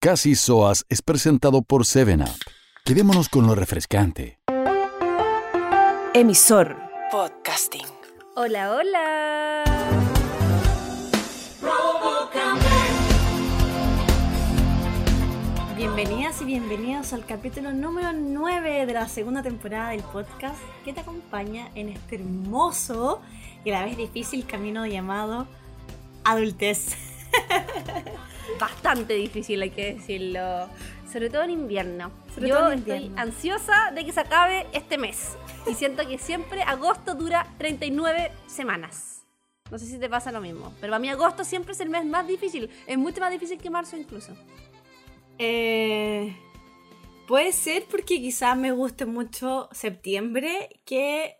Casi 0.00 0.36
Soas 0.36 0.86
es 0.88 1.02
presentado 1.02 1.62
por 1.62 1.82
7up. 1.82 2.32
Quedémonos 2.84 3.28
con 3.28 3.48
lo 3.48 3.56
refrescante. 3.56 4.38
Emisor 6.14 6.76
Podcasting. 7.10 7.84
Hola, 8.36 8.74
hola. 8.74 9.64
Bienvenidas 15.76 16.42
y 16.42 16.44
bienvenidos 16.44 17.12
al 17.12 17.26
capítulo 17.26 17.72
número 17.72 18.12
9 18.12 18.86
de 18.86 18.92
la 18.92 19.08
segunda 19.08 19.42
temporada 19.42 19.90
del 19.90 20.04
podcast 20.04 20.62
que 20.84 20.92
te 20.92 21.00
acompaña 21.00 21.70
en 21.74 21.88
este 21.88 22.14
hermoso 22.14 23.20
y 23.64 23.70
a 23.70 23.80
la 23.80 23.84
vez 23.86 23.96
difícil 23.96 24.46
camino 24.46 24.86
llamado 24.86 25.48
adultez. 26.22 26.94
Bastante 28.58 29.14
difícil, 29.14 29.62
hay 29.62 29.70
que 29.70 29.94
decirlo. 29.94 30.68
Sobre 31.10 31.30
todo 31.30 31.42
en 31.42 31.50
invierno. 31.50 32.10
Sobre 32.34 32.48
Yo 32.48 32.70
en 32.70 32.78
estoy 32.80 33.12
ansiosa 33.16 33.92
de 33.94 34.04
que 34.04 34.12
se 34.12 34.20
acabe 34.20 34.66
este 34.72 34.98
mes. 34.98 35.36
Y 35.66 35.74
siento 35.74 36.06
que 36.06 36.18
siempre 36.18 36.62
agosto 36.62 37.14
dura 37.14 37.46
39 37.58 38.32
semanas. 38.46 39.24
No 39.70 39.78
sé 39.78 39.86
si 39.86 39.98
te 39.98 40.08
pasa 40.08 40.32
lo 40.32 40.40
mismo. 40.40 40.72
Pero 40.80 40.92
para 40.92 40.98
mí 40.98 41.08
agosto 41.08 41.44
siempre 41.44 41.72
es 41.72 41.80
el 41.80 41.90
mes 41.90 42.04
más 42.04 42.26
difícil. 42.26 42.70
Es 42.86 42.98
mucho 42.98 43.20
más 43.20 43.30
difícil 43.30 43.58
que 43.58 43.70
marzo 43.70 43.96
incluso. 43.96 44.32
Eh, 45.38 46.36
puede 47.26 47.52
ser 47.52 47.84
porque 47.90 48.20
quizás 48.20 48.56
me 48.56 48.72
guste 48.72 49.06
mucho 49.06 49.68
septiembre, 49.72 50.80
que 50.84 51.36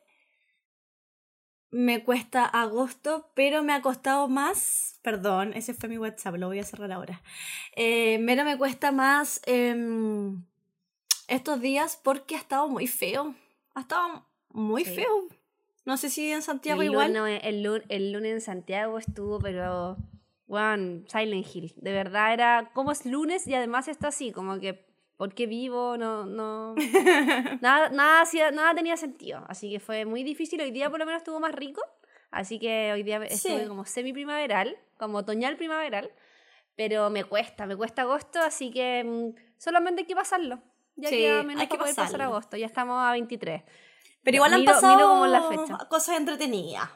me 1.71 2.03
cuesta 2.05 2.45
agosto, 2.45 3.31
pero 3.35 3.63
me 3.63 3.73
ha 3.73 3.83
costado 3.83 4.29
más. 4.29 4.99
Perdón, 5.03 5.53
ese 5.55 5.75
fue 5.75 5.89
mi 5.89 5.99
WhatsApp, 5.99 6.37
lo 6.37 6.47
voy 6.49 6.59
a 6.61 6.65
cerrar 6.65 6.91
ahora. 6.93 7.23
Eh, 7.77 8.23
pero 8.27 8.45
me 8.45 8.57
cuesta 8.57 8.91
más 8.93 9.41
em, 9.47 10.43
estos 11.29 11.61
días 11.61 12.01
porque 12.03 12.35
ha 12.37 12.39
estado 12.39 12.69
muy 12.69 12.87
feo. 12.87 13.35
Ha 13.75 13.81
estado 13.83 14.27
muy 14.51 14.85
Sí. 14.85 14.95
feo. 14.97 15.29
No 15.85 15.97
sé 15.97 16.11
si 16.11 16.31
en 16.31 16.43
Santiago 16.43 16.83
el, 16.83 16.89
igual. 16.91 17.15
Lunes, 17.15 17.41
el, 17.45 17.63
lu- 17.63 17.83
el 17.89 18.13
lunes 18.13 18.33
en 18.33 18.41
Santiago 18.41 18.99
estuvo, 18.99 19.39
pero. 19.39 19.97
One, 20.51 21.03
Silent 21.09 21.47
Hill. 21.55 21.75
De 21.77 21.93
verdad 21.93 22.33
era. 22.33 22.71
como 22.73 22.91
es 22.93 23.05
lunes 23.05 23.47
y 23.47 23.55
además 23.55 23.89
está 23.89 24.09
así? 24.09 24.33
Como 24.33 24.59
que. 24.59 24.88
¿Por 25.19 25.35
qué 25.35 25.47
vivo? 25.47 25.99
No. 25.99 26.25
no 26.25 26.75
nada, 27.61 27.91
nada, 27.91 28.23
hacía- 28.23 28.51
nada 28.53 28.75
tenía 28.75 28.97
sentido. 28.97 29.45
Así 29.49 29.71
que 29.71 29.81
fue 29.81 30.07
muy 30.07 30.23
difícil. 30.23 30.61
Hoy 30.63 30.71
día 30.71 30.89
por 30.89 30.99
lo 30.99 31.05
menos 31.07 31.21
estuvo 31.21 31.39
más 31.41 31.53
rico. 31.55 31.83
Así 32.31 32.59
que 32.59 32.93
hoy 32.95 33.03
día 33.03 33.17
estuve 33.25 33.61
Sí. 33.63 33.67
como 33.69 33.85
semi-primaveral, 33.85 34.77
como 34.97 35.19
otoñal 35.19 35.57
primaveral. 35.57 36.11
Pero 36.77 37.11
me 37.11 37.25
cuesta, 37.25 37.67
me 37.67 37.75
cuesta 37.77 38.03
agosto, 38.03 38.39
así 38.41 38.71
que 38.71 39.03
mm, 39.05 39.59
solamente 39.59 40.03
hay 40.03 40.07
que 40.07 40.15
pasarlo. 40.15 40.61
Ya 40.95 41.09
Sí, 41.09 41.17
queda 41.17 41.43
menos 41.43 41.63
hay 41.63 41.69
que 41.69 41.77
poder 41.79 41.95
pasar 41.95 42.23
agosto. 42.23 42.57
Ya 42.57 42.67
estamos 42.67 42.97
a 43.05 43.11
23. 43.13 43.63
Pero 44.23 44.35
igual 44.37 44.55
han 44.55 44.65
pasado 44.65 44.95
miro 44.97 45.09
como 45.09 45.27
la 45.27 45.43
fecha. 45.43 45.79
cosas 45.89 46.17
entretenidas. 46.17 46.89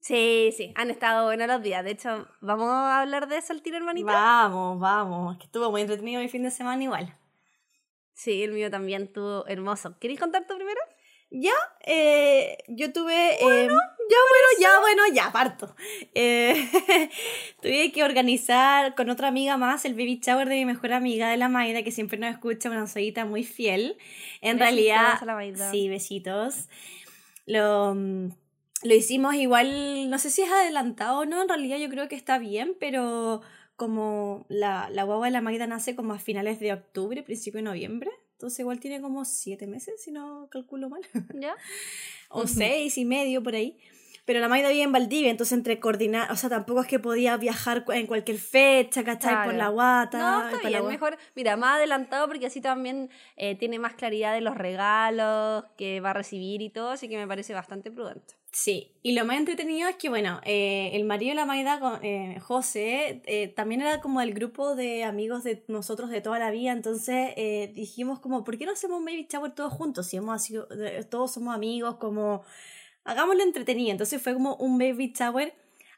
Sí, 0.00 0.54
sí, 0.56 0.72
han 0.76 0.90
estado 0.90 1.24
buenos 1.26 1.48
los 1.48 1.60
días. 1.62 1.82
De 1.84 1.90
hecho, 1.90 2.26
vamos 2.40 2.68
a 2.70 3.00
hablar 3.00 3.26
de 3.26 3.38
eso 3.38 3.52
al 3.52 3.60
tiro, 3.62 3.76
hermanita. 3.78 4.12
Vamos, 4.12 4.78
vamos. 4.78 5.36
Que 5.38 5.44
estuvo 5.44 5.70
muy 5.70 5.80
entretenido 5.82 6.20
mi 6.22 6.28
fin 6.28 6.44
de 6.44 6.50
semana 6.50 6.82
igual. 6.82 7.12
Sí, 8.16 8.42
el 8.42 8.52
mío 8.52 8.70
también 8.70 9.02
estuvo 9.02 9.46
hermoso. 9.46 9.98
¿Queréis 10.00 10.18
contar 10.18 10.46
tú 10.46 10.54
primero? 10.56 10.80
Ya, 11.28 11.52
eh, 11.84 12.56
yo 12.66 12.90
tuve... 12.92 13.34
eh, 13.34 13.68
ya, 13.68 13.68
bueno, 13.68 14.48
ya, 14.58 14.80
bueno, 14.80 15.02
ya, 15.12 15.32
parto. 15.32 15.76
Eh, 16.14 16.54
tuve 17.60 17.92
que 17.92 18.02
organizar 18.04 18.94
con 18.94 19.10
otra 19.10 19.28
amiga 19.28 19.58
más 19.58 19.84
el 19.84 19.92
baby 19.92 20.18
shower 20.24 20.48
de 20.48 20.54
mi 20.54 20.64
mejor 20.64 20.94
amiga 20.94 21.28
de 21.28 21.36
la 21.36 21.50
Maida, 21.50 21.82
que 21.82 21.92
siempre 21.92 22.18
nos 22.18 22.30
escucha, 22.30 22.70
una 22.70 22.86
soyita 22.86 23.26
muy 23.26 23.44
fiel. 23.44 23.98
En 24.40 24.56
Besitos 24.56 24.60
realidad, 24.60 25.18
a 25.20 25.24
la 25.26 25.34
Maida. 25.34 25.70
sí, 25.70 25.88
besitos. 25.90 26.68
Lo, 27.44 27.94
mm, 27.94 28.28
lo 28.84 28.94
hicimos 28.94 29.34
igual, 29.34 30.08
no 30.08 30.18
sé 30.18 30.30
si 30.30 30.40
es 30.40 30.50
adelantado 30.50 31.18
o 31.18 31.24
no, 31.26 31.42
en 31.42 31.48
realidad 31.50 31.76
yo 31.76 31.90
creo 31.90 32.08
que 32.08 32.16
está 32.16 32.38
bien, 32.38 32.76
pero 32.80 33.42
como 33.76 34.46
la, 34.48 34.88
la 34.90 35.04
guagua 35.04 35.26
de 35.26 35.32
la 35.32 35.40
Maida 35.40 35.66
nace 35.66 35.94
como 35.94 36.14
a 36.14 36.18
finales 36.18 36.60
de 36.60 36.72
octubre, 36.72 37.22
principio 37.22 37.58
de 37.58 37.64
noviembre, 37.64 38.10
entonces 38.32 38.60
igual 38.60 38.80
tiene 38.80 39.00
como 39.00 39.24
siete 39.24 39.66
meses, 39.66 40.02
si 40.02 40.10
no 40.12 40.48
calculo 40.50 40.88
mal 40.90 41.00
¿Ya? 41.34 41.54
o 42.28 42.46
seis 42.46 42.98
y 42.98 43.04
medio 43.04 43.42
por 43.42 43.54
ahí. 43.54 43.78
Pero 44.24 44.40
la 44.40 44.48
Maida 44.48 44.70
vive 44.70 44.82
en 44.82 44.90
Valdivia, 44.90 45.30
entonces 45.30 45.56
entre 45.56 45.78
coordinar, 45.78 46.32
o 46.32 46.36
sea, 46.36 46.50
tampoco 46.50 46.80
es 46.80 46.88
que 46.88 46.98
podía 46.98 47.36
viajar 47.36 47.84
en 47.94 48.08
cualquier 48.08 48.38
fecha, 48.38 49.04
¿cachai? 49.04 49.34
Por 49.34 49.54
Claro. 49.54 49.58
la 49.58 49.68
guata. 49.68 50.18
No, 50.18 50.48
está 50.48 50.68
bien, 50.68 50.84
mejor, 50.84 51.16
mira, 51.36 51.56
más 51.56 51.76
adelantado 51.76 52.26
porque 52.26 52.46
así 52.46 52.60
también 52.60 53.08
eh, 53.36 53.54
tiene 53.54 53.78
más 53.78 53.94
claridad 53.94 54.34
de 54.34 54.40
los 54.40 54.56
regalos 54.56 55.64
que 55.78 56.00
va 56.00 56.10
a 56.10 56.14
recibir 56.14 56.60
y 56.60 56.70
todo, 56.70 56.90
así 56.90 57.08
que 57.08 57.16
me 57.16 57.28
parece 57.28 57.54
bastante 57.54 57.92
prudente. 57.92 58.34
Sí, 58.58 58.90
y 59.02 59.12
lo 59.12 59.26
más 59.26 59.36
entretenido 59.36 59.86
es 59.86 59.96
que, 59.96 60.08
bueno, 60.08 60.40
eh, 60.42 60.88
el 60.94 61.04
marido 61.04 61.32
de 61.32 61.34
la 61.34 61.44
Maida, 61.44 61.78
con- 61.78 62.02
eh, 62.02 62.40
José, 62.40 63.20
eh, 63.26 63.48
también 63.48 63.82
era 63.82 64.00
como 64.00 64.22
el 64.22 64.32
grupo 64.32 64.74
de 64.74 65.04
amigos 65.04 65.44
de 65.44 65.62
nosotros 65.68 66.08
de 66.08 66.22
toda 66.22 66.38
la 66.38 66.50
vida, 66.50 66.72
entonces 66.72 67.34
eh, 67.36 67.70
dijimos 67.74 68.18
como, 68.18 68.44
¿por 68.44 68.56
qué 68.56 68.64
no 68.64 68.72
hacemos 68.72 68.98
un 68.98 69.04
baby 69.04 69.26
shower 69.30 69.54
todos 69.54 69.74
juntos? 69.74 70.06
Si 70.06 70.16
hemos 70.16 70.42
sido, 70.42 70.66
todos 71.10 71.34
somos 71.34 71.54
amigos, 71.54 71.96
como, 71.96 72.44
hagámoslo 73.04 73.42
entretenido. 73.42 73.90
Entonces 73.90 74.22
fue 74.22 74.32
como 74.32 74.56
un 74.56 74.78
baby 74.78 75.12
shower 75.14 75.54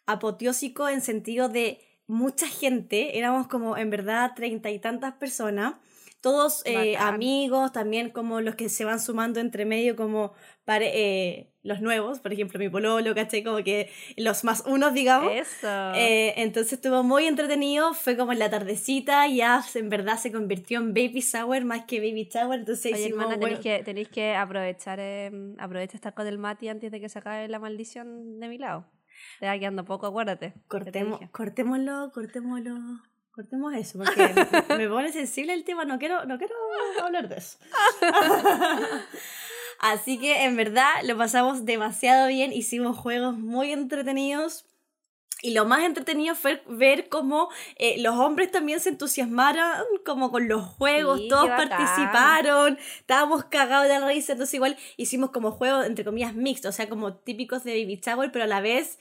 apoteósico 0.07 0.89
en 0.89 1.01
sentido 1.01 1.49
de 1.49 1.81
mucha 2.09 2.49
gente, 2.49 3.19
éramos 3.19 3.47
como 3.47 3.77
en 3.77 3.91
verdad 3.91 4.33
treinta 4.35 4.69
y 4.71 4.81
tantas 4.81 5.15
personas, 5.15 5.75
todos 6.21 6.63
eh, 6.65 6.97
amigos, 6.97 7.71
también 7.73 8.11
como 8.11 8.41
los 8.41 8.57
que 8.57 8.69
se 8.69 8.85
van 8.85 8.99
sumando 9.01 9.39
entre 9.39 9.65
medio 9.65 9.95
como 9.95 10.33
pare- 10.65 10.91
eh, 10.95 11.53
los 11.63 11.81
nuevos, 11.81 12.21
por 12.21 12.33
ejemplo 12.33 12.59
mi 12.59 12.69
pololo, 12.69 13.15
¿cachai? 13.15 13.43
Como 13.43 13.63
que 13.65 13.91
los 14.17 14.45
más 14.45 14.63
unos, 14.67 14.95
digamos. 14.95 15.33
Eso. 15.33 15.93
Eh, 15.95 16.35
entonces 16.37 16.75
estuvo 16.75 17.03
muy 17.03 17.27
entretenido, 17.27 17.95
fue 17.95 18.17
como 18.17 18.33
en 18.33 18.39
la 18.39 18.51
tardecita, 18.51 19.27
ya 19.27 19.63
en 19.75 19.89
verdad 19.89 20.19
se 20.19 20.31
convirtió 20.33 20.79
en 20.79 20.95
baby 20.95 21.21
shower 21.21 21.65
más 21.65 21.85
que 21.85 21.99
baby 21.99 22.29
shower, 22.33 22.61
entonces 22.61 22.93
Oye, 22.93 23.03
hicimos, 23.03 23.25
hermana, 23.25 23.41
tenéis 23.41 23.59
bueno, 23.59 23.79
que, 23.79 23.85
tenéis 23.85 24.09
que 24.09 24.35
aprovechar, 24.35 24.99
eh, 25.01 25.31
aprovecha 25.59 25.97
estar 25.97 26.15
con 26.15 26.27
el 26.27 26.39
Mati 26.39 26.69
antes 26.69 26.91
de 26.91 27.01
que 27.01 27.09
se 27.09 27.19
acabe 27.19 27.49
la 27.49 27.59
maldición 27.59 28.39
de 28.39 28.49
mi 28.49 28.59
lado. 28.59 28.87
Te 29.41 29.47
va 29.47 29.59
quedando 29.59 29.85
poco, 29.85 30.07
acuérdate. 30.07 30.55
cortemos, 30.69 31.21
cortémoslo, 31.33 32.13
cortémoslo, 32.13 32.77
cortemos 33.33 33.75
eso, 33.75 33.99
porque 33.99 34.33
me 34.79 34.89
pone 34.89 35.13
sensible 35.13 35.53
el 35.55 35.65
tema, 35.65 35.85
no 35.85 35.99
quiero, 35.99 36.25
no 36.25 36.39
quiero 36.39 36.55
hablar 37.03 37.29
de 37.29 37.37
eso. 37.37 37.59
Así 39.79 40.19
que 40.19 40.45
en 40.45 40.57
verdad 40.57 40.91
lo 41.05 41.17
pasamos 41.17 41.65
demasiado 41.65 42.29
bien, 42.29 42.53
hicimos 42.53 42.97
juegos 42.97 43.39
muy 43.39 43.73
entretenidos. 43.73 44.65
Y 45.41 45.53
lo 45.53 45.65
más 45.67 45.85
entretenido 45.85 46.35
fue 46.35 46.65
ver 46.67 47.09
cómo 47.09 47.49
eh, 47.77 48.03
los 48.03 48.17
hombres 48.17 48.51
también 48.51 48.81
se 48.81 48.89
entusiasmaron 48.89 49.85
como 50.05 50.33
con 50.33 50.49
los 50.49 50.65
juegos, 50.65 51.21
Sí, 51.21 51.29
todos 51.29 51.49
participaron, 51.51 52.77
estábamos 52.99 53.45
cagados 53.45 53.87
de 53.87 54.01
la 54.01 54.09
risa, 54.09 54.33
entonces 54.33 54.55
igual 54.55 54.77
hicimos 54.97 55.31
como 55.31 55.53
juegos 55.53 55.87
entre 55.87 56.05
comillas 56.05 56.35
mixtos, 56.35 56.75
o 56.75 56.77
sea, 56.77 56.89
como 56.89 57.15
típicos 57.15 57.63
de 57.63 57.81
Baby 57.81 58.01
Shower, 58.05 58.33
pero 58.33 58.47
a 58.47 58.49
la 58.49 58.61
vez 58.61 58.99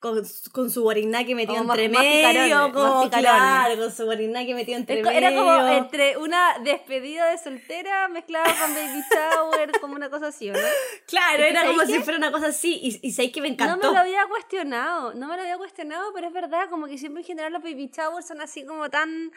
con, 0.00 0.22
con 0.52 0.70
su 0.70 0.82
guarinaque 0.82 1.34
metido 1.34 1.58
Como 1.58 1.68
más- 1.68 1.78
entre 1.78 1.94
más 1.94 2.02
medio, 2.02 2.66
picarones. 2.66 3.10
claro, 3.10 3.76
con 3.76 3.92
su 3.92 4.04
guarinaque 4.06 4.54
metido 4.54 4.78
entre 4.78 5.00
Es 5.00 5.04
co- 5.06 5.10
medio. 5.12 5.28
Era 5.28 5.36
como 5.36 5.68
entre 5.68 6.16
una 6.16 6.58
despedida 6.64 7.30
de 7.30 7.38
soltera 7.38 8.08
mezclada 8.08 8.46
con 8.58 8.74
baby 8.74 9.02
shower, 9.14 9.70
como 9.80 9.94
una 9.94 10.08
cosa 10.10 10.28
así, 10.28 10.48
¿o 10.50 10.54
¿no? 10.54 10.58
Claro, 11.06 11.36
que 11.38 11.48
era 11.50 11.66
como 11.66 11.80
¿sabes 11.80 11.94
si 11.96 12.00
fuera 12.02 12.18
una 12.18 12.32
cosa 12.32 12.46
así, 12.46 12.80
y, 12.82 13.00
y 13.22 13.30
que 13.30 13.40
me 13.42 13.48
No 13.48 13.54
encantó. 13.54 13.88
me 13.88 13.92
lo 13.94 14.00
había 14.00 14.26
cuestionado, 14.26 15.12
no 15.14 15.28
me 15.28 15.36
lo 15.36 15.42
había 15.42 15.58
cuestionado, 15.58 16.12
pero 16.14 16.28
es 16.28 16.32
verdad, 16.32 16.68
como 16.70 16.86
que 16.86 16.96
siempre 16.98 17.20
en 17.20 17.26
general 17.26 17.52
los 17.52 17.62
baby 17.62 17.90
showers 17.94 18.26
son 18.26 18.40
así 18.40 18.64
como 18.64 18.88
tan... 18.88 19.30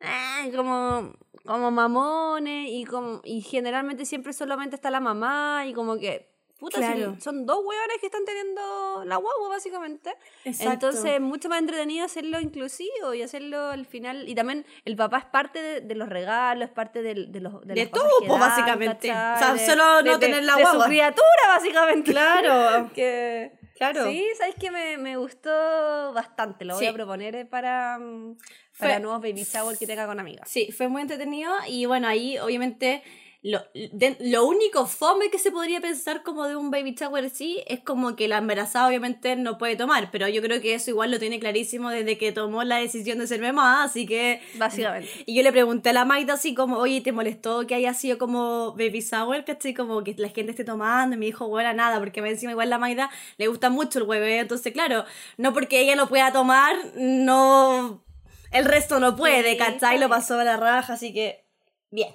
eh, 0.00 0.52
como, 0.56 1.12
como 1.44 1.70
mamones 1.70 2.68
y 2.70 2.84
como 2.84 3.20
y 3.24 3.42
generalmente 3.42 4.04
siempre 4.06 4.32
solamente 4.32 4.76
está 4.76 4.90
la 4.90 5.00
mamá 5.00 5.64
y 5.66 5.74
como 5.74 5.98
que 5.98 6.30
puta, 6.58 6.78
si 6.78 6.82
Claro. 6.82 7.16
son 7.20 7.46
dos 7.46 7.58
hueones 7.64 7.96
que 8.00 8.06
están 8.06 8.24
teniendo 8.24 9.04
la 9.04 9.16
guagua 9.16 9.48
básicamente 9.48 10.14
Exacto. 10.44 10.72
entonces 10.72 11.04
es 11.12 11.20
mucho 11.20 11.48
más 11.48 11.60
entretenido 11.60 12.04
hacerlo 12.04 12.40
inclusivo 12.40 13.14
y 13.14 13.22
hacerlo 13.22 13.68
al 13.68 13.86
final 13.86 14.28
y 14.28 14.34
también 14.34 14.66
el 14.84 14.96
papá 14.96 15.18
es 15.18 15.24
parte 15.26 15.62
de, 15.62 15.80
de 15.82 15.94
los 15.94 16.08
regalos 16.08 16.68
es 16.68 16.74
parte 16.74 17.02
del- 17.02 17.30
de, 17.30 17.40
los 17.40 17.60
de, 17.66 17.74
De 17.74 17.82
las 17.82 17.90
cosas 17.90 18.08
todo, 18.10 18.20
que 18.20 18.26
pues, 18.26 18.40
dan, 18.40 18.48
básicamente. 18.50 19.08
¿cachai? 19.08 19.34
O 19.36 19.38
sea, 19.38 19.52
De- 19.54 19.66
solo 19.72 19.96
de- 19.98 20.10
no 20.10 20.18
de- 20.18 20.26
tener 20.26 20.42
la 20.44 20.56
de 20.56 20.62
su 20.62 20.68
guagua. 20.68 20.86
criatura 20.86 21.42
básicamente 21.46 22.10
Claro. 22.10 22.90
que 22.94 23.52
Claro. 23.76 24.10
Sí, 24.10 24.26
sabes 24.36 24.56
que 24.56 24.72
me, 24.72 24.96
me 24.96 25.16
gustó 25.16 26.12
bastante. 26.12 26.64
Lo 26.64 26.74
voy 26.74 26.82
Sí. 26.82 26.88
a 26.88 26.92
proponer 26.92 27.36
eh, 27.36 27.44
para, 27.44 27.96
mm, 28.00 28.36
Fue- 28.72 28.88
para 28.88 28.98
nuevos 28.98 29.20
baby 29.22 29.44
shower 29.44 29.78
que 29.78 29.86
tenga 29.86 30.04
con 30.08 30.18
amigas. 30.18 30.48
Sí, 30.50 30.72
fue 30.72 30.88
muy 30.88 31.02
entretenido 31.02 31.52
y 31.68 31.86
bueno, 31.86 32.08
ahí 32.08 32.38
obviamente 32.38 33.04
lo, 33.40 33.60
de- 33.72 34.16
lo 34.20 34.46
único 34.46 34.86
fome 34.86 35.30
que 35.30 35.38
se 35.38 35.52
podría 35.52 35.80
pensar 35.80 36.24
como 36.24 36.46
de 36.48 36.56
un 36.56 36.72
baby 36.72 36.96
shower 36.98 37.30
sí 37.30 37.62
es 37.68 37.78
como 37.80 38.16
que 38.16 38.26
la 38.26 38.38
embarazada 38.38 38.88
obviamente 38.88 39.36
no 39.36 39.58
puede 39.58 39.76
tomar, 39.76 40.10
pero 40.10 40.26
yo 40.26 40.42
creo 40.42 40.60
que 40.60 40.74
eso 40.74 40.90
igual 40.90 41.12
lo 41.12 41.20
tiene 41.20 41.38
clarísimo 41.38 41.90
desde 41.90 42.18
que 42.18 42.32
tomó 42.32 42.64
la 42.64 42.78
decisión 42.78 43.18
de 43.18 43.28
ser 43.28 43.40
mamá, 43.40 43.84
así 43.84 44.06
que... 44.06 44.40
Básicamente. 44.56 45.08
Y 45.26 45.36
yo 45.36 45.42
le 45.44 45.52
pregunté 45.52 45.90
a 45.90 45.92
la 45.92 46.04
Maida 46.04 46.32
así 46.34 46.52
como, 46.54 46.78
oye, 46.78 47.00
¿te 47.00 47.12
molestó 47.12 47.64
que 47.66 47.76
haya 47.76 47.94
sido 47.94 48.18
como 48.18 48.72
baby 48.72 49.00
shower, 49.00 49.44
cachai? 49.44 49.72
Como 49.72 50.02
que 50.02 50.14
la 50.18 50.30
gente 50.30 50.50
esté 50.50 50.64
tomando, 50.64 51.14
y 51.14 51.18
me 51.18 51.26
dijo, 51.26 51.46
bueno, 51.48 51.72
nada, 51.74 52.00
porque 52.00 52.20
me 52.22 52.30
encima 52.30 52.52
igual 52.52 52.70
la 52.70 52.78
Maida 52.78 53.08
le 53.36 53.46
gusta 53.46 53.70
mucho 53.70 54.00
el 54.00 54.04
hueve, 54.06 54.40
entonces 54.40 54.72
claro, 54.72 55.04
no 55.36 55.52
porque 55.52 55.80
ella 55.80 55.94
lo 55.94 56.08
pueda 56.08 56.32
tomar, 56.32 56.74
no... 56.96 58.04
El 58.50 58.64
resto 58.64 58.98
no 58.98 59.14
puede, 59.14 59.56
¿cachai? 59.58 59.98
Lo 59.98 60.08
pasó 60.08 60.38
a 60.40 60.44
la 60.44 60.56
raja, 60.56 60.94
así 60.94 61.12
que... 61.12 61.44
Bien. 61.90 62.14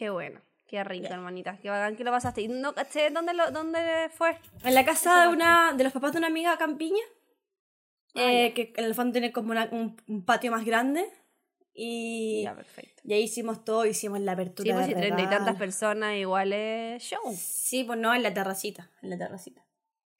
Qué 0.00 0.08
bueno. 0.08 0.40
Qué 0.66 0.82
rico, 0.82 1.08
hermanita. 1.10 1.58
Qué 1.60 1.68
bacán 1.68 1.94
que 1.94 2.04
lo 2.04 2.10
pasaste. 2.10 2.40
¿Y 2.40 2.48
no 2.48 2.72
caché 2.74 3.10
dónde, 3.10 3.34
lo, 3.34 3.50
dónde 3.50 4.08
fue? 4.16 4.38
En 4.64 4.74
la 4.74 4.82
casa 4.86 5.20
de 5.24 5.28
una 5.28 5.74
de 5.74 5.84
los 5.84 5.92
papás 5.92 6.12
de 6.12 6.18
una 6.18 6.28
amiga 6.28 6.56
Campiña, 6.56 7.02
Ah, 8.14 8.32
eh, 8.32 8.54
que 8.54 8.72
en 8.76 8.86
el 8.86 8.94
fondo 8.94 9.12
tiene 9.12 9.30
como 9.30 9.50
una- 9.50 9.68
un, 9.70 10.00
un 10.08 10.24
patio 10.24 10.50
más 10.52 10.64
grande. 10.64 11.04
Y, 11.74 12.44
Ya, 12.44 12.54
perfecto. 12.54 13.02
y 13.04 13.12
ahí 13.12 13.24
hicimos 13.24 13.62
todo, 13.62 13.84
hicimos 13.84 14.20
la 14.20 14.32
apertura. 14.32 14.64
Sí, 14.66 14.72
pues 14.72 14.86
de 14.88 14.94
si 14.94 14.98
treinta 14.98 15.22
y 15.22 15.26
tantas 15.28 15.56
personas 15.56 16.16
igual 16.16 16.54
es 16.54 17.02
show. 17.02 17.20
Sí, 17.36 17.84
pues 17.84 17.98
no, 17.98 18.14
en 18.14 18.22
la 18.22 18.32
terracita. 18.32 18.90
En 19.02 19.10
la 19.10 19.18
terracita. 19.18 19.62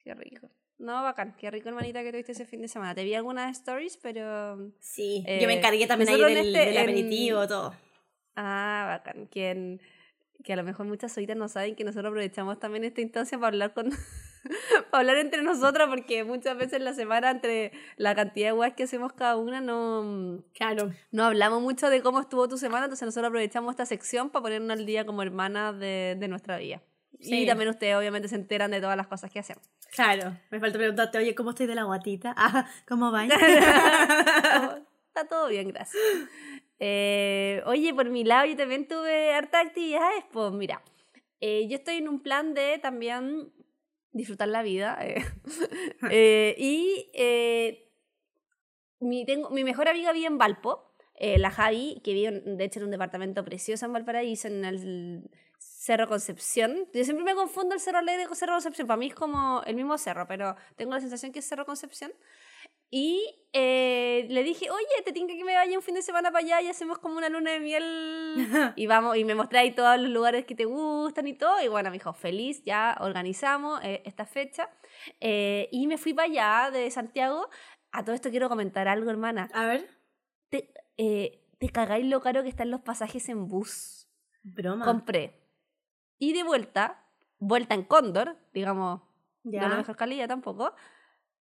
Qué 0.05 0.13
rico. 0.13 0.51
No, 0.77 1.03
bacán. 1.03 1.35
Qué 1.39 1.51
rico, 1.51 1.71
hermanita, 1.71 2.03
que 2.03 2.11
tuviste 2.13 2.33
ese 2.33 2.45
fin 2.45 2.61
de 2.61 2.69
semana. 2.69 2.95
Te 2.95 3.03
vi 3.03 3.15
algunas 3.15 3.57
stories, 3.57 3.97
pero... 3.97 4.59
Sí, 4.79 5.25
Eh, 5.27 5.39
yo 5.41 5.47
me 5.47 5.55
encargué 5.57 5.87
también 5.87 6.11
ahí 6.11 6.17
nosotros 6.21 6.37
del, 6.37 6.55
este- 6.55 6.67
del 6.67 6.77
en- 6.77 6.83
aperitivo, 6.83 7.49
todo. 7.49 7.75
Ah, 8.43 8.87
bacán. 8.89 9.27
Quien, 9.27 9.81
que 10.45 10.53
a 10.53 10.57
lo 10.57 10.65
mejor 10.65 10.87
muchas 10.87 11.13
solitas 11.13 11.37
no 11.37 11.49
saben 11.49 11.75
que 11.77 11.85
nosotros 11.85 12.09
aprovechamos 12.11 12.59
también 12.59 12.85
esta 12.85 13.01
instancia 13.03 13.37
para 13.39 13.49
hablar 13.49 13.75
con 13.75 13.91
para 14.91 15.01
hablar 15.01 15.19
entre 15.19 15.43
nosotras 15.43 15.89
porque 15.89 16.25
muchas 16.25 16.57
veces 16.57 16.75
en 16.75 16.85
la 16.85 16.95
semana 16.95 17.31
entre 17.31 17.73
la 17.99 18.15
cantidad 18.15 18.49
de 18.49 18.53
weas 18.55 18.73
que 18.73 18.85
hacemos 18.85 19.13
cada 19.13 19.37
una 19.37 19.61
no, 19.61 20.43
Claro. 20.55 20.93
no 21.13 21.25
hablamos 21.25 21.61
mucho 21.61 21.91
de 21.91 22.01
cómo 22.01 22.21
estuvo 22.21 22.49
tu 22.49 22.57
semana, 22.57 22.87
entonces 22.87 23.05
nosotros 23.05 23.29
aprovechamos 23.29 23.73
esta 23.73 23.85
sección 23.85 24.31
para 24.31 24.45
ponernos 24.45 24.71
al 24.79 24.87
día 24.87 25.05
como 25.05 25.21
hermanas 25.23 25.79
de, 25.79 26.17
de 26.19 26.29
nuestra 26.29 26.57
vida. 26.57 26.81
Sí. 27.21 27.43
Y 27.43 27.47
también 27.47 27.69
ustedes 27.69 27.95
obviamente 27.97 28.29
se 28.29 28.37
enteran 28.37 28.71
de 28.71 28.81
todas 28.81 28.97
las 28.97 29.07
cosas 29.09 29.31
que 29.31 29.41
hacemos. 29.41 29.63
Claro. 29.95 30.35
Me 30.51 30.59
falta 30.59 30.79
preguntarte, 30.79 31.19
oye, 31.19 31.35
¿cómo 31.35 31.51
estoy 31.51 31.67
de 31.67 31.75
la 31.75 31.83
guatita? 31.85 32.35
Ah, 32.39 32.67
¿cómo 32.89 33.13
va? 33.13 33.27
Está 35.11 35.27
todo 35.27 35.49
bien, 35.49 35.69
gracias. 35.69 36.01
Eh, 36.79 37.63
oye, 37.67 37.93
por 37.93 38.09
mi 38.09 38.25
lado 38.25 38.47
yo 38.47 38.57
también 38.57 38.87
tuve 38.87 39.35
hartas 39.35 39.67
actividades, 39.67 40.25
pues 40.33 40.53
mira, 40.53 40.83
eh, 41.41 41.67
yo 41.69 41.77
estoy 41.77 41.97
en 41.97 42.09
un 42.09 42.23
plan 42.23 42.55
de 42.55 42.79
también 42.79 43.53
disfrutar 44.13 44.49
la 44.49 44.63
vida 44.63 44.99
eh, 45.03 45.23
eh, 46.11 46.55
y 46.59 47.11
eh, 47.15 47.93
mi, 49.01 49.27
tengo, 49.27 49.51
mi 49.51 49.65
mejor 49.65 49.89
amiga 49.89 50.13
vive 50.13 50.27
en 50.29 50.39
Valpo, 50.39 50.95
eh, 51.17 51.39
la 51.39 51.51
Javi, 51.51 52.01
que 52.05 52.15
vive 52.15 52.41
de 52.41 52.65
hecho 52.65 52.79
en 52.79 52.85
un 52.87 52.91
departamento 52.93 53.45
precioso 53.45 53.87
en 53.87 53.93
Valparaíso, 53.93 54.47
en 54.47 54.65
el 54.65 55.31
Cerro 55.59 56.07
Concepción. 56.07 56.89
Yo 56.95 57.05
siempre 57.05 57.25
me 57.25 57.35
confundo 57.35 57.75
el 57.75 57.81
Cerro 57.81 57.99
Alegre 57.99 58.27
con 58.27 58.37
Cerro 58.37 58.53
Concepción, 58.53 58.87
para 58.87 58.97
mí 58.97 59.09
es 59.09 59.15
como 59.15 59.63
el 59.67 59.75
mismo 59.75 59.99
cerro, 59.99 60.27
pero 60.29 60.55
tengo 60.77 60.93
la 60.93 61.01
sensación 61.01 61.33
que 61.33 61.41
es 61.41 61.49
Cerro 61.49 61.67
Concepción. 61.67 62.13
Y 62.91 63.41
eh, 63.53 64.27
le 64.29 64.43
dije, 64.43 64.71
oye, 64.71 65.03
te 65.05 65.13
tinca 65.13 65.35
que 65.35 65.45
me 65.45 65.55
vaya 65.55 65.77
un 65.77 65.83
fin 65.83 65.95
de 65.95 66.03
semana 66.03 66.31
para 66.31 66.45
allá 66.45 66.63
y 66.63 66.69
hacemos 66.69 66.99
como 66.99 67.19
una 67.19 67.29
luna 67.29 67.53
de 67.53 67.61
miel. 67.61 68.37
y 68.77 68.87
vamos, 68.87 69.17
y 69.17 69.25
me 69.25 69.35
mostré 69.35 69.61
ahí 69.61 69.71
todos 69.73 69.99
los 69.99 70.11
lugares 70.11 70.45
que 70.45 70.55
te 70.55 70.65
gustan 70.65 71.27
y 71.27 71.35
todo. 71.35 71.61
Y 71.63 71.69
bueno, 71.69 71.91
me 71.91 71.95
dijo, 71.95 72.13
feliz, 72.13 72.63
ya 72.65 72.97
organizamos 73.01 73.81
eh, 73.83 74.03
esta 74.05 74.27
fecha. 74.27 74.69
Eh, 75.21 75.69
y 75.73 75.87
me 75.87 75.99
fui 75.99 76.15
para 76.15 76.29
allá 76.29 76.71
de 76.71 76.91
Santiago. 76.91 77.49
A 77.93 78.05
todo 78.05 78.15
esto 78.15 78.31
quiero 78.31 78.49
comentar 78.49 78.89
algo, 78.89 79.11
hermana. 79.11 79.49
A 79.53 79.67
ver. 79.67 79.89
Te, 80.49 80.73
eh, 80.97 81.47
te 81.59 81.69
cagáis 81.71 82.07
lo 82.07 82.21
caro 82.21 82.43
que 82.43 82.49
están 82.49 82.71
los 82.71 82.81
pasajes 82.81 83.29
en 83.29 83.49
bus. 83.49 84.09
Broma. 84.43 84.85
Compré. 84.85 85.41
Y 86.19 86.33
de 86.33 86.43
vuelta, 86.43 87.05
vuelta 87.39 87.75
en 87.75 87.85
Cóndor, 87.85 88.37
digamos, 88.53 89.03
ya. 89.43 89.63
no 89.63 89.69
la 89.69 89.77
mejor 89.77 89.97
calidad 89.97 90.29
tampoco. 90.29 90.75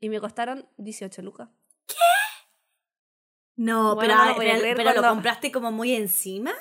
Y 0.03 0.09
me 0.09 0.19
costaron 0.19 0.67
18 0.75 1.21
lucas. 1.21 1.47
No, 3.55 3.95
Bueno, 3.95 3.99
pero, 4.01 4.15
no 4.15 4.21
ah, 4.21 4.27
lo 4.33 4.35
pero- 4.37 4.75
pero 4.75 4.93
lo 5.01 5.07
compraste 5.09 5.49
como 5.49 5.71
muy 5.71 5.93
encima. 5.95 6.51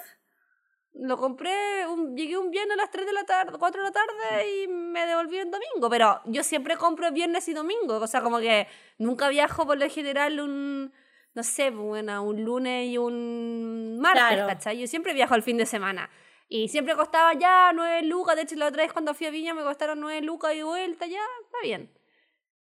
Lo 0.93 1.17
compré, 1.17 1.87
un- 1.89 2.15
llegué 2.17 2.37
un 2.39 2.51
viernes 2.53 2.75
a 2.75 2.83
las 2.83 2.91
3 2.93 3.05
de 3.05 3.13
la 3.15 3.25
tarde, 3.25 3.59
4 3.59 3.83
de 3.83 3.89
la 3.89 3.93
tarde 3.93 4.49
y 4.65 4.69
me 4.69 5.05
devolví 5.07 5.39
el 5.39 5.51
domingo. 5.51 5.91
Pero 5.91 6.21
yo 6.27 6.45
siempre 6.45 6.77
compro 6.77 7.11
viernes 7.11 7.49
y 7.49 7.53
domingo. 7.55 7.97
O 7.97 8.07
sea, 8.07 8.21
como 8.23 8.39
que 8.39 8.69
nunca 8.99 9.29
viajo 9.29 9.67
por 9.67 9.77
lo 9.77 9.89
general 9.91 10.39
un, 10.39 10.93
no 11.35 11.43
sé, 11.43 11.71
bueno, 11.71 12.23
un 12.23 12.45
lunes 12.45 12.87
y 12.91 12.97
un 12.99 13.99
martes, 14.01 14.23
Claro. 14.23 14.47
¿cachai? 14.47 14.79
Yo 14.79 14.87
siempre 14.87 15.15
viajo 15.15 15.35
el 15.35 15.43
fin 15.43 15.57
de 15.57 15.67
semana. 15.67 16.11
Y 16.47 16.69
siempre 16.69 16.95
costaba 16.95 17.33
ya 17.35 17.73
9 17.75 18.03
lucas. 18.03 18.37
De 18.37 18.43
hecho, 18.43 18.55
la 18.55 18.67
otra 18.69 18.83
vez 18.85 18.93
cuando 18.93 19.15
fui 19.15 19.27
a 19.27 19.31
Viña 19.31 19.53
me 19.55 19.63
costaron 19.63 19.99
9 19.99 20.21
lucas 20.21 20.55
y 20.55 20.63
vuelta, 20.63 21.07
ya, 21.07 21.23
está 21.45 21.59
bien. 21.65 21.91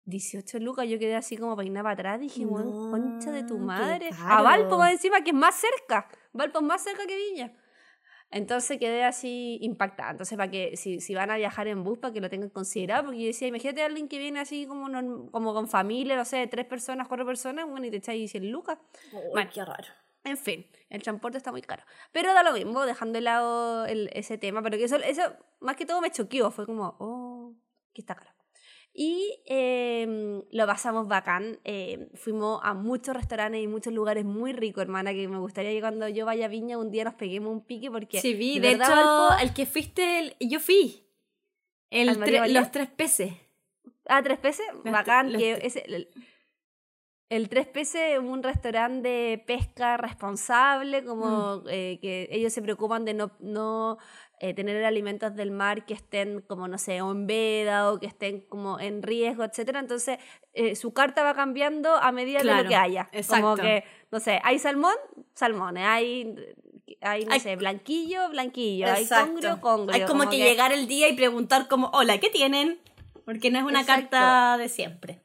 18 0.05 0.59
lucas, 0.59 0.87
yo 0.87 0.99
quedé 0.99 1.15
así 1.15 1.37
como 1.37 1.55
peinada 1.55 1.83
para 1.83 1.93
atrás. 1.93 2.19
Dije, 2.19 2.45
weón, 2.45 2.69
No, 2.71 2.91
concha 2.91 3.31
de 3.31 3.43
tu 3.43 3.57
madre. 3.57 4.09
A. 4.37 4.41
Valpo 4.41 4.77
más 4.77 4.91
encima, 4.91 5.21
que 5.23 5.29
es 5.31 5.35
más 5.35 5.55
cerca. 5.55 6.07
Valpo 6.33 6.59
es 6.59 6.65
más 6.65 6.83
cerca 6.83 7.05
que 7.05 7.15
Viña. 7.15 7.53
Entonces 8.31 8.79
quedé 8.79 9.03
así 9.03 9.59
impactada. 9.61 10.11
Entonces, 10.11 10.35
para 10.37 10.49
que 10.49 10.75
si, 10.75 10.99
si 10.99 11.13
van 11.13 11.29
a 11.29 11.37
viajar 11.37 11.67
en 11.67 11.83
bus, 11.83 11.99
para 11.99 12.13
que 12.13 12.19
lo 12.19 12.29
tengan 12.29 12.49
considerado, 12.49 13.05
porque 13.05 13.19
yo 13.21 13.27
decía, 13.27 13.47
imagínate 13.47 13.83
a 13.83 13.85
alguien 13.85 14.07
que 14.07 14.17
viene 14.17 14.39
así 14.39 14.65
como, 14.65 14.89
norm- 14.89 15.29
como 15.29 15.53
con 15.53 15.67
familia, 15.67 16.15
no 16.15 16.25
sé, 16.25 16.47
tres 16.47 16.65
personas, 16.65 17.07
cuatro 17.07 17.25
personas, 17.27 17.67
bueno, 17.69 17.85
y 17.85 17.91
te 17.91 17.97
echáis 17.97 18.31
100 18.31 18.51
lucas. 18.51 18.79
Bueno, 19.31 19.51
qué 19.53 19.63
raro. 19.63 19.85
En 20.23 20.37
fin, 20.37 20.65
el 20.89 21.03
transporte 21.03 21.37
está 21.37 21.51
muy 21.51 21.61
caro. 21.61 21.83
Pero 22.11 22.33
da 22.33 22.41
lo 22.43 22.53
mismo, 22.53 22.83
dejando 22.85 23.17
de 23.17 23.21
lado 23.21 23.85
el- 23.85 24.09
ese 24.13 24.37
tema, 24.39 24.63
pero 24.63 24.77
que 24.77 24.85
eso, 24.85 24.95
eso 24.95 25.21
más 25.59 25.75
que 25.75 25.85
todo 25.85 26.01
me 26.01 26.09
choqueó, 26.09 26.49
fue 26.49 26.65
como, 26.65 26.95
oh, 26.99 27.53
que 27.93 28.01
está 28.01 28.15
caro. 28.15 28.31
Y 28.95 29.41
eh, 29.47 30.43
lo 30.51 30.67
pasamos 30.67 31.07
bacán, 31.07 31.59
eh, 31.63 32.09
fuimos 32.13 32.59
a 32.63 32.75
muchos 32.75 33.15
restaurantes 33.15 33.59
y 33.61 33.67
muchos 33.67 33.91
lugares 33.91 34.23
muy 34.23 34.53
ricos, 34.53 34.83
hermana, 34.83 35.13
que 35.13 35.27
me 35.27 35.39
gustaría 35.39 35.71
que 35.71 35.81
cuando 35.81 36.07
yo 36.09 36.27
vaya 36.27 36.45
a 36.45 36.49
Viña 36.49 36.77
un 36.77 36.91
día 36.91 37.03
nos 37.03 37.15
peguemos 37.15 37.51
un 37.51 37.65
pique, 37.65 37.89
porque 37.89 38.21
Sí, 38.21 38.35
vi. 38.35 38.59
de 38.59 38.73
hecho, 38.73 38.83
Valpo- 38.83 39.41
el 39.41 39.51
que 39.53 39.65
fuiste, 39.65 40.19
el- 40.19 40.35
yo 40.39 40.59
fui. 40.59 41.07
El 41.89 42.09
¿Al 42.09 42.19
María 42.19 42.45
tre- 42.45 42.51
los 42.53 42.71
tres 42.71 42.87
peces. 42.89 43.33
Ah, 44.05 44.21
tres 44.21 44.37
peces, 44.37 44.65
Los 44.83 44.83
bacán, 44.93 45.31
los 45.33 45.41
que 45.41 45.55
tre- 45.55 45.59
es 45.65 45.75
el, 45.77 46.09
el 47.29 47.49
Tres 47.49 47.65
Peces 47.67 48.01
es 48.13 48.19
un 48.19 48.43
restaurante 48.43 49.07
de 49.09 49.37
pesca 49.39 49.97
responsable, 49.97 51.03
como 51.03 51.61
Mm. 51.63 51.67
eh, 51.69 51.99
que 51.99 52.27
ellos 52.31 52.53
se 52.53 52.61
preocupan 52.61 53.05
de 53.05 53.15
no, 53.15 53.31
no 53.39 53.97
eh, 54.45 54.53
tener 54.53 54.83
alimentos 54.83 55.33
del 55.35 55.51
mar 55.51 55.85
que 55.85 55.93
estén 55.93 56.41
como, 56.41 56.67
no 56.67 56.77
sé, 56.77 56.97
en 56.97 57.27
veda 57.27 57.89
o 57.89 57.97
que 57.97 58.07
estén 58.07 58.41
como 58.41 58.77
en 58.77 59.01
riesgo, 59.01 59.45
etcétera. 59.45 59.79
Entonces, 59.79 60.17
eh, 60.53 60.75
su 60.75 60.91
carta 60.93 61.23
va 61.23 61.33
cambiando 61.33 61.95
a 61.95 62.11
medida 62.11 62.39
de 62.39 62.43
Claro, 62.43 62.63
lo 62.63 62.69
que 62.69 62.75
haya. 62.75 63.05
Como 63.05 63.17
exacto. 63.53 63.61
que, 63.61 63.85
no 64.11 64.19
sé, 64.19 64.41
hay 64.43 64.59
salmón, 64.59 64.95
salmones, 65.33 65.85
hay, 65.85 66.35
hay 66.99 67.23
no 67.23 67.31
Hay- 67.31 67.39
sé, 67.39 67.55
blanquillo, 67.55 68.27
blanquillo, 68.31 68.87
hay 68.91 69.03
Exacto. 69.03 69.27
congrio, 69.31 69.61
congrio. 69.61 69.95
Hay 69.95 70.05
como, 70.05 70.29
que, 70.29 70.35
llegar 70.35 70.73
el 70.73 70.89
día 70.89 71.07
y 71.07 71.15
preguntar 71.15 71.69
como, 71.69 71.87
hola, 71.93 72.17
¿qué 72.19 72.29
tienen? 72.29 72.81
Porque 73.23 73.49
no 73.49 73.59
es 73.59 73.63
una 73.63 73.79
Exacto. 73.79 74.09
carta 74.09 74.57
de 74.57 74.67
siempre. 74.67 75.21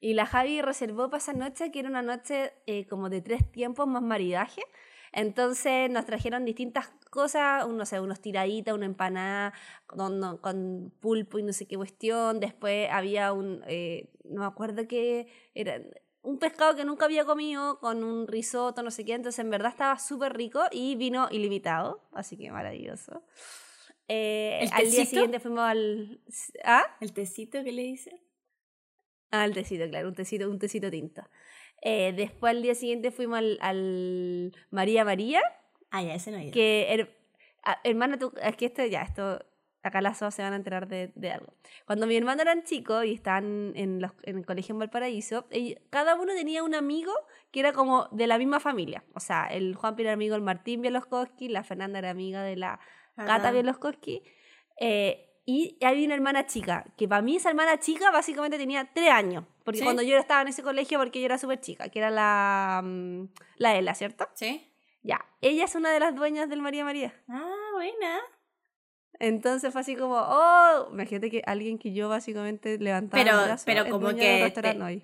Y 0.00 0.14
la 0.14 0.26
Javi 0.26 0.62
reservó 0.62 1.10
para 1.10 1.18
esa 1.18 1.32
noche, 1.32 1.70
que 1.70 1.78
era 1.78 1.88
una 1.88 2.02
noche 2.02 2.52
eh, 2.66 2.88
como 2.88 3.08
de 3.08 3.20
tres 3.20 3.48
tiempos 3.52 3.86
más 3.86 4.02
maridaje. 4.02 4.62
Entonces 5.12 5.90
nos 5.90 6.06
trajeron 6.06 6.44
distintas 6.44 6.88
cosas, 7.10 7.68
no 7.68 7.84
sé, 7.84 8.00
unos 8.00 8.20
tiraditas, 8.20 8.74
una 8.74 8.86
empanada 8.86 9.52
con, 9.86 10.38
con 10.38 10.92
pulpo 11.00 11.38
y 11.38 11.42
no 11.42 11.52
sé 11.52 11.66
qué 11.66 11.76
cuestión. 11.76 12.40
Después 12.40 12.88
había 12.90 13.32
un, 13.32 13.62
eh, 13.66 14.10
no 14.24 14.40
me 14.40 14.46
acuerdo 14.46 14.88
qué, 14.88 15.28
era 15.54 15.80
un 16.22 16.38
pescado 16.38 16.74
que 16.74 16.84
nunca 16.84 17.04
había 17.04 17.24
comido 17.24 17.78
con 17.80 18.02
un 18.04 18.26
risotto, 18.26 18.82
no 18.82 18.90
sé 18.90 19.04
qué. 19.04 19.12
Entonces 19.12 19.38
en 19.40 19.50
verdad 19.50 19.70
estaba 19.70 19.98
súper 19.98 20.34
rico 20.34 20.62
y 20.70 20.96
vino 20.96 21.28
ilimitado, 21.30 22.08
así 22.12 22.38
que 22.38 22.50
maravilloso. 22.50 23.22
Eh, 24.08 24.60
¿El 24.62 24.72
al 24.72 24.90
día 24.90 25.04
siguiente 25.04 25.40
fuimos 25.40 25.60
al... 25.60 26.20
¿Ah? 26.64 26.96
¿El 27.00 27.12
tecito 27.12 27.62
que 27.62 27.72
le 27.72 27.82
dicen? 27.82 28.18
Ah, 29.30 29.44
el 29.44 29.54
tecito, 29.54 29.88
claro, 29.88 30.08
un 30.08 30.14
tecito, 30.14 30.50
un 30.50 30.58
tecito 30.58 30.90
tinto. 30.90 31.22
Eh, 31.82 32.12
después 32.14 32.52
al 32.52 32.62
día 32.62 32.74
siguiente 32.74 33.10
fuimos 33.10 33.38
al, 33.38 33.58
al 33.60 34.52
María 34.70 35.04
María, 35.04 35.40
Ah, 35.90 36.02
ya, 36.02 36.14
ese 36.14 36.30
no 36.30 36.38
ha 36.38 36.42
ido. 36.42 36.52
que 36.52 36.86
her- 36.90 37.10
ah, 37.64 37.78
hermana, 37.84 38.18
tú, 38.18 38.32
es 38.40 38.56
que 38.56 38.66
esto 38.66 38.84
ya, 38.86 39.02
esto 39.02 39.44
acá 39.82 40.00
las 40.00 40.20
dos 40.20 40.32
se 40.32 40.42
van 40.42 40.52
a 40.52 40.56
enterar 40.56 40.86
de, 40.86 41.10
de 41.16 41.32
algo. 41.32 41.52
Cuando 41.86 42.06
mi 42.06 42.16
hermano 42.16 42.40
eran 42.40 42.62
chicos 42.62 43.04
y 43.04 43.12
estaban 43.14 43.72
en, 43.74 44.00
los- 44.00 44.12
en 44.22 44.38
el 44.38 44.46
colegio 44.46 44.74
en 44.74 44.78
Valparaíso, 44.78 45.48
ell- 45.50 45.80
cada 45.90 46.14
uno 46.14 46.32
tenía 46.34 46.62
un 46.62 46.74
amigo 46.76 47.12
que 47.50 47.58
era 47.60 47.72
como 47.72 48.06
de 48.12 48.28
la 48.28 48.38
misma 48.38 48.60
familia. 48.60 49.02
O 49.14 49.20
sea, 49.20 49.46
el 49.48 49.74
Juan 49.74 49.96
era 49.98 50.12
amigo 50.12 50.34
del 50.34 50.42
Martín 50.42 50.82
Bielowski, 50.82 51.48
la 51.48 51.64
Fernanda 51.64 51.98
era 51.98 52.10
amiga 52.10 52.42
de 52.44 52.56
la 52.56 52.78
Cata 53.16 53.34
Ajá. 53.34 53.50
Bielowski. 53.50 54.22
eh, 54.80 55.28
y 55.44 55.76
había 55.84 56.06
una 56.06 56.14
hermana 56.14 56.46
chica, 56.46 56.84
que 56.96 57.08
para 57.08 57.22
mí 57.22 57.36
esa 57.36 57.50
hermana 57.50 57.78
chica 57.78 58.10
básicamente 58.10 58.58
tenía 58.58 58.88
tres 58.92 59.10
años. 59.10 59.44
Porque 59.64 59.78
¿Sí? 59.78 59.84
cuando 59.84 60.02
yo 60.02 60.16
estaba 60.16 60.42
en 60.42 60.48
ese 60.48 60.62
colegio, 60.62 60.98
porque 60.98 61.20
yo 61.20 61.26
era 61.26 61.38
súper 61.38 61.60
chica, 61.60 61.88
que 61.88 61.98
era 61.98 62.10
la, 62.10 62.80
mm, 62.84 63.24
la 63.56 63.76
Ela, 63.76 63.94
¿cierto? 63.94 64.28
¿Sí? 64.34 64.68
Ya, 65.02 65.24
ella 65.40 65.64
es 65.64 65.74
una 65.74 65.90
de 65.90 66.00
las 66.00 66.14
dueñas 66.14 66.48
del 66.48 66.62
María 66.62 66.84
María. 66.84 67.12
Ah, 67.28 67.70
buena. 67.74 68.20
Entonces 69.22 69.70
fue 69.70 69.82
así 69.82 69.94
como, 69.94 70.16
oh, 70.16 70.88
imagínate 70.90 71.30
que 71.30 71.44
alguien 71.46 71.78
que 71.78 71.92
yo 71.92 72.08
básicamente 72.08 72.76
levantaba 72.78 73.22
Pero, 73.22 73.44
brazo, 73.44 73.62
pero 73.66 73.88
como 73.88 74.08
que 74.16 74.52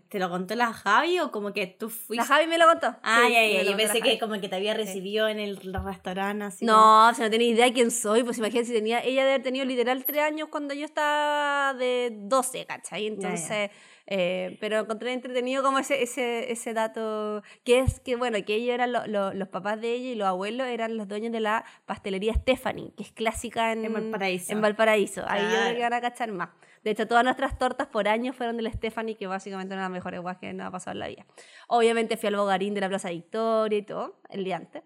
te, 0.09 0.19
lo 0.19 0.29
contó 0.29 0.57
la 0.57 0.73
Javi 0.73 1.21
o 1.21 1.31
como 1.31 1.53
que 1.53 1.69
tú 1.69 1.87
La 1.87 1.93
fuiste. 1.93 2.27
Javi 2.27 2.49
me 2.49 2.59
lo 2.59 2.67
contó. 2.67 2.97
Ah, 3.05 3.27
Sí, 3.29 3.33
ya. 3.33 3.63
lo 3.63 3.71
Yo 3.71 3.77
pensé 3.77 4.01
la 4.01 4.05
que 4.05 4.19
como 4.19 4.41
que 4.41 4.49
te 4.49 4.57
había 4.57 4.73
Sí. 4.73 4.79
recibido 4.79 5.29
en 5.29 5.39
el 5.39 5.57
restaurante 5.57 6.45
así. 6.47 6.65
No, 6.65 7.15
si 7.15 7.23
no 7.23 7.31
tenía 7.31 7.47
idea 7.49 7.67
de 7.67 7.73
quién 7.73 7.93
soy, 7.93 8.25
pues 8.25 8.39
imagínate 8.39 8.67
si 8.67 8.73
tenía, 8.73 8.99
ella 9.05 9.21
debe 9.23 9.35
haber 9.35 9.43
tenido 9.45 9.65
literal 9.65 10.05
tres 10.05 10.23
años 10.23 10.49
cuando 10.51 10.75
yo 10.75 10.85
estaba 10.85 11.75
de 11.75 12.11
12, 12.13 12.67
¿cachai? 12.67 13.07
Entonces, 13.07 13.71
eh, 14.11 14.57
pero 14.61 14.79
encontré 14.81 15.13
entretenido 15.13 15.63
como 15.63 15.79
ese, 15.79 16.03
ese, 16.03 16.51
ese 16.51 16.73
dato, 16.73 17.43
que 17.63 17.81
es 17.81 18.01
que 18.01 18.17
bueno, 18.17 18.39
que 18.45 18.55
ellos 18.55 18.73
eran 18.75 18.91
lo- 18.93 19.07
lo- 19.07 19.35
los 19.35 19.49
papás 19.49 19.81
de 19.81 19.93
ella 19.93 20.09
y 20.11 20.15
los 20.15 20.27
abuelos 20.27 20.67
eran 20.67 20.97
los 20.97 21.07
dueños 21.09 21.31
de 21.31 21.41
la 21.41 21.65
pastelería 21.87 22.33
Stephanie, 22.35 22.93
que 22.97 23.03
es 23.03 23.13
clásica 23.13 23.73
en, 23.73 23.85
En 23.85 23.93
Valparaíso. 23.93 24.53
En 24.53 24.61
Valparaíso, 24.63 25.23
ahí 25.29 25.43
yo 25.43 25.49
creo 25.67 25.77
que 25.77 25.83
van 25.83 25.93
a 25.93 26.01
cachar 26.01 26.33
más. 26.33 26.49
De 26.83 26.93
hecho, 26.93 27.07
todas 27.07 27.23
nuestras 27.25 27.59
tortas 27.59 27.89
por 27.89 28.09
año 28.09 28.33
fueron 28.33 28.57
de 28.57 28.63
la 28.63 28.73
Stephanie, 28.73 29.17
que 29.17 29.27
básicamente 29.27 29.75
una 29.75 29.83
de 29.83 29.89
las 29.89 29.93
mejores 29.93 30.21
guas 30.21 30.39
que 30.39 30.53
nos 30.55 30.67
ha 30.69 30.71
pasado 30.71 30.93
en 30.93 31.01
la 31.01 31.09
vida. 31.09 31.27
Obviamente 31.67 32.17
fui 32.17 32.29
al 32.29 32.37
Bogarín 32.37 32.73
de 32.73 32.81
la 32.81 32.89
Plaza 32.89 33.11
Victoria 33.11 33.79
y 33.79 33.83
todo, 33.83 34.21
el 34.31 34.45
día 34.45 34.57
antes. 34.57 34.85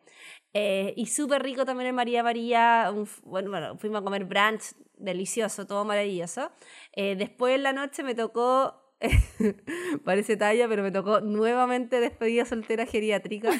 Eh, 0.55 0.95
y 0.97 1.07
súper 1.07 1.43
rico 1.43 1.65
también 1.65 1.89
en 1.91 1.95
María 1.95 2.23
María. 2.23 2.91
un 2.93 3.09
bueno, 3.25 3.51
bueno, 3.51 3.77
fuimos 3.79 4.01
a 4.01 4.05
comer 4.05 4.25
brunch, 4.25 4.75
delicioso, 4.97 5.67
todo 5.67 5.85
maravilloso. 5.85 6.51
Eh, 6.93 7.15
después 7.17 7.55
en 7.55 7.63
la 7.63 7.73
noche 7.73 8.03
me 8.03 8.15
tocó, 8.15 8.82
parece 10.05 10.37
talla, 10.37 10.69
pero 10.69 10.83
me 10.83 10.91
tocó 10.91 11.21
nuevamente 11.21 12.01
despedida 12.01 12.45
soltera 12.45 12.87
geriátrica, 12.87 13.51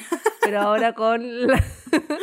pero 0.41 0.61
ahora 0.61 0.93
con 0.93 1.47
la, 1.47 1.63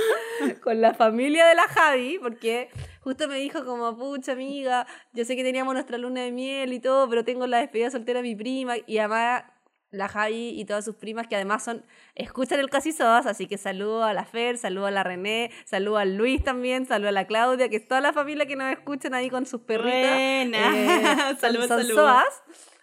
con 0.63 0.81
la 0.81 0.95
familia 0.95 1.47
de 1.47 1.55
la 1.55 1.69
Javi, 1.69 2.19
porque 2.21 2.69
justo 3.01 3.29
me 3.29 3.37
dijo 3.39 3.65
como, 3.65 3.97
pucha 3.97 4.33
amiga, 4.33 4.87
yo 5.13 5.25
sé 5.25 5.37
que 5.37 5.45
teníamos 5.45 5.75
nuestra 5.75 5.99
luna 5.99 6.23
de 6.23 6.33
miel 6.33 6.73
y 6.73 6.81
todo, 6.81 7.09
pero 7.09 7.25
tengo 7.25 7.47
la 7.47 7.59
despedida 7.59 7.91
soltera 7.91 8.19
de 8.23 8.29
mi 8.29 8.37
prima 8.37 8.75
y 8.87 8.99
además 8.99 9.45
la 9.93 10.07
Javi 10.07 10.51
y 10.51 10.65
todas 10.67 10.85
sus 10.85 10.95
primas 10.95 11.27
que 11.27 11.35
además 11.35 11.65
son 11.65 11.85
escuchan 12.15 12.61
el 12.61 12.71
casi 12.71 12.93
sodas, 12.93 13.27
así 13.27 13.49
que 13.49 13.59
saludo 13.59 14.05
a 14.05 14.15
la 14.15 14.25
Fer, 14.25 14.57
saludo 14.57 14.87
a 14.87 14.93
la 14.93 15.03
René, 15.03 15.51
saludo 15.65 15.99
al 15.99 16.17
Luis 16.17 16.45
también, 16.45 16.87
saludo 16.87 17.09
a 17.09 17.13
la 17.13 17.27
Claudia, 17.27 17.69
que 17.69 17.75
es 17.77 17.89
toda 17.89 18.01
la 18.01 18.13
familia 18.13 18.47
que 18.47 18.55
nos 18.55 18.71
escuchan 18.71 19.15
ahí 19.15 19.29
con 19.31 19.47
sus 19.47 19.63
perritas. 19.63 20.13
Buena. 20.15 21.29
son- 21.31 21.39
Saludos, 21.41 21.67
saludos. 21.69 22.23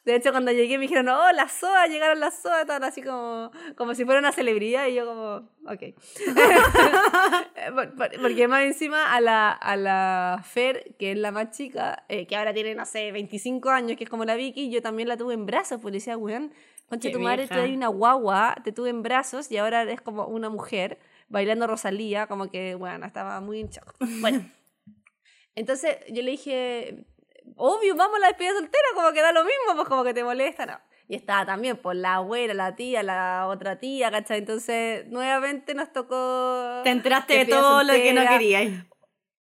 De 0.08 0.16
hecho, 0.16 0.32
cuando 0.32 0.52
llegué 0.54 0.78
me 0.78 0.84
dijeron, 0.84 1.10
oh, 1.10 1.32
las 1.34 1.52
soas, 1.52 1.90
llegaron 1.90 2.20
las 2.22 2.42
soas, 2.42 2.62
estaban 2.62 2.84
así 2.86 3.02
como, 3.02 3.52
como 3.76 3.94
si 3.94 4.06
fuera 4.06 4.20
una 4.22 4.32
celebridad 4.32 4.88
y 4.88 4.94
yo 4.96 5.06
como, 5.06 5.50
ok. 5.72 5.94
Por- 7.76 7.96
por- 7.96 8.22
Porque 8.22 8.48
más 8.48 8.64
encima 8.64 9.14
a 9.14 9.20
la, 9.22 9.52
a 9.52 9.76
la 9.76 10.42
Fer, 10.44 10.96
que 10.98 11.12
es 11.12 11.18
la 11.18 11.32
más 11.32 11.52
chica, 11.52 12.06
eh, 12.08 12.26
que 12.26 12.36
ahora 12.36 12.54
tiene, 12.54 12.74
no 12.76 12.86
sé, 12.86 13.12
25 13.12 13.70
años, 13.70 13.98
que 13.98 14.06
es 14.06 14.10
como 14.10 14.24
la 14.26 14.36
Vicky, 14.36 14.70
yo 14.70 14.82
también 14.82 15.08
la 15.10 15.18
tuve 15.18 15.34
en 15.34 15.46
brazos, 15.46 15.80
pues 15.82 15.92
le 15.92 15.98
decía, 15.98 16.16
weón, 16.18 16.54
concha 16.88 17.10
tu 17.12 17.20
madre, 17.20 17.48
tú 17.48 17.54
eres 17.66 17.76
una 17.76 17.88
guagua, 17.90 18.56
te 18.64 18.72
tuve 18.72 18.90
en 18.90 19.04
brazos 19.04 19.52
y 19.52 19.58
ahora 19.58 19.82
eres 19.82 20.00
como 20.02 20.26
una 20.28 20.50
mujer 20.50 21.00
bailando 21.28 21.68
Rosalía, 21.68 22.28
como 22.28 22.50
que, 22.50 22.76
bueno, 22.76 23.06
estaba 23.06 23.42
muy 23.42 23.60
en 23.60 23.68
shock. 23.70 23.96
Bueno, 24.22 24.46
entonces 25.56 25.98
yo 26.10 26.22
le 26.22 26.32
dije, 26.32 27.06
obvio, 27.56 27.96
vamos 27.96 28.18
a 28.18 28.20
la 28.20 28.28
despedida 28.28 28.54
soltera, 28.54 28.84
como 28.96 29.12
que 29.14 29.22
da 29.22 29.32
lo 29.32 29.44
mismo, 29.44 29.76
pues 29.76 29.88
como 29.88 30.04
que 30.04 30.14
te 30.14 30.24
molesta, 30.24 30.66
no. 30.66 30.80
Y 31.08 31.16
estaba 31.16 31.46
también 31.46 31.78
por 31.78 31.96
la 31.96 32.16
abuela, 32.16 32.54
la 32.54 32.76
tía, 32.76 33.02
la 33.02 33.48
otra 33.48 33.80
tía, 33.80 34.12
¿cachai? 34.12 34.40
Entonces, 34.40 35.08
nuevamente 35.08 35.74
nos 35.74 35.94
tocó... 35.94 36.82
Te 36.84 36.90
enteraste 36.90 37.34
de 37.34 37.46
todo 37.46 37.84
lo 37.84 37.94
que 37.94 38.14
no 38.14 38.22
querías. 38.30 38.86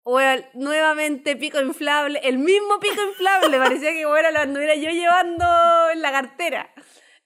Bueno, 0.05 0.43
nuevamente 0.53 1.35
pico 1.35 1.59
inflable, 1.59 2.19
el 2.23 2.37
mismo 2.39 2.79
pico 2.79 3.01
inflable, 3.09 3.57
parecía 3.59 3.91
que 3.91 4.05
bueno, 4.05 4.31
lo 4.31 4.39
anduviera 4.39 4.73
yo 4.75 4.89
llevando 4.89 5.45
en 5.93 6.01
la 6.01 6.11
cartera. 6.11 6.73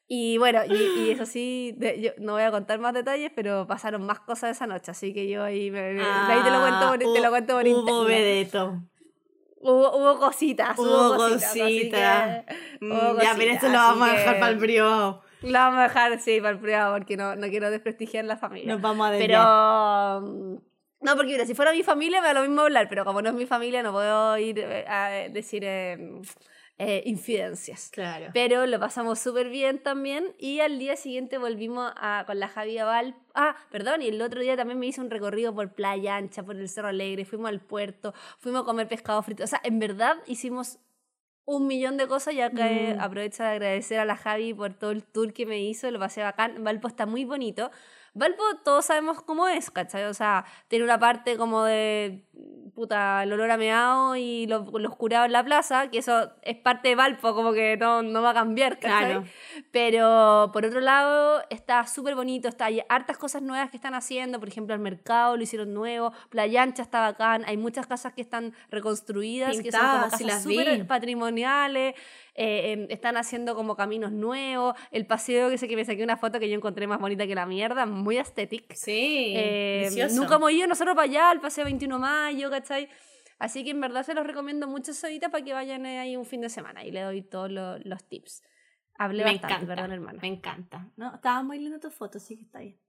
Y 0.08 0.38
bueno, 0.38 0.62
y, 0.68 0.74
y 0.74 1.12
eso 1.12 1.26
sí, 1.26 1.74
de- 1.78 2.02
yo 2.02 2.12
no 2.18 2.34
voy 2.34 2.42
a 2.42 2.52
contar 2.52 2.78
más 2.80 2.94
detalles, 2.94 3.32
pero 3.34 3.66
pasaron 3.68 4.04
más 4.06 4.20
cosas 4.20 4.52
esa 4.52 4.68
noche, 4.68 4.92
así 4.92 5.14
que 5.14 5.30
yo 5.30 5.44
ahí, 5.44 5.72
me- 5.72 5.80
ahí 6.02 6.44
te 6.44 6.52
lo 6.52 6.60
cuento 6.60 6.88
por, 6.90 7.00
te 7.00 7.22
lo 7.22 7.30
cuento 7.30 7.54
por 7.54 7.66
Ah, 7.66 7.70
Hubo 7.70 7.80
interno. 8.10 8.90
Hubo, 9.64 9.96
hubo 9.98 10.20
cositas, 10.20 10.78
hubo, 10.78 11.16
cositas. 11.16 12.44
Mm, 12.82 13.22
ya, 13.22 13.34
pero 13.38 13.52
eso 13.54 13.68
lo 13.70 13.74
vamos 13.78 14.10
a 14.10 14.12
dejar 14.12 14.34
que 14.34 14.40
para 14.40 14.52
el 14.52 14.58
privado. 14.58 15.22
Lo 15.42 15.52
vamos 15.54 15.80
a 15.80 15.84
dejar, 15.84 16.20
sí, 16.20 16.40
para 16.40 16.52
el 16.52 16.60
privado, 16.60 16.94
porque 16.98 17.18
no, 17.18 17.36
no 17.36 17.48
quiero 17.48 17.72
desprestigiar 17.72 18.26
la 18.26 18.38
familia. 18.38 18.74
Nos 18.74 18.82
vamos 18.82 19.08
a 19.08 19.12
desviar. 19.12 19.30
Pero. 19.42 20.22
mm, 20.22 20.58
No, 21.02 21.16
porque 21.16 21.32
mira, 21.34 21.46
si 21.46 21.54
fuera 21.54 21.72
mi 21.72 21.84
familia 21.84 22.22
me 22.22 22.28
da 22.28 22.34
lo 22.34 22.42
mismo 22.42 22.62
hablar, 22.62 22.88
pero 22.90 23.06
como 23.06 23.22
no 23.22 23.30
es 23.30 23.36
mi 23.36 23.46
familia, 23.46 23.84
no 23.84 23.92
puedo 23.94 24.38
ir 24.38 24.60
eh, 24.60 24.86
a 24.88 25.10
decir 25.30 25.64
eh, 25.66 25.98
eh, 26.80 27.04
infidencias. 27.06 27.90
Claro. 27.92 28.32
Pero 28.34 28.66
lo 28.66 28.80
pasamos 28.80 29.20
súper 29.20 29.50
bien 29.50 29.80
también 29.82 30.34
y 30.40 30.60
al 30.60 30.80
día 30.80 30.96
siguiente 30.96 31.38
volvimos 31.38 31.92
a, 31.96 32.24
con 32.26 32.40
la 32.40 32.48
Javi 32.48 32.78
a 32.78 32.86
Val. 32.86 33.16
Ah, 33.36 33.56
perdón, 33.72 34.02
y 34.02 34.08
el 34.08 34.22
otro 34.22 34.42
día 34.42 34.58
también 34.58 34.80
me 34.80 34.88
hice 34.88 35.00
un 35.02 35.10
recorrido 35.10 35.54
por 35.54 35.74
Playa 35.74 36.16
Ancha, 36.16 36.44
por 36.44 36.56
el 36.56 36.68
Cerro 36.70 36.88
Alegre, 36.90 37.26
fuimos 37.26 37.50
al 37.50 37.62
puerto, 37.62 38.14
fuimos 38.40 38.64
a 38.64 38.66
comer 38.66 38.88
pescado 38.88 39.22
frito. 39.22 39.44
O 39.44 39.48
sea, 39.48 39.62
en 39.64 39.80
verdad 39.80 40.18
hicimos 40.26 40.80
un 41.46 41.68
millón 41.68 41.98
de 41.98 42.08
cosas 42.08 42.34
y 42.34 42.42
acá 42.42 42.72
eh, 42.72 42.96
Mm. 42.96 43.02
aprovecho 43.02 43.44
de 43.44 43.50
agradecer 43.50 44.00
a 44.00 44.06
la 44.06 44.16
Javi 44.16 44.54
por 44.54 44.74
todo 44.74 44.92
el 44.92 45.04
tour 45.04 45.34
que 45.34 45.46
me 45.46 45.60
hizo, 45.62 45.92
lo 45.92 46.00
pasé 46.00 46.22
bacán. 46.22 46.64
Valpo 46.64 46.88
está 46.88 47.06
muy 47.06 47.26
bonito. 47.26 47.70
Valpo 48.14 48.44
todos 48.64 48.86
sabemos 48.86 49.22
cómo 49.22 49.48
es, 49.48 49.72
¿cachai? 49.72 50.04
O 50.06 50.14
sea, 50.14 50.46
tiene 50.68 50.86
una 50.86 51.00
parte 51.00 51.38
como 51.38 51.64
de 51.64 52.24
puta, 52.74 53.24
el 53.24 53.32
olor 53.32 53.52
a 53.52 53.58
meado 53.58 54.16
y 54.16 54.48
lo, 54.48 54.66
los 54.80 54.96
curados 54.96 55.28
en 55.28 55.34
la 55.34 55.44
plaza, 55.44 55.90
que 55.90 56.00
eso 56.00 56.32
es 56.42 56.58
parte 56.58 56.90
de 56.90 56.96
Valpo, 56.96 57.36
como 57.36 57.54
que 57.54 57.78
no, 57.78 58.02
no 58.02 58.22
va 58.22 58.32
a 58.32 58.34
cambiar, 58.34 58.80
¿cachai? 58.80 59.06
Claro. 59.06 59.24
Pero 59.72 60.50
por 60.52 60.66
otro 60.66 60.80
lado, 60.80 61.44
está 61.50 61.86
súper 61.86 62.16
bonito, 62.16 62.48
está, 62.48 62.66
hay 62.66 62.82
hartas 62.90 63.18
cosas 63.18 63.42
nuevas 63.42 63.70
que 63.70 63.78
están 63.78 63.94
haciendo, 63.94 64.40
por 64.40 64.50
ejemplo, 64.50 64.74
el 64.74 64.82
mercado 64.82 65.38
lo 65.38 65.44
hicieron 65.44 65.74
nuevo, 65.74 66.14
Playa 66.30 66.64
Ancha 66.64 66.82
está 66.82 67.02
bacán, 67.02 67.44
hay 67.46 67.58
muchas 67.58 67.86
casas 67.86 68.14
que 68.14 68.22
están 68.22 68.54
reconstruidas, 68.70 69.62
que 69.62 69.72
son 69.72 69.82
como 69.82 69.94
Pintadas, 69.94 70.22
casas 70.22 70.44
súper 70.44 70.88
patrimoniales, 70.88 71.96
eh, 72.36 72.72
em, 72.74 72.88
están 72.90 73.16
haciendo 73.18 73.56
como 73.56 73.76
caminos 73.76 74.12
nuevos, 74.12 74.76
el 74.92 75.06
paseo 75.06 75.50
que 75.50 75.58
sé 75.58 75.68
que 75.68 75.76
me 75.76 75.86
saqué 75.86 76.04
una 76.04 76.18
foto 76.18 76.40
que 76.40 76.50
yo 76.50 76.56
encontré 76.56 76.88
más 76.88 77.00
bonita 77.00 77.28
que 77.28 77.36
la 77.36 77.46
mierda, 77.46 77.86
muy 77.86 78.18
aesthetic. 78.18 78.74
Sí. 78.74 79.34
Eh, 79.36 79.90
nunca 80.14 80.36
hemos 80.36 80.52
ido 80.52 80.68
nosotros 80.68 80.96
para 80.96 81.06
allá, 81.10 81.30
al 81.30 81.40
paseo 81.42 81.66
21 81.66 81.96
de 81.96 82.02
mayo, 82.02 82.50
¿cachai? 82.50 82.90
Así 83.40 83.64
que 83.64 83.72
en 83.72 83.82
verdad 83.82 84.04
se 84.04 84.14
los 84.14 84.26
recomiendo 84.26 84.68
mucho 84.68 84.92
ahorita 85.04 85.30
para 85.30 85.44
que 85.44 85.54
vayan 85.54 85.86
ahí 85.86 86.16
un 86.16 86.26
fin 86.26 86.42
de 86.42 86.50
semana 86.50 86.84
y 86.86 86.92
le 86.92 87.02
doy 87.02 87.22
todos 87.24 87.52
lo- 87.52 87.78
los 87.80 88.04
tips. 88.08 88.42
Hablé 88.98 89.24
Me 89.26 89.32
bastante, 89.32 89.54
encanta. 89.56 89.76
perdón, 89.76 89.92
hermana. 89.92 90.20
Me 90.22 90.28
encanta. 90.28 90.92
No, 90.98 91.16
estaba 91.16 91.44
muy 91.44 91.58
linda 91.60 91.80
tu 91.80 91.90
foto, 91.90 92.20
sí 92.20 92.38
que 92.38 92.44
está 92.44 92.60
bien. 92.60 92.80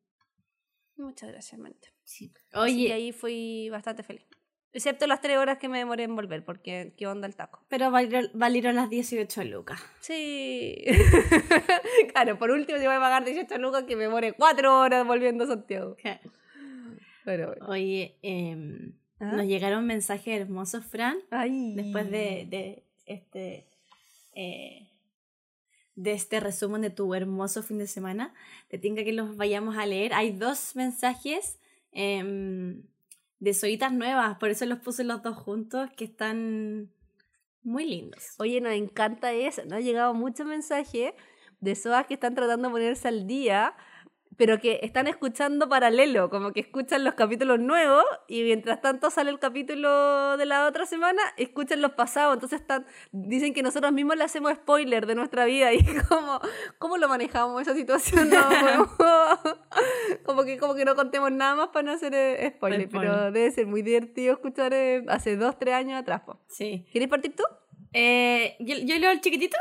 Muchas 0.96 1.30
gracias, 1.30 1.58
manita. 1.60 1.88
Sí. 2.04 2.32
Oye, 2.52 2.92
ahí 2.92 3.10
fui 3.10 3.68
bastante 3.70 4.02
feliz. 4.04 4.24
Excepto 4.74 5.06
las 5.06 5.20
tres 5.20 5.38
horas 5.38 5.58
que 5.58 5.68
me 5.68 5.78
demoré 5.78 6.02
en 6.02 6.16
volver, 6.16 6.44
porque 6.44 6.92
qué 6.96 7.06
onda 7.06 7.28
el 7.28 7.36
taco. 7.36 7.60
pero 7.68 7.90
valieron, 7.92 8.28
valieron 8.34 8.74
las 8.74 8.90
18 8.90 9.44
lucas. 9.44 9.80
Sí. 10.00 10.84
claro, 12.12 12.38
por 12.38 12.50
último 12.50 12.78
yo 12.78 12.86
voy 12.86 12.96
a 12.96 13.00
pagar 13.00 13.24
18 13.24 13.56
lucas 13.58 13.84
que 13.84 13.94
me 13.94 14.02
demore 14.02 14.32
cuatro 14.32 14.80
horas 14.80 15.06
volviendo 15.06 15.44
a 15.44 15.46
Santiago. 15.46 15.96
Pero 17.24 17.46
bueno. 17.48 17.66
Oye, 17.68 18.18
em, 18.22 18.94
¿Ah? 19.20 19.32
nos 19.36 19.46
llegaron 19.46 19.86
mensajes 19.86 20.40
hermosos, 20.40 20.84
Fran, 20.84 21.18
Ay. 21.30 21.74
después 21.76 22.10
de, 22.10 22.46
de 22.50 22.84
este 23.06 23.68
eh, 24.34 24.88
de 25.94 26.12
este 26.12 26.40
resumen 26.40 26.82
de 26.82 26.90
tu 26.90 27.14
hermoso 27.14 27.62
fin 27.62 27.78
de 27.78 27.86
semana. 27.86 28.34
Te 28.68 28.78
tenga 28.78 29.04
que 29.04 29.12
los 29.12 29.36
vayamos 29.36 29.76
a 29.76 29.86
leer. 29.86 30.12
Hay 30.14 30.32
dos 30.32 30.74
mensajes 30.74 31.60
em, 31.92 32.82
de 33.44 33.52
solitas 33.52 33.92
nuevas, 33.92 34.38
por 34.38 34.48
eso 34.48 34.64
los 34.64 34.78
puse 34.78 35.04
los 35.04 35.22
dos 35.22 35.36
juntos, 35.36 35.90
que 35.98 36.04
están 36.04 36.90
muy 37.62 37.84
lindos. 37.84 38.24
Oye, 38.38 38.58
nos 38.62 38.72
encanta 38.72 39.34
eso. 39.34 39.62
Nos 39.64 39.74
ha 39.74 39.80
llegado 39.80 40.14
muchos 40.14 40.46
mensajes 40.46 41.12
de 41.60 41.74
SOAS 41.74 42.06
que 42.06 42.14
están 42.14 42.34
tratando 42.34 42.68
de 42.68 42.72
ponerse 42.72 43.06
al 43.06 43.26
día 43.26 43.76
pero 44.36 44.58
que 44.60 44.80
están 44.82 45.06
escuchando 45.06 45.68
paralelo, 45.68 46.30
como 46.30 46.52
que 46.52 46.60
escuchan 46.60 47.04
los 47.04 47.14
capítulos 47.14 47.60
nuevos 47.60 48.04
y 48.28 48.42
mientras 48.42 48.80
tanto 48.80 49.10
sale 49.10 49.30
el 49.30 49.38
capítulo 49.38 50.36
de 50.36 50.46
la 50.46 50.66
otra 50.66 50.86
semana, 50.86 51.22
escuchan 51.36 51.80
los 51.80 51.92
pasados, 51.92 52.34
entonces 52.34 52.60
están, 52.60 52.86
dicen 53.12 53.54
que 53.54 53.62
nosotros 53.62 53.92
mismos 53.92 54.16
le 54.16 54.24
hacemos 54.24 54.52
spoiler 54.54 55.06
de 55.06 55.14
nuestra 55.14 55.44
vida 55.44 55.72
y 55.72 55.84
como, 56.08 56.40
¿cómo 56.78 56.96
lo 56.96 57.08
manejamos 57.08 57.62
esa 57.62 57.74
situación? 57.74 58.30
No, 58.30 58.88
como, 60.24 60.44
que, 60.44 60.58
como 60.58 60.74
que 60.74 60.84
no 60.84 60.94
contemos 60.94 61.30
nada 61.30 61.54
más 61.54 61.68
para 61.68 61.84
no 61.84 61.92
hacer 61.92 62.14
eh, 62.14 62.52
spoiler, 62.56 62.88
Spoiler. 62.88 63.10
pero 63.10 63.32
debe 63.32 63.50
ser 63.50 63.66
muy 63.66 63.82
divertido 63.82 64.32
escuchar 64.34 64.72
eh, 64.74 65.04
hace 65.08 65.36
dos, 65.36 65.58
tres 65.58 65.74
años 65.74 66.00
atrás. 66.00 66.22
po. 66.22 66.40
Sí. 66.48 66.86
¿Quieres 66.90 67.08
partir 67.08 67.34
tú? 67.36 67.44
Eh, 67.92 68.56
¿yo, 68.60 68.76
yo 68.78 68.98
leo 68.98 69.10
el 69.10 69.20
chiquitito? 69.20 69.56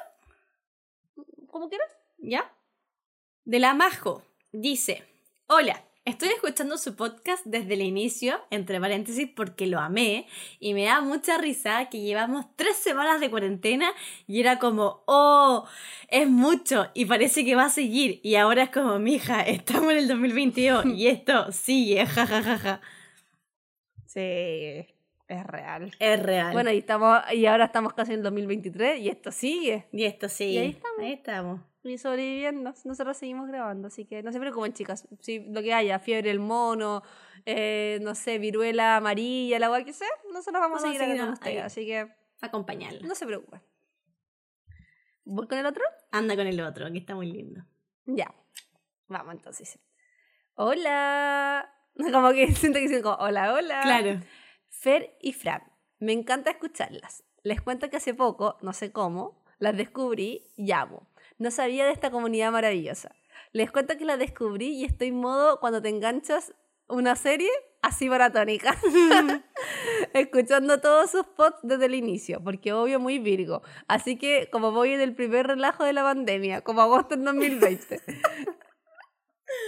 Como 1.48 1.70
quieras. 1.70 1.90
¿Ya? 2.18 2.52
De 3.46 3.60
la 3.60 3.74
Majo. 3.74 4.24
Dice, 4.56 5.04
hola, 5.48 5.84
estoy 6.06 6.30
escuchando 6.30 6.78
su 6.78 6.96
podcast 6.96 7.44
desde 7.44 7.74
el 7.74 7.82
inicio, 7.82 8.40
entre 8.52 8.80
paréntesis, 8.80 9.28
porque 9.36 9.66
lo 9.66 9.80
amé, 9.80 10.28
y 10.60 10.76
me 10.76 10.84
da 10.84 11.02
mucha 11.02 11.40
risa 11.40 11.90
que 11.90 12.02
llevamos 12.02 12.46
tres 12.56 12.76
semanas 12.76 13.20
de 13.20 13.32
cuarentena 13.32 13.92
y 14.28 14.42
era 14.42 14.60
como, 14.60 15.02
oh, 15.08 15.68
es 16.08 16.30
mucho, 16.30 16.86
y 16.94 17.06
parece 17.06 17.44
que 17.44 17.56
va 17.56 17.66
a 17.66 17.70
seguir, 17.70 18.20
y 18.22 18.36
ahora 18.36 18.62
es 18.62 18.70
como, 18.70 19.00
mija, 19.00 19.42
estamos 19.42 19.92
en 19.94 19.98
el 19.98 20.08
2022 20.08 20.86
y 20.96 21.08
esto 21.08 21.52
sigue, 21.52 22.06
jajajaja. 22.06 22.80
Sí, 24.06 24.86
es 25.30 25.48
real. 25.48 25.92
Es 25.98 26.22
real. 26.22 26.54
Bueno, 26.54 26.72
y, 26.72 26.78
estamos, 26.78 27.22
y 27.34 27.48
ahora 27.48 27.66
estamos 27.66 27.94
casi 27.94 28.12
en 28.12 28.20
el 28.20 28.24
2023 28.26 29.00
y 29.00 29.10
esto 29.10 29.32
sigue. 29.32 29.88
y 29.92 30.04
esto 30.04 30.30
sigue. 30.30 30.52
y 30.52 30.58
ahí 30.60 30.70
estamos. 30.70 31.00
Ahí 31.00 31.14
estamos. 31.14 31.73
Y 31.84 31.98
sobreviviendo. 31.98 32.74
Nosotros 32.86 33.18
seguimos 33.18 33.48
grabando, 33.48 33.88
así 33.88 34.06
que 34.06 34.24
no 34.24 34.32
se 34.32 34.40
preocupen, 34.40 34.74
chicas. 34.74 35.08
Si 35.20 35.40
lo 35.40 35.62
que 35.62 35.74
haya, 35.74 36.00
fiebre 36.00 36.32
el 36.32 36.40
mono, 36.40 37.04
eh, 37.46 38.00
no 38.02 38.16
sé, 38.16 38.40
viruela 38.40 38.96
amarilla, 38.98 39.58
el 39.58 39.64
agua 39.64 39.84
que 39.84 39.92
sea, 39.92 40.08
nosotros 40.32 40.62
vamos, 40.62 40.82
Vamos 40.82 40.96
a 40.96 41.00
seguir 41.00 41.16
acá 41.16 41.26
con 41.26 41.34
ustedes. 41.34 41.64
Así 41.64 41.86
que 41.86 42.08
Acompañarla. 42.42 43.06
no 43.06 43.16
se 43.16 43.26
preocupen. 43.26 43.62
¿Voy 45.26 45.48
con 45.48 45.58
el 45.58 45.66
otro? 45.66 45.84
Anda 46.12 46.36
con 46.36 46.48
el 46.48 46.60
otro, 46.62 46.92
que 46.92 46.98
está 46.98 47.16
muy 47.16 47.32
lindo. 47.32 47.64
Ya. 48.06 48.34
Vamos 49.08 49.36
entonces. 49.36 49.80
Hola. 50.56 51.70
Como 52.12 52.32
que 52.32 52.52
siento 52.54 52.78
que 52.80 52.88
dicen 52.88 53.02
como, 53.02 53.16
hola, 53.16 53.54
hola. 53.54 53.82
Claro. 53.84 54.20
Fer 54.70 55.16
y 55.22 55.34
Fran, 55.34 55.62
me 56.00 56.12
encanta 56.12 56.52
escucharlas. 56.52 57.24
Les 57.44 57.62
cuento 57.62 57.90
que 57.90 57.98
hace 57.98 58.14
poco, 58.14 58.58
no 58.62 58.74
sé 58.74 58.92
cómo, 58.92 59.44
las 59.60 59.78
descubrí 59.78 60.44
y 60.56 60.72
amo. 60.72 61.08
No 61.38 61.52
sabía 61.52 61.86
de 61.86 61.92
esta 61.92 62.12
comunidad 62.12 62.52
maravillosa. 62.52 63.16
Les 63.52 63.72
cuento 63.72 63.98
que 63.98 64.06
la 64.06 64.18
descubrí 64.18 64.70
y 64.70 64.86
estoy 64.86 65.10
en 65.10 65.20
modo 65.20 65.60
cuando 65.60 65.82
te 65.82 65.90
enganchas 65.90 66.54
una 66.88 67.16
serie 67.16 67.50
así 67.82 68.10
maratónica. 68.10 68.78
Escuchando 70.14 70.80
todos 70.80 71.12
sus 71.12 71.26
pods 71.26 71.58
desde 71.64 71.86
el 71.86 71.96
inicio, 71.96 72.42
porque 72.44 72.74
obvio 72.74 73.00
muy 73.00 73.20
Virgo. 73.20 73.62
Así 73.88 74.18
que 74.18 74.50
como 74.52 74.72
voy 74.72 74.94
en 74.94 75.02
el 75.02 75.16
primer 75.16 75.48
relajo 75.48 75.84
de 75.84 75.94
la 75.94 76.04
pandemia, 76.04 76.62
como 76.62 76.82
agosto 76.82 77.16
en 77.16 77.26
2020. 77.26 78.02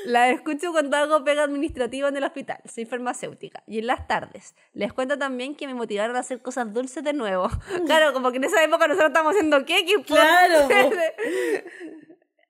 La 0.05 0.29
escucho 0.29 0.71
cuando 0.71 0.97
hago 0.97 1.23
pega 1.23 1.43
administrativa 1.43 2.09
en 2.09 2.17
el 2.17 2.23
hospital. 2.23 2.59
Soy 2.65 2.85
farmacéutica. 2.85 3.63
Y 3.67 3.79
en 3.79 3.87
las 3.87 4.07
tardes. 4.07 4.55
Les 4.73 4.93
cuento 4.93 5.17
también 5.17 5.55
que 5.55 5.67
me 5.67 5.73
motivaron 5.73 6.15
a 6.15 6.19
hacer 6.19 6.41
cosas 6.41 6.71
dulces 6.73 7.03
de 7.03 7.13
nuevo. 7.13 7.49
Claro, 7.85 8.13
como 8.13 8.31
que 8.31 8.37
en 8.37 8.45
esa 8.45 8.63
época 8.63 8.87
nosotros 8.87 9.09
estábamos 9.09 9.35
haciendo 9.35 9.65
queques. 9.65 10.05
Claro. 10.05 10.67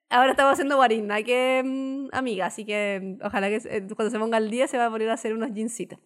Ahora 0.08 0.30
estamos 0.30 0.52
haciendo 0.52 0.76
guarina, 0.76 1.22
que 1.22 1.62
mm, 1.64 2.08
amiga. 2.12 2.46
Así 2.46 2.64
que 2.64 3.00
mm, 3.20 3.26
ojalá 3.26 3.48
que 3.48 3.56
eh, 3.56 3.86
cuando 3.94 4.10
se 4.10 4.18
ponga 4.18 4.38
el 4.38 4.50
día 4.50 4.68
se 4.68 4.78
va 4.78 4.86
a 4.86 4.90
poner 4.90 5.10
a 5.10 5.14
hacer 5.14 5.34
unos 5.34 5.52
jeansitos. 5.52 5.98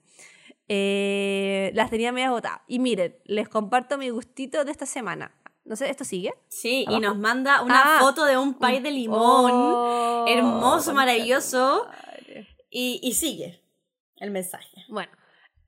Eh, 0.68 1.72
las 1.74 1.90
tenía 1.90 2.12
medio 2.12 2.28
agotadas. 2.28 2.60
Y 2.68 2.78
miren, 2.78 3.16
les 3.24 3.48
comparto 3.48 3.98
mi 3.98 4.10
gustito 4.10 4.64
de 4.64 4.70
esta 4.70 4.86
semana. 4.86 5.34
No 5.70 5.76
sé, 5.76 5.88
¿esto 5.88 6.04
sigue? 6.04 6.34
Sí, 6.48 6.80
y 6.82 6.86
Abajo. 6.88 7.00
nos 7.00 7.18
manda 7.18 7.62
una 7.62 7.98
Ah, 7.98 8.00
foto 8.00 8.24
de 8.24 8.36
un 8.36 8.54
pay 8.54 8.80
de 8.80 8.90
limón. 8.90 9.52
Oh, 9.54 10.24
hermoso, 10.26 10.92
maravilloso. 10.92 11.86
Y, 12.70 12.98
y 13.04 13.12
sigue 13.14 13.62
el 14.16 14.32
mensaje. 14.32 14.84
Bueno, 14.88 15.12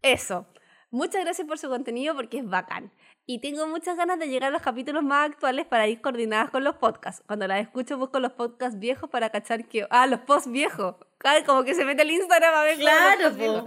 eso. 0.03 0.45
Muchas 0.91 1.23
gracias 1.23 1.47
por 1.47 1.57
su 1.61 1.69
contenido 1.69 2.17
porque 2.17 2.39
es 2.39 2.45
bacán. 2.49 2.91
Y 3.27 3.39
tengo 3.39 3.69
muchas 3.69 3.97
ganas 3.97 4.19
de 4.19 4.27
llegar 4.27 4.49
a 4.49 4.51
los 4.51 4.61
capítulos 4.63 5.05
más 5.05 5.31
actuales 5.31 5.67
para 5.67 5.87
ir 5.87 6.01
coordinadas 6.01 6.51
con 6.51 6.65
los 6.65 6.75
podcasts. 6.75 7.23
Cuando 7.29 7.47
las 7.47 7.61
escucho 7.61 7.97
busco 7.97 8.19
los 8.19 8.33
podcasts 8.33 8.81
viejos 8.81 9.09
para 9.09 9.31
cachar 9.31 9.69
que... 9.69 9.87
Ah, 9.89 10.09
los 10.09 10.19
posts 10.23 10.51
viejos. 10.51 10.97
Claro, 11.19 11.47
Como 11.47 11.63
que 11.63 11.75
se 11.77 11.85
mete 11.85 12.03
el 12.03 12.11
Instagram 12.11 12.53
a 12.55 12.63
ver 12.65 12.79
Claro, 12.79 13.31
po. 13.37 13.65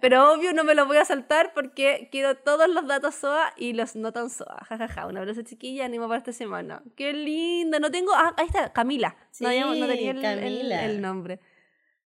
Pero 0.00 0.32
obvio 0.34 0.52
no 0.52 0.62
me 0.62 0.74
los 0.74 0.86
voy 0.86 0.98
a 0.98 1.04
saltar 1.06 1.52
porque 1.54 2.08
quiero 2.12 2.36
todos 2.36 2.68
los 2.68 2.86
datos 2.86 3.14
SOA 3.14 3.54
y 3.56 3.72
los 3.72 3.96
no 3.96 4.12
tan 4.12 4.28
SOA. 4.28 4.62
Jajaja, 4.68 5.06
un 5.06 5.16
abrazo 5.16 5.40
chiquilla, 5.42 5.86
ánimo 5.86 6.06
para 6.06 6.18
esta 6.18 6.32
semana. 6.32 6.82
Qué 6.96 7.14
lindo, 7.14 7.80
no 7.80 7.90
tengo... 7.90 8.12
Ah, 8.14 8.34
ahí 8.36 8.46
está, 8.46 8.72
Camila. 8.74 9.16
no, 9.18 9.26
Sí, 9.30 9.46
habíamos- 9.46 9.78
no 9.78 9.86
tenía 9.86 10.10
el, 10.10 10.16
el- 10.18 10.22
Camila. 10.22 10.84
el 10.84 11.00
nombre. 11.00 11.40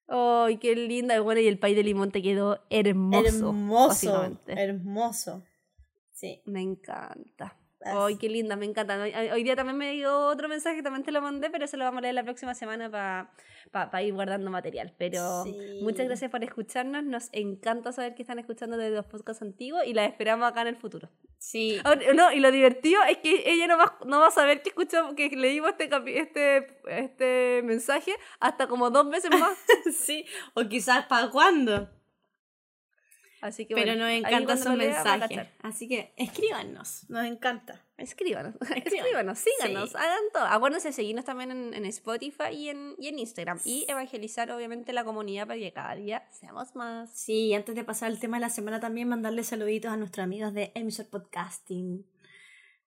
Ay, 0.07 0.59
qué 0.59 0.77
linda. 0.77 1.17
Y 1.17 1.19
Bueno, 1.19 1.41
y 1.41 1.49
el 1.49 1.59
pay 1.59 1.75
de 1.75 1.83
limón 1.83 2.13
te 2.13 2.23
quedó 2.23 2.65
hermoso. 2.71 3.27
hermoso. 3.49 4.39
Hermoso. 4.47 5.45
Sí. 6.13 6.41
Me 6.47 6.63
encanta. 6.63 7.58
Ay, 7.81 8.17
qué 8.17 8.29
linda, 8.29 8.57
me 8.57 8.67
encanta. 8.67 9.01
Hoy, 9.01 9.13
hoy 9.15 9.45
día 9.45 9.55
también 9.55 9.77
me 9.79 9.93
dio 9.93 10.27
otro 10.27 10.49
mensaje 10.49 10.77
que 10.77 10.83
también 10.83 11.05
te 11.05 11.13
lo 11.13 11.23
mandé, 11.23 11.49
pero 11.51 11.65
eso 11.65 11.77
lo 11.77 11.85
vamos 11.85 11.99
a 11.99 12.03
leer 12.03 12.15
la 12.15 12.25
próxima 12.25 12.55
semana 12.55 12.91
para 13.71 14.03
ir 14.03 14.15
guardando 14.15 14.51
material. 14.51 14.95
Pero 14.99 15.45
Sí. 15.45 15.79
muchas 15.83 16.07
gracias 16.07 16.31
por 16.31 16.43
escucharnos. 16.43 17.05
Nos 17.05 17.29
encanta 17.33 17.93
saber 17.93 18.15
que 18.15 18.23
están 18.23 18.39
escuchando 18.39 18.77
desde 18.77 18.97
los 18.97 19.07
podcasts 19.07 19.43
antiguos 19.43 19.83
y 19.87 19.95
las 19.95 20.09
esperamos 20.11 20.49
acá 20.49 20.63
en 20.63 20.69
el 20.69 20.77
futuro. 20.77 21.09
Sí. 21.39 21.79
Ahora, 21.85 22.01
no, 22.15 22.33
y 22.33 22.41
lo 22.41 22.51
divertido 22.51 23.01
es 23.05 23.19
que 23.19 23.45
ella 23.47 23.69
no 23.69 23.79
va, 23.79 23.97
no 24.07 24.19
va 24.19 24.27
a 24.29 24.33
saber 24.33 24.63
que 24.63 24.71
escuchamos, 24.71 25.15
que 25.15 25.29
leímos 25.29 25.71
este, 25.79 26.19
este, 26.19 26.81
este 26.89 27.63
mensaje 27.65 28.13
hasta 28.41 28.67
como 28.67 28.91
dos 28.91 29.09
veces 29.09 29.31
más. 29.31 29.57
sí. 29.97 30.25
O 30.55 30.65
quizás 30.69 31.07
para 31.07 31.31
cuándo. 31.31 31.89
Así 33.41 33.67
que 33.67 33.75
Pero 33.75 33.93
bueno, 33.93 34.05
nos 34.05 34.13
encanta 34.15 34.57
su 34.57 34.73
lea 34.77 35.03
mensaje. 35.05 35.49
Así 35.63 35.87
que 35.89 36.13
escríbanos. 36.17 37.09
Nos 37.09 37.25
encanta. 37.25 37.85
Escríbanos, 37.97 38.55
Escríbanos. 38.77 39.39
síganos, 39.39 39.91
Sí. 39.91 39.97
hagan 39.97 40.23
todo. 40.33 40.45
Acuérdense 40.45 40.89
de 40.89 40.93
seguirnos 40.93 41.25
también 41.25 41.51
en, 41.51 41.75
en 41.75 41.85
Spotify 41.87 42.51
y 42.53 42.69
en, 42.69 42.95
y 42.99 43.09
en 43.09 43.19
Instagram. 43.19 43.59
Y 43.65 43.87
evangelizar, 43.89 44.51
obviamente, 44.51 44.93
la 44.93 45.05
comunidad 45.05 45.47
para 45.47 45.59
que 45.59 45.73
cada 45.73 45.95
día 45.95 46.27
seamos 46.31 46.75
más. 46.75 47.11
Sí, 47.13 47.55
antes 47.55 47.75
de 47.75 47.85
pasar 47.85 48.09
al 48.11 48.19
tema 48.21 48.37
de 48.39 48.43
la 48.43 48.51
semana 48.51 48.81
también 48.81 49.09
mandarle 49.09 49.43
saluditos 49.45 49.91
a 49.93 49.97
nuestros 49.97 50.25
amigos 50.25 50.53
de 50.55 50.73
Emisor 50.75 51.07
Podcasting. 51.09 52.05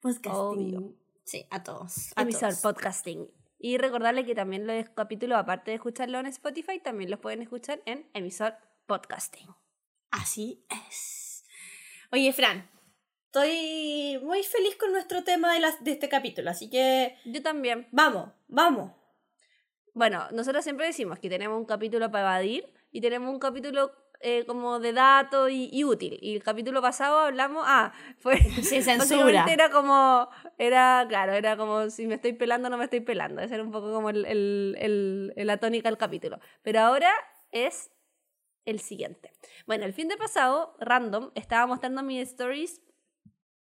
Podcasting. 0.01 0.31
Obvio. 0.75 0.93
Sí, 1.23 1.45
a 1.49 1.63
todos. 1.63 2.11
a 2.15 2.21
Emisor 2.23 2.49
todos. 2.49 2.61
Podcasting. 2.61 3.29
Y 3.59 3.77
recordarle 3.77 4.25
que 4.25 4.33
también 4.35 4.65
los 4.65 4.89
capítulos, 4.89 5.37
aparte 5.37 5.71
de 5.71 5.75
escucharlo 5.75 6.19
en 6.19 6.25
Spotify, 6.27 6.79
también 6.79 7.11
los 7.11 7.19
pueden 7.19 7.41
escuchar 7.41 7.81
en 7.85 8.09
Emisor 8.13 8.55
Podcasting. 8.87 9.47
Así 10.11 10.65
es. 10.69 11.45
Oye, 12.11 12.33
Fran, 12.33 12.69
estoy 13.27 14.19
muy 14.23 14.43
feliz 14.43 14.75
con 14.75 14.91
nuestro 14.91 15.23
tema 15.23 15.53
de, 15.53 15.59
las, 15.61 15.83
de 15.83 15.91
este 15.91 16.09
capítulo, 16.09 16.49
así 16.49 16.69
que 16.69 17.15
Yo 17.25 17.41
también. 17.41 17.87
vamos, 17.91 18.29
vamos. 18.47 18.91
Bueno, 19.93 20.27
nosotros 20.31 20.63
siempre 20.63 20.85
decimos 20.87 21.19
que 21.19 21.29
tenemos 21.29 21.57
un 21.57 21.65
capítulo 21.65 22.11
para 22.11 22.23
evadir 22.41 22.73
y 22.91 23.01
tenemos 23.01 23.29
un 23.33 23.39
capítulo 23.39 23.91
eh, 24.21 24.45
como 24.45 24.79
de 24.79 24.93
datos 24.93 25.49
y, 25.49 25.69
y 25.71 25.83
útil. 25.83 26.17
Y 26.21 26.35
el 26.35 26.43
capítulo 26.43 26.81
pasado 26.81 27.19
hablamos, 27.19 27.63
ah, 27.67 27.91
fue... 28.19 28.37
Sin 28.63 28.83
censura. 28.83 29.45
Era 29.49 29.69
como, 29.69 30.29
era, 30.57 31.05
claro, 31.09 31.33
era 31.33 31.57
como 31.57 31.89
si 31.89 32.05
me 32.07 32.15
estoy 32.15 32.33
pelando 32.33 32.67
o 32.67 32.71
no 32.71 32.77
me 32.77 32.83
estoy 32.85 32.99
pelando. 33.01 33.41
Esa 33.41 33.55
era 33.55 33.63
un 33.63 33.71
poco 33.71 33.91
como 33.93 34.09
el, 34.09 34.25
el, 34.25 34.75
el- 34.79 35.33
el- 35.35 35.47
la 35.47 35.57
tónica 35.57 35.89
del 35.89 35.97
capítulo. 35.97 36.39
Pero 36.61 36.81
ahora 36.81 37.11
es 37.51 37.91
el 38.65 38.79
siguiente. 38.79 39.31
Bueno, 39.65 39.85
el 39.85 39.93
fin 39.93 40.07
de 40.07 40.17
pasado, 40.17 40.75
random, 40.79 41.31
estaba 41.35 41.65
mostrando 41.67 42.03
mis 42.03 42.29
stories 42.29 42.81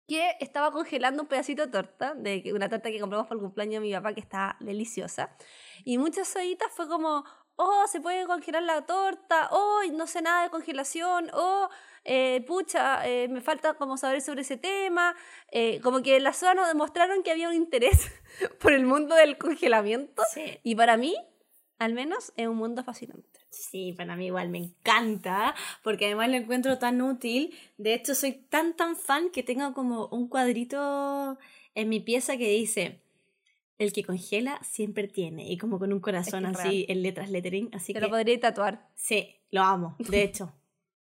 que 0.08 0.36
estaba 0.40 0.70
congelando 0.70 1.22
un 1.22 1.28
pedacito 1.28 1.66
de 1.66 1.72
torta, 1.72 2.14
de 2.14 2.52
una 2.54 2.68
torta 2.68 2.90
que 2.90 3.00
compramos 3.00 3.26
para 3.26 3.38
el 3.38 3.42
cumpleaños 3.42 3.82
de 3.82 3.88
mi 3.88 3.92
papá, 3.92 4.14
que 4.14 4.20
está 4.20 4.56
deliciosa. 4.60 5.36
Y 5.84 5.98
muchas 5.98 6.34
horitas 6.36 6.70
fue 6.72 6.88
como, 6.88 7.24
oh, 7.56 7.84
se 7.88 8.00
puede 8.00 8.24
congelar 8.26 8.62
la 8.62 8.86
torta, 8.86 9.48
oh, 9.50 9.80
no 9.92 10.06
sé 10.06 10.22
nada 10.22 10.44
de 10.44 10.50
congelación, 10.50 11.30
oh, 11.32 11.68
eh, 12.04 12.44
pucha, 12.46 13.06
eh, 13.06 13.26
me 13.28 13.40
falta 13.40 13.74
como 13.74 13.96
saber 13.96 14.20
sobre 14.20 14.42
ese 14.42 14.56
tema. 14.56 15.16
Eh, 15.50 15.80
como 15.82 16.02
que 16.02 16.20
las 16.20 16.36
zonas 16.36 16.56
nos 16.56 16.68
demostraron 16.68 17.24
que 17.24 17.32
había 17.32 17.48
un 17.48 17.54
interés 17.54 18.12
por 18.60 18.72
el 18.72 18.86
mundo 18.86 19.16
del 19.16 19.38
congelamiento. 19.38 20.22
Sí. 20.32 20.60
Y 20.62 20.76
para 20.76 20.96
mí, 20.96 21.16
al 21.78 21.94
menos, 21.94 22.32
es 22.36 22.46
un 22.46 22.56
mundo 22.56 22.84
fascinante. 22.84 23.40
Sí, 23.58 23.92
para 23.96 24.16
mí 24.16 24.26
igual 24.26 24.48
me 24.50 24.58
encanta, 24.58 25.54
porque 25.82 26.06
además 26.06 26.28
lo 26.28 26.36
encuentro 26.36 26.78
tan 26.78 27.00
útil. 27.00 27.54
De 27.78 27.94
hecho, 27.94 28.14
soy 28.14 28.32
tan, 28.32 28.76
tan 28.76 28.96
fan 28.96 29.30
que 29.30 29.42
tengo 29.42 29.72
como 29.72 30.06
un 30.08 30.28
cuadrito 30.28 31.38
en 31.74 31.88
mi 31.88 32.00
pieza 32.00 32.36
que 32.36 32.48
dice, 32.50 33.00
El 33.78 33.92
que 33.92 34.04
congela 34.04 34.58
siempre 34.62 35.08
tiene. 35.08 35.50
Y 35.50 35.56
como 35.58 35.78
con 35.78 35.92
un 35.92 36.00
corazón 36.00 36.44
que 36.44 36.50
así 36.60 36.86
en 36.88 37.02
letras 37.02 37.30
lettering. 37.30 37.70
Así 37.72 37.92
Te 37.92 37.98
que 38.00 38.06
lo 38.06 38.10
podría 38.10 38.38
tatuar. 38.40 38.88
sí, 38.94 39.36
lo 39.50 39.62
amo. 39.62 39.96
De 39.98 40.22
hecho, 40.26 40.52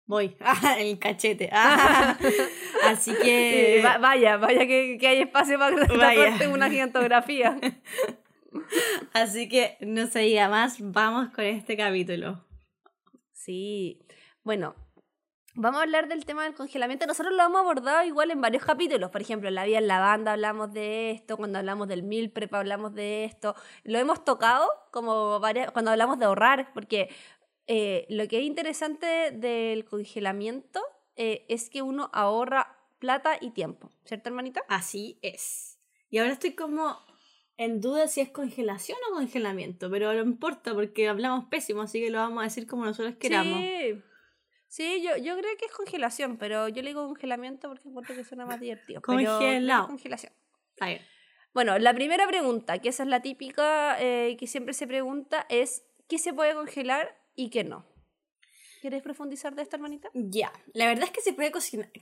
voy. 0.05 0.35
Ah, 0.41 0.75
el 0.79 0.97
cachete. 0.99 1.49
Ah, 1.51 2.17
así 2.83 3.13
que. 3.21 3.81
Va- 3.85 3.97
vaya, 3.99 4.37
vaya 4.37 4.65
que, 4.67 4.97
que 4.99 5.07
hay 5.07 5.19
espacio 5.21 5.57
para 5.59 5.75
tatuarte 5.85 6.47
una 6.47 6.69
gigantografía. 6.69 7.57
Así 9.13 9.49
que 9.49 9.77
no 9.81 10.07
se 10.07 10.19
diga 10.19 10.49
más. 10.49 10.77
Vamos 10.79 11.29
con 11.33 11.45
este 11.45 11.77
capítulo. 11.77 12.45
Sí. 13.31 13.99
Bueno, 14.43 14.75
vamos 15.55 15.79
a 15.79 15.83
hablar 15.83 16.07
del 16.07 16.25
tema 16.25 16.43
del 16.43 16.53
congelamiento. 16.53 17.05
Nosotros 17.05 17.35
lo 17.35 17.43
hemos 17.43 17.61
abordado 17.61 18.05
igual 18.05 18.31
en 18.31 18.41
varios 18.41 18.63
capítulos. 18.63 19.09
Por 19.09 19.21
ejemplo, 19.21 19.49
en 19.49 19.55
la 19.55 19.65
vida 19.65 19.79
en 19.79 19.87
la 19.87 19.99
banda 19.99 20.33
hablamos 20.33 20.73
de 20.73 21.11
esto, 21.11 21.37
cuando 21.37 21.59
hablamos 21.59 21.87
del 21.87 22.03
meal 22.03 22.29
prep 22.29 22.53
hablamos 22.53 22.93
de 22.93 23.25
esto. 23.25 23.55
Lo 23.83 23.99
hemos 23.99 24.23
tocado 24.23 24.69
como 24.91 25.39
varias, 25.39 25.71
cuando 25.71 25.91
hablamos 25.91 26.19
de 26.19 26.25
ahorrar, 26.25 26.71
porque 26.73 27.09
eh, 27.67 28.05
lo 28.09 28.27
que 28.27 28.39
es 28.39 28.43
interesante 28.43 29.31
del 29.31 29.85
congelamiento 29.85 30.81
eh, 31.15 31.45
es 31.49 31.69
que 31.69 31.81
uno 31.81 32.09
ahorra 32.13 32.77
plata 32.99 33.37
y 33.39 33.51
tiempo, 33.51 33.91
¿cierto, 34.05 34.29
hermanita? 34.29 34.63
Así 34.67 35.19
es. 35.21 35.79
Y 36.09 36.19
ahora 36.19 36.33
estoy 36.33 36.53
como 36.53 37.06
en 37.57 37.81
duda 37.81 38.07
si 38.07 38.21
es 38.21 38.29
congelación 38.29 38.97
o 39.09 39.15
congelamiento, 39.15 39.89
pero 39.89 40.13
no 40.13 40.21
importa 40.21 40.73
porque 40.73 41.09
hablamos 41.09 41.45
pésimo, 41.45 41.81
así 41.81 41.99
que 41.99 42.11
lo 42.11 42.19
vamos 42.19 42.41
a 42.41 42.43
decir 42.43 42.67
como 42.67 42.85
nosotros 42.85 43.15
queramos. 43.15 43.59
Sí, 43.59 44.01
sí 44.67 45.01
yo, 45.03 45.17
yo 45.17 45.35
creo 45.37 45.57
que 45.57 45.65
es 45.65 45.71
congelación, 45.71 46.37
pero 46.37 46.69
yo 46.69 46.81
le 46.83 46.89
digo 46.89 47.07
congelamiento 47.07 47.67
porque 47.67 47.89
encuentro 47.89 48.15
que 48.15 48.23
suena 48.23 48.45
más 48.45 48.59
divertido. 48.59 49.01
pero 49.01 49.37
Congelado. 49.39 49.87
congelación. 49.87 50.33
Está 50.69 50.87
bien. 50.87 51.01
Bueno, 51.53 51.79
la 51.79 51.93
primera 51.95 52.27
pregunta, 52.27 52.77
que 52.79 52.89
esa 52.89 53.01
es 53.01 53.09
la 53.09 53.23
típica 53.23 53.99
eh, 53.99 54.37
que 54.37 54.45
siempre 54.45 54.75
se 54.75 54.85
pregunta, 54.85 55.47
es 55.49 55.83
¿qué 56.07 56.19
se 56.19 56.33
puede 56.33 56.53
congelar 56.53 57.19
y 57.35 57.49
qué 57.49 57.63
no? 57.63 57.85
¿Quieres 58.81 59.01
profundizar 59.01 59.55
de 59.55 59.63
esta, 59.63 59.77
hermanita? 59.77 60.09
Ya, 60.13 60.53
la 60.73 60.85
verdad 60.85 61.05
es 61.05 61.11
que 61.11 61.21
se 61.21 61.33
puede 61.33 61.51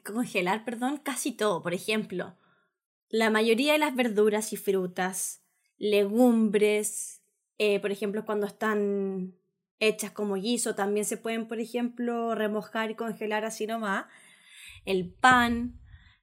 congelar, 0.03 0.65
perdón, 0.65 0.97
casi 0.97 1.31
todo. 1.31 1.63
Por 1.63 1.73
ejemplo, 1.73 2.35
la 3.07 3.29
mayoría 3.29 3.71
de 3.71 3.79
las 3.79 3.95
verduras 3.95 4.51
y 4.51 4.57
frutas, 4.57 5.44
legumbres, 5.77 7.21
eh, 7.57 7.79
por 7.79 7.91
ejemplo, 7.91 8.25
cuando 8.25 8.47
están 8.47 9.35
hechas 9.79 10.11
como 10.11 10.35
guiso, 10.35 10.75
también 10.75 11.05
se 11.05 11.17
pueden, 11.17 11.47
por 11.47 11.59
ejemplo, 11.59 12.35
remojar 12.35 12.91
y 12.91 12.95
congelar 12.95 13.45
así 13.45 13.67
nomás. 13.67 14.05
El 14.85 15.11
pan, 15.13 15.79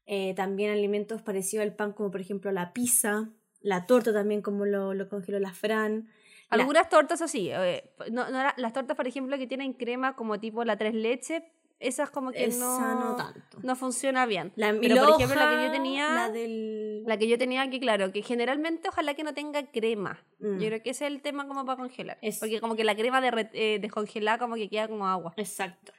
eh, 0.06 0.34
también 0.34 0.70
alimentos 0.70 1.22
parecidos 1.22 1.64
al 1.64 1.74
pan, 1.74 1.92
como 1.92 2.10
por 2.10 2.20
ejemplo 2.20 2.50
la 2.52 2.72
pizza, 2.72 3.30
la 3.60 3.86
torta 3.86 4.12
también, 4.12 4.42
como 4.42 4.64
lo, 4.64 4.94
lo 4.94 5.08
congeló 5.08 5.38
la 5.38 5.52
Fran. 5.52 6.08
Algunas 6.48 6.88
tortas 6.90 7.22
así, 7.22 7.50
eh, 7.50 7.94
no, 8.10 8.28
no 8.30 8.42
las 8.56 8.72
tortas, 8.72 8.96
por 8.96 9.06
ejemplo, 9.06 9.38
que 9.38 9.46
tienen 9.46 9.72
crema 9.72 10.16
como 10.16 10.38
tipo 10.38 10.64
la 10.64 10.76
tres 10.76 10.94
leche, 10.94 11.44
esas 11.82 12.10
como 12.10 12.32
que 12.32 12.44
Esa 12.44 12.58
no, 12.94 13.10
no 13.10 13.16
tanto. 13.16 13.58
no 13.62 13.76
funciona 13.76 14.24
bien. 14.26 14.52
La 14.56 14.72
Pero, 14.80 15.04
por 15.06 15.14
ejemplo, 15.20 15.38
la 15.40 15.50
que 15.58 15.66
yo 15.66 15.72
tenía... 15.72 16.08
La 16.14 16.30
del. 16.30 17.04
La 17.06 17.16
que 17.18 17.28
yo 17.28 17.36
tenía 17.38 17.62
aquí, 17.62 17.80
claro, 17.80 18.12
que 18.12 18.22
generalmente 18.22 18.88
ojalá 18.88 19.14
que 19.14 19.24
no 19.24 19.34
tenga 19.34 19.70
crema. 19.70 20.24
Mm. 20.38 20.58
Yo 20.58 20.66
creo 20.68 20.82
que 20.82 20.90
ese 20.90 21.06
es 21.06 21.12
el 21.12 21.20
tema 21.20 21.46
como 21.46 21.64
para 21.64 21.76
congelar. 21.76 22.18
Es- 22.22 22.38
Porque 22.38 22.60
como 22.60 22.76
que 22.76 22.84
la 22.84 22.94
crema 22.94 23.20
derre- 23.20 23.50
eh, 23.52 23.78
descongelada 23.80 24.38
como 24.38 24.54
que 24.54 24.68
queda 24.68 24.88
como 24.88 25.06
agua. 25.06 25.34
Exacto. 25.36 25.92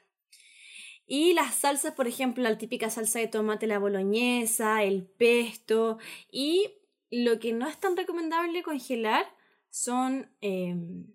Y 1.06 1.34
las 1.34 1.56
salsas, 1.56 1.94
por 1.94 2.08
ejemplo, 2.08 2.44
la 2.44 2.58
típica 2.58 2.90
salsa 2.90 3.20
de 3.20 3.28
tomate, 3.28 3.68
la 3.68 3.78
boloñesa, 3.80 4.84
el 4.84 5.06
pesto. 5.06 5.98
Y 6.32 6.80
lo 7.12 7.40
que 7.40 7.52
no 7.54 7.68
es 7.68 7.78
tan 7.80 7.98
recomendable 7.98 8.64
congelar 8.64 9.26
son 9.70 10.32
em, 10.42 11.06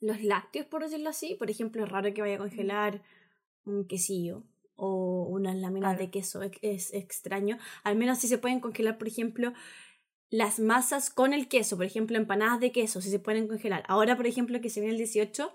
los 0.00 0.22
lácteos, 0.22 0.66
por 0.66 0.82
decirlo 0.82 1.10
así. 1.10 1.36
Por 1.36 1.48
ejemplo, 1.48 1.84
es 1.84 1.88
raro 1.88 2.12
que 2.12 2.20
vaya 2.22 2.34
a 2.34 2.38
congelar 2.38 3.02
un 3.66 3.86
quesillo 3.86 4.42
o 4.76 5.26
unas 5.30 5.56
láminas 5.56 5.90
Claro. 5.92 5.98
de 6.04 6.10
queso. 6.10 6.42
Es, 6.42 6.52
es 6.62 6.94
extraño. 6.94 7.58
Al 7.84 7.96
menos 7.96 8.18
si 8.18 8.28
se 8.28 8.38
pueden 8.38 8.60
congelar, 8.60 8.98
por 8.98 9.08
ejemplo, 9.08 9.52
las 10.30 10.58
masas 10.58 11.10
con 11.10 11.32
el 11.32 11.46
queso. 11.48 11.76
Por 11.76 11.86
ejemplo, 11.86 12.16
empanadas 12.16 12.60
de 12.60 12.72
queso, 12.72 13.00
si 13.00 13.10
se 13.10 13.18
pueden 13.20 13.46
congelar. 13.48 13.84
Ahora, 13.88 14.16
por 14.16 14.26
ejemplo, 14.26 14.60
que 14.60 14.70
se 14.70 14.80
viene 14.80 14.92
el 14.94 14.98
18, 14.98 15.52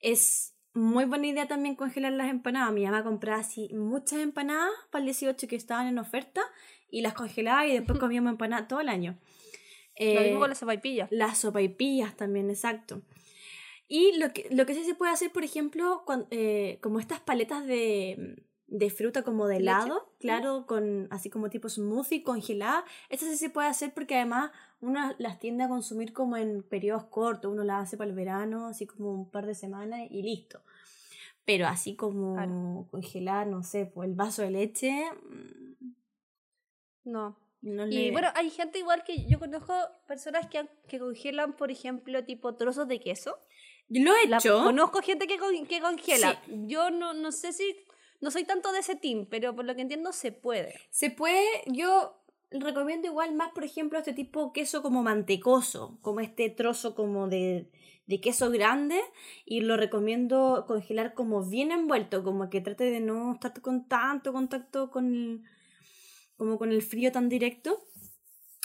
es 0.00 0.54
muy 0.74 1.04
buena 1.04 1.26
idea 1.26 1.46
también 1.48 1.74
congelar 1.74 2.12
las 2.12 2.30
empanadas. 2.30 2.72
Mi 2.72 2.84
mamá 2.84 3.02
compraba 3.04 3.40
así 3.40 3.68
muchas 3.74 4.20
empanadas 4.20 4.70
para 4.90 5.00
el 5.00 5.06
18 5.06 5.46
que 5.48 5.56
estaban 5.56 5.86
en 5.88 5.98
oferta 5.98 6.40
y 6.90 7.00
las 7.02 7.14
congelaba 7.14 7.66
y 7.66 7.72
después 7.72 7.98
comíamos 8.00 8.32
empanadas 8.32 8.68
todo 8.68 8.80
el 8.80 8.88
año. 8.88 9.18
Lo 10.00 10.06
Eh, 10.06 10.24
mismo 10.24 10.38
con 10.40 10.48
la 10.50 10.54
sopaipilla. 10.54 11.08
las 11.10 11.38
sopaipillas 11.38 12.16
también, 12.16 12.48
exacto. 12.50 13.02
Y 13.88 14.18
lo 14.18 14.32
que, 14.32 14.48
lo 14.50 14.66
que 14.66 14.74
sí 14.74 14.84
se 14.84 14.94
puede 14.94 15.12
hacer, 15.12 15.32
por 15.32 15.44
ejemplo, 15.44 16.02
cuan- 16.04 16.26
eh, 16.30 16.78
como 16.82 17.00
estas 17.00 17.20
paletas 17.20 17.66
de, 17.66 18.44
de 18.66 18.90
fruta 18.90 19.22
como 19.22 19.46
de 19.46 19.56
¿Leche? 19.56 19.70
helado, 19.70 20.12
claro, 20.18 20.66
con 20.66 21.08
así 21.10 21.30
como 21.30 21.48
tipo 21.48 21.68
smoothie 21.70 22.22
congelada, 22.22 22.84
estas 23.08 23.30
sí 23.30 23.36
se 23.38 23.48
puede 23.50 23.68
hacer 23.68 23.94
porque 23.94 24.16
además 24.16 24.50
uno 24.80 25.14
las 25.18 25.38
tiende 25.38 25.64
a 25.64 25.68
consumir 25.68 26.12
como 26.12 26.36
en 26.36 26.62
periodos 26.62 27.04
cortos, 27.04 27.50
uno 27.50 27.64
las 27.64 27.84
hace 27.84 27.96
para 27.96 28.10
el 28.10 28.16
verano, 28.16 28.66
así 28.66 28.86
como 28.86 29.10
un 29.12 29.30
par 29.30 29.46
de 29.46 29.54
semanas 29.54 30.00
y 30.10 30.22
listo. 30.22 30.60
Pero 31.46 31.66
así 31.66 31.96
como 31.96 32.34
Claro. 32.34 32.88
congelar, 32.90 33.46
no 33.46 33.62
sé, 33.62 33.86
pues 33.86 34.06
el 34.10 34.14
vaso 34.14 34.42
de 34.42 34.50
leche, 34.50 34.92
mm, 35.12 35.94
No. 37.04 37.36
no 37.62 37.86
Y 37.86 37.88
le... 38.04 38.12
bueno, 38.12 38.28
hay 38.34 38.50
gente 38.50 38.78
igual 38.80 39.02
que 39.04 39.24
yo 39.26 39.38
conozco 39.38 39.72
personas 40.06 40.46
que, 40.48 40.68
que 40.88 40.98
congelan, 40.98 41.54
por 41.54 41.70
ejemplo, 41.70 42.22
tipo 42.24 42.54
trozos 42.54 42.86
de 42.86 43.00
queso. 43.00 43.38
Yo 43.88 44.02
lo 44.04 44.12
he 44.16 44.28
La- 44.28 44.36
hecho. 44.38 44.62
conozco 44.64 45.00
gente 45.02 45.26
que, 45.26 45.38
con- 45.38 45.66
que 45.66 45.80
congela. 45.80 46.40
Yo 46.46 46.90
no, 46.90 47.14
no 47.14 47.32
sé 47.32 47.52
si. 47.52 47.76
No 48.20 48.30
soy 48.30 48.44
tanto 48.44 48.72
de 48.72 48.80
ese 48.80 48.96
team, 48.96 49.26
pero 49.30 49.54
por 49.54 49.64
lo 49.64 49.74
que 49.76 49.82
entiendo 49.82 50.12
se 50.12 50.32
puede. 50.32 50.74
Se 50.90 51.10
puede, 51.10 51.44
yo 51.66 52.20
recomiendo 52.50 53.06
igual 53.06 53.34
más, 53.34 53.52
por 53.52 53.62
ejemplo, 53.64 53.98
este 53.98 54.12
tipo 54.12 54.46
de 54.46 54.52
queso 54.54 54.82
como 54.82 55.02
mantecoso, 55.02 55.98
como 56.02 56.18
este 56.20 56.50
trozo 56.50 56.94
como 56.96 57.28
de, 57.28 57.70
de 58.06 58.20
queso 58.20 58.50
grande, 58.50 59.00
y 59.44 59.60
lo 59.60 59.76
recomiendo 59.76 60.64
congelar 60.66 61.14
como 61.14 61.44
bien 61.44 61.70
envuelto, 61.70 62.24
como 62.24 62.50
que 62.50 62.60
trate 62.60 62.90
de 62.90 63.00
no 63.00 63.34
estar 63.34 63.60
con 63.60 63.86
tanto 63.86 64.32
contacto 64.32 64.90
con 64.90 65.14
el, 65.14 65.42
como 66.36 66.58
con 66.58 66.70
el 66.72 66.82
frío 66.82 67.12
tan 67.12 67.28
directo. 67.28 67.84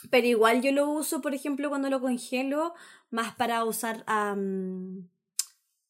Pero 0.10 0.28
igual 0.28 0.62
yo 0.62 0.72
lo 0.72 0.90
uso, 0.90 1.22
por 1.22 1.34
ejemplo, 1.36 1.70
cuando 1.70 1.90
lo 1.90 2.02
congelo, 2.02 2.74
más 3.12 3.36
para 3.36 3.64
usar 3.66 4.04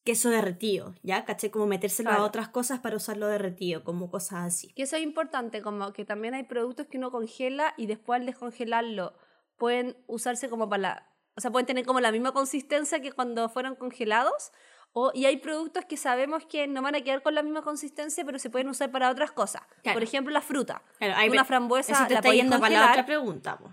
queso 0.04 0.30
derretido, 0.30 0.94
¿ya? 1.02 1.24
¿Caché? 1.24 1.50
Como 1.50 1.66
metérselo 1.66 2.10
Claro. 2.10 2.24
a 2.24 2.26
otras 2.26 2.48
cosas 2.48 2.80
para 2.80 2.96
usarlo 2.96 3.26
derretido, 3.26 3.82
como 3.84 4.10
cosas 4.10 4.44
así. 4.44 4.68
Que 4.74 4.82
eso 4.82 4.96
es 4.96 5.02
importante, 5.02 5.62
como 5.62 5.92
que 5.92 6.04
también 6.04 6.34
hay 6.34 6.42
productos 6.44 6.86
que 6.86 6.98
uno 6.98 7.10
congela 7.10 7.74
y 7.76 7.86
después 7.86 8.20
al 8.20 8.26
descongelarlo 8.26 9.14
pueden 9.56 9.96
usarse 10.06 10.48
como 10.48 10.68
para 10.68 10.80
la... 10.82 11.10
O 11.36 11.40
sea, 11.40 11.50
pueden 11.50 11.66
tener 11.66 11.84
como 11.86 12.00
la 12.00 12.12
misma 12.12 12.32
consistencia 12.32 13.00
que 13.00 13.12
cuando 13.12 13.48
fueron 13.48 13.74
congelados. 13.74 14.52
O, 14.92 15.10
y 15.12 15.24
hay 15.24 15.38
productos 15.38 15.84
que 15.86 15.96
sabemos 15.96 16.46
que 16.46 16.68
no 16.68 16.80
van 16.80 16.94
a 16.94 17.00
quedar 17.00 17.22
con 17.22 17.34
la 17.34 17.42
misma 17.42 17.62
consistencia, 17.62 18.24
pero 18.24 18.38
se 18.38 18.50
pueden 18.50 18.68
usar 18.68 18.92
para 18.92 19.10
otras 19.10 19.32
cosas. 19.32 19.62
Claro. 19.82 19.96
Por 19.96 20.02
ejemplo, 20.04 20.32
la 20.32 20.42
fruta. 20.42 20.82
Claro, 20.98 21.14
ahí 21.16 21.28
Una 21.30 21.44
frambuesa 21.44 21.92
Eso 21.92 22.04
te 22.06 22.14
la 22.14 22.20
está 22.20 22.28
podéis 22.28 22.42
yendo 22.42 22.60
para 22.60 22.78
la 22.78 22.90
otra 22.90 23.06
pregunta, 23.06 23.58
po. 23.58 23.72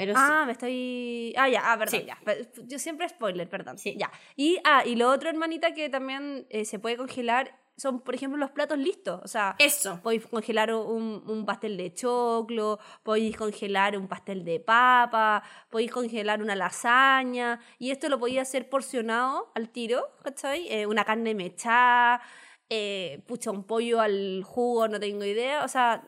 Pero 0.00 0.14
Ah, 0.16 0.44
me 0.46 0.52
estoy. 0.52 1.34
Ah, 1.36 1.48
ya, 1.48 1.72
ah, 1.72 1.78
perdón, 1.78 2.00
Sí. 2.00 2.06
ya. 2.06 2.18
Yo 2.66 2.78
siempre 2.78 3.08
spoiler, 3.08 3.48
perdón. 3.48 3.76
Sí. 3.76 3.96
Ya. 3.98 4.10
Y, 4.34 4.58
ah, 4.64 4.82
y 4.86 4.96
lo 4.96 5.10
otro, 5.10 5.28
hermanita, 5.28 5.74
que 5.74 5.90
también 5.90 6.46
eh, 6.48 6.64
se 6.64 6.78
puede 6.78 6.96
congelar 6.96 7.58
son, 7.76 8.00
por 8.00 8.14
ejemplo, 8.14 8.36
los 8.38 8.50
platos 8.50 8.76
listos. 8.78 9.20
O 9.24 9.28
sea, 9.28 9.56
sí. 9.58 9.64
eso. 9.64 10.00
podéis 10.02 10.26
congelar 10.26 10.74
un, 10.74 11.22
un 11.26 11.46
pastel 11.46 11.78
de 11.78 11.94
choclo, 11.94 12.78
podéis 13.02 13.36
congelar 13.38 13.96
un 13.96 14.06
pastel 14.06 14.44
de 14.44 14.60
papa, 14.60 15.42
podéis 15.70 15.90
congelar 15.90 16.42
una 16.42 16.54
lasaña. 16.54 17.58
Y 17.78 17.90
esto 17.90 18.08
lo 18.10 18.18
podéis 18.18 18.40
hacer 18.40 18.68
porcionado 18.68 19.50
al 19.54 19.70
tiro, 19.70 20.06
¿cachai? 20.22 20.68
Eh, 20.68 20.86
una 20.86 21.04
carne 21.06 21.34
mechada, 21.34 22.20
eh, 22.68 23.22
pucha, 23.26 23.50
un 23.50 23.64
pollo 23.64 24.00
al 24.02 24.42
jugo, 24.44 24.86
no 24.88 25.00
tengo 25.00 25.24
idea. 25.24 25.64
O 25.64 25.68
sea, 25.68 26.06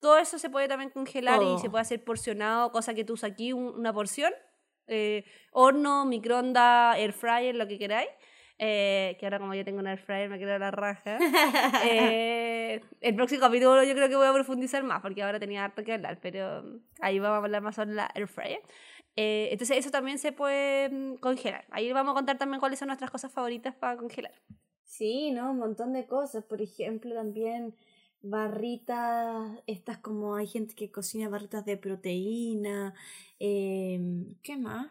todo 0.00 0.18
eso 0.18 0.38
se 0.38 0.50
puede 0.50 0.68
también 0.68 0.90
congelar 0.90 1.40
Oh. 1.40 1.56
y 1.56 1.58
se 1.60 1.68
puede 1.70 1.82
hacer 1.82 2.02
porcionado, 2.04 2.70
cosa 2.72 2.94
que 2.94 3.04
tú 3.04 3.14
usas 3.14 3.32
aquí 3.32 3.52
un- 3.52 3.74
una 3.78 3.92
porción. 3.92 4.32
eh, 4.90 5.24
horno, 5.52 6.06
microondas, 6.06 6.96
air 6.96 7.12
fryer, 7.12 7.54
lo 7.54 7.68
que 7.68 7.78
queráis. 7.78 8.08
Eh, 8.58 9.16
que 9.20 9.26
ahora 9.26 9.38
como 9.38 9.54
yo 9.54 9.62
tengo 9.64 9.78
un 9.80 9.86
air 9.86 9.98
fryer 9.98 10.28
me 10.30 10.38
quedo 10.38 10.58
la 10.58 10.70
raja. 10.70 11.18
Eh, 11.84 12.80
el 13.02 13.14
próximo 13.14 13.40
capítulo 13.42 13.82
yo 13.84 13.94
creo 13.94 14.08
que 14.08 14.16
voy 14.16 14.26
a 14.26 14.32
profundizar 14.32 14.82
más 14.82 15.00
porque 15.02 15.22
ahora 15.22 15.38
tenía 15.38 15.64
harto 15.64 15.84
que 15.84 15.92
hablar, 15.92 16.18
pero 16.22 16.62
ahí 17.00 17.18
vamos 17.18 17.34
a 17.40 17.44
hablar 17.44 17.62
más 17.62 17.74
sobre 17.76 17.92
la 17.94 18.10
air 18.14 18.26
fryer. 18.28 18.60
Eh, 19.16 19.48
entonces 19.52 19.76
eso 19.76 19.90
también 19.90 20.18
se 20.18 20.32
puede 20.32 20.88
mm, 20.88 21.16
congelar. 21.16 21.66
Ahí 21.70 21.92
vamos 21.92 22.12
a 22.12 22.14
contar 22.14 22.38
también 22.38 22.58
cuáles 22.60 22.78
son 22.78 22.86
nuestras 22.88 23.10
cosas 23.10 23.30
favoritas 23.32 23.74
para 23.74 23.96
congelar. 23.98 24.32
Sí, 24.84 25.30
¿no? 25.32 25.50
Un 25.50 25.58
montón 25.58 25.92
de 25.92 26.06
cosas. 26.06 26.44
Por 26.44 26.62
ejemplo, 26.62 27.14
también 27.14 27.74
barritas, 28.22 29.60
estas 29.66 29.98
como 29.98 30.34
hay 30.36 30.46
gente 30.46 30.74
que 30.74 30.90
cocina 30.90 31.28
barritas 31.28 31.64
de 31.64 31.76
proteína, 31.76 32.94
em, 33.38 34.34
¿qué 34.42 34.56
más? 34.56 34.88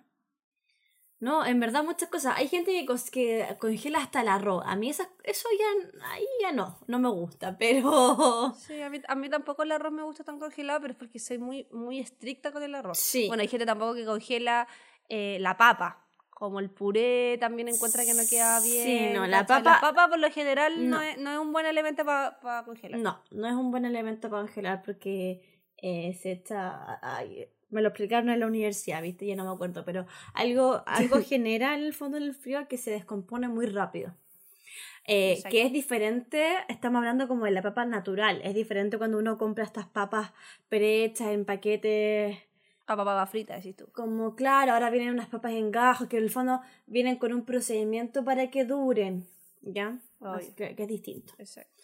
No, 1.19 1.43
en 1.45 1.59
verdad 1.59 1.83
muchas 1.83 2.09
cosas. 2.09 2.35
Hay 2.37 2.47
gente 2.47 2.71
que, 2.71 2.85
que 3.11 3.57
congela 3.59 3.99
hasta 3.99 4.21
el 4.21 4.27
arroz. 4.27 4.63
A 4.67 4.75
mí 4.75 4.89
esa, 4.89 5.09
eso 5.23 5.47
ya, 5.57 6.05
ahí 6.11 6.25
ya 6.41 6.51
no, 6.51 6.77
no 6.85 6.99
me 6.99 7.09
gusta, 7.09 7.57
pero... 7.59 8.53
Sí, 8.55 8.81
a 8.81 8.89
mí, 8.89 9.01
a 9.07 9.15
mí 9.15 9.29
tampoco 9.29 9.63
el 9.63 9.71
arroz 9.71 9.91
me 9.91 10.03
gusta 10.03 10.23
tan 10.23 10.39
congelado, 10.39 10.81
pero 10.81 10.93
es 10.93 10.99
porque 10.99 11.19
soy 11.19 11.39
muy, 11.39 11.67
muy 11.71 11.99
estricta 11.99 12.51
con 12.51 12.61
el 12.61 12.75
arroz. 12.75 12.99
Sí. 12.99 13.27
Bueno, 13.27 13.41
hay 13.41 13.47
gente 13.47 13.65
tampoco 13.65 13.95
que 13.95 14.05
congela 14.05 14.67
eh, 15.09 15.37
la 15.39 15.57
papa. 15.57 16.06
Como 16.39 16.59
el 16.59 16.69
puré 16.69 17.37
también 17.39 17.67
encuentra 17.67 18.05
que 18.05 18.13
no 18.13 18.21
queda 18.29 18.59
bien. 18.59 18.85
Sí, 19.09 19.13
no, 19.15 19.25
la 19.25 19.47
papa- 19.47 19.71
La 19.75 19.81
papa 19.81 20.07
por 20.07 20.19
lo 20.19 20.29
general 20.29 20.87
no, 20.87 20.97
No. 20.97 21.01
es, 21.01 21.17
no 21.17 21.31
es 21.31 21.39
un 21.39 21.51
buen 21.51 21.65
elemento 21.65 22.05
para 22.05 22.63
congelar. 22.63 22.99
No, 22.99 23.23
no 23.31 23.47
es 23.47 23.53
un 23.55 23.71
buen 23.71 23.85
elemento 23.85 24.29
para 24.29 24.43
congelar 24.43 24.83
porque 24.85 25.41
eh, 25.77 26.13
se 26.21 26.33
echa... 26.33 26.99
ay, 27.01 27.47
me 27.69 27.81
lo 27.81 27.87
explicaron 27.89 28.29
en 28.29 28.39
la 28.39 28.45
universidad, 28.45 29.01
¿viste? 29.01 29.25
Ya 29.25 29.35
no 29.35 29.45
me 29.45 29.51
acuerdo, 29.51 29.83
pero 29.83 30.05
algo, 30.35 30.83
algo 30.85 31.17
genera 31.23 31.73
en 31.73 31.81
el 31.83 31.93
fondo 31.95 32.19
del 32.19 32.35
frío 32.35 32.67
que 32.67 32.77
se 32.77 32.91
descompone 32.91 33.47
muy 33.47 33.65
rápido. 33.65 34.15
Eh, 35.09 35.41
que 35.49 35.63
es 35.63 35.71
diferente, 35.73 36.45
estamos 36.69 36.99
hablando 36.99 37.27
como 37.27 37.45
de 37.45 37.51
la 37.51 37.61
papa 37.61 37.85
natural, 37.85 38.41
es 38.43 38.53
diferente 38.53 38.97
cuando 38.97 39.17
uno 39.17 39.37
compra 39.37 39.63
estas 39.63 39.87
papas 39.87 40.33
prehechas 40.69 41.29
en 41.29 41.45
paquetes 41.45 42.37
A 42.87 42.95
papa 42.95 43.25
frita, 43.27 43.55
decís 43.55 43.75
tú. 43.75 43.87
como 43.91 44.35
claro, 44.35 44.71
ahora 44.73 44.89
vienen 44.89 45.13
unas 45.13 45.27
papas 45.27 45.51
en 45.51 45.71
gajos 45.71 46.07
que 46.07 46.17
en 46.17 46.23
el 46.23 46.29
fondo 46.29 46.61
vienen 46.85 47.17
con 47.17 47.33
un 47.33 47.43
procedimiento 47.45 48.23
para 48.23 48.49
que 48.49 48.63
duren, 48.65 49.27
¿ya? 49.61 49.99
Que, 50.55 50.75
que 50.75 50.83
es 50.83 50.89
distinto. 50.89 51.33
Exacto. 51.37 51.83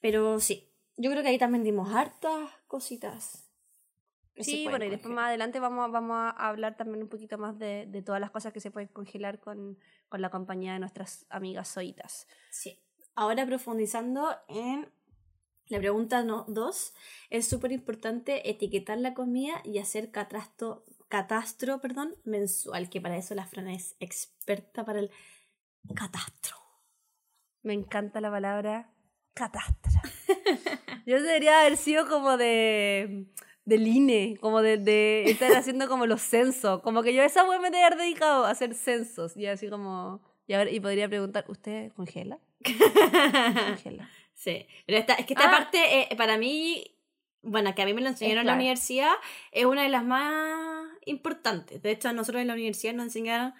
Pero 0.00 0.38
sí, 0.40 0.68
yo 0.96 1.10
creo 1.10 1.22
que 1.22 1.28
ahí 1.30 1.38
también 1.38 1.64
dimos 1.64 1.92
hartas 1.94 2.50
cositas. 2.66 3.44
Sí, 4.38 4.66
bueno, 4.68 4.84
y 4.84 4.90
después 4.90 5.14
más 5.14 5.28
adelante 5.28 5.60
vamos, 5.60 5.84
a- 5.84 5.88
vamos 5.88 6.16
a 6.18 6.30
hablar 6.48 6.76
también 6.76 7.02
un 7.02 7.08
poquito 7.08 7.38
más 7.38 7.58
de, 7.58 7.86
de 7.86 8.02
todas 8.02 8.20
las 8.20 8.30
cosas 8.30 8.52
que 8.52 8.60
se 8.60 8.70
pueden 8.70 8.88
congelar 8.88 9.40
con, 9.40 9.78
con 10.10 10.20
la 10.20 10.28
compañía 10.28 10.74
de 10.74 10.78
nuestras 10.80 11.24
amigas 11.30 11.68
soitas. 11.68 12.26
Sí. 12.50 12.78
Ahora 13.14 13.46
profundizando 13.46 14.28
en 14.48 14.90
la 15.68 15.78
pregunta 15.78 16.22
2, 16.22 16.94
es 17.30 17.48
súper 17.48 17.72
importante 17.72 18.48
etiquetar 18.48 18.98
la 18.98 19.14
comida 19.14 19.60
y 19.64 19.78
hacer 19.78 20.10
catastro, 20.10 20.84
catastro 21.08 21.80
perdón, 21.80 22.14
mensual, 22.24 22.88
que 22.88 23.00
para 23.00 23.16
eso 23.16 23.34
la 23.34 23.46
Fran 23.46 23.68
es 23.68 23.96
experta 24.00 24.84
para 24.84 25.00
el 25.00 25.10
catastro. 25.94 26.56
Me 27.62 27.74
encanta 27.74 28.20
la 28.20 28.30
palabra 28.30 28.92
catástrofe. 29.34 30.00
Yo 31.06 31.22
debería 31.22 31.60
haber 31.60 31.76
sido 31.76 32.08
como 32.08 32.36
de 32.36 33.26
del 33.64 33.84
INE, 33.84 34.38
como 34.40 34.62
de, 34.62 34.76
de 34.76 35.24
estar 35.28 35.52
haciendo 35.52 35.88
como 35.88 36.06
los 36.06 36.22
censos, 36.22 36.80
como 36.82 37.02
que 37.02 37.12
yo 37.12 37.24
esa 37.24 37.42
web 37.42 37.60
me 37.60 37.66
debería 37.66 37.88
haber 37.88 37.98
dedicado 37.98 38.44
a 38.44 38.50
hacer 38.50 38.74
censos 38.74 39.36
y 39.36 39.46
así 39.46 39.68
como 39.68 40.20
y, 40.46 40.52
a 40.54 40.58
ver, 40.58 40.72
y 40.72 40.80
podría 40.80 41.08
preguntar, 41.08 41.44
¿usted 41.48 41.92
congela? 41.92 42.38
Congela. 43.68 44.08
Sí, 44.36 44.66
pero 44.86 44.98
esta, 44.98 45.14
es 45.14 45.26
que 45.26 45.32
esta 45.34 45.48
Ah. 45.48 45.50
parte 45.50 46.12
eh, 46.12 46.16
para 46.16 46.36
mí, 46.38 46.94
bueno, 47.42 47.74
que 47.74 47.82
a 47.82 47.86
mí 47.86 47.94
me 47.94 48.02
lo 48.02 48.08
enseñaron 48.08 48.42
en 48.42 48.46
la 48.46 48.52
universidad, 48.54 49.14
es 49.50 49.64
una 49.64 49.82
de 49.82 49.88
las 49.88 50.04
más 50.04 50.86
importantes. 51.06 51.82
De 51.82 51.90
hecho, 51.90 52.08
a 52.10 52.12
nosotros 52.12 52.40
en 52.42 52.48
la 52.48 52.52
universidad 52.54 52.92
nos 52.94 53.06
enseñaron, 53.06 53.54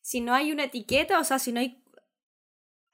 si 0.00 0.20
no 0.20 0.32
hay 0.32 0.52
una 0.52 0.64
etiqueta, 0.64 1.18
o 1.18 1.24
sea, 1.24 1.38
si 1.38 1.52
no 1.52 1.60
hay 1.60 1.82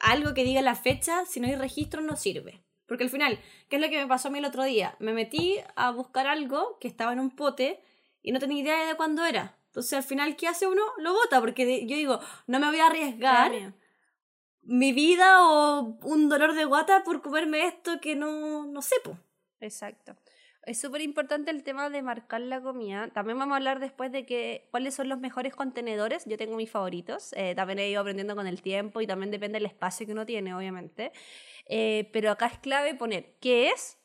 algo 0.00 0.32
que 0.34 0.44
diga 0.44 0.62
la 0.62 0.74
fecha, 0.74 1.24
si 1.26 1.38
no 1.40 1.46
hay 1.48 1.56
registro, 1.56 2.00
no 2.00 2.16
sirve. 2.16 2.62
Porque 2.86 3.04
al 3.04 3.10
final, 3.10 3.38
¿qué 3.68 3.76
es 3.76 3.82
lo 3.82 3.88
que 3.90 3.98
me 3.98 4.06
pasó 4.06 4.28
a 4.28 4.30
mí 4.30 4.38
el 4.38 4.44
otro 4.46 4.64
día? 4.64 4.96
Me 4.98 5.12
metí 5.12 5.56
a 5.76 5.90
buscar 5.90 6.26
algo 6.26 6.78
que 6.80 6.88
estaba 6.88 7.12
en 7.12 7.20
un 7.20 7.30
pote 7.36 7.80
y 8.22 8.32
no 8.32 8.38
tenía 8.38 8.62
idea 8.62 8.86
de 8.86 8.94
cuándo 8.94 9.24
era. 9.26 9.56
Entonces, 9.66 9.92
al 9.92 10.02
final, 10.04 10.36
¿qué 10.36 10.48
hace 10.48 10.66
uno? 10.66 10.82
Lo 10.98 11.12
bota, 11.12 11.40
porque 11.40 11.86
yo 11.86 11.96
digo, 11.96 12.20
no 12.46 12.58
me 12.58 12.68
voy 12.68 12.78
a 12.80 12.86
arriesgar 12.86 13.50
Claro. 13.50 13.74
Mi 14.68 14.92
vida 14.92 15.42
o 15.42 15.98
un 16.02 16.28
dolor 16.28 16.52
de 16.54 16.66
guata 16.66 17.02
por 17.02 17.22
comerme 17.22 17.66
esto 17.66 18.00
que 18.00 18.14
no, 18.14 18.66
no 18.66 18.82
sé, 18.82 18.96
po. 19.02 19.18
Exacto. 19.60 20.14
Es 20.66 20.78
súper 20.78 21.00
importante 21.00 21.50
el 21.50 21.62
tema 21.62 21.88
de 21.88 22.02
marcar 22.02 22.42
la 22.42 22.60
comida. 22.60 23.08
También 23.08 23.38
vamos 23.38 23.54
a 23.54 23.56
hablar 23.56 23.80
después 23.80 24.12
de 24.12 24.26
que, 24.26 24.68
cuáles 24.70 24.94
son 24.94 25.08
los 25.08 25.18
mejores 25.18 25.54
contenedores. 25.54 26.26
Yo 26.26 26.36
tengo 26.36 26.56
mis 26.56 26.70
favoritos. 26.70 27.32
Eh, 27.32 27.54
también 27.54 27.78
he 27.78 27.88
ido 27.88 28.02
aprendiendo 28.02 28.36
con 28.36 28.46
el 28.46 28.60
tiempo 28.60 29.00
y 29.00 29.06
también 29.06 29.30
depende 29.30 29.56
del 29.56 29.64
espacio 29.64 30.04
que 30.04 30.12
uno 30.12 30.26
tiene, 30.26 30.54
obviamente. 30.54 31.12
Eh, 31.64 32.10
pero 32.12 32.30
acá 32.30 32.46
es 32.48 32.58
clave 32.58 32.94
poner 32.94 33.36
qué 33.40 33.70
es, 33.70 33.98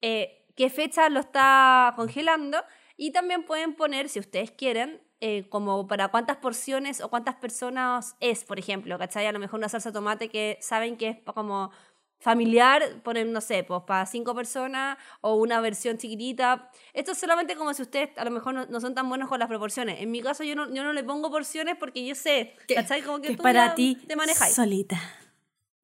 eh, 0.00 0.46
qué 0.56 0.70
fecha 0.70 1.10
lo 1.10 1.20
está 1.20 1.92
congelando 1.96 2.64
y 2.96 3.10
también 3.12 3.42
pueden 3.42 3.74
poner, 3.74 4.08
si 4.08 4.20
ustedes 4.20 4.50
quieren, 4.52 5.02
eh, 5.20 5.48
como 5.48 5.86
para 5.86 6.08
cuántas 6.08 6.36
porciones 6.36 7.00
o 7.00 7.08
cuántas 7.08 7.36
personas 7.36 8.16
es, 8.20 8.44
por 8.44 8.58
ejemplo, 8.58 8.98
¿cachai? 8.98 9.26
A 9.26 9.32
lo 9.32 9.38
mejor 9.38 9.58
una 9.58 9.68
salsa 9.68 9.90
de 9.90 9.94
tomate 9.94 10.28
que 10.28 10.58
saben 10.60 10.96
que 10.96 11.08
es 11.08 11.18
como 11.34 11.70
familiar, 12.18 12.82
ponen, 13.02 13.32
no 13.32 13.40
sé, 13.40 13.64
pues 13.64 13.82
para 13.86 14.06
cinco 14.06 14.34
personas 14.34 14.98
o 15.20 15.34
una 15.34 15.60
versión 15.60 15.98
chiquitita. 15.98 16.70
Esto 16.92 17.12
es 17.12 17.18
solamente 17.18 17.56
como 17.56 17.72
si 17.74 17.82
ustedes 17.82 18.10
a 18.16 18.24
lo 18.24 18.30
mejor 18.30 18.54
no, 18.54 18.66
no 18.66 18.80
son 18.80 18.94
tan 18.94 19.08
buenos 19.08 19.28
con 19.28 19.38
las 19.38 19.48
proporciones. 19.48 20.00
En 20.00 20.10
mi 20.10 20.22
caso 20.22 20.44
yo 20.44 20.54
no, 20.54 20.72
yo 20.72 20.82
no 20.84 20.92
le 20.92 21.04
pongo 21.04 21.30
porciones 21.30 21.76
porque 21.76 22.04
yo 22.04 22.14
sé, 22.14 22.54
¿cachai? 22.74 23.02
Como 23.02 23.20
que, 23.20 23.28
que 23.28 23.36
tú 23.36 23.42
para 23.42 23.74
ti 23.74 23.98
te 24.06 24.16
manejáis. 24.16 24.54
solita. 24.54 25.00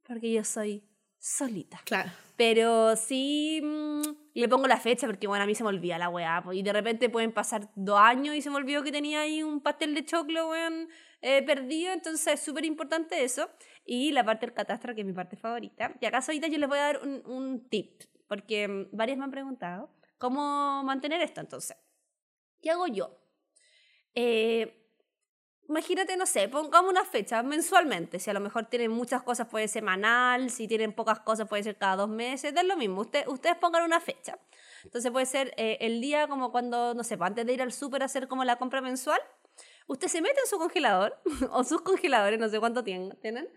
Porque 0.07 0.33
yo 0.33 0.45
soy 0.45 0.83
solita. 1.23 1.81
Claro. 1.85 2.11
Pero 2.37 2.97
sí 2.97 3.61
mm, 3.63 4.01
le 4.35 4.49
pongo 4.49 4.67
la 4.67 4.79
fecha 4.79 5.07
porque, 5.07 5.29
bueno, 5.29 5.45
a 5.45 5.47
mí 5.47 5.55
se 5.55 5.63
me 5.63 5.69
olvida 5.69 5.97
la 5.97 6.09
weá. 6.09 6.43
Y 6.53 6.63
de 6.65 6.73
repente 6.73 7.09
pueden 7.09 7.31
pasar 7.31 7.71
dos 7.77 7.99
años 8.01 8.35
y 8.35 8.43
se 8.43 8.51
me 8.51 8.57
olvidó 8.57 8.83
que 8.83 8.91
tenía 8.91 9.21
ahí 9.21 9.43
un 9.43 9.61
pastel 9.61 9.95
de 9.95 10.05
choclo, 10.05 10.51
weón, 10.51 10.89
eh, 11.21 11.43
perdido. 11.43 11.93
Entonces 11.93 12.35
es 12.35 12.41
súper 12.41 12.65
importante 12.65 13.23
eso. 13.23 13.49
Y 13.87 14.11
la 14.11 14.25
parte 14.25 14.47
del 14.47 14.55
catastro, 14.55 14.97
que 14.97 15.03
es 15.03 15.07
mi 15.07 15.13
parte 15.13 15.37
favorita. 15.37 15.95
Y 16.01 16.07
acá 16.07 16.19
ahorita 16.19 16.49
yo 16.49 16.59
les 16.59 16.69
voy 16.69 16.79
a 16.79 16.83
dar 16.83 17.01
un, 17.03 17.23
un 17.27 17.69
tip. 17.69 18.03
Porque 18.27 18.67
mm, 18.67 18.89
varias 18.91 19.17
me 19.17 19.25
han 19.25 19.31
preguntado 19.31 19.95
cómo 20.19 20.83
mantener 20.83 21.21
esto. 21.21 21.41
Entonces, 21.41 21.77
¿qué 22.61 22.71
hago 22.73 22.89
yo? 22.89 23.17
Eh, 24.15 24.82
Imagínate, 25.69 26.17
no 26.17 26.27
sé, 26.27 26.49
pongamos 26.49 26.91
una 26.91 27.05
fecha 27.05 27.43
mensualmente. 27.43 28.19
Si 28.19 28.29
a 28.29 28.33
lo 28.35 28.41
mejor 28.41 28.67
tienen 28.67 28.91
muchas 28.91 29.23
cosas, 29.23 29.47
puede 29.49 29.69
ser 29.69 29.81
semanal. 29.83 30.51
Si 30.51 30.69
tienen 30.69 30.93
pocas 30.93 31.21
cosas, 31.21 31.49
puede 31.49 31.63
ser 31.63 31.77
cada 31.79 31.97
dos 31.97 32.09
meses. 32.09 32.53
Es 32.55 32.65
lo 32.65 32.77
mismo. 32.77 33.01
Usted, 33.03 33.27
ustedes 33.29 33.57
pongan 33.57 33.85
una 33.85 34.01
fecha. 34.01 34.39
Entonces 34.85 35.11
puede 35.11 35.27
ser 35.27 35.55
eh, 35.57 35.79
el 35.81 36.01
día 36.01 36.27
como 36.29 36.51
cuando, 36.53 36.95
no 36.95 37.05
sé, 37.05 37.17
pues, 37.17 37.29
antes 37.29 37.47
de 37.47 37.53
ir 37.55 37.63
al 37.63 37.73
súper 37.73 38.03
a 38.03 38.07
hacer 38.07 38.29
como 38.29 38.45
la 38.45 38.57
compra 38.57 38.81
mensual. 38.81 39.21
Usted 39.87 40.09
se 40.09 40.21
mete 40.21 40.39
en 40.41 40.47
su 40.47 40.59
congelador 40.59 41.21
o 41.51 41.65
sus 41.65 41.81
congeladores, 41.83 42.39
no 42.39 42.49
sé 42.49 42.59
cuánto 42.61 42.83
tien- 42.85 43.19
tienen. 43.21 43.49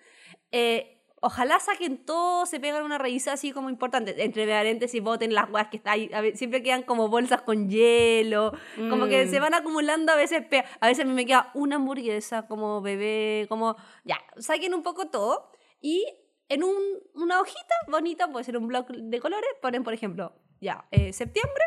Eh, 0.52 1.02
ojalá 1.26 1.60
saquen 1.60 1.98
todo, 2.06 2.46
se 2.46 2.60
pegan 2.60 2.84
una 2.86 3.00
revisada 3.00 3.34
así 3.34 3.52
como 3.52 3.70
importante. 3.72 4.24
Entre 4.24 4.48
paréntesis, 4.48 5.02
boten 5.02 5.34
las 5.34 5.50
weas 5.50 5.70
que 5.70 5.78
está 5.78 5.94
ahí. 5.94 6.10
A 6.14 6.22
ver, 6.22 6.38
siempre 6.38 6.62
quedan 6.62 6.84
como 6.84 7.10
bolsas 7.10 7.42
con 7.42 7.68
hielo. 7.70 8.52
Como 8.76 9.08
que 9.08 9.26
Mm. 9.26 9.30
se 9.32 9.40
van 9.40 9.54
acumulando 9.56 10.12
a 10.12 10.16
veces. 10.16 10.44
A 10.80 10.88
veces 10.88 11.04
a 11.04 11.08
mí 11.08 11.14
me 11.14 11.26
queda 11.26 11.50
una 11.56 11.78
hamburguesa 11.78 12.48
como 12.48 12.82
bebé, 12.82 13.48
como. 13.50 13.76
Ya, 14.04 14.18
saquen 14.38 14.74
un 14.76 14.84
poco 14.84 15.08
todo. 15.10 15.50
Y 15.82 16.06
en 16.48 16.64
un, 16.64 16.76
una 17.16 17.42
hojita 17.42 17.74
bonita, 17.88 18.32
puede 18.32 18.46
ser 18.46 18.58
un 18.58 18.68
blog 18.68 18.86
de 18.88 19.20
colores, 19.20 19.50
ponen, 19.64 19.84
por 19.84 19.94
ejemplo, 19.94 20.34
ya, 20.62 20.86
eh, 20.92 21.12
septiembre 21.12 21.64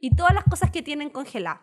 y 0.00 0.16
todas 0.16 0.32
las 0.34 0.44
cosas 0.44 0.70
que 0.70 0.80
tienen 0.80 1.10
congeladas. 1.10 1.60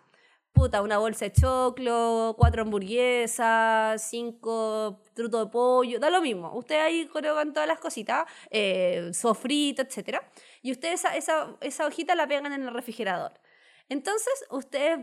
Una 0.60 0.98
bolsa 0.98 1.24
de 1.24 1.32
choclo, 1.32 2.36
cuatro 2.38 2.64
hamburguesas, 2.64 4.04
cinco 4.10 5.00
trutos 5.14 5.46
de 5.46 5.52
pollo, 5.52 6.00
da 6.02 6.10
lo 6.10 6.22
mismo. 6.22 6.54
Ustedes 6.54 6.82
ahí 6.82 7.08
colocan 7.08 7.54
todas 7.54 7.68
las 7.68 7.80
cositas, 7.80 8.26
eh, 8.52 9.10
sofrito, 9.14 9.82
etc. 9.82 10.20
Y 10.62 10.74
ustedes 10.74 11.00
esa, 11.00 11.16
esa, 11.16 11.56
esa 11.62 11.88
hojita 11.88 12.14
la 12.14 12.28
pegan 12.28 12.52
en 12.52 12.64
el 12.64 12.74
refrigerador. 12.74 13.40
Entonces, 13.88 14.46
ustedes 14.50 15.00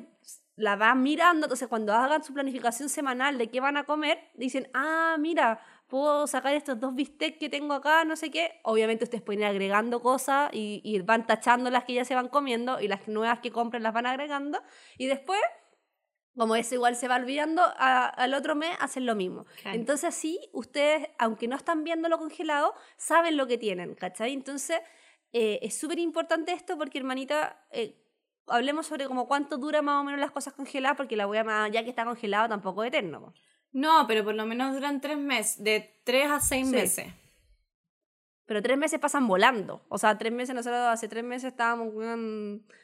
la 0.57 0.77
van 0.77 1.03
mirando, 1.03 1.47
entonces 1.47 1.69
cuando 1.69 1.95
hagan 1.95 2.23
su 2.23 2.35
planificación 2.35 2.91
semanal 2.91 3.39
de 3.39 3.49
qué 3.49 3.59
van 3.59 3.79
a 3.79 3.85
comer, 3.85 4.19
dicen, 4.35 4.69
ah, 4.75 5.17
mira, 5.19 5.61
puedo 5.89 6.27
sacar 6.27 6.55
estos 6.55 6.79
dos 6.81 6.95
bistecs 6.95 7.39
que 7.39 7.49
tengo 7.49 7.75
acá, 7.75 8.05
no 8.05 8.17
sé 8.17 8.31
qué. 8.31 8.61
Obviamente 8.65 9.05
ustedes 9.05 9.23
pueden 9.23 9.41
ir 9.43 9.47
agregando 9.47 10.01
cosas 10.03 10.51
y, 10.53 10.81
y 10.85 11.01
van 11.01 11.27
tachando 11.27 11.71
las 11.71 11.85
que 11.85 11.95
ya 11.95 12.05
se 12.05 12.15
van 12.15 12.29
comiendo 12.29 12.81
y 12.81 12.89
las 12.89 13.07
nuevas 13.09 13.41
que 13.41 13.51
compren 13.53 13.83
las 13.83 13.93
van 13.95 14.07
agregando. 14.07 14.63
Y 14.99 15.07
después, 15.07 15.41
como 16.37 16.55
eso 16.57 16.75
igual 16.75 16.97
se 16.97 17.09
va 17.09 17.17
olvidando, 17.17 17.63
a- 17.63 18.09
al 18.09 18.35
otro 18.35 18.55
mes 18.55 18.77
hacen 18.81 19.07
lo 19.07 19.15
mismo. 19.15 19.47
Claro. 19.63 19.79
Entonces 19.79 20.05
así, 20.09 20.39
ustedes, 20.53 21.09
aunque 21.19 21.49
no 21.49 21.57
están 21.57 21.83
viendo 21.85 22.09
lo 22.09 22.19
congelado, 22.19 22.75
saben 22.97 23.37
lo 23.37 23.47
que 23.47 23.57
tienen, 23.59 23.95
¿cachai? 23.95 24.33
Entonces, 24.35 24.81
eh, 25.33 25.59
es 25.63 25.79
súper 25.79 25.99
importante 25.99 26.53
esto 26.53 26.77
porque, 26.77 26.99
hermanita, 26.99 27.67
eh, 27.71 28.03
hablemos 28.49 28.87
sobre 28.87 29.07
como 29.07 29.27
cuánto 29.27 29.57
dura 29.57 29.83
más 29.83 30.01
o 30.01 30.05
menos 30.05 30.21
las 30.21 30.31
cosas 30.31 30.53
congeladas, 30.55 30.97
porque 30.97 31.17
la 31.17 31.27
hueá, 31.27 31.69
ya 31.69 31.83
que 31.83 31.91
está 31.91 32.05
congelado, 32.05 32.49
tampoco 32.49 32.85
es 32.85 32.89
eterno. 32.89 33.33
No, 33.73 34.07
pero 34.07 34.25
por 34.25 34.35
lo 34.35 34.47
menos 34.47 34.75
duran 34.75 35.01
tres 35.01 35.19
meses, 35.19 35.63
de 35.63 36.01
tres 36.05 36.31
a 36.31 36.41
seis 36.41 36.67
Sí. 36.69 36.75
meses. 36.75 37.07
Pero 38.47 38.63
tres 38.63 38.79
meses 38.79 39.01
pasan 39.01 39.27
volando. 39.27 39.85
O 39.89 39.99
sea, 39.99 40.17
tres 40.19 40.33
meses, 40.33 40.55
nosotros 40.55 40.79
hace 40.87 41.09
tres 41.09 41.25
meses 41.25 41.51
estábamos, 41.51 41.93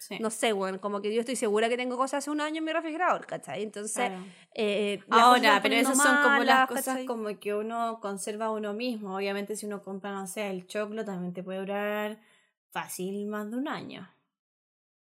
Sí. 0.01 0.19
no 0.19 0.29
sé, 0.29 0.53
bueno, 0.53 0.81
como 0.81 1.01
que 1.01 1.15
yo 1.15 1.21
estoy 1.21 1.37
segura 1.37 1.69
que 1.69 1.77
tengo 1.77 1.97
cosas 1.97 2.19
hace 2.19 2.31
un 2.31 2.41
año 2.41 2.59
en 2.59 2.65
mi 2.65 2.73
refrigerador, 2.73 3.25
¿cachai? 3.27 3.63
Entonces, 3.63 4.09
Claro. 4.09 4.25
eh, 4.57 5.01
Ahora, 5.09 5.61
pero 5.63 5.77
esas 5.77 5.97
son 5.97 6.17
como 6.21 6.43
las 6.43 6.67
cosas 6.67 6.85
¿cachai? 6.87 7.07
como 7.07 7.39
que 7.39 7.55
uno 7.55 8.01
conserva 8.01 8.51
uno 8.51 8.73
mismo. 8.75 9.15
Obviamente 9.15 9.55
si 9.55 9.67
uno 9.67 9.85
compra, 9.85 10.11
no 10.11 10.27
sé, 10.27 10.51
el 10.51 10.67
choclo 10.67 11.05
también 11.05 11.33
te 11.33 11.45
puede 11.45 11.61
durar 11.61 12.19
fácil 12.71 13.29
más 13.29 13.49
de 13.49 13.57
un 13.57 13.69
año. 13.69 14.11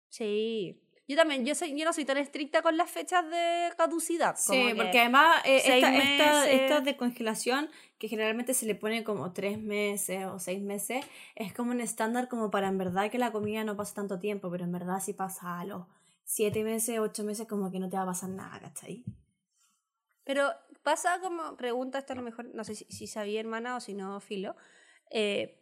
Sí. 0.10 0.78
Yo 1.10 1.15
también, 1.15 1.43
yo, 1.43 1.56
soy, 1.56 1.76
yo 1.76 1.86
no 1.86 1.91
soy 1.91 2.06
tan 2.06 2.17
estricta 2.17 2.62
con 2.62 2.78
las 2.78 2.91
fechas 2.91 3.28
de 3.28 3.74
caducidad. 3.76 4.36
Sí, 4.38 4.52
como 4.52 4.76
porque 4.76 5.00
además 5.00 5.41
eh, 5.43 5.60
seis 5.60 5.84
esta, 5.84 6.48
estas 6.48 6.86
de 6.86 6.95
congelación, 6.95 7.67
que 7.98 8.08
generalmente 8.08 8.54
se 8.54 8.67
le 8.67 8.76
pone 8.76 9.04
como 9.04 9.34
tres 9.34 9.58
meses 9.58 10.28
o 10.28 10.38
seis 10.38 10.62
meses, 10.62 11.04
es 11.34 11.52
como 11.52 11.72
un 11.72 11.82
estándar 11.82 12.28
como 12.30 12.52
para 12.52 12.67
en 12.67 12.78
verdad 12.78 13.10
que 13.10 13.17
la 13.17 13.32
comida 13.32 13.63
no 13.63 13.76
pasa 13.76 13.95
tanto 13.95 14.19
tiempo, 14.19 14.52
pero 14.52 14.65
en 14.65 14.72
verdad 14.72 15.00
si 15.00 15.13
pasa 15.13 15.60
a 15.60 15.65
los 15.65 15.88
siete 16.26 16.63
meses, 16.63 17.00
ocho 17.00 17.24
meses, 17.24 17.48
como 17.48 17.72
que 17.72 17.80
no 17.80 17.89
te 17.89 17.98
va 17.98 18.04
a 18.04 18.06
pasar 18.06 18.30
nada, 18.30 18.60
¿cachai? 18.60 19.04
Pero 20.26 20.52
pasa 20.84 21.19
como, 21.22 21.58
pregunta 21.58 21.98
esto 21.98 22.13
a 22.13 22.17
lo 22.17 22.22
mejor, 22.22 22.54
no 22.54 22.63
sé 22.63 22.76
si, 22.76 22.86
si 22.86 23.08
sabía 23.08 23.39
hermana 23.39 23.76
o 23.76 23.80
si 23.80 23.95
no, 23.95 24.19
filo. 24.19 24.56
eh, 25.10 25.59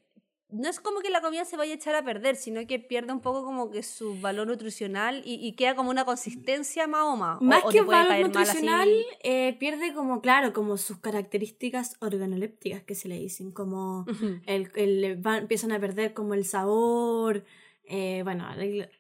no 0.50 0.70
es 0.70 0.80
como 0.80 1.02
que 1.02 1.10
la 1.10 1.22
comida 1.22 1.44
se 1.46 1.58
vaya 1.58 1.74
a 1.74 1.76
echar 1.76 1.94
a 1.96 2.04
perder, 2.06 2.36
sino 2.38 2.66
que 2.68 2.80
pierde 2.80 3.12
un 3.12 3.20
poco 3.20 3.44
como 3.44 3.70
que 3.70 3.84
su 3.84 4.20
valor 4.22 4.48
nutricional 4.48 5.22
y, 5.26 5.36
y 5.46 5.54
queda 5.54 5.76
como 5.76 5.90
una 5.90 6.06
consistencia 6.06 6.88
más 6.88 7.02
o 7.04 7.16
más. 7.18 7.42
Más 7.42 7.64
que 7.74 7.82
valor 7.82 8.08
nutricional, 8.28 8.88
eh, 9.24 9.58
pierde 9.60 9.94
como, 9.94 10.22
claro, 10.22 10.54
como 10.54 10.78
sus 10.78 11.00
características 11.00 11.96
organolépticas 12.00 12.82
que 12.84 12.96
se 12.96 13.10
le 13.10 13.20
dicen, 13.20 13.52
como 13.52 14.06
el, 14.46 14.72
el- 14.76 15.26
va- 15.26 15.38
empiezan 15.40 15.72
a 15.74 15.80
perder 15.80 16.14
como 16.14 16.34
el 16.34 16.46
sabor. 16.46 17.44
eh, 17.84 18.22
bueno, 18.24 18.46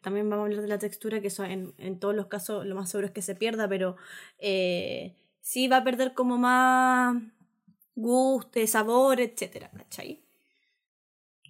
también 0.01 0.29
vamos 0.29 0.43
a 0.43 0.45
hablar 0.47 0.61
de 0.61 0.67
la 0.67 0.79
textura, 0.79 1.21
que 1.21 1.27
eso 1.27 1.43
en, 1.45 1.73
en 1.77 1.99
todos 1.99 2.13
los 2.15 2.27
casos 2.27 2.65
lo 2.65 2.75
más 2.75 2.89
seguro 2.89 3.07
es 3.07 3.13
que 3.13 3.21
se 3.21 3.35
pierda, 3.35 3.67
pero 3.69 3.95
eh, 4.39 5.13
sí 5.41 5.67
va 5.69 5.77
a 5.77 5.83
perder 5.83 6.13
como 6.13 6.37
más 6.37 7.15
gusto, 7.95 8.65
sabor, 8.67 9.19
etcétera, 9.19 9.71
¿cachai? 9.75 10.21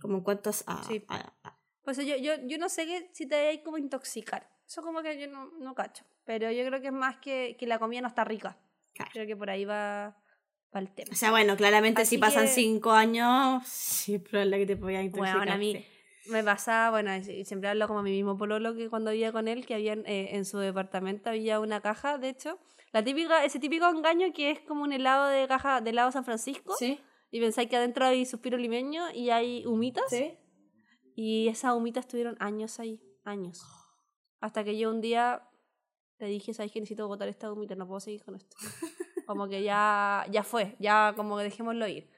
Como 0.02 0.18
en 0.18 0.24
cuanto 0.24 0.50
a, 0.50 0.84
Sí. 0.84 1.04
a- 1.08 1.34
a- 1.44 1.58
Pues 1.84 1.98
yo, 1.98 2.16
yo, 2.18 2.34
yo 2.46 2.58
no 2.58 2.70
sé 2.70 2.86
que, 2.86 3.10
si 3.14 3.28
te 3.28 3.36
hay 3.36 3.64
como 3.64 3.78
intoxicar. 3.78 4.50
Eso 4.68 4.82
como 4.82 5.02
que 5.02 5.18
yo 5.20 5.28
no, 5.28 5.52
no 5.60 5.74
cacho. 5.74 6.04
Pero 6.26 6.52
yo 6.52 6.66
creo 6.66 6.82
que 6.82 6.88
es 6.88 6.94
más 6.94 7.18
que, 7.18 7.56
que 7.58 7.66
la 7.68 7.80
comida 7.80 8.02
no 8.02 8.08
está 8.10 8.24
rica. 8.26 8.58
Claro. 8.94 9.12
Creo 9.14 9.26
que 9.28 9.38
por 9.38 9.50
ahí 9.50 9.64
va, 9.64 10.18
va 10.76 10.80
el 10.80 10.92
tema. 10.94 11.10
O 11.14 11.16
sea, 11.16 11.32
bueno, 11.32 11.56
claramente 11.56 12.02
si 12.06 12.16
Así 12.16 12.18
pasan 12.18 12.46
que- 12.48 12.52
cinco 12.52 12.92
años, 12.92 13.64
sí, 13.68 14.16
es 14.16 14.22
probable 14.22 14.58
que 14.60 14.66
te 14.66 14.76
Bueno, 14.76 15.02
intoxicar. 15.02 15.50
a 15.50 15.58
mí 15.58 15.86
me 16.30 16.44
pasaba, 16.44 16.90
bueno, 16.92 17.16
y 17.16 17.46
siempre 17.46 17.70
hablo 17.70 17.88
como 17.88 18.00
a 18.00 18.04
mi 18.04 18.12
mismo 18.12 18.38
pololo 18.38 18.76
que 18.76 18.90
cuando 18.90 19.12
vivía 19.12 19.32
con 19.32 19.48
él, 19.48 19.66
que 19.66 19.76
había 19.76 19.94
en, 19.94 20.06
eh, 20.08 20.36
en 20.36 20.44
su 20.44 20.58
departamento 20.58 21.30
había 21.30 21.62
una 21.62 21.80
caja, 21.80 22.18
de 22.18 22.28
hecho, 22.28 22.60
la 22.92 23.02
típica, 23.02 23.46
ese 23.46 23.60
típico 23.60 23.88
engaño 23.88 24.34
que 24.34 24.52
es 24.52 24.60
como 24.60 24.84
un 24.84 24.92
helado 24.92 25.28
de 25.28 25.48
caja 25.48 25.80
de 25.80 25.92
helado 25.92 26.12
San 26.12 26.26
Francisco, 26.26 26.76
¿Sí? 26.78 27.00
Y 27.32 27.40
pensáis 27.40 27.70
que 27.70 27.76
adentro 27.78 28.06
hay 28.06 28.26
suspiro 28.26 28.58
limeño 28.58 29.12
y 29.14 29.30
hay 29.30 29.66
humitas, 29.66 30.06
¿Sí? 30.10 30.38
y 31.16 31.48
esas 31.48 31.74
humitas 31.76 32.06
estuvieron 32.06 32.36
años 32.40 32.80
ahí, 32.80 33.02
años. 33.24 33.64
Hasta 34.40 34.64
que 34.64 34.78
yo 34.78 34.90
un 34.92 35.02
día 35.02 35.48
le 36.20 36.28
dije, 36.28 36.54
¿sabes 36.54 36.72
que 36.72 36.80
necesito 36.80 37.08
botar 37.08 37.28
esta 37.28 37.52
humita? 37.52 37.76
No 37.76 37.88
puedo 37.88 38.00
seguir 38.00 38.24
con 38.24 38.36
esto. 38.36 38.56
Como 39.28 39.48
que 39.50 39.62
ya, 39.64 40.26
ya 40.32 40.44
fue, 40.44 40.76
ya 40.80 41.14
como 41.18 41.38
que 41.38 41.44
dejémoslo 41.44 41.86
ir. 41.88 42.10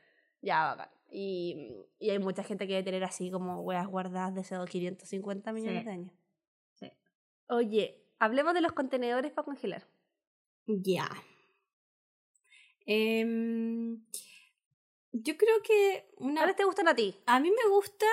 Ya, 0.42 0.66
bacán. 0.76 0.90
Y, 1.12 1.74
y 1.98 2.12
hay 2.12 2.20
mucha 2.20 2.44
gente 2.44 2.68
que 2.68 2.74
debe 2.74 2.84
tener 2.84 3.04
así 3.04 3.32
como 3.32 3.62
weas 3.62 3.88
guardadas 3.88 4.36
de 4.36 4.42
esos 4.42 4.70
550 4.70 5.52
millones 5.52 5.80
Sí. 5.80 5.86
de 5.86 5.92
años. 5.92 6.14
Sí. 6.76 6.92
Oye, 7.48 8.06
hablemos 8.20 8.54
de 8.54 8.62
los 8.62 8.74
contenedores 8.74 9.32
para 9.32 9.44
congelar. 9.46 9.88
Ya. 10.68 11.10
Em, 12.86 14.06
yo 15.12 15.38
creo 15.38 15.62
que 15.64 16.10
una... 16.18 16.42
¿Cuáles 16.42 16.56
te 16.56 16.66
gustan 16.66 16.88
a 16.88 16.96
ti? 16.96 17.16
A 17.26 17.40
mí 17.40 17.50
me 17.52 17.70
gusta... 17.70 18.06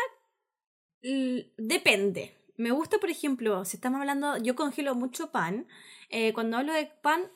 Depende. 1.56 2.36
Me 2.56 2.70
gusta, 2.70 2.98
por 2.98 3.10
ejemplo, 3.10 3.64
si 3.64 3.76
estamos 3.76 4.00
hablando... 4.00 4.36
Yo 4.38 4.56
congelo 4.56 4.94
mucho 4.94 5.30
pan. 5.30 5.66
Eh, 6.10 6.32
cuando 6.32 6.56
hablo 6.56 6.72
de 6.72 6.86
pan, 6.86 7.30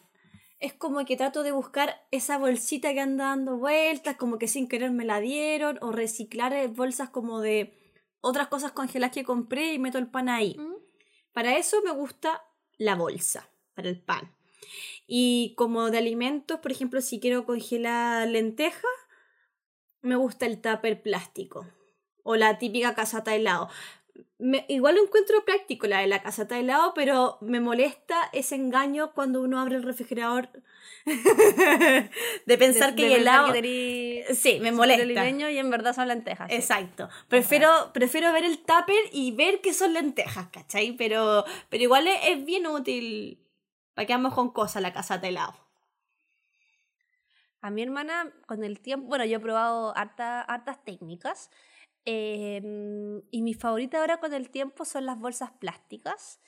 es 0.58 0.72
como 0.74 1.04
que 1.04 1.16
trato 1.16 1.42
de 1.42 1.52
buscar 1.52 2.06
esa 2.10 2.38
bolsita 2.38 2.92
que 2.92 3.00
anda 3.00 3.26
dando 3.26 3.58
vueltas, 3.58 4.16
como 4.16 4.38
que 4.38 4.48
sin 4.48 4.68
querer 4.68 4.90
me 4.90 5.04
la 5.04 5.20
dieron, 5.20 5.78
o 5.82 5.92
reciclar 5.92 6.52
eh, 6.52 6.68
bolsas 6.68 7.10
como 7.10 7.40
de 7.40 7.74
otras 8.20 8.48
cosas 8.48 8.72
congeladas 8.72 9.14
que 9.14 9.24
compré 9.24 9.72
y 9.72 9.78
meto 9.78 9.98
el 9.98 10.10
pan 10.10 10.28
ahí. 10.28 10.56
¿Mm? 10.58 10.74
Para 11.32 11.56
eso 11.56 11.80
me 11.82 11.92
gusta 11.92 12.42
la 12.76 12.94
bolsa, 12.94 13.50
para 13.74 13.88
el 13.88 14.00
pan. 14.00 14.34
Y 15.06 15.54
como 15.56 15.90
de 15.90 15.98
alimentos, 15.98 16.60
por 16.60 16.72
ejemplo, 16.72 17.00
si 17.00 17.20
quiero 17.20 17.46
congelar 17.46 18.28
lentejas, 18.28 18.84
me 20.02 20.16
gusta 20.16 20.46
el 20.46 20.60
tupper 20.60 21.02
plástico. 21.02 21.66
O 22.22 22.36
la 22.36 22.58
típica 22.58 22.94
casata 22.94 23.30
de 23.32 23.38
helado. 23.38 23.68
Me- 24.38 24.64
igual 24.68 24.96
lo 24.96 25.02
encuentro 25.04 25.44
práctico 25.44 25.86
la 25.86 26.00
de 26.00 26.06
la 26.06 26.22
casata 26.22 26.54
de 26.54 26.62
helado, 26.62 26.92
pero 26.94 27.38
me 27.40 27.60
molesta 27.60 28.16
ese 28.32 28.54
engaño 28.54 29.12
cuando 29.12 29.40
uno 29.42 29.58
abre 29.60 29.76
el 29.76 29.82
refrigerador 29.82 30.48
de 32.46 32.58
pensar 32.58 32.90
De- 32.90 32.96
que 32.96 33.02
de 33.08 33.14
hay 33.14 33.14
pensar 33.16 33.20
helado. 33.20 33.52
que 33.52 34.26
Sí, 34.34 34.58
me 34.60 34.72
molesta. 34.72 35.28
y 35.28 35.58
en 35.58 35.70
verdad 35.70 35.94
son 35.94 36.08
lentejas. 36.08 36.48
sí. 36.50 36.56
Exacto. 36.56 37.08
Prefiero, 37.28 37.68
prefiero 37.92 38.32
ver 38.32 38.44
el 38.44 38.58
tupper 38.58 38.96
y 39.12 39.32
ver 39.32 39.60
que 39.60 39.72
son 39.74 39.92
lentejas, 39.94 40.48
¿cachai? 40.48 40.92
Pero, 40.92 41.44
pero 41.68 41.82
igual 41.84 42.06
es, 42.06 42.18
es 42.24 42.44
bien 42.44 42.66
útil 42.66 43.38
para 43.94 44.06
que 44.06 44.12
vamos 44.12 44.34
con 44.34 44.50
cosas 44.52 44.82
la 44.82 44.92
casa 44.92 45.18
de 45.18 45.28
helado. 45.28 45.54
A 47.60 47.70
mi 47.70 47.82
hermana, 47.82 48.32
con 48.46 48.64
el 48.64 48.80
tiempo, 48.80 49.06
bueno, 49.08 49.24
yo 49.24 49.36
he 49.36 49.40
probado 49.40 49.96
harta- 49.96 50.42
hartas 50.42 50.82
técnicas. 50.84 51.50
eh, 52.06 52.62
y 53.30 53.42
mi 53.42 53.52
favorita 53.52 54.00
ahora 54.00 54.18
con 54.20 54.32
el 54.32 54.48
tiempo 54.50 54.86
son 54.86 55.04
las 55.04 55.18
bolsas 55.18 55.50
plásticas. 55.52 56.40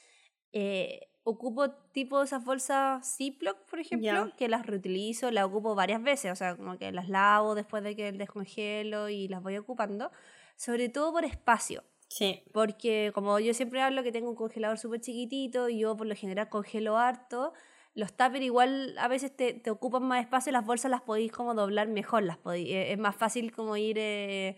Eh, 0.52 1.08
ocupo 1.24 1.70
tipo 1.92 2.22
esas 2.22 2.42
bolsas 2.44 3.16
Ziploc, 3.16 3.58
por 3.68 3.78
ejemplo, 3.78 4.06
Ya. 4.28 4.32
que 4.36 4.48
las 4.48 4.66
reutilizo, 4.66 5.30
las 5.30 5.44
ocupo 5.44 5.74
varias 5.74 6.02
veces, 6.02 6.32
o 6.32 6.36
sea, 6.36 6.56
como 6.56 6.78
que 6.78 6.90
las 6.90 7.08
lavo 7.10 7.54
después 7.54 7.84
de 7.84 7.94
que 7.94 8.12
descongelo 8.12 9.08
y 9.10 9.28
las 9.28 9.42
voy 9.42 9.58
ocupando, 9.58 10.10
sobre 10.56 10.88
todo 10.88 11.12
por 11.12 11.24
espacio. 11.26 11.84
Sí. 12.08 12.42
Porque 12.52 13.10
como 13.14 13.38
yo 13.38 13.52
siempre 13.54 13.80
hablo 13.82 14.02
que 14.02 14.10
tengo 14.12 14.30
un 14.30 14.36
congelador 14.36 14.78
súper 14.78 15.00
chiquitito 15.02 15.68
y 15.68 15.80
yo 15.80 15.96
por 15.96 16.06
lo 16.06 16.14
general 16.16 16.48
congelo 16.48 16.96
harto, 16.98 17.52
los 17.94 18.12
tuppers 18.14 18.42
igual 18.44 18.96
a 18.98 19.08
veces 19.08 19.34
te, 19.36 19.52
te 19.54 19.70
ocupan 19.70 20.02
más 20.04 20.20
espacio 20.20 20.50
y 20.50 20.52
las 20.52 20.64
bolsas 20.64 20.90
las 20.90 21.02
podéis 21.02 21.32
como 21.32 21.54
doblar 21.54 21.88
mejor, 21.88 22.22
las 22.22 22.38
podéis, 22.38 22.70
eh, 22.70 22.92
es 22.92 22.98
más 22.98 23.14
fácil 23.14 23.52
como 23.52 23.76
ir 23.76 23.96
eh, 23.98 24.56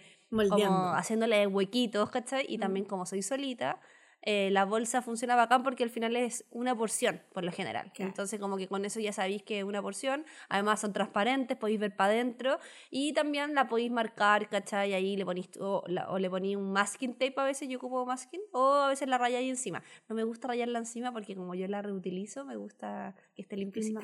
como 0.49 0.93
haciéndole 0.95 1.47
huequitos, 1.47 2.11
¿cachai? 2.11 2.47
Y 2.49 2.59
también 2.59 2.87
como 2.87 3.07
soy 3.07 3.23
solita, 3.23 3.81
eh, 4.27 4.51
la 4.51 4.65
bolsa 4.65 5.03
funciona 5.03 5.37
bacán 5.37 5.63
porque 5.63 5.85
al 5.85 5.91
final 5.91 6.17
es 6.17 6.47
una 6.51 6.75
porción, 6.75 7.23
por 7.33 7.45
lo 7.45 7.53
general. 7.53 7.93
Claro. 7.93 8.09
Entonces 8.09 8.41
como 8.41 8.57
que 8.57 8.69
con 8.69 8.85
eso 8.85 8.99
ya 8.99 9.13
sabéis 9.13 9.43
que 9.43 9.59
es 9.59 9.65
una 9.65 9.83
porción, 9.83 10.25
además 10.49 10.81
son 10.81 10.95
transparentes, 10.95 11.59
podéis 11.59 11.79
ver 11.79 11.95
para 11.95 12.13
adentro 12.15 12.59
y 12.91 13.13
también 13.13 13.55
la 13.55 13.69
podéis 13.69 13.91
marcar, 13.91 14.49
¿cachai? 14.49 14.95
Ahí 14.95 15.17
le 15.17 15.27
ponís, 15.27 15.51
o, 15.61 15.85
o 16.09 16.19
le 16.19 16.31
ponéis 16.31 16.57
un 16.57 16.73
masking 16.73 17.13
tape 17.13 17.35
a 17.37 17.45
veces, 17.45 17.69
yo 17.69 17.77
ocupo 17.77 18.07
masking, 18.07 18.41
o 18.53 18.73
a 18.73 18.89
veces 18.89 19.09
la 19.09 19.19
rayáis 19.19 19.51
encima. 19.51 19.83
No 20.09 20.15
me 20.15 20.25
gusta 20.25 20.49
rayarla 20.49 20.79
encima 20.79 21.13
porque 21.13 21.37
como 21.37 21.55
yo 21.55 21.69
la 21.69 21.83
reutilizo, 21.83 22.45
me 22.47 22.57
gusta 22.57 23.15
que 23.35 23.43
esté 23.43 23.57
limpiecita. 23.57 24.01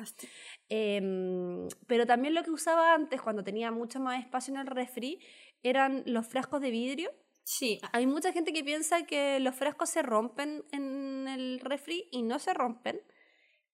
Em, 0.69 1.67
pero 1.87 2.05
también 2.05 2.33
lo 2.33 2.43
que 2.43 2.51
usaba 2.51 2.93
antes, 2.93 3.21
cuando 3.21 3.43
tenía 3.43 3.71
mucho 3.71 3.99
más 3.99 4.19
espacio 4.19 4.53
en 4.53 4.59
el 4.59 4.67
refri, 4.67 5.19
eran 5.63 6.03
los 6.05 6.27
frascos 6.27 6.61
de 6.61 6.71
vidrio. 6.71 7.11
Sí. 7.43 7.79
Hay 7.91 8.05
mucha 8.07 8.31
gente 8.31 8.53
que 8.53 8.63
piensa 8.63 9.03
que 9.03 9.39
los 9.39 9.55
frascos 9.55 9.89
se 9.89 10.01
rompen 10.01 10.63
en 10.71 11.27
el 11.27 11.59
refri 11.59 12.07
y 12.11 12.21
no 12.23 12.39
se 12.39 12.53
rompen. 12.53 13.01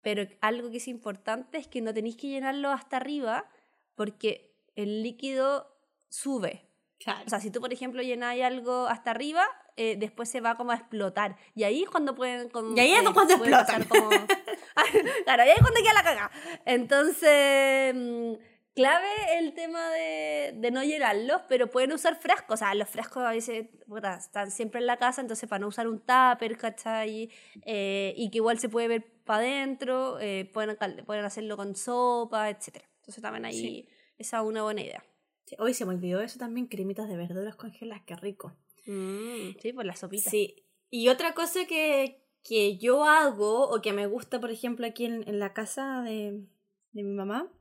Pero 0.01 0.23
algo 0.41 0.71
que 0.71 0.77
es 0.77 0.87
importante 0.87 1.57
es 1.57 1.67
que 1.67 1.81
no 1.81 1.93
tenéis 1.93 2.15
que 2.17 2.27
llenarlo 2.27 2.69
hasta 2.69 2.97
arriba 2.97 3.49
porque 3.95 4.55
el 4.75 5.03
líquido 5.03 5.67
sube. 6.09 6.67
Claro. 6.99 7.23
O 7.25 7.29
sea, 7.29 7.39
si 7.39 7.51
tú, 7.51 7.61
por 7.61 7.71
ejemplo, 7.73 8.01
llenáis 8.01 8.43
algo 8.43 8.87
hasta 8.87 9.11
arriba, 9.11 9.43
eh, 9.75 9.95
después 9.97 10.29
se 10.29 10.41
va 10.41 10.55
como 10.55 10.71
a 10.71 10.75
explotar. 10.75 11.35
Y 11.55 11.63
ahí 11.63 11.83
es 11.83 11.89
cuando 11.89 12.15
pueden... 12.15 12.49
como, 12.49 12.75
Y 12.75 12.79
ahí 12.79 12.93
es 12.93 13.01
eh, 13.01 13.05
cuando 13.13 13.33
explotan. 13.35 13.83
como- 13.85 14.09
claro, 15.25 15.43
ahí 15.43 15.49
es 15.49 15.59
cuando 15.61 15.81
queda 15.81 15.93
la 15.93 16.03
caga. 16.03 16.31
Entonces, 16.65 17.93
mm, 17.95 18.33
clave 18.73 19.07
el 19.39 19.53
tema 19.53 19.89
de, 19.91 20.53
de 20.55 20.71
no 20.71 20.83
llenarlos, 20.83 21.41
pero 21.49 21.69
pueden 21.69 21.91
usar 21.93 22.15
frascos. 22.19 22.55
O 22.55 22.57
sea, 22.57 22.73
los 22.75 22.89
frascos 22.89 23.23
a 23.23 23.31
veces 23.31 23.67
puta, 23.87 24.15
están 24.15 24.51
siempre 24.51 24.79
en 24.81 24.87
la 24.87 24.97
casa, 24.97 25.21
entonces 25.21 25.47
para 25.49 25.59
no 25.59 25.67
usar 25.67 25.87
un 25.87 25.99
tupper, 25.99 26.57
¿cachai? 26.57 27.29
Eh, 27.65 28.13
y 28.17 28.29
que 28.31 28.37
igual 28.37 28.59
se 28.59 28.69
puede 28.69 28.87
ver 28.87 29.11
para 29.25 29.39
adentro, 29.43 30.19
eh, 30.19 30.49
pueden, 30.53 30.77
pueden 31.05 31.25
hacerlo 31.25 31.57
con 31.57 31.75
sopa, 31.75 32.49
etc. 32.49 32.77
Entonces 32.99 33.21
también 33.21 33.45
ahí 33.45 33.53
Sí. 33.59 33.89
esa 34.17 34.37
es 34.37 34.43
una 34.43 34.63
buena 34.63 34.81
idea. 34.81 35.03
Sí, 35.45 35.55
Hoy 35.59 35.73
se 35.73 35.85
me 35.85 35.93
olvidó 35.93 36.21
eso 36.21 36.39
también, 36.39 36.67
cremitas 36.67 37.09
de 37.09 37.17
verduras 37.17 37.55
congeladas, 37.55 38.03
qué 38.05 38.15
rico. 38.15 38.55
Mm, 38.87 39.59
sí, 39.61 39.73
por 39.73 39.85
la 39.85 39.95
sopita. 39.95 40.29
Sí. 40.29 40.65
Y 40.89 41.09
otra 41.09 41.33
cosa 41.33 41.65
que, 41.65 42.23
que 42.43 42.77
yo 42.77 43.05
hago, 43.05 43.69
o 43.69 43.81
que 43.81 43.93
me 43.93 44.07
gusta, 44.07 44.39
por 44.39 44.51
ejemplo, 44.51 44.85
aquí 44.85 45.05
en, 45.05 45.27
en 45.27 45.39
la 45.39 45.53
casa 45.53 46.01
de, 46.03 46.45
de 46.91 47.03
mi 47.03 47.13
mamá, 47.13 47.51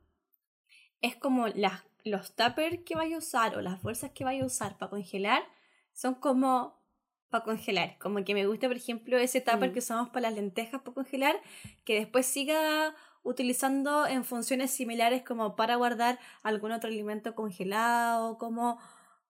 es 1.01 1.15
como 1.15 1.47
las, 1.47 1.83
los 2.03 2.35
tuppers 2.35 2.79
que 2.85 2.95
vaya 2.95 3.15
a 3.15 3.19
usar 3.19 3.55
o 3.55 3.61
las 3.61 3.81
bolsas 3.81 4.11
que 4.11 4.23
vaya 4.23 4.43
a 4.43 4.47
usar 4.47 4.77
para 4.77 4.89
congelar, 4.89 5.43
son 5.93 6.15
como 6.15 6.79
para 7.29 7.43
congelar. 7.43 7.97
Como 7.97 8.23
que 8.23 8.33
me 8.33 8.45
gusta, 8.45 8.67
por 8.67 8.77
ejemplo, 8.77 9.17
ese 9.17 9.41
tupper 9.41 9.69
Mm. 9.69 9.73
que 9.73 9.79
usamos 9.79 10.09
para 10.09 10.29
las 10.29 10.35
lentejas 10.35 10.81
para 10.81 10.93
congelar, 10.93 11.35
que 11.85 11.95
después 11.95 12.25
siga 12.25 12.93
utilizando 13.23 14.05
en 14.07 14.23
funciones 14.25 14.71
similares 14.71 15.23
como 15.23 15.55
para 15.55 15.75
guardar 15.75 16.19
algún 16.43 16.71
otro 16.71 16.89
alimento 16.89 17.35
congelado, 17.35 18.37
como, 18.37 18.79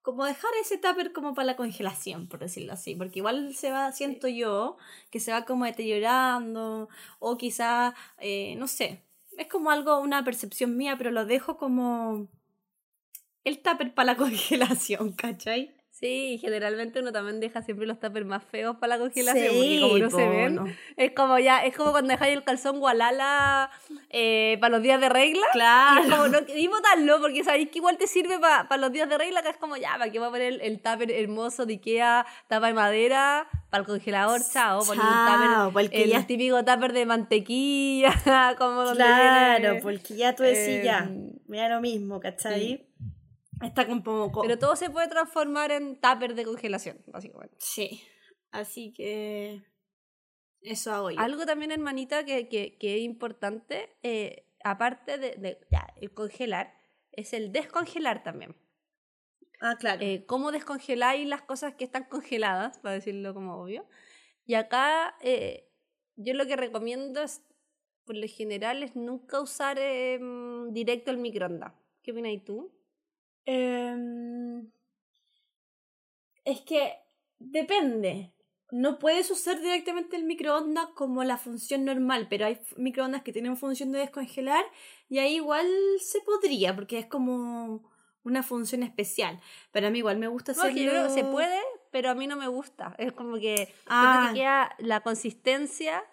como 0.01 0.25
dejar 0.25 0.51
ese 0.61 0.77
tupper 0.77 1.11
como 1.13 1.33
para 1.33 1.45
la 1.45 1.55
congelación, 1.57 2.27
por 2.27 2.39
decirlo 2.39 2.73
así, 2.73 2.95
porque 2.95 3.19
igual 3.19 3.53
se 3.53 3.71
va, 3.71 3.91
siento 3.91 4.27
yo, 4.27 4.77
que 5.11 5.19
se 5.19 5.31
va 5.31 5.45
como 5.45 5.65
deteriorando, 5.65 6.89
o 7.19 7.37
quizá, 7.37 7.93
eh, 8.17 8.55
no 8.57 8.67
sé, 8.67 9.03
es 9.41 9.47
como 9.47 9.71
algo, 9.71 9.99
una 9.99 10.23
percepción 10.23 10.77
mía, 10.77 10.95
pero 10.97 11.11
lo 11.11 11.25
dejo 11.25 11.57
como 11.57 12.27
el 13.43 13.61
tupper 13.61 13.93
para 13.93 14.13
la 14.13 14.17
congelación, 14.17 15.13
¿cachai? 15.13 15.75
Sí, 16.01 16.39
generalmente 16.41 16.99
uno 16.99 17.11
también 17.11 17.39
deja 17.39 17.61
siempre 17.61 17.85
los 17.85 17.99
tuppers 17.99 18.25
más 18.25 18.43
feos 18.43 18.75
para 18.77 18.95
la 18.95 18.97
congelación, 18.97 19.53
porque 19.55 19.79
como 19.79 19.97
no 19.99 20.09
se 20.09 20.15
po, 20.15 20.29
ven, 20.29 20.55
no. 20.55 20.65
es 20.97 21.11
como 21.11 21.37
ya, 21.37 21.63
es 21.63 21.77
como 21.77 21.91
cuando 21.91 22.09
dejáis 22.11 22.35
el 22.35 22.43
calzón 22.43 22.79
gualala 22.79 23.69
eh, 24.09 24.57
para 24.59 24.71
los 24.71 24.81
días 24.81 24.99
de 24.99 25.09
regla. 25.09 25.45
Y 25.45 25.53
Claro. 25.53 26.01
es 26.01 26.09
como, 26.09 26.27
no 26.27 26.43
queréis 26.45 26.69
botarlo, 26.69 27.21
porque 27.21 27.43
sabéis 27.43 27.69
que 27.69 27.77
igual 27.77 27.97
te 27.97 28.07
sirve 28.07 28.39
para 28.39 28.77
los 28.77 28.91
días 28.91 29.07
de 29.09 29.17
regla, 29.19 29.43
que 29.43 29.49
es 29.49 29.57
como, 29.57 29.77
ya, 29.77 29.91
¿para 29.91 30.11
qué 30.11 30.17
voy 30.17 30.29
a 30.29 30.31
poner 30.31 30.53
el, 30.53 30.61
el 30.61 30.81
tupper 30.81 31.11
hermoso 31.11 31.67
de 31.67 31.73
Ikea, 31.73 32.25
tapa 32.47 32.65
de 32.67 32.73
madera, 32.73 33.47
para 33.69 33.81
el 33.81 33.87
congelador, 33.87 34.41
chao, 34.51 34.83
poner 34.83 35.05
un 35.05 35.23
tupper, 35.23 35.91
el 35.93 36.09
ya- 36.09 36.25
típico 36.25 36.65
tupper 36.65 36.93
de 36.93 37.05
mantequilla, 37.05 38.55
como 38.57 38.91
Claro, 38.93 39.77
porque 39.83 40.15
ya 40.15 40.33
tú 40.35 40.41
decís 40.41 40.81
ya, 40.83 41.01
em, 41.03 41.33
mira 41.47 41.69
lo 41.69 41.79
mismo, 41.79 42.19
¿cachai? 42.19 42.87
Está 43.61 43.87
como... 43.87 44.31
co- 44.31 44.41
Pero 44.41 44.57
todo 44.57 44.75
se 44.75 44.89
puede 44.89 45.07
transformar 45.07 45.71
en 45.71 45.99
tupper 45.99 46.35
de 46.35 46.45
congelación, 46.45 47.01
básicamente. 47.07 47.55
Sí, 47.59 48.03
así 48.51 48.93
que 48.93 49.63
eso 50.61 50.93
hago 50.93 51.11
yo. 51.11 51.19
Algo 51.19 51.45
también, 51.45 51.71
hermanita, 51.71 52.25
que, 52.25 52.47
que, 52.47 52.77
que 52.77 52.95
es 52.97 53.01
importante, 53.01 53.95
eh, 54.03 54.47
aparte 54.63 55.17
de, 55.17 55.35
de 55.37 55.59
ya, 55.71 55.87
el 55.99 56.13
congelar, 56.13 56.73
es 57.11 57.33
el 57.33 57.51
descongelar 57.51 58.23
también. 58.23 58.55
Ah, 59.59 59.75
claro. 59.79 60.01
Eh, 60.03 60.25
cómo 60.25 60.51
descongeláis 60.51 61.27
las 61.27 61.43
cosas 61.43 61.75
que 61.75 61.83
están 61.83 62.05
congeladas, 62.05 62.79
para 62.79 62.95
decirlo 62.95 63.33
como 63.33 63.61
obvio. 63.61 63.85
Y 64.45 64.55
acá 64.55 65.15
eh, 65.21 65.69
yo 66.15 66.33
lo 66.33 66.45
que 66.47 66.55
recomiendo 66.55 67.21
es, 67.21 67.43
por 68.05 68.15
lo 68.15 68.27
general, 68.27 68.81
es 68.81 68.95
nunca 68.95 69.39
usar 69.39 69.77
em, 69.79 70.73
directo 70.73 71.11
el 71.11 71.17
microondas. 71.17 71.73
¿Qué 72.01 72.11
opinas 72.11 72.43
tú? 72.43 72.71
Em, 73.45 74.69
es 76.45 76.61
que 76.61 76.93
depende. 77.39 78.33
No 78.71 78.99
puedes 78.99 79.29
usar 79.31 79.59
directamente 79.59 80.15
el 80.15 80.23
microondas 80.23 80.87
como 80.95 81.23
la 81.25 81.37
función 81.37 81.83
normal, 81.83 82.27
pero 82.29 82.45
hay 82.45 82.59
microondas 82.77 83.21
que 83.21 83.33
tienen 83.33 83.57
función 83.57 83.91
de 83.91 83.99
descongelar 83.99 84.63
y 85.09 85.19
ahí 85.19 85.35
igual 85.35 85.67
se 85.99 86.21
podría, 86.21 86.73
porque 86.73 86.99
es 86.99 87.05
como 87.07 87.91
una 88.23 88.43
función 88.43 88.83
especial. 88.83 89.41
Pero 89.71 89.87
a 89.87 89.89
mí 89.89 89.97
igual 89.97 90.17
me 90.17 90.27
gusta 90.27 90.53
No, 90.53 90.61
hacerlo... 90.61 90.75
que 90.77 90.83
yo 90.85 90.89
creo 90.91 91.03
que 91.03 91.09
se 91.13 91.23
puede, 91.25 91.59
pero 91.91 92.09
a 92.11 92.15
mí 92.15 92.27
no 92.27 92.37
me 92.37 92.47
gusta. 92.47 92.95
Es 92.97 93.11
como 93.11 93.37
que 93.39 93.73
Ah. 93.87 94.29
que 94.33 94.39
queda 94.39 94.73
la 94.79 95.01
consistencia 95.01 96.03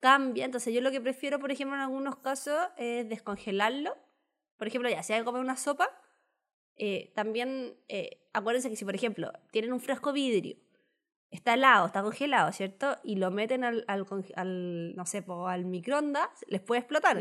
cambia. 0.00 0.46
Entonces 0.46 0.72
yo 0.72 0.80
lo 0.80 0.90
que 0.90 1.00
prefiero, 1.02 1.38
por 1.38 1.52
ejemplo, 1.52 1.74
en 1.76 1.82
algunos 1.82 2.16
casos 2.16 2.56
es 2.78 3.06
descongelarlo. 3.08 3.94
Por 4.56 4.66
ejemplo, 4.68 4.88
ya, 4.88 5.02
si 5.02 5.12
hay 5.12 5.18
que 5.20 5.24
comer 5.26 5.42
una 5.42 5.56
sopa, 5.56 5.90
eh, 6.78 7.12
también 7.14 7.74
eh, 7.88 8.20
acuérdense 8.32 8.70
que 8.70 8.76
si, 8.76 8.84
por 8.84 8.94
ejemplo, 8.94 9.32
tienen 9.50 9.72
un 9.72 9.80
frasco 9.80 10.12
vidrio, 10.12 10.56
está 11.30 11.54
helado, 11.54 11.86
está 11.86 12.02
congelado, 12.02 12.52
¿cierto? 12.52 12.96
Y 13.02 13.16
lo 13.16 13.30
meten 13.30 13.64
al, 13.64 13.84
al, 13.86 14.06
al, 14.36 14.96
no 14.96 15.04
sé, 15.04 15.22
po, 15.22 15.48
al 15.48 15.64
microondas, 15.66 16.28
les 16.46 16.60
puede 16.60 16.80
explotar. 16.80 17.18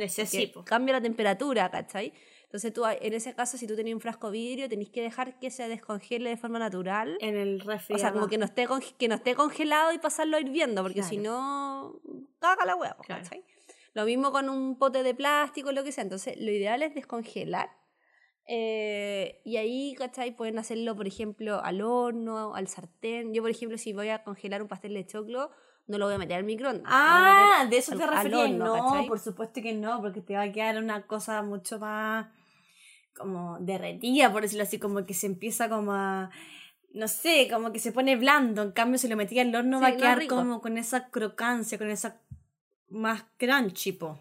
Po. 0.53 0.63
Cambia 0.63 0.93
la 0.93 1.01
temperatura, 1.01 1.69
¿cachai? 1.69 2.13
Entonces 2.43 2.71
tú, 2.71 2.85
en 2.85 3.13
ese 3.13 3.35
caso, 3.35 3.57
si 3.57 3.67
tú 3.67 3.75
tenías 3.75 3.95
un 3.95 3.99
frasco 3.99 4.31
vidrio, 4.31 4.69
tenés 4.69 4.89
que 4.89 5.01
dejar 5.01 5.37
que 5.39 5.51
se 5.51 5.67
descongele 5.67 6.29
de 6.29 6.37
forma 6.37 6.59
natural. 6.59 7.17
En 7.19 7.35
el 7.35 7.59
refri. 7.59 7.95
O 7.95 7.99
sea, 7.99 8.13
como 8.13 8.27
que 8.27 8.37
no, 8.37 8.45
esté 8.45 8.65
que 8.97 9.07
no 9.09 9.15
esté 9.15 9.35
congelado 9.35 9.91
y 9.91 9.97
pasarlo 9.99 10.39
hirviendo, 10.39 10.81
porque 10.81 11.03
si 11.03 11.17
no, 11.17 11.99
caga 12.39 12.65
la 12.65 12.75
hueá, 12.77 12.95
Claro. 13.01 13.23
¿cachai? 13.23 13.43
Lo 13.93 14.05
mismo 14.05 14.31
con 14.31 14.47
un 14.47 14.77
pote 14.77 15.03
de 15.03 15.13
plástico, 15.13 15.71
lo 15.73 15.83
que 15.83 15.91
sea. 15.91 16.03
Entonces, 16.03 16.39
lo 16.39 16.51
ideal 16.51 16.83
es 16.83 16.93
descongelar. 16.95 17.69
Eh, 18.47 19.41
y 19.43 19.57
ahí, 19.57 19.93
¿cachai? 19.97 20.35
Pueden 20.35 20.57
hacerlo, 20.57 20.95
por 20.95 21.07
ejemplo, 21.07 21.61
al 21.63 21.81
horno, 21.81 22.55
al 22.55 22.67
sartén. 22.67 23.33
Yo, 23.33 23.41
por 23.41 23.51
ejemplo, 23.51 23.77
si 23.77 23.93
voy 23.93 24.09
a 24.09 24.23
congelar 24.23 24.61
un 24.61 24.67
pastel 24.67 24.93
de 24.93 25.05
choclo, 25.05 25.51
no 25.87 25.97
lo 25.97 26.05
voy 26.05 26.15
a 26.15 26.17
meter 26.17 26.37
al 26.37 26.43
microondas. 26.43 26.85
Ah, 26.87 27.65
de 27.69 27.77
eso 27.77 27.91
al- 27.93 27.97
te 27.97 28.07
referías. 28.07 28.51
No, 28.51 28.73
¿cachai? 28.73 29.07
por 29.07 29.19
supuesto 29.19 29.61
que 29.61 29.73
no, 29.73 30.01
porque 30.01 30.21
te 30.21 30.33
va 30.35 30.43
a 30.43 30.51
quedar 30.51 30.77
una 30.81 31.05
cosa 31.07 31.41
mucho 31.43 31.79
más 31.79 32.27
como 33.15 33.57
derretida, 33.59 34.31
por 34.31 34.43
decirlo 34.43 34.63
así, 34.63 34.77
como 34.79 35.05
que 35.05 35.13
se 35.13 35.25
empieza 35.27 35.69
como 35.69 35.93
a 35.93 36.29
no 36.93 37.07
sé, 37.07 37.47
como 37.51 37.71
que 37.71 37.79
se 37.79 37.91
pone 37.91 38.15
blando, 38.15 38.61
en 38.63 38.71
cambio 38.71 38.97
si 38.97 39.07
lo 39.07 39.15
metía 39.15 39.41
al 39.43 39.53
horno 39.53 39.77
Sí, 39.77 39.83
va 39.83 39.87
a 39.89 39.97
quedar 39.97 40.25
como 40.27 40.61
con 40.61 40.77
esa 40.77 41.09
crocancia, 41.09 41.77
con 41.77 41.89
esa 41.91 42.21
más 42.89 43.23
crunchy, 43.37 43.91
po. 43.91 44.17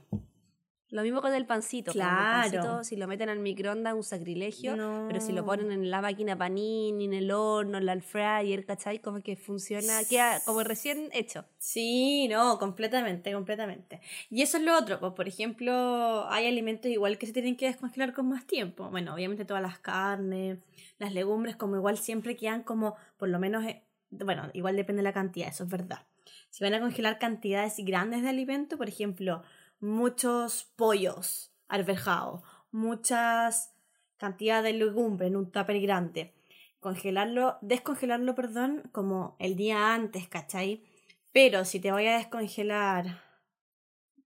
Lo 0.97 1.03
mismo 1.03 1.21
con 1.21 1.35
el 1.35 1.45
pancito. 1.45 1.91
el 1.91 1.99
Claro. 1.99 2.41
pancito, 2.41 2.85
si 2.85 2.97
lo 2.97 3.07
meten 3.07 3.29
al 3.29 3.39
microondas, 3.39 3.93
es 3.93 3.97
un 3.99 4.03
sacrilegio. 4.03 4.75
Pero 5.09 5.21
si 5.21 5.33
lo 5.33 5.45
ponen 5.45 5.71
en 5.71 5.91
la 5.91 6.01
máquina 6.01 6.39
panini, 6.39 7.05
en 7.05 7.13
el 7.13 7.31
horno, 7.31 7.77
en 7.77 7.85
la 7.85 8.01
fryer, 8.01 8.65
¿cachai? 8.65 8.99
Como 9.01 9.21
que 9.21 9.37
funciona, 9.37 10.03
queda 10.09 10.41
como 10.47 10.63
recién 10.63 11.11
hecho. 11.13 11.45
Sí, 11.59 12.29
no, 12.29 12.59
completamente, 12.59 13.31
completamente. 13.35 14.01
Y 14.31 14.41
eso 14.41 14.57
es 14.57 14.63
lo 14.63 14.75
otro, 14.75 14.99
pues 14.99 15.13
por 15.13 15.29
ejemplo, 15.29 16.27
hay 16.31 16.47
alimentos 16.47 16.91
igual 16.91 17.19
que 17.19 17.27
se 17.27 17.35
tienen 17.35 17.59
que 17.59 17.67
descongelar 17.67 18.15
con 18.15 18.31
más 18.31 18.47
tiempo. 18.47 18.89
Bueno, 18.89 19.13
obviamente 19.13 19.45
todas 19.45 19.63
las 19.63 19.79
carnes, 19.79 20.57
las 20.99 21.13
legumbres, 21.13 21.57
como 21.57 21.77
igual 21.77 21.99
siempre 21.99 22.37
quedan 22.37 22.63
como, 22.63 22.97
por 23.19 23.29
lo 23.29 23.39
menos, 23.39 23.67
eh, 23.67 23.83
bueno, 24.11 24.49
igual 24.55 24.77
depende 24.77 25.01
de 25.01 25.05
la 25.05 25.13
cantidad, 25.13 25.49
eso 25.49 25.65
es 25.65 25.69
verdad. 25.71 26.07
Si 26.49 26.65
van 26.65 26.73
a 26.73 26.81
congelar 26.81 27.19
cantidades 27.19 27.75
grandes 27.79 28.23
de 28.23 28.31
alimento, 28.31 28.79
por 28.79 28.89
ejemplo, 28.89 29.43
muchos 29.81 30.65
pollos 30.77 31.53
arvejados, 31.69 32.43
muchas 32.71 33.75
cantidades 34.17 34.73
de 34.73 34.79
legumbre 34.79 35.27
en 35.27 35.37
un 35.37 35.51
tupper 35.51 35.81
grande, 35.81 36.35
congelarlo, 36.81 37.59
descongelarlo, 37.61 38.35
perdón, 38.35 38.89
como 38.93 39.37
el 39.39 39.57
día 39.57 39.95
antes, 39.95 40.29
¿cachai? 40.29 40.85
Pero 41.33 41.65
si 41.65 41.81
te 41.81 41.93
voy 41.93 42.07
a 42.07 42.17
descongelar, 42.19 43.23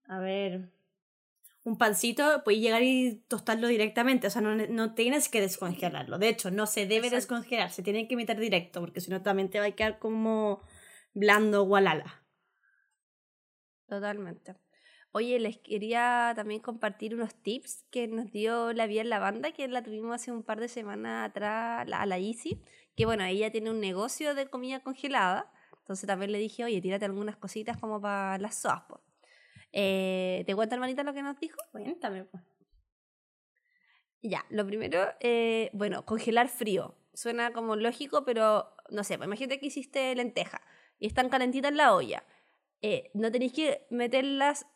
a 0.07 0.19
ver, 0.19 0.71
un 1.65 1.77
pancito, 1.77 2.43
puedes 2.45 2.61
llegar 2.61 2.83
y 2.83 3.23
tostarlo 3.29 3.69
directamente, 3.69 4.27
o 4.27 4.31
sea, 4.31 4.43
no, 4.43 4.55
no 4.55 4.95
tienes 4.95 5.29
que 5.29 5.41
descongelarlo. 5.41 6.19
De 6.19 6.29
hecho, 6.29 6.51
no 6.51 6.67
se 6.67 6.81
debe 6.87 7.09
Exacto. 7.09 7.17
descongelar, 7.17 7.71
se 7.71 7.83
tiene 7.83 8.09
que 8.09 8.17
meter 8.17 8.39
directo, 8.39 8.81
porque 8.81 9.01
si 9.01 9.11
no 9.11 9.23
también 9.23 9.51
te 9.51 9.61
va 9.61 9.67
a 9.67 9.71
quedar 9.73 9.99
como 9.99 10.63
blando 11.13 11.65
gualala. 11.65 12.23
Totalmente. 13.89 14.55
Oye, 15.13 15.41
les 15.41 15.59
quería 15.59 16.33
también 16.37 16.61
compartir 16.61 17.15
unos 17.17 17.35
tips 17.35 17.85
que 17.91 18.07
nos 18.07 18.31
dio 18.31 18.73
la 18.73 18.87
Vía 18.87 19.03
en 19.03 19.11
la 19.11 19.19
Banda, 19.19 19.51
que 19.51 19.67
la 19.67 19.83
tuvimos 19.83 20.15
hace 20.15 20.31
un 20.31 20.45
par 20.45 20.61
de 20.61 20.69
semanas 20.69 21.29
atrás 21.29 21.85
a 21.93 22.07
la 22.07 22.19
Easy, 22.19 22.63
que 22.95 23.07
bueno, 23.07 23.25
ella 23.25 23.51
tiene 23.51 23.71
un 23.71 23.81
negocio 23.81 24.37
de 24.37 24.47
comida 24.47 24.81
congelada, 24.81 25.53
entonces 25.79 26.07
también 26.07 26.31
le 26.31 26.39
dije, 26.39 26.63
oye, 26.63 26.81
tírate 26.81 27.07
algunas 27.07 27.37
cositas 27.37 27.77
como 27.77 28.01
para 28.01 28.39
las 28.39 28.55
soas. 28.55 28.83
po". 28.89 29.01
Eh, 29.73 30.45
¿Te 30.47 30.55
cuento, 30.55 30.77
hermanita, 30.77 31.03
lo 31.03 31.13
que 31.13 31.23
nos 31.23 31.39
dijo? 31.41 31.59
Cuéntame, 31.73 32.25
pues. 32.25 32.45
Ya, 34.23 34.45
lo 34.51 34.67
primero, 34.67 35.09
eh, 35.21 35.71
bueno, 35.73 36.05
congelar 36.05 36.49
frío. 36.49 36.95
Suena 37.15 37.53
como 37.53 37.75
lógico, 37.75 38.25
pero 38.25 38.75
no 38.91 39.03
sé, 39.03 39.17
pues 39.17 39.27
imagínate 39.27 39.59
que 39.59 39.67
hiciste 39.67 40.15
lenteja 40.15 40.61
y 41.01 41.07
están 41.07 41.31
calentitas 41.31 41.71
en 41.71 41.79
la 41.79 41.95
olla. 41.95 42.25
Eh, 42.83 43.11
no 43.15 43.33
tenéis 43.33 43.53
que 43.53 43.87
meterlas 43.91 44.67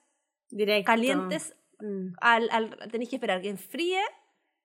Directo. 0.56 0.86
calientes, 0.86 1.54
Mm. 1.80 2.14
al, 2.20 2.48
al- 2.52 2.78
tenéis 2.90 3.10
que 3.10 3.16
esperar 3.16 3.42
que 3.42 3.48
enfríe 3.48 4.00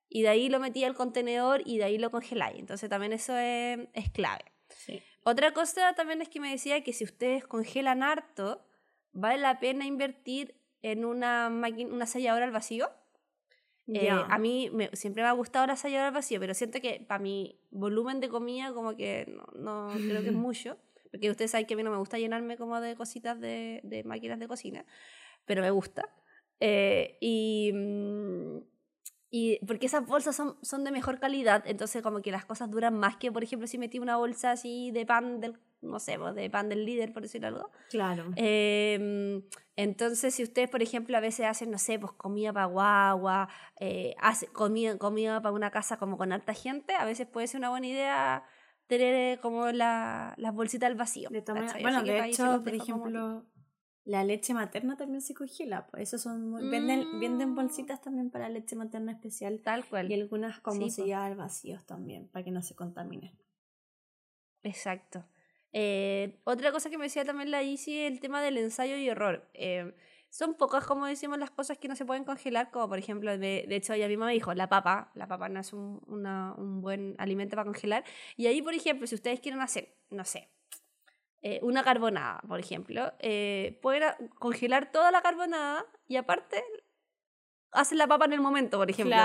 y 0.08 0.22
de 0.22 0.30
ahí 0.30 0.48
lo 0.50 0.60
metí 0.60 0.84
al 0.84 0.94
contenedor 0.94 1.62
y 1.66 1.78
de 1.80 1.84
ahí 1.86 1.98
lo 1.98 2.12
congeláis. 2.12 2.60
Entonces 2.60 2.90
también 2.90 3.14
eso 3.14 3.36
es, 3.36 3.80
es 3.94 4.10
clave. 4.12 4.46
Sí. 4.70 5.02
Otra 5.24 5.52
cosa 5.54 5.94
también 5.96 6.22
es 6.22 6.30
que 6.30 6.40
me 6.40 6.52
decía 6.52 6.84
que 6.84 6.94
si 6.94 7.04
ustedes 7.04 7.46
congelan 7.46 8.04
harto, 8.04 8.64
vale 9.12 9.40
la 9.40 9.60
pena 9.60 9.86
invertir 9.86 10.56
en 10.84 11.04
una 11.04 11.50
máquina, 11.50 11.94
una 11.94 12.06
selladora 12.06 12.46
al 12.46 12.52
vacío. 12.52 12.90
Eh, 13.88 14.06
Ya. 14.06 14.20
a 14.30 14.38
mí 14.38 14.70
me- 14.72 14.90
siempre 14.94 15.24
me 15.24 15.30
ha 15.30 15.34
gustado 15.34 15.66
la 15.66 15.76
selladora 15.76 16.10
al 16.10 16.14
vacío, 16.14 16.40
pero 16.40 16.54
siento 16.54 16.80
que 16.80 17.04
para 17.08 17.22
mi 17.22 17.60
volumen 17.72 18.20
de 18.20 18.30
comida 18.30 18.72
como 18.72 18.96
que 18.96 19.26
no, 19.28 19.88
no 19.88 19.94
creo 19.96 20.22
que 20.22 20.28
es 20.30 20.34
mucho. 20.48 20.78
Porque 21.12 21.32
ustedes 21.32 21.50
saben 21.50 21.66
que 21.66 21.74
a 21.74 21.78
mí 21.78 21.82
no 21.82 21.90
me 21.90 21.98
gusta 21.98 22.20
llenarme 22.20 22.56
como 22.56 22.80
de 22.80 22.96
cositas 22.96 23.40
de, 23.40 23.82
de 23.84 24.04
máquinas 24.04 24.38
de 24.40 24.48
cocina, 24.48 24.86
pero 25.50 25.64
me 25.64 25.72
gusta. 25.72 26.08
Eh, 26.60 27.18
y, 27.22 27.72
mm, 27.74 28.60
y 29.32 29.66
porque 29.66 29.88
esas 29.88 30.06
bolsas 30.06 30.36
son, 30.36 30.58
son 30.62 30.84
de 30.84 30.92
mejor 30.92 31.20
calidad, 31.20 31.64
entonces 31.66 32.04
como 32.04 32.22
que 32.22 32.32
las 32.32 32.46
cosas 32.46 32.70
duran 32.70 32.94
más 32.94 33.18
que, 33.18 33.32
por 33.32 33.44
ejemplo, 33.44 33.68
si 33.68 33.80
metí 33.80 33.98
una 33.98 34.16
bolsa 34.18 34.52
así 34.52 34.92
de 34.92 35.08
pan 35.08 35.42
del, 35.42 35.58
no 35.82 36.00
sé, 36.00 36.20
pues, 36.20 36.36
de 36.36 36.52
pan 36.52 36.70
del 36.70 36.86
líder, 36.86 37.14
por 37.14 37.24
decir 37.24 37.44
algo. 37.48 37.72
Claro. 37.90 38.32
Eh, 38.36 39.42
entonces, 39.76 40.36
si 40.36 40.44
ustedes, 40.44 40.70
por 40.70 40.84
ejemplo, 40.84 41.18
a 41.18 41.20
veces 41.20 41.48
hacen, 41.48 41.72
no 41.72 41.80
sé, 41.80 41.98
pues 41.98 42.12
comida 42.12 42.54
para 42.54 42.68
guagua, 42.68 43.50
eh, 43.80 44.14
hace, 44.20 44.46
comida, 44.50 45.00
comida 45.00 45.42
para 45.42 45.56
una 45.56 45.72
casa 45.72 45.98
como 45.98 46.16
con 46.16 46.32
alta 46.32 46.54
gente, 46.54 46.94
a 46.94 47.06
veces 47.06 47.26
puede 47.26 47.48
ser 47.48 47.58
una 47.58 47.72
buena 47.72 47.88
idea 47.88 48.44
tener 48.90 49.14
eh, 49.14 49.40
como 49.40 49.72
la, 49.72 50.34
las 50.38 50.54
bolsitas 50.54 50.88
al 50.88 50.96
vacío. 50.96 51.30
Bueno, 51.82 52.02
de 52.02 52.26
hecho, 52.26 52.44
por 52.64 52.78
como 52.78 52.84
ejemplo, 52.84 53.46
la 54.10 54.24
leche 54.24 54.54
materna 54.56 54.98
también 54.98 55.22
se 55.22 55.34
congela. 55.36 55.86
Pues 55.88 56.04
eso 56.04 56.18
son 56.18 56.50
muy- 56.50 56.68
venden, 56.70 57.20
venden 57.20 57.52
Mm. 57.52 57.56
bolsitas 57.56 58.02
también 58.02 58.32
para 58.32 58.50
leche 58.50 58.76
materna 58.76 59.12
especial. 59.12 59.62
Tal 59.62 59.86
cual. 59.86 60.10
Y 60.10 60.16
algunas 60.16 60.60
como 60.62 60.82
Sí, 60.82 60.90
se 60.90 61.02
po. 61.04 61.08
lleva 61.08 61.26
al 61.26 61.36
vacío 61.36 61.80
también, 61.86 62.28
para 62.28 62.44
que 62.44 62.52
no 62.52 62.62
se 62.64 62.76
contamine. 62.76 63.36
Exacto. 64.64 65.26
Eh, 65.72 66.40
otra 66.44 66.72
cosa 66.72 66.90
que 66.90 66.98
me 66.98 67.06
decía 67.06 67.24
también 67.26 67.52
la 67.52 67.62
Isi 67.64 68.00
el 68.00 68.20
tema 68.20 68.42
del 68.42 68.58
ensayo 68.58 68.98
y 68.98 69.08
error. 69.08 69.48
Eh, 69.54 69.94
son 70.32 70.56
pocas, 70.56 70.86
como 70.86 71.06
decimos, 71.06 71.38
las 71.40 71.52
cosas 71.52 71.78
que 71.78 71.88
no 71.88 71.96
se 71.96 72.06
pueden 72.06 72.24
congelar, 72.24 72.70
como 72.72 72.88
por 72.90 72.98
ejemplo, 73.00 73.32
de, 73.38 73.66
de 73.68 73.76
hecho 73.76 73.94
ella 73.94 74.08
misma 74.08 74.28
me 74.28 74.34
dijo, 74.34 74.54
la 74.54 74.70
papa, 74.70 75.12
la 75.16 75.28
papa 75.28 75.50
no 75.50 75.60
es 75.60 75.74
un, 75.74 76.02
una- 76.08 76.54
un 76.58 76.82
buen 76.82 77.16
alimento 77.18 77.56
para 77.56 77.66
congelar. 77.66 78.04
Y 78.38 78.48
ahí, 78.48 78.62
por 78.62 78.74
ejemplo, 78.74 79.08
si 79.08 79.16
ustedes 79.16 79.40
quieren 79.40 79.62
hacer, 79.62 79.96
no 80.10 80.26
sé, 80.26 80.50
eh, 81.42 81.60
una 81.64 81.84
carbonada, 81.84 82.42
por 82.48 82.60
ejemplo, 82.60 83.14
eh, 83.20 83.80
pueden 83.82 84.04
congelar 84.40 84.92
toda 84.92 85.12
la 85.12 85.22
carbonada 85.22 85.86
y 86.08 86.18
aparte 86.18 86.64
hacen 87.72 87.98
la 87.98 88.08
papa 88.08 88.26
en 88.26 88.34
el 88.34 88.42
momento, 88.42 88.78
por 88.78 88.90
ejemplo. 88.90 89.16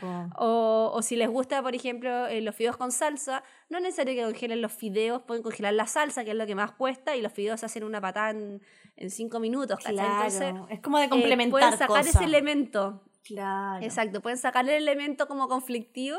po. 0.00 0.28
o, 0.36 0.92
o 0.94 1.02
si 1.02 1.16
les 1.16 1.28
gusta, 1.28 1.62
por 1.62 1.74
ejemplo, 1.74 2.26
eh, 2.26 2.40
los 2.40 2.54
fideos 2.54 2.76
con 2.76 2.92
salsa, 2.92 3.42
no 3.68 3.78
es 3.78 3.82
necesario 3.82 4.14
que 4.14 4.22
congelen 4.22 4.62
los 4.62 4.72
fideos, 4.72 5.22
pueden 5.22 5.42
congelar 5.42 5.74
la 5.74 5.86
salsa, 5.86 6.24
que 6.24 6.30
es 6.30 6.36
lo 6.36 6.46
que 6.46 6.54
más 6.54 6.72
cuesta, 6.72 7.16
y 7.16 7.22
los 7.22 7.32
fideos 7.32 7.60
se 7.60 7.66
hacen 7.66 7.84
una 7.84 8.00
patada 8.00 8.30
en, 8.30 8.62
en 8.96 9.10
cinco 9.10 9.40
minutos. 9.40 9.78
Claro. 9.84 10.24
Entonces, 10.24 10.54
es 10.70 10.80
como 10.80 10.98
de 10.98 11.08
complementar 11.08 11.50
pueden 11.50 11.78
sacar 11.78 12.06
ese 12.06 12.24
elemento. 12.24 13.02
Claro. 13.24 13.84
Exacto, 13.84 14.20
pueden 14.20 14.38
sacar 14.38 14.64
el 14.68 14.74
elemento 14.74 15.26
como 15.26 15.48
conflictivo 15.48 16.18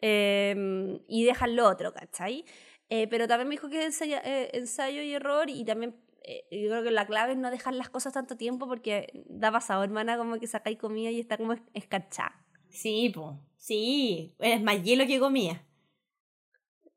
eh, 0.00 1.00
y 1.08 1.24
dejar 1.24 1.50
lo 1.50 1.66
otro, 1.66 1.92
¿cachai? 1.92 2.44
Eh, 2.88 3.08
pero 3.08 3.26
también 3.26 3.48
me 3.48 3.54
dijo 3.54 3.68
que 3.68 3.78
es 3.84 3.86
ensaya- 4.00 4.22
eh, 4.24 4.50
ensayo 4.54 5.02
y 5.02 5.12
error 5.12 5.50
y 5.50 5.64
también 5.64 5.96
eh, 6.22 6.44
yo 6.50 6.70
creo 6.70 6.82
que 6.84 6.90
la 6.90 7.06
clave 7.06 7.32
es 7.32 7.38
no 7.38 7.50
dejar 7.50 7.74
las 7.74 7.88
cosas 7.88 8.12
tanto 8.12 8.36
tiempo 8.36 8.66
porque 8.68 9.24
da 9.28 9.50
pasado, 9.52 9.82
hermana, 9.84 10.16
como 10.16 10.38
que 10.38 10.46
sacáis 10.46 10.78
comida 10.78 11.10
y 11.10 11.20
está 11.20 11.36
como 11.36 11.52
es- 11.52 11.62
escarchada. 11.74 12.44
Sí, 12.68 13.10
po. 13.14 13.40
Sí. 13.56 14.34
Eres 14.38 14.62
más 14.62 14.82
hielo 14.82 15.06
que 15.06 15.18
comida. 15.18 15.64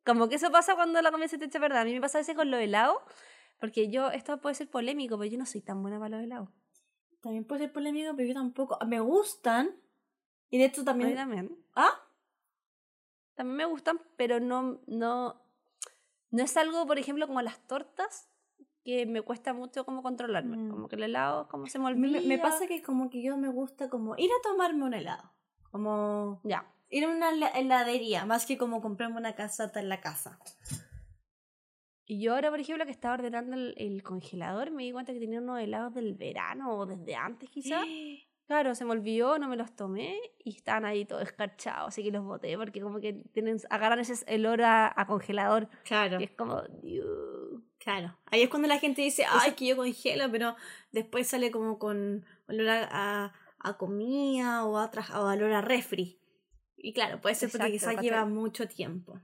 Como 0.06 0.30
que 0.30 0.36
eso 0.36 0.52
pasa 0.52 0.76
cuando 0.76 1.02
la 1.02 1.12
comida 1.12 1.28
se 1.28 1.38
te 1.38 1.46
echa 1.46 1.60
perder. 1.60 1.78
A 1.80 1.86
mí 1.86 1.94
me 1.94 2.02
pasa 2.02 2.18
a 2.18 2.22
veces 2.22 2.36
con 2.36 2.50
los 2.52 2.60
helados, 2.60 2.98
porque 3.60 3.90
yo, 3.90 4.10
esto 4.12 4.40
puede 4.42 4.56
ser 4.56 4.70
polémico, 4.70 5.18
pero 5.18 5.30
yo 5.30 5.38
no 5.38 5.46
soy 5.46 5.62
tan 5.62 5.82
buena 5.82 6.00
para 6.00 6.18
los 6.18 6.24
helados. 6.24 6.50
También 7.22 7.46
puede 7.46 7.62
ser 7.64 7.74
polémico, 7.74 8.12
pero 8.16 8.28
yo 8.28 8.34
tampoco. 8.34 8.78
Me 8.86 9.00
gustan. 9.00 9.76
Y 10.50 10.58
de 10.58 10.66
hecho 10.66 10.82
A 10.82 10.84
mí 10.84 10.86
también. 10.86 11.16
también. 11.16 11.58
¿Ah? 11.76 11.92
También 13.36 13.58
me 13.58 13.66
gustan, 13.66 14.00
pero 14.18 14.40
no, 14.40 14.82
no, 14.88 15.40
no 16.32 16.44
es 16.44 16.56
algo, 16.58 16.86
por 16.88 17.00
ejemplo, 17.00 17.28
como 17.28 17.42
las 17.42 17.60
tortas, 17.68 18.30
que 18.84 19.06
me 19.06 19.22
cuesta 19.22 19.54
mucho 19.54 19.86
como 19.86 20.02
controlarme. 20.04 20.58
Mm. 20.58 20.70
Como 20.72 20.88
que 20.88 20.96
el 20.96 21.04
helado, 21.04 21.48
como 21.50 21.68
se 21.68 21.80
me 21.80 21.86
olvida. 21.88 22.20
me- 22.22 22.26
me 22.28 22.38
pasa 22.40 22.66
que 22.68 22.82
como 22.82 23.10
que 23.10 23.22
yo 23.22 23.36
me 23.38 23.50
gusta 23.50 23.90
como 23.90 24.16
ir 24.18 24.30
a 24.32 24.42
tomarme 24.42 24.86
un 24.86 24.94
helado. 24.94 25.32
Como 25.72 26.40
Ya. 26.44 26.66
ir 26.90 27.04
a 27.06 27.10
una 27.10 27.32
hela- 27.32 27.52
heladería, 27.56 28.26
más 28.26 28.46
que 28.46 28.58
como 28.58 28.82
comprarme 28.82 29.18
una 29.18 29.36
casata 29.36 29.80
en 29.80 29.90
la 29.90 30.02
casa. 30.02 30.40
Y 32.06 32.20
yo 32.22 32.34
ahora, 32.34 32.50
por 32.50 32.60
ejemplo, 32.60 32.86
que 32.86 32.92
estaba 32.92 33.14
ordenando 33.16 33.56
el, 33.56 33.76
el 33.78 34.02
congelador, 34.02 34.72
me 34.72 34.84
di 34.84 34.92
cuenta 34.92 35.14
que 35.14 35.20
tenía 35.20 35.40
unos 35.42 35.60
helados 35.60 35.94
del 35.94 36.16
verano 36.16 36.72
o 36.76 36.86
desde 36.88 37.16
antes 37.16 37.50
quizás. 37.52 37.86
Claro, 38.50 38.74
se 38.74 38.84
me 38.84 38.94
olvidó, 38.94 39.38
no 39.38 39.48
me 39.48 39.56
los 39.56 39.76
tomé 39.76 40.20
y 40.44 40.56
estaban 40.56 40.84
ahí 40.84 41.06
todos 41.06 41.22
escarchados, 41.22 41.90
así 41.90 42.02
que 42.04 42.10
los 42.10 42.26
boté 42.26 42.58
porque 42.58 42.82
como 42.82 43.00
que 43.00 43.14
tienen, 43.32 43.60
agarran 43.70 44.00
ese 44.00 44.26
olor 44.34 44.64
a, 44.64 44.92
a 45.00 45.06
congelador. 45.06 45.70
Claro. 45.84 46.20
Y 46.20 46.24
es 46.24 46.32
como, 46.32 46.64
"Dios". 46.82 47.62
Claro. 47.78 48.18
Ahí 48.26 48.42
es 48.42 48.50
cuando 48.50 48.68
la 48.68 48.80
gente 48.80 49.04
dice, 49.04 49.24
ay, 49.30 49.52
que 49.52 49.68
yo 49.68 49.76
congelo, 49.76 50.32
pero 50.32 50.56
después 50.92 51.28
sale 51.28 51.52
como 51.52 51.78
con 51.78 52.26
olor 52.48 52.70
a, 52.70 52.88
a, 53.26 53.34
a 53.60 53.78
comida 53.78 54.66
o 54.66 54.80
a, 54.80 54.90
tra- 54.90 55.16
o 55.16 55.28
olor 55.32 55.54
a 55.54 55.62
refri. 55.62 56.20
Y 56.76 56.92
claro, 56.94 57.22
puede 57.22 57.36
ser 57.36 57.52
porque 57.52 57.72
quizás 57.72 58.02
lleva 58.02 58.26
mucho 58.26 58.68
tiempo. 58.68 59.22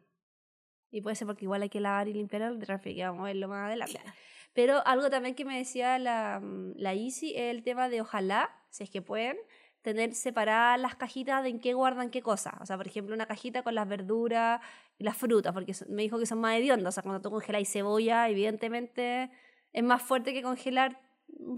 Y 0.92 1.02
puede 1.02 1.16
ser 1.16 1.26
porque 1.26 1.46
igual 1.46 1.64
hay 1.64 1.70
que 1.70 1.80
lavar 1.80 2.08
y 2.10 2.14
limpiar 2.14 2.44
el 2.44 2.62
refri, 2.62 2.94
que 2.96 3.04
vamos 3.04 3.22
a 3.22 3.26
verlo 3.26 3.48
más 3.48 3.66
adelante. 3.66 4.00
Claro. 4.00 4.16
Pero 4.56 4.82
algo 4.88 5.10
también 5.10 5.36
que 5.36 5.44
me 5.44 5.58
decía 5.58 6.00
la, 6.00 6.40
mm, 6.42 6.74
la 6.78 6.94
es 6.94 7.22
el 7.24 7.62
tema 7.62 7.90
de 7.90 8.02
ojalá, 8.02 8.50
si 8.70 8.84
es 8.84 8.90
que 8.90 9.02
pueden, 9.02 9.38
tener 9.82 10.16
separadas 10.16 10.80
las 10.80 10.96
cajitas 10.96 11.44
de 11.44 11.50
en 11.50 11.60
qué 11.60 11.74
guardan 11.74 12.10
qué 12.10 12.22
cosa. 12.22 12.58
O 12.62 12.66
sea, 12.66 12.78
por 12.78 12.88
ejemplo, 12.88 13.14
una 13.14 13.28
cajita 13.28 13.62
con 13.62 13.76
las 13.76 13.88
verduras 13.88 14.62
y 14.98 15.04
las 15.04 15.18
frutas, 15.18 15.54
porque 15.54 15.74
me 15.90 16.02
dijo 16.04 16.18
que 16.18 16.26
son 16.26 16.40
más 16.40 16.56
hediondas. 16.56 16.88
O 16.88 16.96
sea, 16.96 17.04
cuando 17.04 17.22
tú 17.22 17.30
congeláis 17.30 17.70
cebolla, 17.70 18.30
evidentemente 18.30 19.30
es 19.74 19.84
más 19.84 20.02
fuerte 20.02 20.34
que 20.34 20.42
congelar 20.42 21.02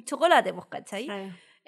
chocolate, 0.03 0.53
pues, 0.53 0.65
¿cachai? 0.65 1.07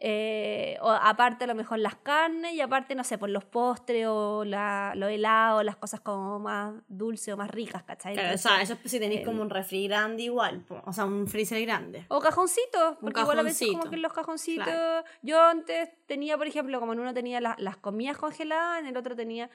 Eh, 0.02 0.78
o 0.82 0.90
aparte 0.90 1.44
a 1.44 1.48
lo 1.48 1.56
mejor 1.56 1.78
las 1.80 1.96
carnes 1.96 2.54
y 2.54 2.62
aparte, 2.62 2.96
no 2.96 3.04
sé, 3.04 3.18
por 3.18 3.30
los 3.30 3.44
postres 3.44 4.06
o 4.08 4.46
la, 4.46 4.94
los 4.96 5.10
helados, 5.12 5.66
las 5.66 5.76
cosas 5.76 6.00
como 6.00 6.40
más 6.40 6.74
dulces 6.88 7.34
o 7.34 7.38
más 7.38 7.52
ricas, 7.52 7.84
¿cachai? 7.84 8.14
Claro, 8.14 8.34
o 8.34 8.38
sea, 8.38 8.62
eso 8.62 8.78
es 8.82 8.90
si 8.92 8.98
tenéis 9.00 9.26
como 9.26 9.42
un 9.42 9.50
refri 9.50 9.90
grande 9.90 10.24
igual, 10.24 10.64
o 10.86 10.94
sea, 10.94 11.04
un 11.04 11.28
freezer 11.28 11.62
grande. 11.66 12.06
O 12.08 12.22
cajoncitos, 12.22 12.96
porque 13.02 13.20
igual 13.20 13.40
a 13.40 13.44
veces 13.44 13.68
como 13.68 13.90
que 13.90 13.98
los 13.98 14.14
cajoncitos. 14.14 14.64
Claro. 14.64 15.04
Yo 15.22 15.42
antes 15.44 15.90
tenía, 16.06 16.38
por 16.38 16.48
ejemplo, 16.48 16.80
como 16.80 16.94
en 16.94 17.02
uno 17.02 17.14
tenía 17.14 17.42
la- 17.42 17.56
las 17.60 17.76
comidas 17.76 18.18
congeladas, 18.18 18.80
en 18.80 18.86
el 18.88 18.96
otro 18.96 19.18
tenía 19.18 19.50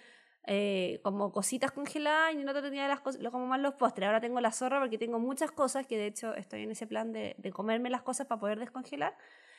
eh, 0.47 1.01
como 1.03 1.33
cositas 1.33 1.73
congeladas 1.73 2.33
y 2.33 2.37
en 2.37 2.43
el 2.43 2.49
otro 2.51 2.61
tenía 2.61 2.87
las 2.87 3.01
cosas, 3.01 3.23
como 3.31 3.47
más 3.47 3.61
los 3.61 3.73
postres. 3.77 4.07
Ahora 4.09 4.21
tengo 4.21 4.43
la 4.43 4.53
zorra 4.53 4.79
porque 4.79 4.99
tengo 4.99 5.19
muchas 5.19 5.51
cosas 5.53 5.87
que 5.87 5.97
de 5.97 6.07
hecho 6.09 6.35
estoy 6.35 6.65
en 6.65 6.71
ese 6.73 6.87
plan 6.87 7.15
de, 7.15 7.35
de 7.39 7.51
comerme 7.51 7.89
las 7.89 8.03
cosas 8.03 8.27
para 8.27 8.39
poder 8.41 8.59
descongelar. 8.59 9.17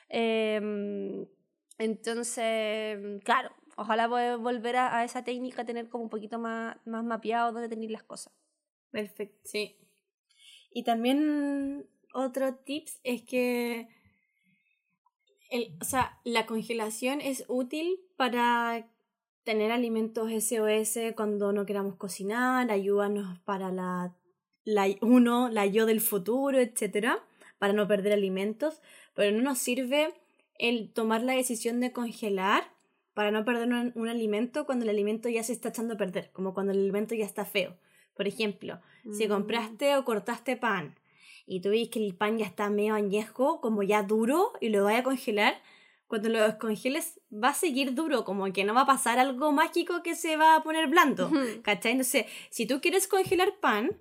Em, 0.10 1.28
entonces, 1.78 3.24
claro, 3.24 3.52
ojalá 3.76 4.08
poder 4.08 4.38
volver 4.38 4.78
a, 4.78 5.04
esa 5.04 5.24
técnica, 5.24 5.66
tener 5.66 5.90
como 5.90 6.06
un 6.06 6.10
poquito 6.10 6.40
más, 6.40 6.78
más 6.86 7.04
mapeado 7.04 7.52
dónde 7.52 7.70
tener 7.70 7.92
las 7.92 8.04
cosas. 8.04 8.34
Perfecto, 8.92 9.42
sí. 9.44 9.78
Y 10.72 10.84
también 10.84 11.88
otro 12.14 12.56
tips 12.56 13.00
es 13.04 13.24
que 13.24 13.88
el, 15.50 15.78
o 15.82 15.86
sea, 15.86 16.20
la 16.24 16.46
congelación 16.46 17.22
es 17.22 17.44
útil 17.48 18.00
para 18.18 18.90
tener 19.44 19.72
alimentos 19.72 20.32
SOS 20.32 21.14
cuando 21.16 21.54
no 21.54 21.66
queramos 21.66 21.96
cocinar, 21.96 22.72
ayúdanos 22.72 23.40
para 23.42 23.72
la, 23.72 24.16
la 24.64 24.88
uno, 25.02 25.50
la 25.50 25.66
yo 25.66 25.86
del 25.86 26.02
futuro, 26.02 26.60
etcétera, 26.60 27.24
para 27.60 27.74
no 27.74 27.88
perder 27.88 28.14
alimentos, 28.14 28.82
pero 29.16 29.36
no 29.36 29.42
nos 29.42 29.58
sirve 29.60 30.14
el 30.60 30.92
tomar 30.94 31.24
la 31.24 31.34
decisión 31.34 31.80
de 31.80 31.92
congelar 31.92 32.64
para 33.14 33.32
no 33.32 33.44
perder 33.46 33.68
un, 33.70 33.92
un 33.96 34.08
alimento 34.10 34.66
cuando 34.66 34.84
el 34.84 34.90
alimento 34.90 35.30
ya 35.30 35.42
se 35.44 35.54
está 35.54 35.70
echando 35.70 35.96
a 35.96 35.98
perder, 35.98 36.30
como 36.32 36.54
cuando 36.54 36.72
el 36.74 36.80
alimento 36.80 37.16
ya 37.16 37.26
está 37.26 37.46
feo. 37.46 37.76
Por 38.16 38.28
ejemplo, 38.28 38.80
si 39.12 39.26
Mm. 39.26 39.30
compraste 39.30 39.96
o 39.98 40.06
cortaste 40.06 40.56
pan 40.58 40.96
y 41.46 41.62
tú 41.62 41.70
ves 41.70 41.90
que 41.90 42.06
el 42.06 42.16
pan 42.16 42.38
ya 42.38 42.46
está 42.46 42.70
medio 42.70 42.94
añejo, 42.96 43.62
como 43.62 43.84
ya 43.84 44.04
duro, 44.04 44.54
y 44.62 44.70
lo 44.70 44.84
vayas 44.84 45.02
a 45.02 45.04
congelar, 45.04 45.56
cuando 46.08 46.30
lo 46.30 46.42
descongeles 46.42 47.20
va 47.32 47.50
a 47.50 47.54
seguir 47.54 47.94
duro, 47.96 48.24
como 48.26 48.52
que 48.54 48.64
no 48.64 48.74
va 48.74 48.82
a 48.82 48.86
pasar 48.86 49.18
algo 49.20 49.52
mágico 49.52 50.02
que 50.04 50.16
se 50.16 50.38
va 50.38 50.56
a 50.56 50.64
poner 50.64 50.88
blando. 50.88 51.32
¿Cachai? 51.64 51.92
Entonces, 51.94 52.26
si 52.50 52.66
tú 52.66 52.80
quieres 52.82 53.08
congelar 53.08 53.56
pan, 53.60 53.92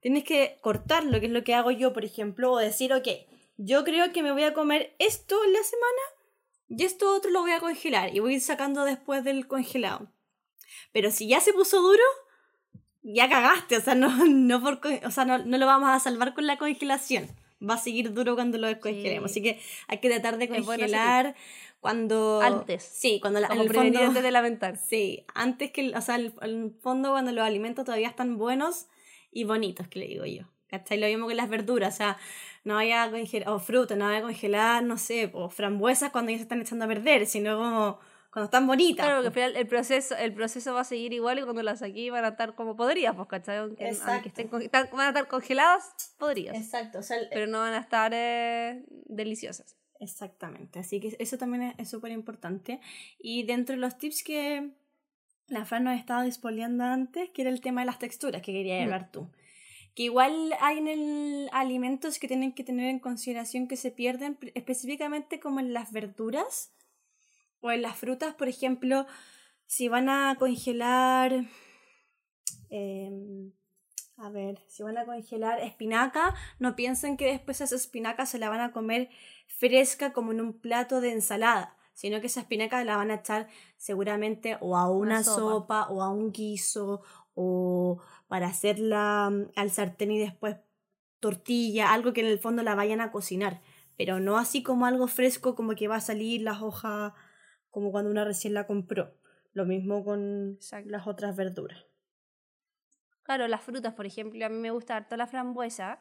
tienes 0.00 0.24
que 0.24 0.56
cortarlo, 0.60 1.20
que 1.20 1.26
es 1.26 1.32
lo 1.32 1.42
que 1.44 1.54
hago 1.54 1.70
yo, 1.70 1.92
por 1.92 2.04
ejemplo, 2.04 2.52
o 2.52 2.58
decir, 2.58 2.92
ok, 2.92 3.08
yo 3.56 3.84
creo 3.84 4.12
que 4.12 4.22
me 4.22 4.32
voy 4.32 4.42
a 4.44 4.54
comer 4.54 4.94
esto 4.98 5.42
en 5.44 5.52
la 5.52 5.62
semana 5.62 6.02
y 6.68 6.84
esto 6.84 7.14
otro 7.14 7.30
lo 7.30 7.40
voy 7.42 7.52
a 7.52 7.60
congelar 7.60 8.14
y 8.14 8.20
voy 8.20 8.32
a 8.32 8.36
ir 8.36 8.40
sacando 8.40 8.84
después 8.84 9.22
del 9.24 9.46
congelado. 9.46 10.10
Pero 10.92 11.10
si 11.10 11.28
ya 11.28 11.40
se 11.40 11.52
puso 11.52 11.80
duro, 11.82 12.02
ya 13.02 13.28
cagaste, 13.28 13.76
o 13.76 13.80
sea, 13.80 13.94
no, 13.94 14.08
no, 14.28 14.62
por, 14.62 14.80
co- 14.80 14.88
o 15.04 15.10
sea, 15.10 15.24
no, 15.24 15.38
no 15.38 15.58
lo 15.58 15.66
vamos 15.66 15.90
a 15.90 16.00
salvar 16.00 16.34
con 16.34 16.46
la 16.46 16.58
congelación. 16.58 17.28
va 17.66 17.74
a 17.74 17.78
seguir 17.78 18.12
duro 18.12 18.34
cuando 18.34 18.58
lo 18.58 18.66
descongelemos. 18.66 19.30
Sí. 19.32 19.40
Así 19.40 19.42
que 19.42 19.60
hay 19.88 19.98
que 19.98 20.08
tratar 20.10 20.38
de 20.38 20.46
bueno 20.48 20.64
congelar 20.66 21.34
cuando... 21.80 22.40
Antes. 22.42 22.82
Sí, 22.82 23.20
cuando 23.20 23.40
la, 23.40 23.48
Como 23.48 23.62
el 23.62 23.72
fondo- 23.72 23.98
antes 24.00 24.22
de 24.22 24.30
lamentar. 24.30 24.78
Sí, 24.78 25.24
antes 25.34 25.70
que, 25.70 25.92
o 25.94 26.00
sea, 26.00 26.16
el- 26.16 26.32
el 26.42 26.72
fondo 26.82 27.10
cuando 27.10 27.32
los 27.32 27.44
alimentos 27.44 27.84
todavía 27.84 28.08
están 28.08 28.36
buenos 28.38 28.86
y 29.30 29.44
bonitos, 29.44 29.86
que 29.88 29.98
le 29.98 30.06
digo 30.06 30.24
yo. 30.24 30.44
¿Cachai? 30.78 30.98
Lo 30.98 31.06
mismo 31.06 31.28
que 31.28 31.34
las 31.34 31.48
verduras, 31.48 31.94
o 31.94 31.96
sea, 31.96 32.16
no 32.64 32.74
vaya 32.74 33.02
a 33.04 33.10
congelar, 33.10 33.48
o 33.50 33.58
fruta, 33.58 33.94
no 33.96 34.06
vaya 34.06 34.18
a 34.18 34.22
congelar, 34.22 34.82
no 34.82 34.96
sé, 34.98 35.30
o 35.34 35.48
frambuesas 35.50 36.10
cuando 36.10 36.30
ya 36.32 36.38
se 36.38 36.42
están 36.42 36.60
echando 36.60 36.84
a 36.84 36.88
perder, 36.88 37.26
sino 37.26 37.56
como 37.58 37.98
cuando 38.32 38.46
están 38.46 38.66
bonitas. 38.66 39.06
Claro, 39.06 39.22
porque 39.22 39.44
el 39.44 39.66
proceso, 39.68 40.16
el 40.16 40.32
proceso 40.32 40.74
va 40.74 40.80
a 40.80 40.84
seguir 40.84 41.12
igual 41.12 41.38
y 41.38 41.42
cuando 41.42 41.62
las 41.62 41.78
saqué 41.80 42.10
van 42.10 42.24
a 42.24 42.28
estar 42.28 42.54
como 42.56 42.74
podrías, 42.74 43.14
pues, 43.14 43.28
¿cachai? 43.28 43.58
Aunque, 43.58 43.86
aunque 44.06 44.28
estén 44.30 44.50
están- 44.62 44.88
van 44.92 45.00
a 45.06 45.08
estar 45.08 45.28
congeladas, 45.28 46.14
podrías. 46.18 46.56
Exacto, 46.56 46.98
o 46.98 47.02
sea, 47.02 47.18
el- 47.18 47.28
Pero 47.30 47.46
no 47.46 47.58
van 47.60 47.74
a 47.74 47.78
estar 47.78 48.10
eh, 48.14 48.82
deliciosas. 49.06 49.76
Exactamente, 50.00 50.80
así 50.80 50.98
que 51.00 51.14
eso 51.18 51.38
también 51.38 51.74
es- 51.78 51.88
súper 51.88 52.10
importante. 52.10 52.80
Y 53.20 53.44
dentro 53.44 53.74
de 53.76 53.80
los 53.80 53.96
tips 53.98 54.24
que 54.24 54.70
la 55.48 55.64
Fran 55.64 55.84
nos 55.84 55.96
estaba 55.98 56.24
dispoleando 56.24 56.82
antes, 56.84 57.30
que 57.30 57.42
era 57.42 57.50
el 57.50 57.60
tema 57.60 57.82
de 57.82 57.86
las 57.86 57.98
texturas 57.98 58.42
que 58.42 58.52
quería 58.52 58.80
Mm. 58.80 58.82
hablar 58.84 59.10
tú. 59.12 59.30
Que 59.94 60.04
igual 60.04 60.52
hay 60.60 60.78
en 60.78 60.88
el 60.88 61.48
alimentos 61.52 62.18
que 62.18 62.26
tienen 62.28 62.52
que 62.52 62.64
tener 62.64 62.88
en 62.88 62.98
consideración 62.98 63.68
que 63.68 63.76
se 63.76 63.90
pierden, 63.92 64.38
específicamente 64.54 65.38
como 65.38 65.60
en 65.60 65.72
las 65.72 65.92
verduras 65.92 66.72
o 67.60 67.70
en 67.70 67.82
las 67.82 67.96
frutas, 67.96 68.34
por 68.34 68.48
ejemplo, 68.48 69.06
si 69.66 69.88
van 69.88 70.08
a 70.08 70.36
congelar, 70.38 71.44
em, 72.70 73.52
a 74.16 74.28
ver, 74.30 74.62
si 74.68 74.82
van 74.82 74.98
a 74.98 75.06
congelar 75.06 75.60
espinaca, 75.60 76.34
no 76.58 76.76
piensen 76.76 77.16
que 77.16 77.26
después 77.26 77.60
esa 77.60 77.74
espinaca 77.76 78.26
se 78.26 78.38
la 78.38 78.48
van 78.48 78.60
a 78.60 78.72
comer 78.72 79.08
fresca 79.46 80.12
como 80.12 80.32
en 80.32 80.40
un 80.40 80.60
plato 80.60 81.00
de 81.00 81.12
ensalada, 81.12 81.76
sino 81.94 82.20
que 82.20 82.26
esa 82.26 82.40
espinaca 82.40 82.82
la 82.84 82.96
van 82.96 83.10
a 83.10 83.16
echar 83.16 83.48
seguramente 83.76 84.56
o 84.60 84.76
a 84.76 84.90
una, 84.90 85.16
Una 85.16 85.24
sopa. 85.24 85.84
sopa. 85.84 85.88
o 85.90 86.02
a 86.02 86.10
un 86.10 86.32
guiso 86.32 87.02
o 87.34 88.00
para 88.34 88.48
hacerla 88.48 89.30
mm, 89.30 89.52
al 89.54 89.70
sartén 89.70 90.10
y 90.10 90.18
después 90.18 90.56
tortilla, 91.20 91.92
algo 91.92 92.12
que 92.12 92.20
en 92.20 92.26
el 92.26 92.40
fondo 92.40 92.64
la 92.64 92.74
vayan 92.74 93.00
a 93.00 93.12
cocinar, 93.12 93.60
pero 93.96 94.18
no 94.18 94.38
así 94.38 94.60
como 94.64 94.86
algo 94.86 95.06
fresco 95.06 95.54
como 95.54 95.76
que 95.76 95.86
va 95.86 95.94
a 95.94 96.00
salir 96.00 96.40
las 96.40 96.60
hojas 96.60 97.12
como 97.70 97.92
cuando 97.92 98.10
una 98.10 98.24
recién 98.24 98.52
la 98.52 98.66
compró. 98.66 99.14
Lo 99.52 99.66
mismo 99.66 100.04
con 100.04 100.54
Exacto. 100.54 100.90
las 100.90 101.06
otras 101.06 101.36
verduras. 101.36 101.86
Claro, 103.22 103.46
las 103.46 103.62
frutas, 103.62 103.94
por 103.94 104.04
ejemplo, 104.04 104.44
a 104.44 104.48
mí 104.48 104.56
me 104.56 104.72
gusta 104.72 104.96
harto 104.96 105.16
la 105.16 105.28
frambuesa. 105.28 106.00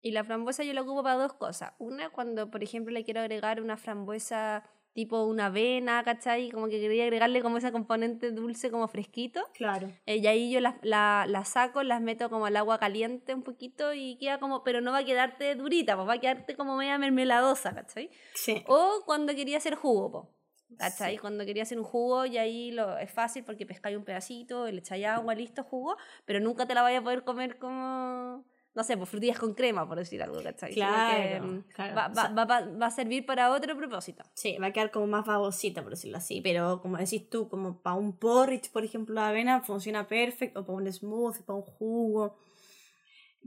Y 0.00 0.12
la 0.12 0.24
frambuesa 0.24 0.64
yo 0.64 0.72
la 0.72 0.80
ocupo 0.80 1.02
para 1.02 1.16
dos 1.16 1.34
cosas. 1.34 1.74
Una, 1.78 2.08
cuando, 2.08 2.50
por 2.50 2.64
ejemplo, 2.64 2.90
le 2.90 3.04
quiero 3.04 3.20
agregar 3.20 3.60
una 3.60 3.76
frambuesa 3.76 4.64
tipo 4.92 5.24
una 5.24 5.46
avena, 5.46 6.02
¿cachai? 6.02 6.50
Como 6.50 6.68
que 6.68 6.80
quería 6.80 7.04
agregarle 7.04 7.42
como 7.42 7.58
ese 7.58 7.72
componente 7.72 8.30
dulce 8.32 8.70
como 8.70 8.88
fresquito. 8.88 9.46
Claro. 9.54 9.92
Eh, 10.06 10.16
y 10.16 10.26
ahí 10.26 10.50
yo 10.50 10.60
las 10.60 10.74
la, 10.82 11.26
las 11.28 11.50
saco, 11.50 11.82
las 11.82 12.00
meto 12.00 12.28
como 12.30 12.46
al 12.46 12.56
agua 12.56 12.78
caliente 12.78 13.34
un 13.34 13.42
poquito 13.42 13.94
y 13.94 14.16
queda 14.18 14.38
como, 14.38 14.62
pero 14.64 14.80
no 14.80 14.92
va 14.92 14.98
a 14.98 15.04
quedarte 15.04 15.54
durita, 15.54 15.96
pues 15.96 16.08
va 16.08 16.14
a 16.14 16.20
quedarte 16.20 16.56
como 16.56 16.76
media 16.76 16.98
mermeladosa, 16.98 17.74
¿cachai? 17.74 18.10
Sí. 18.34 18.64
O 18.66 19.02
cuando 19.06 19.34
quería 19.34 19.58
hacer 19.58 19.76
jugo, 19.76 20.10
po, 20.10 20.34
¿cachai? 20.76 21.14
Sí. 21.14 21.18
Cuando 21.18 21.44
quería 21.44 21.62
hacer 21.62 21.78
un 21.78 21.84
jugo 21.84 22.26
y 22.26 22.38
ahí 22.38 22.72
lo, 22.72 22.98
es 22.98 23.10
fácil 23.10 23.44
porque 23.44 23.66
pescáis 23.66 23.96
un 23.96 24.04
pedacito, 24.04 24.70
le 24.70 24.78
echáis 24.78 25.06
agua, 25.06 25.34
listo, 25.34 25.62
jugo, 25.62 25.96
pero 26.24 26.40
nunca 26.40 26.66
te 26.66 26.74
la 26.74 26.82
vaya 26.82 26.98
a 26.98 27.02
poder 27.02 27.22
comer 27.24 27.58
como, 27.58 28.44
no 28.80 28.84
sé, 28.84 28.96
pues 28.96 29.10
frutillas 29.10 29.38
con 29.38 29.52
crema, 29.52 29.86
por 29.86 29.98
decir 29.98 30.22
algo, 30.22 30.42
¿cachai? 30.42 30.72
Sino 30.72 30.86
que, 30.86 30.92
Claro, 30.92 31.46
mm, 31.46 31.60
claro, 31.74 31.94
Va, 31.96 32.06
o 32.06 32.14
sea- 32.14 32.28
va- 32.30 32.44
va- 32.46 32.66
va 32.80 32.86
a 32.86 32.90
servir 32.90 33.26
para 33.26 33.50
otro 33.52 33.76
propósito. 33.76 34.24
Sí, 34.32 34.56
va 34.56 34.68
a 34.68 34.72
quedar 34.72 34.90
como 34.90 35.06
más 35.06 35.26
babosita, 35.26 35.82
por 35.82 35.90
decirlo 35.90 36.16
así. 36.16 36.40
Pero 36.40 36.80
como 36.80 36.96
decís 36.96 37.28
tú, 37.28 37.48
como 37.50 37.78
para 37.82 37.96
un 37.96 38.16
porridge, 38.16 38.70
por 38.72 38.84
ejemplo, 38.84 39.20
de 39.20 39.26
avena, 39.26 39.60
funciona 39.60 40.06
perfecto. 40.08 40.60
O 40.60 40.64
para 40.64 40.76
un 40.78 40.90
smoothie, 40.90 41.42
para 41.42 41.56
un 41.58 41.62
jugo. 41.64 42.36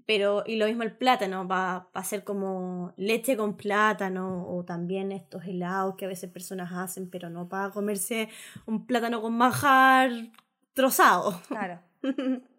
Pero, 0.06 0.44
y 0.46 0.58
lo 0.58 0.66
mismo 0.66 0.84
el 0.84 0.92
plátano, 0.98 1.48
va, 1.48 1.88
va 1.96 2.02
a 2.02 2.04
ser 2.04 2.24
como 2.24 2.94
leche 2.98 3.38
con 3.38 3.56
plátano. 3.56 4.46
O 4.48 4.64
también 4.66 5.12
estos 5.12 5.46
helados 5.46 5.96
que 5.96 6.06
a 6.06 6.08
veces 6.10 6.30
personas 6.30 6.72
hacen, 6.74 7.10
pero 7.10 7.30
no 7.30 7.48
para 7.48 7.72
comerse 7.72 8.30
un 8.66 8.86
plátano 8.86 9.22
con 9.22 9.34
manjar 9.36 10.12
trozado. 10.74 11.42
Claro. 11.48 11.80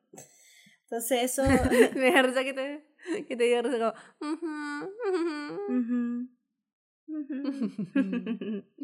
Entonces, 0.85 1.23
eso. 1.23 1.43
Me 1.97 2.13
da 2.13 2.23
risa 2.23 2.45
que 2.45 2.53
te, 2.53 2.85
que 3.27 3.37
te 3.37 3.45
diga 3.45 3.63
risa 3.63 3.95
como... 4.19 4.95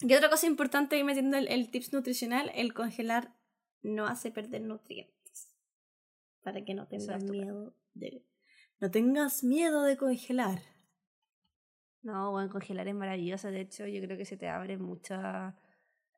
Y 0.00 0.14
otra 0.14 0.30
cosa 0.30 0.46
importante, 0.46 0.96
y 0.96 1.02
metiendo 1.02 1.36
el, 1.36 1.48
el 1.48 1.70
tips 1.70 1.92
nutricional, 1.92 2.52
el 2.54 2.72
congelar 2.72 3.34
no 3.82 4.06
hace 4.06 4.30
perder 4.30 4.62
nutrientes. 4.62 5.52
Para 6.42 6.64
que 6.64 6.74
no 6.74 6.86
tengas 6.86 7.24
miedo 7.24 7.74
de. 7.94 8.24
No 8.80 8.90
tengas 8.92 9.42
miedo 9.42 9.82
de 9.82 9.96
congelar. 9.96 10.60
No, 12.02 12.30
bueno, 12.30 12.48
congelar 12.48 12.86
es 12.86 12.94
maravilloso. 12.94 13.50
De 13.50 13.60
hecho, 13.60 13.86
yo 13.88 14.00
creo 14.00 14.16
que 14.16 14.24
se 14.24 14.36
te 14.36 14.48
abren 14.48 14.80
muchas 14.80 15.54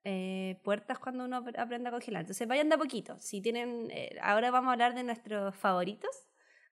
eh, 0.04 0.60
puertas 0.64 0.98
cuando 0.98 1.24
uno 1.24 1.36
ap- 1.38 1.58
aprende 1.58 1.88
a 1.88 1.92
congelar. 1.92 2.22
Entonces, 2.22 2.46
vayan 2.48 2.68
de 2.68 2.74
a 2.76 2.78
poquito. 2.78 3.18
Si 3.18 3.40
tienen, 3.40 3.88
eh, 3.90 4.18
ahora 4.22 4.50
vamos 4.50 4.68
a 4.68 4.72
hablar 4.72 4.94
de 4.94 5.02
nuestros 5.04 5.54
favoritos. 5.54 6.10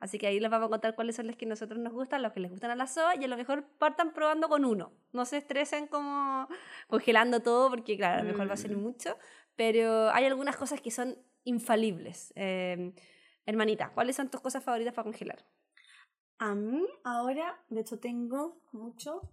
Así 0.00 0.16
que 0.18 0.28
ahí 0.28 0.38
les 0.38 0.48
vamos 0.50 0.66
a 0.66 0.70
contar 0.70 0.94
cuáles 0.94 1.16
son 1.16 1.26
los 1.26 1.34
que 1.36 1.44
a 1.44 1.48
nosotros 1.48 1.80
nos 1.80 1.92
gustan, 1.92 2.22
los 2.22 2.32
que 2.32 2.38
les 2.40 2.50
gustan 2.52 2.70
a 2.70 2.76
la 2.76 2.86
soa, 2.86 3.16
y 3.16 3.24
a 3.24 3.28
lo 3.28 3.36
mejor 3.36 3.64
partan 3.78 4.12
probando 4.12 4.48
con 4.48 4.64
uno. 4.64 4.92
No 5.12 5.24
se 5.24 5.38
estresen 5.38 5.88
como 5.88 6.46
congelando 6.86 7.40
todo, 7.40 7.68
porque 7.70 7.96
claro, 7.96 8.20
a 8.20 8.22
lo 8.22 8.30
mejor 8.30 8.48
va 8.48 8.54
a 8.54 8.56
ser 8.56 8.76
Mm. 8.76 8.80
mucho, 8.80 9.18
pero 9.56 10.10
hay 10.10 10.24
algunas 10.26 10.56
cosas 10.56 10.80
que 10.80 10.92
son 10.92 11.18
infalibles. 11.42 12.32
Eh, 12.36 12.92
hermanita, 13.44 13.90
¿cuáles 13.92 14.14
son 14.14 14.30
tus 14.30 14.40
cosas 14.40 14.62
favoritas 14.62 14.94
para 14.94 15.02
congelar? 15.04 15.44
A 16.38 16.54
mí, 16.54 16.86
ahora, 17.02 17.58
de 17.68 17.80
hecho, 17.80 17.98
tengo 17.98 18.60
mucho 18.70 19.32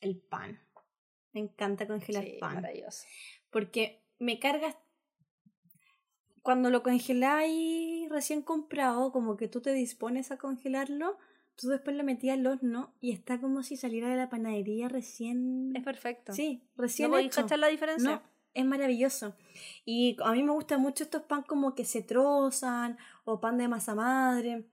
el 0.00 0.16
pan. 0.16 0.58
Me 1.36 1.42
encanta 1.42 1.86
congelar 1.86 2.24
Sí, 2.24 2.38
pan. 2.40 2.54
maravilloso. 2.54 3.04
Porque 3.50 4.00
me 4.18 4.38
cargas. 4.38 4.74
Cuando 6.40 6.70
lo 6.70 6.82
congeláis 6.82 8.08
recién 8.08 8.40
comprado, 8.40 9.12
como 9.12 9.36
que 9.36 9.46
tú 9.46 9.60
te 9.60 9.74
dispones 9.74 10.30
a 10.30 10.38
congelarlo, 10.38 11.18
tú 11.56 11.68
después 11.68 11.94
lo 11.94 12.04
metías 12.04 12.38
al 12.38 12.46
horno 12.46 12.94
y 13.02 13.12
está 13.12 13.38
como 13.38 13.62
si 13.62 13.76
saliera 13.76 14.08
de 14.08 14.16
la 14.16 14.30
panadería 14.30 14.88
recién. 14.88 15.76
Es 15.76 15.82
perfecto. 15.84 16.32
Sí, 16.32 16.62
¿No 16.76 16.82
recién 16.84 17.10
podéis 17.10 17.36
hecho. 17.36 17.56
la 17.58 17.66
diferencia? 17.68 18.10
No, 18.10 18.22
es 18.54 18.64
maravilloso. 18.64 19.36
Y 19.84 20.16
a 20.24 20.32
mí 20.32 20.42
me 20.42 20.52
gustan 20.52 20.80
mucho 20.80 21.04
estos 21.04 21.24
pan 21.24 21.42
como 21.42 21.74
que 21.74 21.84
se 21.84 22.00
trozan 22.00 22.96
o 23.26 23.40
pan 23.42 23.58
de 23.58 23.68
masa 23.68 23.94
madre. 23.94 24.64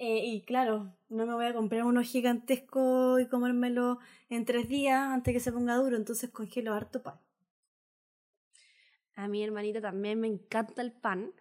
Eh, 0.00 0.24
y 0.26 0.40
claro, 0.42 0.96
no 1.10 1.26
me 1.26 1.34
voy 1.34 1.46
a 1.46 1.54
comprar 1.54 1.84
uno 1.84 2.02
gigantesco 2.02 3.20
y 3.20 3.28
comérmelo 3.28 4.00
en 4.28 4.44
tres 4.44 4.68
días 4.68 4.98
antes 5.00 5.32
que 5.32 5.38
se 5.40 5.52
ponga 5.52 5.76
duro, 5.76 5.96
entonces 5.96 6.30
congelo 6.30 6.74
harto 6.74 7.02
pan. 7.04 7.20
A 9.14 9.28
mi 9.28 9.42
hermanita 9.44 9.80
también 9.80 10.20
me 10.20 10.26
encanta 10.26 10.82
el 10.82 10.92
pan. 10.92 11.32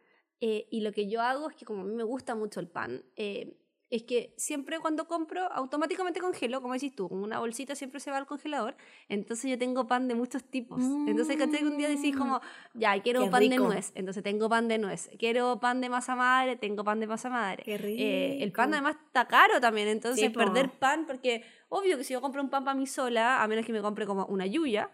eh, 0.41 0.67
y 0.71 0.81
lo 0.81 0.93
que 0.93 1.09
yo 1.09 1.21
hago 1.21 1.49
es 1.49 1.55
que 1.57 1.65
como 1.65 1.81
a 1.81 1.85
mí 1.85 1.93
me 1.95 2.03
gusta 2.03 2.35
mucho 2.35 2.59
el 2.61 2.67
pan, 2.69 3.03
eh, 3.17 3.57
es 3.91 4.03
que 4.03 4.33
siempre 4.37 4.79
cuando 4.79 5.07
compro, 5.07 5.51
automáticamente 5.51 6.19
congelo, 6.19 6.61
como 6.61 6.73
decís 6.75 6.95
tú, 6.95 7.09
con 7.09 7.23
una 7.23 7.39
bolsita 7.39 7.73
siempre 7.73 7.99
se 7.99 8.11
va 8.11 8.17
al 8.17 8.27
congelador. 8.27 8.75
Entonces 9.07 9.49
yo 9.49 9.57
tengo 9.57 9.87
pan 9.87 10.07
de 10.07 10.13
muchos 10.13 10.43
tipos. 10.43 10.81
Entonces, 11.07 11.37
¿cachai? 11.37 11.63
Un 11.63 11.77
día 11.77 11.89
decís 11.89 12.15
como, 12.15 12.39
ya, 12.75 13.01
quiero 13.01 13.21
Mm. 13.21 13.23
Qué 13.25 13.31
pan 13.31 13.49
de 13.49 13.57
nuez. 13.57 13.91
Entonces 13.95 14.21
tengo 14.23 14.47
pan 14.47 14.67
de 14.67 14.77
nuez. 14.77 15.09
Quiero 15.17 15.59
pan 15.59 15.81
de 15.81 15.89
masa 15.89 16.15
madre, 16.15 16.55
tengo 16.55 16.83
pan 16.83 16.99
de 16.99 17.07
masa 17.07 17.29
madre. 17.29 17.63
Qué 17.63 17.77
rico. 17.79 17.99
Eh, 17.99 18.43
el 18.43 18.51
pan 18.51 18.71
además 18.73 18.95
está 19.07 19.27
caro 19.27 19.59
también, 19.59 19.87
entonces 19.87 20.19
Sí, 20.23 20.29
perder 20.29 20.69
pan, 20.69 21.05
porque 21.07 21.43
obvio 21.69 21.97
que 21.97 22.03
si 22.03 22.13
yo 22.13 22.21
compro 22.21 22.43
un 22.43 22.49
pan 22.49 22.63
para 22.63 22.77
mí 22.77 22.85
sola, 22.85 23.41
a 23.43 23.47
menos 23.47 23.65
que 23.65 23.73
me 23.73 23.81
compre 23.81 24.05
como 24.05 24.25
una 24.27 24.45
yuya, 24.45 24.91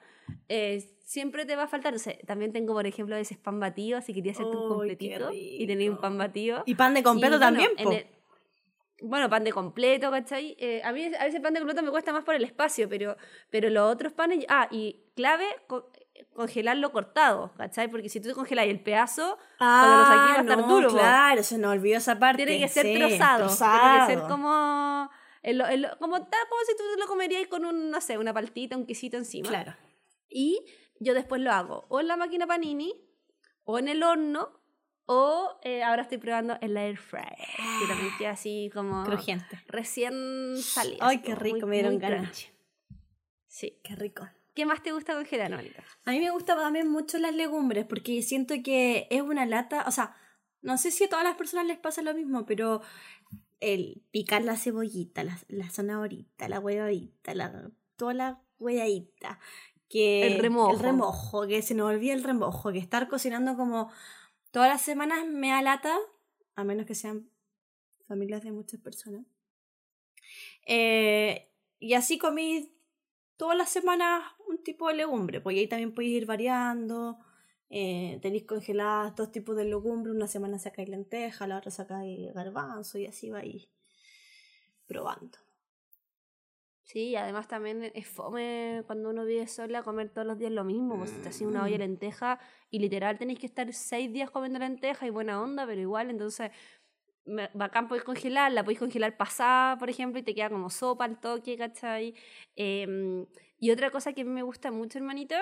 eh, 0.47 0.89
siempre 1.03 1.45
te 1.45 1.57
va 1.57 1.63
a 1.63 1.67
faltar. 1.67 1.93
O 1.93 1.99
sea, 1.99 2.17
también 2.25 2.53
tengo, 2.53 2.73
por 2.73 2.87
ejemplo, 2.87 3.15
a 3.15 3.17
veces 3.17 3.37
pan 3.37 3.59
batido, 3.59 4.01
si 4.01 4.13
quería 4.13 4.31
hacerte 4.31 4.55
un 4.55 4.63
Uy, 4.63 4.67
qué 4.67 4.75
completito 4.75 5.31
y 5.33 5.67
tenía 5.67 5.91
un 5.91 5.97
pan 5.97 6.17
batido. 6.17 6.63
Y 6.65 6.75
pan 6.75 6.93
de 6.93 7.03
completo 7.03 7.35
Y, 7.35 7.39
bueno, 7.39 7.45
también, 7.59 7.71
en 7.77 7.83
po. 7.83 7.91
el- 7.91 8.14
bueno, 9.07 9.29
pan 9.29 9.43
de 9.43 9.51
completo, 9.51 10.09
¿cachai? 10.11 10.55
Eh, 10.59 10.81
a 10.83 10.91
mí 10.91 11.05
a 11.17 11.25
veces 11.25 11.39
pan 11.41 11.53
de 11.53 11.59
completo 11.59 11.81
me 11.83 11.91
cuesta 11.91 12.11
más 12.13 12.23
por 12.23 12.35
el 12.35 12.43
espacio, 12.43 12.87
pero, 12.89 13.15
pero 13.49 13.69
los 13.69 13.91
otros 13.91 14.13
panes... 14.13 14.45
Ah, 14.49 14.67
y 14.71 15.03
clave, 15.15 15.45
co- 15.67 15.91
congelarlo 16.33 16.91
cortado, 16.91 17.53
¿cachai? 17.57 17.89
Porque 17.89 18.09
si 18.09 18.19
tú 18.19 18.33
congelas 18.33 18.65
el 18.67 18.81
pedazo, 18.81 19.37
cuando 19.57 19.97
lo 19.97 20.05
saqué 20.05 20.17
va 20.17 20.33
a 20.37 20.41
estar 20.41 20.59
Ah, 20.59 20.61
no, 20.61 20.67
duro. 20.67 20.89
Claro, 20.89 21.43
se 21.43 21.57
nos 21.57 21.71
olvidó 21.71 21.97
esa 21.97 22.17
parte. 22.19 22.45
tiene 22.45 22.61
que 22.61 22.67
ser 22.67 22.85
sí, 22.85 22.95
trozado, 22.95 23.47
Tiene 23.47 23.49
que 23.49 23.55
trozado. 23.55 24.07
ser 24.07 24.19
como... 24.27 25.09
el- 25.43 25.61
el- 25.61 25.87
como, 25.99 26.17
tal, 26.27 26.39
como 26.49 26.61
si 26.67 26.75
tú 26.77 26.83
lo 26.99 27.07
comerías 27.07 27.47
con 27.47 27.65
un, 27.65 27.89
no 27.91 28.01
sé, 28.01 28.17
una 28.17 28.33
paltita, 28.33 28.75
un 28.77 28.85
quesito 28.85 29.17
encima. 29.17 29.47
Claro. 29.49 29.75
Y 30.29 30.65
yo 30.99 31.13
después 31.13 31.41
lo 31.41 31.51
hago 31.51 31.85
o 31.89 31.99
en 31.99 32.07
la 32.07 32.17
máquina 32.17 32.47
panini 32.47 32.93
o 33.63 33.77
en 33.79 33.87
el 33.87 34.01
horno 34.03 34.49
O 35.07 35.59
eh, 35.61 35.83
ahora 35.83 36.01
estoy 36.03 36.17
probando 36.17 36.57
el 36.61 36.75
air 36.77 36.97
fryer, 36.97 37.27
que 37.79 37.87
también 37.87 38.11
queda 38.17 38.31
así 38.31 38.71
como 38.73 39.03
Crujiente. 39.03 39.61
recién 39.67 40.55
salido. 40.57 40.97
Ay, 41.01 41.19
qué 41.19 41.35
rico, 41.35 41.59
muy- 41.61 41.67
me 41.67 41.75
dieron 41.75 41.99
ganas. 41.99 42.47
Sí. 43.47 43.79
Qué 43.83 43.95
rico. 43.95 44.27
¿Qué 44.53 44.65
más 44.65 44.81
te 44.81 44.91
gusta 44.93 45.13
congelar, 45.13 45.51
Mónica? 45.51 45.83
A 46.05 46.11
mí 46.11 46.19
me 46.19 46.29
gustan 46.31 46.57
también 46.57 46.89
mucho 46.89 47.17
las 47.17 47.35
legumbres 47.35 47.85
porque 47.85 48.21
siento 48.23 48.55
que 48.63 49.07
es 49.11 49.21
una 49.21 49.45
lata, 49.45 49.83
o 49.87 49.91
sea, 49.91 50.15
no 50.61 50.77
sé 50.77 50.91
si 50.91 51.03
a 51.03 51.09
todas 51.09 51.23
las 51.25 51.35
personas 51.35 51.65
les 51.67 51.77
pasa 51.77 52.01
lo 52.01 52.13
mismo, 52.13 52.45
pero 52.45 52.81
el 53.59 54.01
picar 54.11 54.43
la 54.43 54.55
cebollita, 54.57 55.23
la, 55.23 55.37
la 55.49 55.69
zanahorita, 55.69 56.47
la 56.49 56.59
huevadita, 56.59 57.35
la, 57.35 57.69
toda 57.97 58.13
la 58.13 58.41
huevadita, 58.59 59.39
que 59.89 60.25
El 60.27 60.39
remojo. 60.39 60.71
el 60.73 60.79
remojo, 60.79 61.47
que 61.47 61.61
se 61.61 61.75
nos 61.75 61.89
olvida 61.89 62.13
el 62.13 62.23
remojo, 62.23 62.71
que 62.71 62.79
estar 62.79 63.07
cocinando 63.07 63.55
como 63.57 63.91
todas 64.55 64.69
las 64.69 64.83
semanas 64.83 65.27
me 65.27 65.49
da 65.49 65.61
lata, 65.61 65.97
a 66.55 66.63
menos 66.63 66.85
que 66.85 66.95
sean 66.95 67.29
familias 68.07 68.41
de 68.41 68.53
muchas 68.53 68.79
personas. 68.79 69.25
Eh, 70.65 71.51
y 71.77 71.93
así 71.93 72.17
comí 72.17 72.73
todas 73.35 73.57
las 73.57 73.69
semanas 73.69 74.23
un 74.47 74.63
tipo 74.63 74.87
de 74.87 74.93
legumbre, 74.93 75.41
porque 75.41 75.59
ahí 75.59 75.67
también 75.67 75.93
podéis 75.93 76.21
ir 76.21 76.25
variando. 76.25 77.19
Eh, 77.69 78.17
tenéis 78.21 78.45
congeladas 78.45 79.13
dos 79.17 79.29
tipos 79.29 79.57
de 79.57 79.65
legumbre, 79.65 80.13
una 80.13 80.29
semana 80.29 80.57
sacáis 80.57 80.87
lenteja, 80.87 81.47
la 81.47 81.57
otra 81.57 81.71
sacáis 81.71 82.33
garbanzo 82.33 82.97
y 82.97 83.07
así 83.07 83.29
vais 83.31 83.67
probando. 84.87 85.37
Sí, 86.85 87.09
y 87.09 87.15
además 87.15 87.47
también 87.47 87.91
es 87.95 88.07
fome 88.07 88.83
cuando 88.85 89.09
uno 89.09 89.25
vive 89.25 89.47
sola 89.47 89.81
comer 89.81 90.09
todos 90.09 90.27
los 90.27 90.37
días 90.37 90.51
lo 90.51 90.63
mismo. 90.63 90.97
Pues 90.97 91.11
te 91.21 91.29
hacía 91.29 91.47
una 91.47 91.63
olla 91.63 91.73
de 91.73 91.79
lenteja 91.79 92.39
y 92.69 92.77
literal 92.79 93.17
tenéis 93.17 93.39
que 93.39 93.47
estar 93.47 93.73
seis 93.73 94.13
días 94.13 94.29
comiendo 94.29 94.59
lenteja 94.59 95.07
y 95.07 95.09
buena 95.09 95.41
onda, 95.41 95.65
pero 95.65 95.81
igual, 95.81 96.11
entonces 96.11 96.51
bacán 97.53 97.87
podéis 97.87 98.03
congelar, 98.03 98.51
la 98.51 98.63
podéis 98.63 98.79
congelar 98.79 99.17
pasada, 99.17 99.77
por 99.77 99.89
ejemplo, 99.89 100.19
y 100.19 100.23
te 100.23 100.35
queda 100.35 100.49
como 100.49 100.69
sopa 100.69 101.05
al 101.05 101.19
toque, 101.19 101.57
¿cachai? 101.57 102.13
Em, 102.55 103.25
y 103.57 103.71
otra 103.71 103.89
cosa 103.89 104.13
que 104.13 104.21
a 104.21 104.25
mí 104.25 104.29
me 104.29 104.43
gusta 104.43 104.71
mucho, 104.71 104.99
hermanito, 104.99 105.35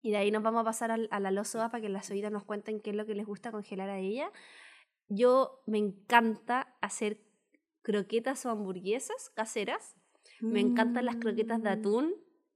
y 0.00 0.10
de 0.10 0.16
ahí 0.16 0.30
nos 0.30 0.42
vamos 0.42 0.62
a 0.62 0.64
pasar 0.64 0.90
a, 0.90 1.20
la 1.20 1.30
losoa 1.30 1.70
para 1.70 1.82
que 1.82 1.88
las 1.90 2.10
oídas 2.10 2.32
nos 2.32 2.44
cuenten 2.44 2.80
qué 2.80 2.90
es 2.90 2.96
lo 2.96 3.06
que 3.06 3.14
les 3.14 3.26
gusta 3.26 3.52
congelar 3.52 3.90
a 3.90 3.98
ella. 3.98 4.32
Yo 5.08 5.62
me 5.66 5.78
encanta 5.78 6.74
hacer 6.80 7.20
croquetas 7.82 8.46
o 8.46 8.50
hamburguesas 8.50 9.30
caseras. 9.30 9.96
Me 10.42 10.60
encantan 10.60 11.06
las 11.06 11.16
croquetas 11.16 11.62
de 11.62 11.70
Mm. 11.70 11.72
atún. 11.78 12.14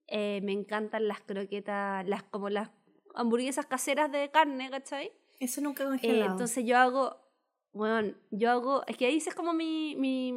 eh, 0.08 0.40
me 0.44 0.52
encantan 0.52 1.08
las 1.08 1.20
croquetas, 1.20 2.06
las 2.06 2.22
como 2.22 2.48
las 2.48 2.70
hamburguesas 3.16 3.66
caseras 3.66 4.12
de 4.12 4.30
carne, 4.30 4.70
¿cachai? 4.70 5.10
Eso 5.40 5.60
nunca 5.60 5.82
he 5.82 5.86
Eh, 5.86 5.88
congelado. 5.90 6.30
entonces 6.30 6.64
yo 6.64 6.78
hago, 6.78 7.16
bueno, 7.72 8.14
yo 8.30 8.50
hago, 8.52 8.84
es 8.86 8.96
que 8.96 9.06
ahí 9.06 9.16
es 9.16 9.34
como 9.34 9.52
mi, 9.52 9.96
mi, 9.96 10.32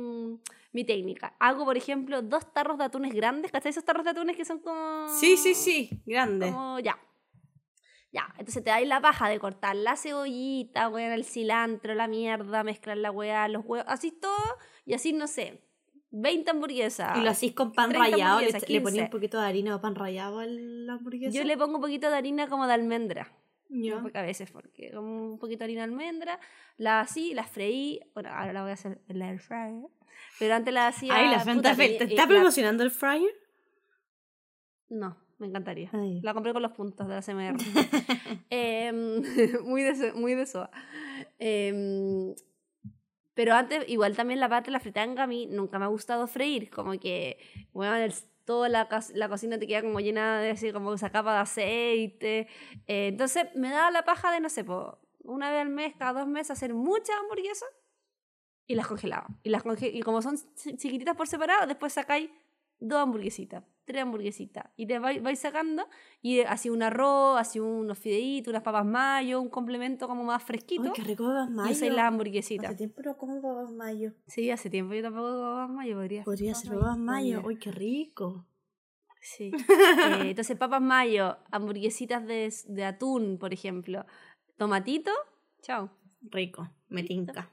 mi 0.71 0.83
técnica. 0.85 1.35
Hago, 1.39 1.65
por 1.65 1.77
ejemplo, 1.77 2.23
dos 2.23 2.51
tarros 2.51 2.79
de 2.79 2.85
atunes 2.85 3.13
grandes, 3.13 3.51
¿cachai? 3.51 3.69
Esos 3.69 3.85
tarros 3.85 4.03
de 4.05 4.09
atunes 4.09 4.35
que 4.35 4.43
son 4.43 4.57
como... 4.59 5.07
sí, 5.19 5.37
sí, 5.37 5.53
sí, 5.53 6.01
grande. 6.05 6.47
Como 6.47 6.79
ya. 6.79 6.97
Ya, 8.11 8.27
entonces 8.39 8.63
te 8.63 8.71
dais 8.71 8.87
la 8.87 9.01
paja 9.01 9.29
de 9.29 9.39
cortar 9.39 9.75
la 9.75 9.95
cebollita, 9.95 10.89
weón, 10.89 11.11
el 11.11 11.25
cilantro, 11.25 11.93
la 11.93 12.07
mierda, 12.07 12.63
mezclar 12.63 12.97
la 12.97 13.11
weá, 13.11 13.47
los 13.49 13.63
huevos, 13.63 13.85
así 13.87 14.11
todo, 14.11 14.57
y 14.83 14.95
así, 14.95 15.13
no 15.13 15.27
sé, 15.27 15.61
20 16.12 16.51
hamburguesas. 16.51 17.18
y 17.18 17.22
lo 17.22 17.30
hacís 17.30 17.53
con 17.53 17.72
pan 17.74 17.89
30 17.89 18.10
rallado, 18.10 18.39
le, 18.41 18.51
le 18.51 18.82
ponía 18.82 18.82
15. 18.82 19.03
un 19.03 19.10
poquito 19.10 19.39
de 19.39 19.47
harina 19.47 19.76
o 19.76 19.82
pan 19.82 19.95
rallado 19.95 20.39
a 20.39 20.45
la 20.45 20.93
hamburguesa. 20.93 21.38
Yo 21.38 21.43
le 21.43 21.57
pongo 21.57 21.76
un 21.76 21.82
poquito 21.82 22.10
de 22.10 22.18
harina 22.18 22.47
como 22.47 22.68
de 22.68 22.74
almendra. 22.74 23.32
Porque 24.01 24.18
a 24.18 24.24
veces, 24.24 24.49
porque 24.49 24.91
como 24.91 25.34
un 25.34 25.38
poquito 25.38 25.60
de 25.60 25.66
harina 25.66 25.82
de 25.82 25.91
almendra, 25.91 26.39
la 26.78 27.01
así, 27.01 27.34
la 27.36 27.43
freí. 27.43 27.99
Bueno, 28.16 28.30
ahora 28.30 28.51
la 28.51 28.62
voy 28.62 28.72
a 28.72 28.74
hacer 28.74 28.99
en 29.07 29.20
la 29.20 29.30
air 29.30 29.39
fryer. 29.39 29.86
Pero 30.39 30.55
antes 30.55 30.74
la 30.74 30.88
hacía. 30.88 31.16
Ay, 31.16 31.30
la 31.30 31.39
Fanta 31.39 31.76
¿te 31.76 31.86
eh, 31.86 31.97
está 32.01 32.28
promocionando 32.28 32.84
el 32.84 32.89
fryer? 32.89 33.32
No, 34.89 35.18
me 35.38 35.47
encantaría. 35.47 35.89
Ay. 35.93 36.20
La 36.22 36.34
compré 36.34 36.51
con 36.51 36.64
los 36.64 36.72
puntos 36.72 37.07
de 37.07 37.14
la 37.14 37.22
CMR. 37.22 37.57
Em, 38.49 39.22
muy 39.64 39.84
de, 39.84 40.14
muy 40.14 40.34
de 40.34 40.47
soa. 40.47 40.72
Em, 41.38 42.34
pero 43.39 43.53
antes, 43.53 43.87
igual 43.87 44.17
también 44.17 44.41
la 44.41 44.49
parte 44.49 44.65
de 44.67 44.73
la 44.73 44.81
fritanga 44.81 45.23
a 45.23 45.27
mí 45.27 45.47
nunca 45.47 45.79
me 45.79 45.85
ha 45.85 45.87
gustado 45.87 46.27
freír. 46.27 46.69
Como 46.69 46.91
que, 46.99 47.37
bueno, 47.71 48.13
toda 48.43 48.67
la, 48.67 48.89
la 49.13 49.29
cocina 49.29 49.57
te 49.57 49.65
queda 49.65 49.81
como 49.81 50.01
llena 50.01 50.41
de 50.41 50.49
así, 50.51 50.73
como 50.73 50.93
esa 50.93 51.09
capa 51.09 51.35
de 51.35 51.39
aceite. 51.39 52.47
Eh, 52.85 53.07
entonces 53.07 53.45
me 53.55 53.69
daba 53.69 53.91
la 53.91 54.03
paja 54.03 54.29
de, 54.33 54.41
no 54.41 54.49
sé, 54.49 54.65
po, 54.65 54.99
una 55.23 55.49
vez 55.51 55.61
al 55.61 55.69
mes, 55.69 55.93
cada 55.97 56.19
dos 56.19 56.27
meses, 56.27 56.51
hacer 56.51 56.73
muchas 56.73 57.15
hamburguesas 57.21 57.69
y 58.67 58.75
las 58.75 58.87
congelaba. 58.87 59.27
Y, 59.41 59.49
las 59.51 59.63
conge- 59.63 59.91
y 59.93 60.01
como 60.01 60.21
son 60.21 60.35
chi- 60.55 60.75
chiquititas 60.75 61.15
por 61.15 61.29
separado, 61.29 61.65
después 61.65 61.93
sacáis 61.93 62.29
dos 62.77 62.99
hamburguesitas, 63.01 63.63
tres 63.89 64.03
hamburguesitas. 64.03 64.65
Y 64.77 64.85
te 64.85 64.99
vais, 64.99 65.21
vais 65.21 65.37
sacando 65.37 65.87
y 66.21 66.41
así 66.41 66.69
un 66.69 66.83
arroz, 66.83 67.39
así 67.39 67.59
unos 67.59 67.97
fideitos, 67.97 68.51
unas 68.51 68.61
papas 68.63 68.85
mayo, 68.85 69.41
un 69.41 69.49
complemento 69.49 70.07
como 70.07 70.23
más 70.23 70.43
fresquito. 70.43 70.83
Ay, 70.83 70.91
qué 70.95 71.03
rico 71.03 71.25
papas 71.25 71.49
y 71.49 71.53
mayo. 71.53 71.71
usáis 71.71 71.93
las 71.93 72.05
hamburguesitas. 72.05 72.67
Hace 72.67 72.77
tiempo 72.77 73.01
no 73.03 73.17
como 73.17 73.41
papas 73.41 73.71
mayo. 73.71 74.13
Sí, 74.27 74.51
hace 74.51 74.69
tiempo 74.69 74.93
yo 74.93 75.01
tampoco 75.01 75.29
como 75.29 75.41
papas 75.55 75.69
mayo, 75.71 75.95
podría. 75.95 76.23
Podría 76.23 76.53
ser 76.53 76.71
papas 76.71 76.97
mayo. 76.97 77.41
Uy, 77.43 77.57
qué 77.57 77.71
rico. 77.71 78.45
Sí. 79.21 79.51
Eh, 80.21 80.29
entonces, 80.29 80.57
papas 80.57 80.81
mayo, 80.81 81.37
hamburguesitas 81.51 82.25
de, 82.25 82.53
de 82.67 82.85
atún, 82.85 83.37
por 83.37 83.53
ejemplo, 83.53 84.05
tomatito, 84.57 85.11
chao. 85.61 85.89
Rico. 86.21 86.69
Me 86.87 87.03
tinca. 87.03 87.51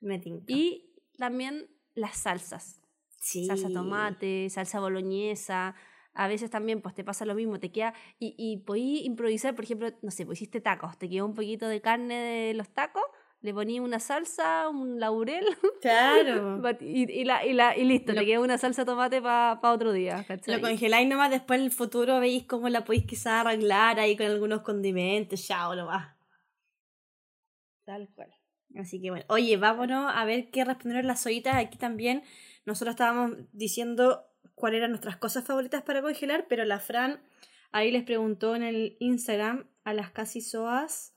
Me 0.00 0.18
tinca. 0.18 0.44
Y 0.48 0.92
también 1.18 1.68
las 1.94 2.16
salsas. 2.18 2.80
Sí. 3.18 3.46
Salsa 3.46 3.68
tomate, 3.72 4.48
salsa 4.50 4.80
boloñesa. 4.80 5.74
A 6.14 6.28
veces 6.28 6.50
también 6.50 6.80
pues 6.80 6.94
te 6.94 7.04
pasa 7.04 7.26
lo 7.26 7.34
mismo, 7.34 7.60
te 7.60 7.70
queda... 7.70 7.92
Y, 8.18 8.34
y 8.38 8.58
podí 8.58 9.00
improvisar, 9.04 9.54
por 9.54 9.64
ejemplo, 9.64 9.90
no 10.00 10.10
sé, 10.10 10.24
pues 10.24 10.40
hiciste 10.40 10.60
tacos, 10.62 10.96
te 10.98 11.08
quedó 11.10 11.26
un 11.26 11.34
poquito 11.34 11.68
de 11.68 11.82
carne 11.82 12.14
de 12.14 12.54
los 12.54 12.70
tacos, 12.70 13.02
le 13.42 13.52
poní 13.52 13.80
una 13.80 14.00
salsa, 14.00 14.68
un 14.70 14.98
laurel, 14.98 15.44
Claro. 15.82 16.62
y, 16.80 17.10
y 17.20 17.24
la, 17.24 17.44
y, 17.44 17.52
la, 17.52 17.76
y 17.76 17.84
listo, 17.84 18.14
Lo- 18.14 18.20
te 18.20 18.26
queda 18.26 18.40
una 18.40 18.56
salsa 18.56 18.86
tomate 18.86 19.20
para 19.20 19.60
otro 19.62 19.92
día, 19.92 20.24
¿cachai? 20.26 20.54
Lo 20.54 20.60
congeláis 20.66 21.06
nomás, 21.06 21.30
después 21.30 21.58
en 21.60 21.66
el 21.66 21.70
futuro 21.70 22.18
veis 22.18 22.44
cómo 22.44 22.70
la 22.70 22.82
podéis 22.86 23.04
quizás 23.04 23.44
arreglar 23.46 24.00
ahí 24.00 24.16
con 24.16 24.24
algunos 24.26 24.62
condimentos, 24.62 25.46
chao 25.46 25.74
nomás. 25.76 26.16
Tal 27.84 28.08
cual. 28.14 28.32
Así 28.76 29.00
que 29.00 29.10
bueno, 29.10 29.24
oye, 29.28 29.56
vámonos 29.56 30.10
a 30.14 30.24
ver 30.24 30.50
qué 30.50 30.64
respondieron 30.64 31.06
las 31.06 31.24
ollitas 31.26 31.54
aquí 31.56 31.78
también. 31.78 32.22
Nosotros 32.66 32.94
estábamos 32.94 33.32
diciendo 33.52 34.26
cuáles 34.54 34.78
eran 34.78 34.90
nuestras 34.90 35.16
cosas 35.16 35.44
favoritas 35.44 35.82
para 35.82 36.02
congelar, 36.02 36.46
pero 36.48 36.64
la 36.64 36.80
Fran 36.80 37.20
ahí 37.72 37.90
les 37.90 38.04
preguntó 38.04 38.54
en 38.56 38.62
el 38.62 38.96
Instagram 39.00 39.68
a 39.84 39.94
las 39.94 40.10
casi 40.10 40.40
soas 40.40 41.14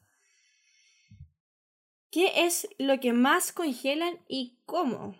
qué 2.11 2.45
es 2.45 2.67
lo 2.77 2.99
que 2.99 3.13
más 3.13 3.51
congelan 3.51 4.19
y 4.27 4.59
cómo. 4.65 5.15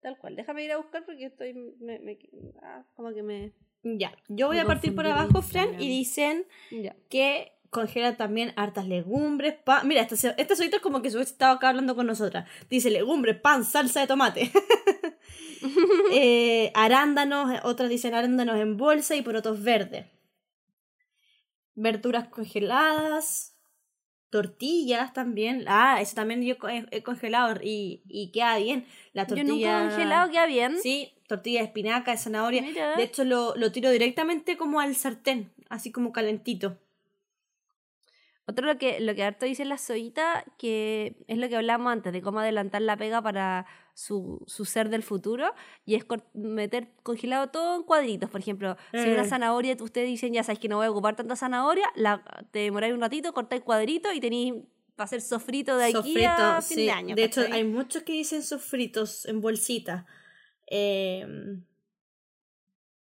Tal 0.00 0.18
cual. 0.18 0.36
Déjame 0.36 0.64
ir 0.64 0.72
a 0.72 0.76
buscar 0.76 1.04
porque 1.04 1.26
estoy. 1.26 1.52
Me, 1.80 1.98
me- 1.98 2.18
ah, 2.62 2.84
como 2.94 3.12
que 3.12 3.22
me. 3.22 3.52
Ya, 3.82 4.16
yo 4.28 4.48
voy 4.48 4.56
Me 4.56 4.62
a 4.62 4.66
partir 4.66 4.94
por 4.94 5.06
abajo, 5.06 5.42
Fran, 5.42 5.80
y 5.80 5.88
dicen 5.88 6.46
Ya. 6.72 6.96
que 7.08 7.52
congelan 7.70 8.16
también 8.16 8.52
hartas 8.56 8.86
legumbres, 8.86 9.54
pan. 9.54 9.86
Mira, 9.86 10.02
esta, 10.02 10.30
esta 10.30 10.56
solita 10.56 10.76
es 10.76 10.82
como 10.82 11.02
que 11.02 11.10
se 11.10 11.16
hubiese 11.16 11.32
estado 11.32 11.54
acá 11.56 11.68
hablando 11.70 11.94
con 11.94 12.06
nosotras. 12.06 12.48
Dice 12.70 12.90
legumbres, 12.90 13.40
pan, 13.40 13.64
salsa 13.64 14.00
de 14.00 14.06
tomate. 14.06 14.50
Eh, 16.12 16.70
arándanos, 16.74 17.52
eh, 17.52 17.60
otras 17.64 17.88
dicen 17.88 18.14
arándanos 18.14 18.58
en 18.58 18.76
bolsa 18.76 19.16
y 19.16 19.22
porotos 19.22 19.62
verdes. 19.62 20.06
Verduras 21.74 22.28
congeladas, 22.28 23.54
tortillas 24.30 25.12
también. 25.12 25.64
Ah, 25.66 26.00
eso 26.00 26.14
también 26.14 26.42
yo 26.42 26.56
he, 26.68 26.86
he 26.90 27.02
congelado 27.02 27.60
y, 27.62 28.02
y 28.08 28.30
queda 28.32 28.56
bien. 28.58 28.86
La 29.12 29.24
Yo 29.26 29.36
tortilla. 29.36 29.52
nunca 29.52 29.84
he 29.84 29.88
congelado, 29.88 30.30
queda 30.30 30.46
bien. 30.46 30.76
Sí, 30.80 31.12
tortilla 31.26 31.60
de 31.60 31.66
espinaca, 31.66 32.12
de 32.12 32.18
zanahoria. 32.18 32.62
Mira. 32.62 32.96
De 32.96 33.02
hecho, 33.02 33.24
lo, 33.24 33.54
lo 33.56 33.72
tiro 33.72 33.90
directamente 33.90 34.56
como 34.56 34.80
al 34.80 34.94
sartén, 34.94 35.52
así 35.68 35.92
como 35.92 36.12
calentito. 36.12 36.78
Otro 38.56 38.66
lo 38.72 38.78
que, 38.78 39.00
lo 39.00 39.14
que 39.14 39.22
harto 39.22 39.44
dice 39.44 39.66
la 39.66 39.76
soyita, 39.76 40.44
que 40.56 41.14
es 41.28 41.36
lo 41.36 41.46
que 41.50 41.56
hablamos 41.56 41.92
antes, 41.92 42.10
de 42.10 42.22
cómo 42.22 42.40
adelantar 42.40 42.80
la 42.80 42.96
pega 42.96 43.20
para 43.20 43.66
su, 43.92 44.42
su 44.46 44.64
ser 44.64 44.88
del 44.88 45.02
futuro, 45.02 45.52
y 45.84 45.94
es 45.94 46.06
meter 46.32 46.88
congelado 47.02 47.48
todo 47.48 47.76
en 47.76 47.82
cuadritos. 47.82 48.30
Por 48.30 48.40
ejemplo, 48.40 48.78
si 48.92 49.10
una 49.10 49.24
Eh. 49.24 49.28
zanahoria, 49.28 49.76
ustedes 49.78 50.08
dicen, 50.08 50.32
ya 50.32 50.42
sabes 50.42 50.58
que 50.58 50.68
no 50.68 50.76
voy 50.78 50.86
a 50.86 50.90
ocupar 50.90 51.16
tanta 51.16 51.36
zanahoria, 51.36 51.86
la, 51.96 52.22
te 52.50 52.60
demoráis 52.60 52.94
un 52.94 53.02
ratito, 53.02 53.34
cortáis 53.34 53.62
cuadritos 53.62 54.14
y 54.14 54.20
tenéis 54.20 54.54
para 54.94 55.04
hacer 55.04 55.20
sofrito 55.20 55.76
de 55.76 55.84
aquí 55.84 55.92
Sofrito, 55.92 56.28
a 56.30 56.62
fin 56.62 56.76
sí. 56.78 56.84
de 56.86 56.90
año. 56.90 57.14
De 57.14 57.24
hecho, 57.24 57.42
hay 57.52 57.64
muchos 57.64 58.04
que 58.04 58.12
dicen 58.14 58.42
sofritos 58.42 59.26
en 59.26 59.42
bolsita. 59.42 60.06
Eh, 60.70 61.26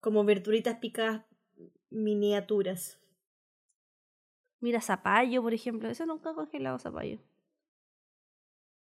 como 0.00 0.24
verduritas 0.24 0.76
picadas 0.76 1.22
miniaturas. 1.88 2.98
Mira, 4.60 4.80
zapallo, 4.80 5.42
por 5.42 5.54
ejemplo. 5.54 5.88
Eso 5.88 6.06
nunca 6.06 6.30
he 6.30 6.34
congelado 6.34 6.78
zapallo. 6.78 7.18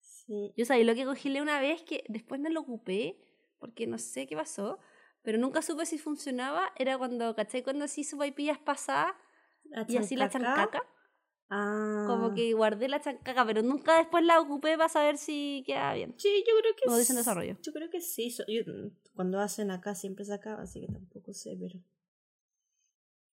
Sí. 0.01 0.53
Yo 0.57 0.65
sabía 0.65 0.85
lo 0.85 0.95
que 0.95 1.05
congelé 1.05 1.41
una 1.43 1.61
vez 1.61 1.83
que 1.83 2.05
después 2.09 2.41
no 2.41 2.51
lo 2.51 2.61
ocupé 2.61 3.19
porque 3.59 3.87
no 3.87 3.99
sé 3.99 4.27
qué 4.27 4.37
pasó, 4.37 4.79
pero 5.23 5.39
nunca 5.39 5.63
supe 5.63 5.87
si 5.87 5.99
funcionaba. 5.99 6.73
Era 6.77 6.99
cuando, 6.99 7.35
¿cachai? 7.35 7.63
Cuando 7.63 7.85
así 7.85 8.05
sopaipillas 8.05 8.59
pasadas 8.59 9.15
y 9.89 9.97
así 9.97 10.17
la 10.17 10.29
chancaca. 10.29 10.83
Ah. 11.49 12.05
Como 12.09 12.35
que 12.35 12.53
guardé 12.55 12.89
la 12.89 13.01
chancaca, 13.01 13.47
pero 13.47 13.63
nunca 13.63 13.99
después 13.99 14.25
la 14.25 14.41
ocupé 14.41 14.77
para 14.77 14.89
saber 14.89 15.17
si 15.17 15.63
quedaba 15.65 15.95
bien. 15.95 16.15
Sí, 16.19 16.45
yo 16.47 16.53
creo 16.61 16.75
que 16.75 16.85
Como 16.87 16.99
dicen 16.99 17.17
desarrollo. 17.17 17.57
Yo 17.63 17.73
creo 17.73 17.89
que 17.89 18.01
sí. 18.01 18.31
yo- 18.49 18.65
cuando 19.15 19.39
hacen 19.41 19.71
acá 19.71 19.95
siempre 19.95 20.25
se 20.25 20.35
acaba, 20.35 20.63
así 20.63 20.81
que 20.81 20.89
tampoco 20.93 21.33
sé, 21.33 21.57
pero. 21.59 21.79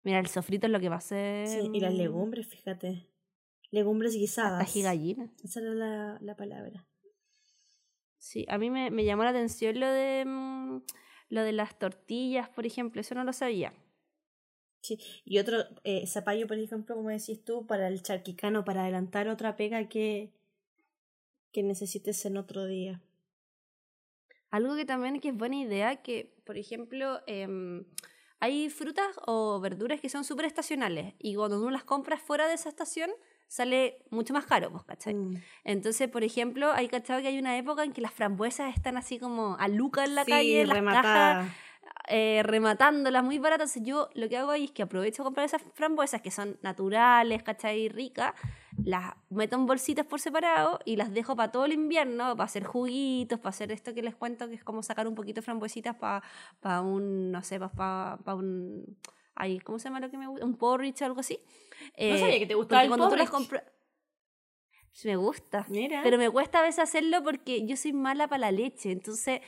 Mira, 0.04 0.20
el 0.20 0.28
sofrito 0.28 0.68
es 0.68 0.72
lo 0.72 0.80
que 0.80 0.90
pasé. 0.90 1.46
Sí, 1.48 1.70
y 1.74 1.80
las 1.80 1.94
legumbres, 1.94 2.48
fíjate. 2.48 3.08
Legumbres 3.72 4.14
guisadas. 4.14 4.62
Ají 4.62 4.82
gallina. 4.82 5.32
Esa 5.44 5.60
era 5.60 5.74
la, 5.74 6.18
la 6.22 6.36
palabra. 6.36 6.88
Sí, 8.18 8.46
a 8.50 8.58
mí 8.58 8.70
me, 8.70 8.92
me 8.92 9.06
llamó 9.06 9.24
la 9.24 9.30
atención 9.30 9.80
lo 9.80 9.88
de 9.88 10.26
mm, 10.26 10.82
lo 11.30 11.44
de 11.44 11.54
las 11.54 11.78
tortillas, 11.78 12.50
por 12.50 12.66
ejemplo, 12.66 13.02
eso 13.02 13.16
no 13.16 13.24
lo 13.24 13.34
sabía. 13.34 13.74
Sí. 14.82 14.98
Y 15.26 15.38
otro 15.40 15.58
eh, 15.84 16.08
zapallo, 16.08 16.48
por 16.48 16.58
ejemplo, 16.58 16.96
como 16.96 17.10
decís 17.10 17.44
tú, 17.44 17.68
para 17.68 17.88
el 17.88 18.02
charquicano, 18.02 18.66
para 18.66 18.84
adelantar 18.84 19.28
otra 19.28 19.56
pega 19.56 19.88
que, 19.88 20.34
que 21.52 21.64
necesites 21.64 22.26
en 22.26 22.38
otro 22.38 22.66
día. 22.66 23.02
Algo 24.50 24.76
que 24.76 24.86
también 24.86 25.20
que 25.20 25.30
es 25.30 25.36
buena 25.36 25.58
idea, 25.58 26.02
que 26.02 26.36
por 26.46 26.58
ejemplo, 26.58 27.22
em, 27.28 27.86
hay 28.40 28.70
frutas 28.70 29.08
o 29.26 29.60
verduras 29.60 30.00
que 30.00 30.10
son 30.10 30.24
súper 30.24 30.46
estacionales 30.46 31.14
y 31.20 31.36
cuando 31.36 31.60
uno 31.60 31.70
las 31.72 31.84
compras 31.84 32.22
fuera 32.22 32.48
de 32.48 32.54
esa 32.54 32.70
estación 32.70 33.10
sale 33.48 34.06
mucho 34.12 34.34
más 34.34 34.46
caro, 34.46 34.72
pues, 34.72 34.84
¿cachai? 34.84 35.16
Mm. 35.16 35.42
Entonces, 35.64 36.08
por 36.08 36.24
ejemplo, 36.24 36.72
hay 36.72 36.88
cachado 36.88 37.22
que 37.22 37.28
hay 37.28 37.40
una 37.40 37.58
época 37.58 37.84
en 37.84 37.94
que 37.94 38.02
las 38.02 38.14
frambuesas 38.14 38.74
están 38.76 38.96
así 38.96 39.18
como 39.18 39.58
a 39.60 39.68
luca 39.68 40.06
en 40.06 40.16
la 40.16 40.24
Sí, 40.24 40.32
calle, 40.32 40.66
las 40.66 40.82
cajas. 40.84 41.48
Eh, 42.08 42.42
rematándolas 42.44 43.24
muy 43.24 43.38
baratas. 43.38 43.78
Yo 43.82 44.10
lo 44.14 44.28
que 44.30 44.38
hago 44.38 44.52
ahí 44.52 44.66
es 44.66 44.72
que 44.72 44.84
aprovecho 44.84 45.22
a 45.22 45.26
comprar 45.26 45.46
esas 45.46 45.62
frambuesas 45.74 46.22
que 46.22 46.32
son 46.32 46.58
naturales, 46.62 47.44
¿cachai? 47.44 47.88
Ricas, 47.90 48.34
las 48.84 49.14
meto 49.30 49.56
en 49.56 49.66
bolsitas 49.66 50.06
por 50.06 50.20
separado 50.20 50.80
y 50.86 50.96
las 50.96 51.14
dejo 51.14 51.36
para 51.36 51.52
todo 51.52 51.66
el 51.66 51.74
invierno, 51.74 52.36
para 52.36 52.46
hacer 52.46 52.64
juguitos, 52.64 53.40
para 53.40 53.50
hacer 53.50 53.72
esto 53.72 53.94
que 53.94 54.02
les 54.02 54.16
cuento, 54.16 54.48
que 54.48 54.56
es 54.56 54.64
como 54.64 54.82
sacar 54.82 55.08
un 55.08 55.16
poquito 55.16 55.42
de 55.42 55.46
frambuesitas 55.46 55.96
para 55.96 56.82
un, 56.82 57.32
no 57.32 57.44
sé, 57.44 57.60
para 57.60 58.36
un... 58.36 58.98
Ay, 59.36 59.60
¿Cómo 59.60 59.80
se 59.80 59.86
llama 59.86 60.00
lo 60.00 60.10
que 60.10 60.18
me 60.18 60.28
gusta? 60.28 60.46
Un 60.46 60.58
porridge 60.58 61.02
o 61.02 61.06
algo 61.06 61.20
así. 61.20 61.40
No 61.98 62.18
sabía 62.18 62.40
que 62.40 62.48
te 62.48 62.56
gustaba 62.56 62.84
el 62.84 62.90
cuando 62.90 63.08
tú 63.08 63.16
las 63.16 63.30
porridge. 63.30 63.64
Me 65.06 65.16
gusta. 65.16 65.66
Mira. 65.70 66.02
Pero 66.04 66.18
me 66.18 66.30
cuesta 66.30 66.60
a 66.60 66.64
veces 66.64 66.80
hacerlo 66.80 67.24
porque 67.24 67.66
yo 67.66 67.78
soy 67.78 67.94
mala 67.94 68.28
para 68.28 68.40
la 68.40 68.52
leche. 68.52 68.92
Entonces, 68.92 69.42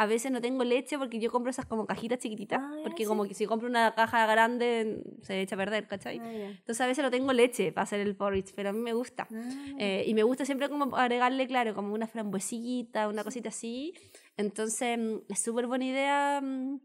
a 0.00 0.06
veces 0.06 0.30
no 0.30 0.40
tengo 0.40 0.62
leche 0.62 0.96
porque 0.96 1.18
yo 1.18 1.30
compro 1.30 1.50
esas 1.50 1.66
como 1.66 1.84
cajitas 1.84 2.20
chiquititas. 2.20 2.60
Ah, 2.62 2.76
porque 2.84 3.02
sí. 3.02 3.08
como 3.08 3.24
que 3.24 3.34
si 3.34 3.46
compro 3.46 3.68
una 3.68 3.94
caja 3.96 4.26
grande 4.26 5.02
se 5.22 5.40
echa 5.40 5.56
a 5.56 5.58
perder, 5.58 5.88
¿cachai? 5.88 6.18
Ah. 6.20 6.50
Entonces 6.50 6.80
a 6.80 6.86
veces 6.86 7.02
no 7.02 7.10
tengo 7.10 7.32
leche 7.32 7.72
para 7.72 7.82
hacer 7.82 8.00
el 8.00 8.14
porridge, 8.14 8.52
pero 8.54 8.68
a 8.68 8.72
mí 8.72 8.78
me 8.78 8.92
gusta. 8.92 9.26
Ah. 9.30 9.50
Eh, 9.78 10.04
y 10.06 10.14
me 10.14 10.22
gusta 10.22 10.44
siempre 10.44 10.68
como 10.68 10.96
agregarle, 10.96 11.46
claro, 11.48 11.74
como 11.74 11.92
una 11.94 12.06
frambuesita, 12.06 13.08
una 13.08 13.24
cosita 13.24 13.48
así. 13.48 13.92
Entonces 14.36 14.96
mm, 14.98 15.16
es 15.32 15.42
súper 15.42 15.66
buena 15.66 15.84
idea 15.84 16.40
mm, 16.42 16.78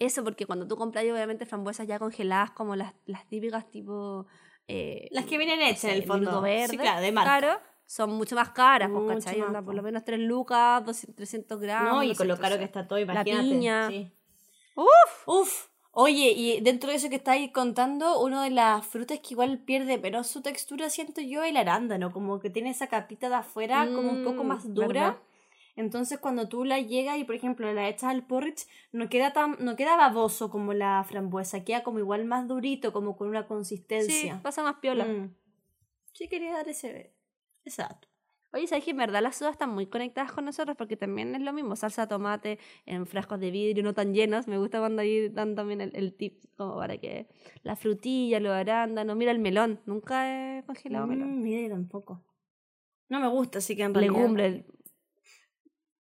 eso, 0.00 0.24
porque 0.24 0.44
cuando 0.44 0.66
tú 0.66 0.76
compras 0.76 1.04
obviamente 1.04 1.46
frambuesas 1.46 1.86
ya 1.86 1.98
congeladas, 2.00 2.50
como 2.50 2.74
las, 2.74 2.92
las 3.06 3.26
típicas 3.28 3.70
tipo... 3.70 4.26
eh, 4.66 5.06
Las 5.12 5.26
que 5.26 5.38
vienen 5.38 5.60
no 5.60 5.66
hechas 5.66 5.80
sé, 5.82 5.90
en 5.92 5.96
el 5.98 6.02
fondo. 6.04 6.40
Verde, 6.40 6.68
Sí, 6.68 6.76
claro, 6.78 7.00
de 7.00 7.12
marca. 7.12 7.38
claro, 7.38 7.60
son 7.86 8.12
mucho 8.14 8.34
más 8.36 8.50
caras, 8.50 8.90
pues, 8.92 9.24
¿cachai? 9.24 9.40
más, 9.42 9.62
por 9.62 9.74
lo 9.74 9.82
menos 9.82 10.04
3 10.04 10.18
lucas, 10.20 10.84
200, 10.84 11.14
300 11.16 11.60
gramos. 11.60 11.92
No, 11.92 12.02
y 12.02 12.14
con 12.14 12.28
lo 12.28 12.38
caro 12.38 12.58
que 12.58 12.64
está 12.64 12.86
todo, 12.88 12.98
la 12.98 13.02
imagínate. 13.04 13.48
piña. 13.48 13.88
Sí. 13.88 14.12
¡Uf! 14.76 15.26
Uf. 15.28 15.66
Oye, 15.94 16.30
y 16.32 16.60
dentro 16.62 16.88
de 16.88 16.96
eso 16.96 17.10
que 17.10 17.16
estáis 17.16 17.52
contando, 17.52 18.18
una 18.22 18.42
de 18.44 18.50
las 18.50 18.86
frutas 18.86 19.18
que 19.20 19.34
igual 19.34 19.58
pierde, 19.58 19.98
pero 19.98 20.24
su 20.24 20.40
textura 20.40 20.88
siento 20.88 21.20
yo, 21.20 21.44
el 21.44 21.56
arándano, 21.58 22.10
como 22.12 22.40
que 22.40 22.48
tiene 22.48 22.70
esa 22.70 22.86
capita 22.86 23.28
de 23.28 23.34
afuera 23.34 23.86
como 23.94 24.10
un 24.10 24.24
poco 24.24 24.42
Mm, 24.42 24.46
más 24.46 24.72
dura. 24.72 24.86
¿verdad? 24.88 25.16
Entonces 25.76 26.18
cuando 26.18 26.48
tú 26.48 26.64
la 26.64 26.80
llegas 26.80 27.18
y 27.18 27.24
por 27.24 27.34
ejemplo 27.34 27.70
la 27.74 27.88
echas 27.88 28.10
al 28.10 28.26
porridge, 28.26 28.66
no 28.92 29.08
queda 29.10 29.32
tan, 29.34 29.56
no 29.60 29.76
queda 29.76 29.96
baboso 29.96 30.48
como 30.50 30.72
la 30.74 31.04
frambuesa, 31.06 31.62
queda 31.64 31.82
como 31.82 31.98
igual 31.98 32.24
más 32.24 32.46
durito, 32.48 32.92
como 32.94 33.14
con 33.16 33.28
una 33.28 33.42
Sí, 33.42 33.48
consistencia. 33.48 34.40
pasa 34.42 34.62
más 34.62 34.76
piola. 34.76 35.04
Mm. 35.04 35.34
Sí 36.14 36.28
quería 36.28 36.52
dar 36.52 36.68
ese, 36.68 37.12
dato. 37.64 38.08
Oye, 38.54 38.66
¿sabes 38.66 38.84
que 38.84 38.90
en 38.90 38.98
verdad 38.98 39.22
las 39.22 39.36
sodas 39.36 39.52
están 39.52 39.70
muy 39.70 39.86
conectadas 39.86 40.30
con 40.30 40.44
nosotros? 40.44 40.76
Porque 40.76 40.96
también 40.96 41.34
es 41.34 41.40
lo 41.40 41.54
mismo, 41.54 41.74
salsa 41.74 42.02
de 42.02 42.08
tomate 42.08 42.58
en 42.84 43.06
frascos 43.06 43.40
de 43.40 43.50
vidrio 43.50 43.82
no 43.82 43.94
tan 43.94 44.12
llenos. 44.12 44.46
Me 44.46 44.58
gusta 44.58 44.78
cuando 44.78 45.00
ahí 45.00 45.30
dan 45.30 45.54
también 45.54 45.80
el, 45.80 45.90
el 45.94 46.12
tip 46.12 46.44
como 46.56 46.76
para 46.76 46.98
que 46.98 47.28
la 47.62 47.76
frutilla, 47.76 48.40
los 48.40 48.52
arándanos, 48.52 49.16
mira 49.16 49.32
el 49.32 49.38
melón. 49.38 49.80
Nunca 49.86 50.58
he 50.58 50.64
congelado 50.64 51.06
melón. 51.06 51.38
Mm, 51.38 51.42
mira, 51.42 51.62
yo 51.62 51.70
tampoco. 51.70 52.22
No 53.08 53.20
me 53.20 53.28
gusta, 53.28 53.58
así 53.58 53.74
que 53.74 53.84
en 53.84 53.94
realidad... 53.94 54.14
Legumbre. 54.14 54.66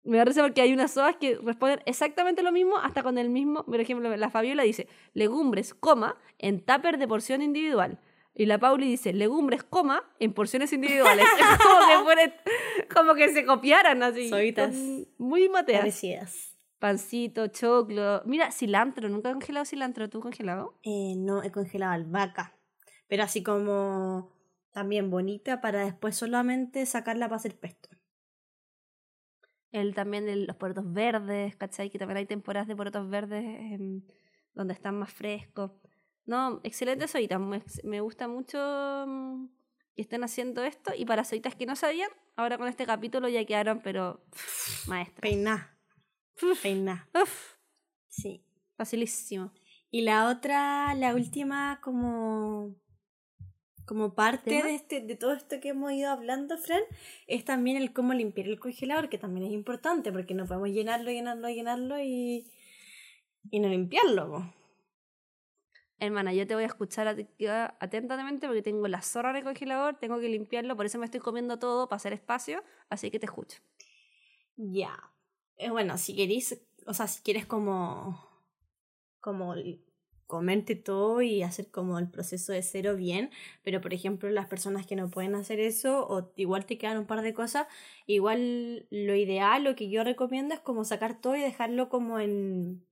Me 0.03 0.18
da 0.18 0.26
risa 0.26 0.41
porque 0.41 0.62
hay 0.62 0.74
unas 0.74 0.91
sodas 0.91 1.16
que 1.18 1.36
responden 1.38 1.80
exactamente 1.86 2.41
lo 2.41 2.51
mismo 2.51 2.78
hasta 2.78 3.03
con 3.03 3.18
el 3.18 3.30
mismo. 3.30 3.64
Por 3.64 3.80
ejemplo, 3.80 4.16
la 4.18 4.30
Fabiola 4.30 4.64
dice 4.64 4.88
legumbres, 5.14 5.74
coma, 5.74 6.18
en 6.38 6.59
tupper 6.59 6.97
de 6.97 7.07
porción 7.07 7.41
individual. 7.41 7.99
Y 8.34 8.46
la 8.46 8.58
Pauli 8.60 8.88
dice 8.88 9.12
legumbres, 9.14 9.64
coma, 9.64 10.04
en 10.20 10.34
porciones 10.34 10.72
individuales. 10.74 11.26
Es 11.40 11.58
como, 11.58 11.88
que 11.88 12.04
fueran- 12.04 12.34
como 12.94 13.16
que 13.16 13.30
se 13.34 13.46
copiaran 13.46 14.02
así. 14.04 14.30
Soitas. 14.30 14.74
Muy 15.18 15.50
mateas. 15.50 15.80
Parecidas. 15.82 16.58
Pancito, 16.80 17.48
choclo. 17.48 18.22
Mira, 18.26 18.52
cilantro. 18.52 19.10
Nunca 19.10 19.30
he 19.30 19.34
congelado 19.34 19.66
cilantro. 19.66 20.10
¿Tú 20.10 20.20
congelado? 20.22 20.80
Eh, 20.84 21.14
no, 21.18 21.44
he 21.44 21.52
congelado 21.52 21.92
albahaca. 21.94 22.58
Pero 23.08 23.24
así 23.24 23.44
como 23.44 24.32
también 24.72 25.10
bonita 25.12 25.60
para 25.60 25.84
después 25.84 26.16
solamente 26.16 26.86
sacarla 26.86 27.28
para 27.28 27.36
hacer 27.36 27.60
pesto. 27.60 27.90
El, 29.72 29.94
también 29.94 30.28
el- 30.28 30.46
los 30.46 30.56
porotos 30.56 30.92
verdes, 30.92 31.56
¿cachai? 31.56 31.90
Que 31.90 32.00
también 32.00 32.18
hay 32.18 32.26
temporadas 32.26 32.68
de 32.68 32.76
porotos 32.76 33.10
verdes 33.10 33.44
em, 33.44 34.02
donde 34.54 34.74
están 34.74 34.98
más 34.98 35.12
frescos. 35.14 35.72
No, 36.32 36.62
excelente 36.64 37.10
soita. 37.10 37.38
Me, 37.84 38.00
gusta 38.00 38.30
mucho 38.30 38.58
mm, 39.06 39.48
que 39.96 40.02
estén 40.02 40.24
haciendo 40.24 40.64
esto. 40.64 40.94
Y 40.96 41.04
para 41.04 41.26
soitas 41.26 41.56
que 41.56 41.66
no 41.66 41.76
sabían, 41.76 42.10
ahora 42.38 42.58
con 42.58 42.70
este 42.70 42.86
capítulo 42.86 43.28
ya 43.28 43.44
quedaron, 43.44 43.82
pero 43.82 44.24
maestras. 44.88 45.20
Peiná. 45.20 45.78
Peiná. 46.64 47.10
Uf, 47.22 47.58
Sí. 48.08 48.46
facilísimo. 48.78 49.52
Y 49.90 50.04
la 50.04 50.30
otra, 50.30 50.94
la 50.96 51.14
última 51.16 51.82
como 51.84 52.78
como 53.86 54.14
parte 54.16 54.52
¿Tema? 54.52 54.68
de 54.68 54.76
este 54.76 55.02
de 55.02 55.18
todo 55.18 55.34
esto 55.34 55.60
que 55.60 55.70
hemos 55.70 55.92
ido 55.92 56.12
hablando, 56.12 56.58
Fran, 56.58 56.84
es 57.28 57.44
también 57.44 57.76
el 57.76 57.92
cómo 57.92 58.14
limpiar 58.14 58.48
el 58.48 58.58
congelador, 58.58 59.10
que 59.10 59.18
también 59.18 59.48
es 59.48 59.52
importante 59.52 60.14
porque 60.14 60.34
no 60.34 60.46
podemos 60.46 60.70
llenarlo, 60.70 61.12
llenarlo, 61.12 61.50
llenarlo 61.50 62.00
y 62.00 62.48
y 63.50 63.60
no 63.60 63.68
limpiarlo. 63.68 64.30
po. 64.32 64.61
Hermana, 66.02 66.34
yo 66.34 66.45
te 66.47 66.56
voy 66.56 66.64
a 66.64 66.68
escuchar 66.68 67.08
at- 67.08 67.20
atentamente 67.80 68.47
porque 68.47 68.62
tengo 68.64 68.88
la 68.89 69.02
zorra 69.04 69.30
en 69.32 69.38
el 69.38 69.43
congelador, 69.43 69.97
tengo 69.99 70.20
que 70.20 70.28
limpiarlo, 70.30 70.76
por 70.76 70.86
eso 70.88 70.97
me 70.99 71.06
estoy 71.06 71.22
comiendo 71.22 71.60
todo 71.60 71.88
para 71.88 71.97
hacer 71.97 72.12
espacio, 72.14 72.64
así 72.89 73.10
que 73.12 73.20
te 73.20 73.28
escucho. 73.28 73.60
Ya. 74.58 74.93
Eh, 75.58 75.70
bueno, 75.70 75.97
si 75.97 76.16
queréis, 76.16 76.60
o 76.88 76.93
sea, 76.93 77.08
si 77.08 77.22
quieres 77.22 77.45
como 77.45 78.30
como 79.22 79.56
comerte 80.28 80.76
todo 80.76 81.22
y 81.22 81.43
hacer 81.43 81.72
como 81.72 81.99
el 81.99 82.10
proceso 82.10 82.54
de 82.54 82.62
cero 82.64 82.95
bien, 82.95 83.32
pero 83.64 83.82
por 83.82 83.93
ejemplo 83.93 84.30
las 84.30 84.47
personas 84.47 84.88
que 84.88 84.95
no 84.95 85.10
pueden 85.10 85.36
hacer 85.36 85.60
eso 85.60 86.08
o 86.08 86.32
igual 86.38 86.66
te 86.66 86.78
quedan 86.78 86.97
un 86.99 87.06
par 87.08 87.22
de 87.22 87.34
cosas, 87.34 87.68
igual 88.08 88.88
lo 88.91 89.16
ideal, 89.16 89.64
lo 89.66 89.76
que 89.76 89.89
yo 89.89 90.04
recomiendo 90.06 90.54
es 90.56 90.62
como 90.62 90.86
sacar 90.86 91.20
todo 91.22 91.36
y 91.36 91.41
dejarlo 91.41 91.89
como 91.89 92.20
en 92.20 92.86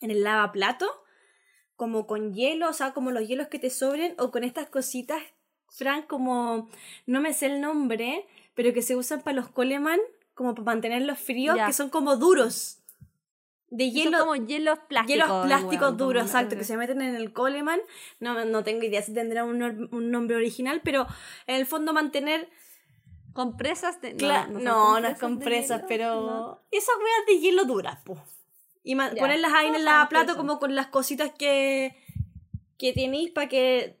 en 0.00 0.10
el 0.10 0.24
lavaplato, 0.24 0.86
como 1.76 2.06
con 2.06 2.34
hielo, 2.34 2.68
o 2.68 2.72
sea, 2.72 2.92
como 2.92 3.10
los 3.10 3.28
hielos 3.28 3.48
que 3.48 3.58
te 3.58 3.70
sobren 3.70 4.14
o 4.18 4.30
con 4.30 4.44
estas 4.44 4.68
cositas, 4.68 5.22
Fran, 5.68 6.02
como 6.02 6.68
no 7.06 7.20
me 7.20 7.34
sé 7.34 7.46
el 7.46 7.60
nombre, 7.60 8.26
pero 8.54 8.72
que 8.72 8.82
se 8.82 8.96
usan 8.96 9.20
para 9.20 9.36
los 9.36 9.48
coleman, 9.48 10.00
como 10.34 10.54
para 10.54 10.64
mantenerlos 10.64 11.18
fríos, 11.18 11.56
Ya. 11.56 11.66
que 11.66 11.72
son 11.72 11.90
como 11.90 12.16
duros. 12.16 12.78
De 13.68 13.86
Son 13.86 13.94
hielo, 13.94 14.18
como 14.20 14.36
hielos 14.36 14.78
plásticos. 14.88 15.26
hielos 15.26 15.46
plásticos 15.46 15.96
duros, 15.96 16.26
exacto, 16.26 16.56
que 16.56 16.64
se 16.64 16.76
meten 16.76 17.02
en 17.02 17.16
el 17.16 17.32
coleman. 17.32 17.80
No, 18.20 18.44
no 18.44 18.64
tengo 18.64 18.84
idea 18.84 19.02
si 19.02 19.12
tendrá 19.12 19.44
un, 19.44 19.88
nombre 19.90 20.36
original, 20.36 20.80
pero 20.82 21.06
en 21.46 21.56
el 21.56 21.66
fondo 21.66 21.92
mantener... 21.92 22.48
Compresas 23.32 24.00
de. 24.00 24.18
Son 24.18 24.64
no, 24.64 24.98
no, 24.98 25.08
es 25.08 25.18
compresas 25.18 25.82
pero... 25.86 26.62
Esas 26.70 26.96
weas 26.96 27.26
de 27.26 27.38
hielo 27.38 27.66
duras, 27.66 27.98
pues. 28.02 28.35
Y 28.88 28.94
Ya, 28.96 29.10
ponerlas 29.16 29.52
ahí 29.52 29.66
en 29.66 29.74
el 29.74 29.84
lavaplato 29.84 30.36
como 30.36 30.60
con 30.60 30.76
las 30.76 30.86
cositas 30.86 31.32
que... 31.32 31.96
que 32.78 32.92
tenéis 32.92 33.32
para 33.32 33.48
que 33.48 33.98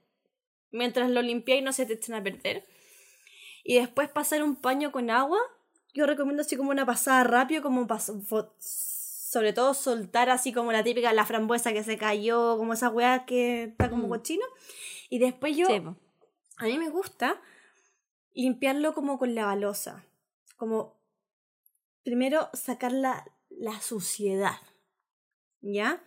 mientras 0.70 1.10
lo 1.10 1.22
limpiáis 1.22 1.64
no 1.64 1.72
se 1.72 1.86
te 1.86 1.94
echen 1.94 2.14
a 2.14 2.22
perder. 2.22 2.64
Y 3.64 3.74
después 3.74 4.08
pasar 4.08 4.44
un 4.44 4.54
paño 4.54 4.92
con 4.92 5.10
agua. 5.10 5.40
Yo 5.92 6.06
recomiendo 6.06 6.42
así 6.42 6.56
como 6.56 6.70
una 6.70 6.86
pasada 6.86 7.24
rápido, 7.24 7.62
como 7.62 7.84
sobre 8.60 9.52
todo 9.52 9.74
soltar 9.74 10.30
así 10.30 10.52
como 10.52 10.70
la 10.70 10.84
típica, 10.84 11.12
la 11.12 11.26
frambuesa 11.26 11.72
que 11.72 11.82
se 11.82 11.98
cayó, 11.98 12.56
como 12.56 12.74
esa 12.74 12.88
weá 12.88 13.26
que 13.26 13.64
está 13.64 13.90
como 13.90 14.06
Mm. 14.06 14.10
cochino. 14.10 14.46
Y 15.10 15.18
después 15.18 15.56
yo, 15.56 15.66
Sí, 15.66 15.82
a 16.58 16.64
mí 16.64 16.78
me 16.78 16.90
gusta 16.90 17.40
limpiarlo 18.34 18.94
como 18.94 19.18
con 19.18 19.34
la 19.34 19.46
balosa. 19.46 20.04
Como 20.56 20.94
primero 22.04 22.50
sacar 22.52 22.92
la, 22.92 23.24
la 23.50 23.80
suciedad. 23.80 24.58
¿Ya? 25.66 26.02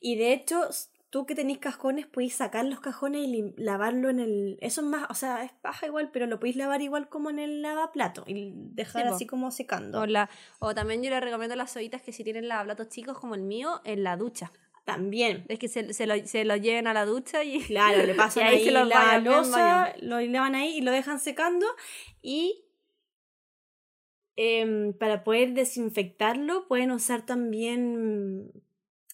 Y 0.00 0.16
de 0.16 0.32
hecho, 0.32 0.68
tú 1.10 1.26
que 1.26 1.34
tenés 1.34 1.58
cajones, 1.58 2.06
podéis 2.06 2.34
sacar 2.34 2.64
los 2.64 2.80
cajones 2.80 3.28
y 3.28 3.52
lavarlo 3.56 4.08
en 4.08 4.18
el. 4.18 4.58
Eso 4.60 4.80
es 4.80 4.86
más, 4.86 5.10
o 5.10 5.14
sea, 5.14 5.44
es 5.44 5.52
paja 5.52 5.86
igual, 5.86 6.10
pero 6.10 6.26
lo 6.26 6.40
podéis 6.40 6.56
lavar 6.56 6.80
igual 6.80 7.08
como 7.10 7.28
en 7.28 7.38
el 7.38 7.60
lavaplato 7.60 8.24
y 8.26 8.52
dejar 8.54 9.02
Sí, 9.08 9.14
así 9.14 9.26
como 9.26 9.50
secando. 9.50 10.00
O, 10.00 10.06
la, 10.06 10.30
o 10.58 10.74
también 10.74 11.02
yo 11.02 11.10
le 11.10 11.20
recomiendo 11.20 11.54
las 11.54 11.76
ollitas 11.76 12.00
que 12.00 12.12
si 12.12 12.24
tienen 12.24 12.48
lavaplatos 12.48 12.88
chicos 12.88 13.18
como 13.18 13.34
el 13.34 13.42
mío, 13.42 13.82
en 13.84 14.02
la 14.04 14.16
ducha. 14.16 14.52
También. 14.84 15.44
Es 15.48 15.58
que 15.58 15.68
se, 15.68 15.92
se, 15.92 16.06
lo, 16.06 16.14
se 16.26 16.44
lo 16.44 16.56
lleven 16.56 16.86
a 16.86 16.94
la 16.94 17.04
ducha 17.04 17.44
y... 17.44 17.60
Claro, 17.66 18.04
le 18.04 18.14
pasan 18.14 18.44
Y 18.44 18.46
ahí 18.46 18.54
ahí, 18.56 18.64
se 18.64 18.70
los 18.72 18.88
la 18.88 19.18
losa, 19.18 19.94
lo 20.00 20.18
lavan 20.20 20.54
ahí 20.54 20.78
y 20.78 20.80
lo 20.80 20.90
dejan 20.90 21.20
secando. 21.20 21.66
Y 22.20 22.64
em, 24.36 24.92
para 24.94 25.24
poder 25.24 25.52
desinfectarlo, 25.52 26.66
pueden 26.68 26.90
usar 26.90 27.24
también. 27.26 28.50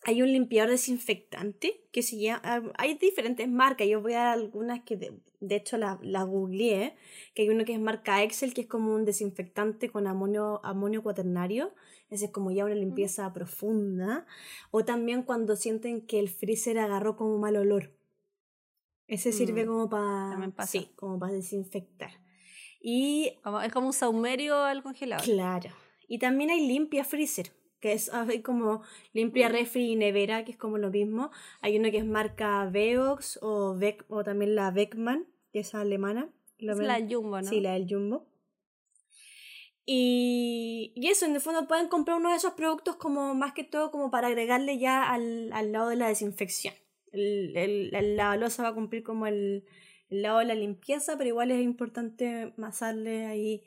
Hay 0.09 0.23
un 0.23 0.33
limpiador 0.33 0.71
desinfectante 0.71 1.83
que 1.93 2.03
se 2.03 2.19
llama. 2.19 2.41
ah, 2.45 2.63
Hay 2.79 2.95
diferentes 2.95 3.47
marcas. 3.49 3.87
Yo 3.87 4.01
voy 4.01 4.15
a 4.15 4.21
dar 4.21 4.39
algunas 4.39 4.81
que 4.83 4.97
de, 4.97 5.13
de 5.41 5.57
hecho 5.57 5.77
la, 5.77 5.99
la 6.03 6.23
googleé. 6.23 6.95
Que 7.35 7.43
hay 7.43 7.51
uno 7.51 7.65
que 7.67 7.75
es 7.75 7.81
marca 7.81 8.23
Excel, 8.23 8.55
que 8.55 8.63
es 8.63 8.67
como 8.67 8.95
un 8.95 9.05
desinfectante 9.05 9.91
con 9.91 10.07
amonio, 10.07 10.61
amonio 10.65 11.03
cuaternario. 11.03 11.75
Ese 12.09 12.25
es 12.27 12.31
como 12.31 12.51
ya 12.51 12.65
una 12.65 12.75
limpieza 12.75 13.31
profunda. 13.35 14.25
O 14.71 14.83
también 14.85 15.23
cuando 15.25 15.57
sienten 15.57 16.07
que 16.07 16.19
el 16.21 16.31
freezer 16.31 16.79
agarró 16.79 17.15
como 17.17 17.37
mal 17.39 17.57
olor. 17.57 17.93
Ese 19.09 19.33
sirve 19.33 19.65
Mm, 19.65 19.69
como 19.69 19.89
para. 19.91 20.67
Sí, 20.67 20.91
como 20.97 21.19
para 21.19 21.35
desinfectar. 21.35 22.13
Y 22.81 23.33
Como, 23.43 23.61
es 23.61 23.73
como 23.73 23.89
un 23.89 23.93
saumerio 23.93 24.57
al 24.57 24.83
congelador. 24.83 25.25
Claro. 25.25 25.71
Y 26.09 26.19
también 26.19 26.49
hay 26.49 26.67
limpia 26.67 27.05
freezer, 27.05 27.51
que 27.81 27.93
es 27.93 28.13
hay 28.13 28.43
como 28.43 28.83
limpia 29.13 29.49
Mm. 29.49 29.53
refri 29.53 29.93
y 29.93 29.97
nevera, 29.97 30.45
que 30.45 30.53
es 30.53 30.59
como 30.59 30.79
lo 30.79 30.91
mismo. 30.91 31.31
Hay 31.61 31.79
uno 31.79 31.91
que 31.91 31.99
es 31.99 32.05
marca 32.07 32.65
Veox 32.71 33.39
o, 33.43 33.77
Beck, 33.77 34.05
o 34.09 34.25
también 34.25 34.55
la 34.55 34.71
Beckman, 34.71 35.27
que 35.53 35.61
es 35.61 35.75
alemana. 35.75 36.31
Lo 36.59 36.73
Es 36.73 36.79
la 36.79 36.99
Jumbo, 37.09 37.41
¿no? 37.41 37.49
Sí, 37.49 37.61
la 37.61 37.75
del 37.75 37.87
Jumbo. 37.89 38.27
Y, 39.87 40.93
y 40.95 41.09
eso, 41.09 41.25
en 41.25 41.35
el 41.35 41.41
fondo 41.41 41.67
pueden 41.67 41.89
comprar 41.89 42.19
uno 42.19 42.31
de 42.31 42.37
esos 42.37 42.53
productos 42.53 42.97
como 42.97 43.35
más 43.35 43.55
que 43.55 43.65
todo 43.65 43.91
como 43.91 44.11
para 44.11 44.27
agregarle 44.29 44.79
ya 44.79 45.11
al, 45.11 45.51
al 45.53 45.73
lado 45.73 45.89
de 45.89 45.97
la 45.97 46.09
desinfección. 46.09 46.75
El, 47.13 47.57
el- 47.57 48.17
la- 48.17 48.29
balosa 48.29 48.65
va 48.65 48.69
a 48.71 48.75
cumplir 48.75 49.03
como 49.03 49.27
el, 49.27 49.65
el 50.11 50.23
lado 50.23 50.41
de 50.41 50.45
la 50.45 50.55
limpieza, 50.55 51.17
pero 51.17 51.29
igual 51.29 51.51
es 51.53 51.63
importante 51.63 52.53
masarle 52.59 53.25
ahí 53.27 53.65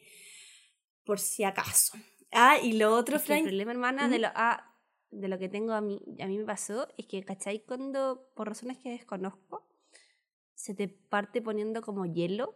por 1.05 1.20
si 1.20 1.43
acaso. 1.43 1.97
Ah, 2.32 2.58
y 2.62 2.74
lo 2.74 2.96
otro, 2.96 3.18
Es 3.18 3.24
que 3.24 3.34
el 3.34 3.40
Frank, 3.40 3.44
problema, 3.44 3.72
hermana, 3.72 4.08
de 4.08 4.16
Ujú. 4.16 4.22
lo, 4.24 4.28
ah, 4.36 4.74
de 5.12 5.28
lo 5.28 5.38
que 5.38 5.50
tengo 5.50 5.74
a 5.74 5.82
mí, 5.82 6.02
a 6.20 6.28
mí 6.28 6.38
me 6.38 6.46
pasó, 6.46 6.88
es 6.98 7.06
que, 7.08 7.24
¿cachai? 7.24 7.60
Cuando, 7.66 8.30
por 8.36 8.48
razones 8.48 8.78
que 8.78 8.90
desconozco, 8.92 9.68
se 10.56 10.74
te 10.74 10.88
parte 10.88 11.42
poniendo 11.42 11.82
como 11.82 12.06
hielo. 12.06 12.56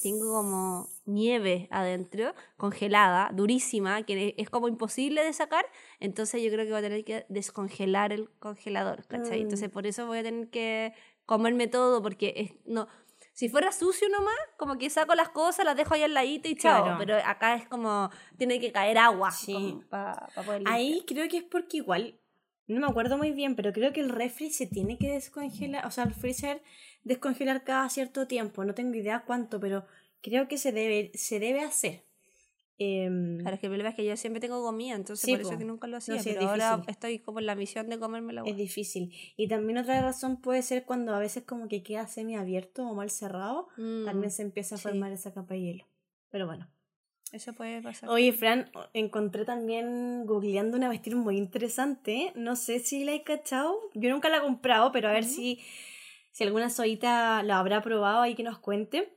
Tengo 0.00 0.32
como 0.32 0.88
nieve 1.04 1.68
adentro, 1.70 2.32
congelada, 2.56 3.30
durísima, 3.34 4.04
que 4.04 4.34
es 4.38 4.48
como 4.48 4.68
imposible 4.68 5.22
de 5.22 5.34
sacar. 5.34 5.66
Entonces 6.00 6.42
yo 6.42 6.50
creo 6.50 6.64
que 6.64 6.70
voy 6.70 6.78
a 6.78 6.82
tener 6.82 7.04
que 7.04 7.26
descongelar 7.28 8.10
el 8.14 8.30
congelador, 8.38 9.06
¿cachai? 9.06 9.40
Mm. 9.40 9.42
Entonces 9.42 9.68
por 9.68 9.86
eso 9.86 10.06
voy 10.06 10.18
a 10.18 10.22
tener 10.22 10.48
que 10.48 10.94
comerme 11.26 11.66
todo, 11.66 12.00
porque 12.02 12.32
es, 12.36 12.52
no, 12.64 12.88
si 13.36 13.50
fuera 13.50 13.70
sucio 13.70 14.08
nomás, 14.08 14.34
como 14.56 14.78
que 14.78 14.88
saco 14.88 15.14
las 15.14 15.28
cosas, 15.28 15.66
las 15.66 15.76
dejo 15.76 15.92
ahí 15.92 16.02
al 16.02 16.14
ladito 16.14 16.48
y 16.48 16.56
chao. 16.56 16.84
Claro. 16.84 16.98
Pero 16.98 17.16
acá 17.22 17.54
es 17.54 17.68
como, 17.68 18.08
tiene 18.38 18.58
que 18.58 18.72
caer 18.72 18.96
agua 18.96 19.30
Sí. 19.30 19.78
para 19.90 20.28
poder 20.34 20.62
Ahí 20.64 21.04
creo 21.06 21.28
que 21.28 21.36
es 21.36 21.42
porque 21.44 21.76
igual, 21.76 22.18
no 22.66 22.80
me 22.80 22.86
acuerdo 22.86 23.18
muy 23.18 23.32
bien, 23.32 23.54
pero 23.54 23.74
creo 23.74 23.92
que 23.92 24.00
el 24.00 24.08
refri 24.08 24.50
se 24.50 24.66
tiene 24.66 24.96
que 24.96 25.10
descongelar, 25.10 25.84
o 25.84 25.90
sea, 25.90 26.04
el 26.04 26.14
freezer 26.14 26.62
descongelar 27.04 27.62
cada 27.62 27.86
cierto 27.90 28.26
tiempo. 28.26 28.64
No 28.64 28.72
tengo 28.72 28.94
idea 28.94 29.24
cuánto, 29.26 29.60
pero 29.60 29.84
creo 30.22 30.48
que 30.48 30.56
se 30.56 30.72
debe, 30.72 31.10
se 31.14 31.38
debe 31.38 31.60
hacer. 31.60 32.05
Em, 32.78 33.38
Claro, 33.38 33.54
es 33.54 33.60
que 33.60 33.66
el 33.66 33.70
problema 33.70 33.88
es 33.90 33.94
que 33.96 34.04
yo 34.04 34.16
siempre 34.16 34.40
tengo 34.40 34.62
comida, 34.62 34.94
entonces 34.94 35.24
Sí, 35.24 35.32
por 35.32 35.40
eso 35.40 35.52
es 35.52 35.58
que 35.58 35.64
nunca 35.64 35.86
lo 35.86 35.96
hacía. 35.96 36.22
sí, 36.22 36.30
es 36.30 36.36
pero 36.36 36.48
ahora 36.48 36.82
estoy 36.88 37.18
como 37.20 37.38
en 37.38 37.46
la 37.46 37.54
misión 37.54 37.88
de 37.88 37.98
comerme 37.98 38.32
la 38.34 38.42
es 38.44 38.56
difícil. 38.56 39.14
Y 39.36 39.48
también 39.48 39.78
otra 39.78 40.02
razón 40.02 40.40
puede 40.42 40.60
ser 40.62 40.84
cuando 40.84 41.14
a 41.14 41.18
veces 41.18 41.44
como 41.44 41.68
que 41.68 41.82
queda 41.82 42.06
semiabierto 42.06 42.86
o 42.86 42.94
mal 42.94 43.10
cerrado, 43.10 43.68
también 44.04 44.30
se 44.30 44.42
empieza 44.42 44.74
a 44.74 44.78
Mm, 44.78 44.80
sí. 44.80 44.82
formar 44.88 45.12
esa 45.12 45.32
capa 45.32 45.54
de 45.54 45.60
hielo. 45.62 45.84
Pero 46.30 46.46
bueno. 46.46 46.68
Eso 47.32 47.52
puede 47.54 47.82
pasar. 47.82 48.08
Oye, 48.10 48.32
Fran, 48.32 48.70
encontré 48.92 49.44
también 49.44 50.26
googleando 50.26 50.76
una 50.76 50.86
cuestión 50.88 51.18
muy 51.18 51.36
interesante. 51.38 52.32
No 52.36 52.56
sé 52.56 52.78
si 52.78 53.04
la 53.04 53.14
he 53.14 53.24
cachado. 53.24 53.74
Yo 53.94 54.10
nunca 54.10 54.28
la 54.28 54.36
he 54.38 54.40
comprado, 54.42 54.92
pero 54.92 55.08
a 55.08 55.12
ver 55.12 55.24
si, 55.24 55.60
si 56.30 56.44
alguna 56.44 56.70
soita 56.70 57.42
la 57.42 57.58
habrá 57.58 57.82
probado 57.82 58.20
ahí 58.20 58.34
que 58.36 58.42
nos 58.44 58.58
cuente. 58.58 59.12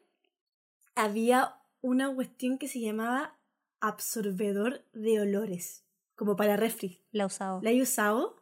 Había 0.95 1.55
una 1.81 2.13
cuestión 2.13 2.57
que 2.57 2.67
se 2.67 2.79
llamaba 2.79 3.37
absorbedor 3.81 4.83
de 4.93 5.21
olores, 5.21 5.85
como 6.15 6.35
para 6.35 6.55
refri. 6.57 7.01
La 7.11 7.23
he 7.23 7.25
usado. 7.25 7.59
¿La 7.63 7.71
he 7.71 7.81
usado? 7.81 8.35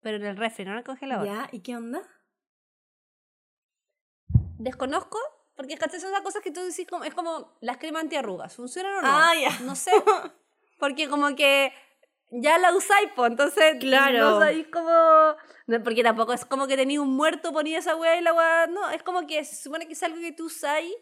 Pero 0.00 0.16
en 0.18 0.26
el 0.26 0.36
refri, 0.36 0.64
no 0.64 0.72
en 0.72 0.78
el 0.78 0.84
congelador. 0.84 1.26
¿Ya? 1.26 1.48
¿Y 1.52 1.60
qué 1.60 1.76
onda? 1.76 2.02
Desconozco, 4.58 5.18
porque 5.56 5.76
¿cachai? 5.76 6.00
son 6.00 6.10
esas 6.10 6.22
cosas 6.22 6.42
que 6.42 6.50
tú 6.50 6.60
decís, 6.60 6.86
como, 6.88 7.04
es 7.04 7.14
como 7.14 7.56
las 7.60 7.78
cremas 7.78 8.02
antiarrugas. 8.02 8.54
¿Funcionan 8.54 8.96
o 8.98 9.02
no? 9.02 9.08
Ah, 9.10 9.32
ya. 9.40 9.58
No 9.60 9.74
sé. 9.76 9.90
Porque 10.78 11.08
como 11.08 11.34
que 11.34 11.72
ya 12.30 12.58
la 12.58 12.72
usáis, 12.74 13.08
pues, 13.16 13.30
entonces 13.30 13.76
Claro. 13.80 14.18
no 14.30 14.38
sabéis 14.40 14.66
cómo... 14.72 14.90
no, 15.66 15.82
porque 15.82 16.02
tampoco 16.02 16.32
es 16.32 16.44
como 16.44 16.66
que 16.66 16.76
tenéis 16.76 16.98
un 17.00 17.10
muerto, 17.14 17.52
ponía 17.52 17.78
esa 17.78 17.96
weá 17.96 18.16
y 18.16 18.20
la 18.22 18.34
weá... 18.34 18.66
No, 18.68 18.88
es 18.90 19.02
como 19.02 19.26
que 19.26 19.44
se 19.44 19.56
supone 19.56 19.86
que 19.86 19.94
es 19.94 20.02
algo 20.02 20.18
que 20.20 20.32
tú 20.32 20.46
usáis 20.46 20.92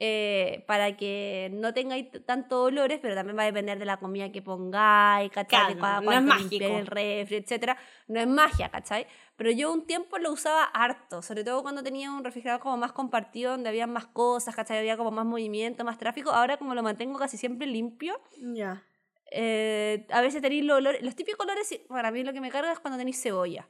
eh, 0.00 0.64
para 0.68 0.96
que 0.96 1.50
no 1.52 1.74
tengáis 1.74 2.10
t- 2.10 2.20
tantos 2.20 2.66
olores, 2.68 3.00
pero 3.02 3.14
también 3.16 3.36
va 3.36 3.42
a 3.42 3.46
depender 3.46 3.78
de 3.78 3.84
la 3.84 3.96
comida 3.96 4.30
que 4.30 4.42
pongáis, 4.42 5.30
¿cachai? 5.32 5.74
Claro, 5.74 6.00
no 6.04 6.12
es 6.12 6.22
mágico. 6.22 6.64
el 6.78 6.86
refri, 6.86 7.36
etcétera. 7.36 7.76
No 8.06 8.20
es 8.20 8.26
magia, 8.28 8.68
¿cachai? 8.70 9.06
Pero 9.36 9.50
yo 9.50 9.72
un 9.72 9.86
tiempo 9.86 10.18
lo 10.18 10.32
usaba 10.32 10.64
harto, 10.64 11.20
sobre 11.22 11.42
todo 11.44 11.62
cuando 11.62 11.82
tenía 11.82 12.12
un 12.12 12.22
refrigerador 12.24 12.60
como 12.60 12.76
más 12.76 12.92
compartido, 12.92 13.50
donde 13.52 13.68
había 13.68 13.86
más 13.86 14.06
cosas, 14.06 14.54
¿cachai? 14.54 14.78
Había 14.78 14.96
como 14.96 15.10
más 15.10 15.26
movimiento, 15.26 15.84
más 15.84 15.98
tráfico. 15.98 16.30
Ahora 16.30 16.56
como 16.58 16.74
lo 16.74 16.82
mantengo 16.82 17.18
casi 17.18 17.36
siempre 17.36 17.66
limpio, 17.66 18.20
Ya. 18.54 18.82
eh, 19.30 20.06
a 20.10 20.20
veces 20.20 20.40
tenéis 20.42 20.64
los 20.64 20.78
olores, 20.78 21.02
los 21.02 21.14
típicos 21.16 21.44
olores, 21.44 21.80
para 21.88 22.10
mí 22.10 22.22
lo 22.24 22.32
que 22.32 22.40
me 22.40 22.50
carga 22.50 22.72
es 22.72 22.78
cuando 22.78 22.98
tenéis 22.98 23.20
cebolla. 23.22 23.66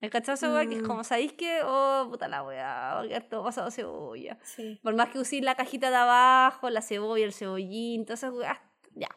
El 0.00 0.10
cachado 0.10 0.36
cebolla, 0.36 0.68
que 0.68 0.76
es 0.76 0.82
Mm. 0.82 0.86
como, 0.86 1.04
¿sabéis 1.04 1.32
que? 1.32 1.60
Oh, 1.64 2.06
puta 2.10 2.28
la 2.28 2.42
weá, 2.42 2.94
va 2.94 3.00
a 3.00 3.08
quedar 3.08 3.28
todo 3.28 3.44
pasado 3.44 3.70
cebolla. 3.70 4.38
Sí. 4.42 4.78
Por 4.82 4.94
más 4.94 5.08
que 5.08 5.18
uséis 5.18 5.42
la 5.42 5.54
cajita 5.54 5.88
de 5.90 5.96
abajo, 5.96 6.68
la 6.70 6.82
cebolla, 6.82 7.24
el 7.24 7.32
cebollín, 7.32 8.04
todas 8.04 8.20
esas 8.22 8.32
weas, 8.34 8.58
ya. 8.94 9.08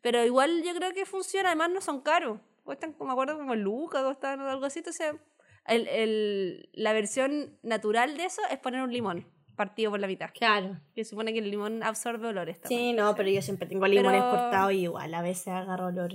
Pero 0.00 0.24
igual 0.24 0.62
yo 0.64 0.74
creo 0.74 0.92
que 0.94 1.04
funciona, 1.06 1.50
además 1.50 1.70
no 1.70 1.80
son 1.80 2.00
caros. 2.00 2.40
Cuestan, 2.64 2.96
me 3.00 3.12
acuerdo, 3.12 3.36
como 3.36 3.54
lucas, 3.54 4.02
costan 4.02 4.40
o 4.40 4.48
algo 4.48 4.64
así. 4.64 4.78
Entonces, 4.80 5.14
el, 5.66 5.86
el, 5.88 6.70
la 6.72 6.92
versión 6.92 7.58
natural 7.62 8.16
de 8.16 8.24
eso 8.24 8.40
es 8.50 8.58
poner 8.58 8.82
un 8.82 8.92
limón 8.92 9.26
partido 9.54 9.90
por 9.90 10.00
la 10.00 10.06
mitad. 10.06 10.30
Claro. 10.32 10.80
Que 10.94 11.04
supone 11.04 11.32
que 11.34 11.40
el 11.40 11.50
limón 11.50 11.82
absorbe 11.82 12.28
olores 12.28 12.58
también. 12.60 12.80
Sí, 12.80 12.92
no, 12.94 13.14
pero 13.14 13.28
yo 13.28 13.42
siempre 13.42 13.68
tengo 13.68 13.86
limones 13.86 14.22
Pero- 14.22 14.30
cortados 14.30 14.72
y 14.72 14.78
igual 14.84 15.12
a 15.14 15.22
veces 15.22 15.48
agarro 15.48 15.86
olor 15.88 16.12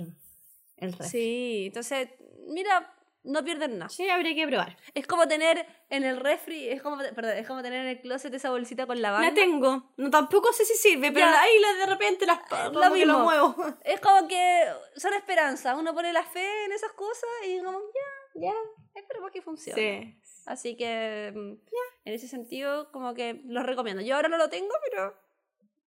el 0.76 0.92
refri. 0.92 1.08
Sí, 1.08 1.64
entonces, 1.68 2.08
mira, 2.48 2.94
no 3.24 3.44
pierden 3.44 3.78
nada. 3.78 3.88
Sí, 3.88 4.08
habría 4.08 4.34
que 4.34 4.46
probar. 4.46 4.76
Es 4.94 5.06
como 5.06 5.26
tener 5.28 5.66
en 5.90 6.04
el 6.04 6.16
refri, 6.18 6.68
es 6.68 6.80
como, 6.82 6.98
perdón, 6.98 7.36
es 7.36 7.46
como 7.46 7.62
tener 7.62 7.80
en 7.82 7.88
el 7.88 8.00
closet 8.00 8.32
esa 8.32 8.50
bolsita 8.50 8.86
con 8.86 9.00
lavanda. 9.02 9.28
La 9.28 9.34
tengo. 9.34 9.92
No, 9.96 10.10
tampoco 10.10 10.52
sé 10.52 10.64
si 10.64 10.74
sirve, 10.74 11.12
pero 11.12 11.26
Ya. 11.26 11.40
ahí 11.42 11.58
la- 11.60 11.74
de 11.74 11.86
repente 11.86 12.26
las 12.26 12.38
lo 12.72 12.80
que 12.80 12.88
lo 12.88 12.90
mismo. 12.94 13.18
muevo. 13.20 13.54
Es 13.84 14.00
como 14.00 14.26
que 14.28 14.64
son 14.96 15.12
esperanza. 15.14 15.76
Uno 15.76 15.92
pone 15.94 16.12
la 16.12 16.22
fe 16.24 16.64
en 16.64 16.72
esas 16.72 16.92
cosas 16.92 17.28
y 17.46 17.58
como, 17.62 17.78
ya, 18.34 18.40
ya, 18.48 18.54
esperemos 18.94 19.30
que 19.30 19.42
funcione. 19.42 20.20
Sí. 20.22 20.42
Así 20.46 20.76
que, 20.76 21.32
mm, 21.34 21.52
en 22.06 22.14
ese 22.14 22.26
sentido, 22.28 22.90
como 22.92 23.12
que 23.14 23.42
los 23.44 23.66
recomiendo. 23.66 24.00
Yo 24.02 24.16
ahora 24.16 24.28
no 24.30 24.38
lo 24.38 24.48
tengo, 24.48 24.72
pero 24.88 25.14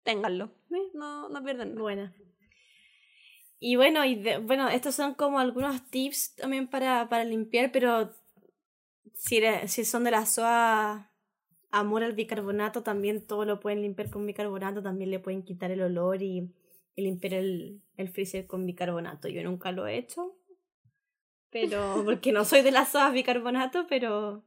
ténganlo. 0.03 0.51
No, 0.93 1.29
no 1.29 1.43
pierden 1.43 1.69
nada. 1.69 1.81
Buena. 1.81 2.13
Y 3.65 3.77
bueno, 3.77 4.03
y 4.05 4.15
de- 4.15 4.37
bueno, 4.39 4.67
estos 4.69 4.93
son 4.95 5.13
como 5.15 5.39
algunos 5.39 5.89
tips 5.89 6.35
también 6.35 6.67
para, 6.67 7.07
para 7.07 7.23
limpiar, 7.23 7.71
pero 7.71 8.11
si, 9.13 9.37
eres- 9.37 9.71
si 9.71 9.85
son 9.85 10.03
de 10.03 10.11
la 10.11 10.21
SOA 10.23 11.09
amor 11.71 12.03
al 12.03 12.13
bicarbonato, 12.13 12.83
también 12.83 13.25
todo 13.25 13.45
lo 13.45 13.59
pueden 13.59 13.81
limpiar 13.81 14.09
con 14.09 14.25
bicarbonato, 14.25 14.83
también 14.83 15.11
le 15.11 15.19
pueden 15.19 15.43
quitar 15.43 15.71
el 15.71 15.81
olor 15.81 16.21
y, 16.21 16.53
y 16.95 17.01
limpiar 17.03 17.33
el, 17.35 17.81
el 17.97 18.09
freezer 18.09 18.45
con 18.47 18.65
bicarbonato. 18.65 19.27
Yo 19.29 19.43
nunca 19.43 19.71
lo 19.71 19.87
he 19.87 19.97
hecho, 19.97 20.35
pero 21.49 22.01
porque 22.05 22.31
no 22.31 22.43
soy 22.45 22.61
de 22.61 22.71
la 22.71 22.81
SOA 22.83 23.09
bicarbonato, 23.11 23.87
pero 23.87 24.43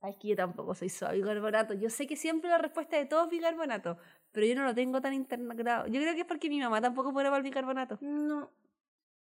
Ay, 0.00 0.14
que 0.20 0.28
yo 0.28 0.36
tampoco 0.36 0.74
soy 0.74 0.88
suave 0.88 1.16
bicarbonato. 1.18 1.74
Yo 1.74 1.88
sé 1.90 2.06
que 2.06 2.16
siempre 2.16 2.50
la 2.50 2.58
respuesta 2.58 2.96
de 2.96 3.06
todos 3.06 3.24
es 3.26 3.30
bicarbonato, 3.30 3.98
pero 4.32 4.46
yo 4.46 4.54
no 4.56 4.64
lo 4.64 4.74
tengo 4.74 5.00
tan 5.00 5.14
integrado. 5.14 5.86
Yo 5.86 6.00
creo 6.00 6.14
que 6.14 6.20
es 6.22 6.26
porque 6.26 6.48
mi 6.48 6.58
mamá 6.60 6.80
tampoco 6.80 7.12
prueba 7.12 7.36
el 7.36 7.42
bicarbonato. 7.42 7.98
no, 8.00 8.50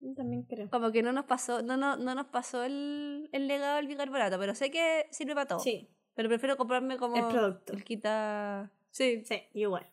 yo 0.00 0.14
también 0.14 0.44
creo. 0.44 0.70
Como 0.70 0.90
que 0.92 1.02
no 1.02 1.12
nos 1.12 1.26
pasó, 1.26 1.60
no, 1.62 1.76
no, 1.76 1.96
no 1.96 2.14
nos 2.14 2.26
pasó 2.28 2.64
el, 2.64 3.28
el 3.32 3.46
legado 3.46 3.76
del 3.76 3.86
bicarbonato, 3.86 4.38
pero 4.38 4.54
sé 4.54 4.70
que 4.70 5.06
sirve 5.10 5.34
para 5.34 5.46
todo. 5.46 5.58
Sí, 5.60 5.88
Pero 6.14 6.28
prefiero 6.28 6.56
comprarme 6.56 6.96
como 6.96 7.16
el 7.16 7.26
producto. 7.26 7.72
el 7.74 7.84
quita. 7.84 8.70
Sí, 8.90 9.22
Sí, 9.24 9.42
igual. 9.52 9.86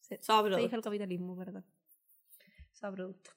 sí. 0.00 0.16
Dije 0.16 0.26
producto. 0.26 0.76
el 0.76 0.82
capitalismo, 0.82 1.36
perdón. 1.36 1.64
Solo 2.72 2.92
producto. 2.94 3.30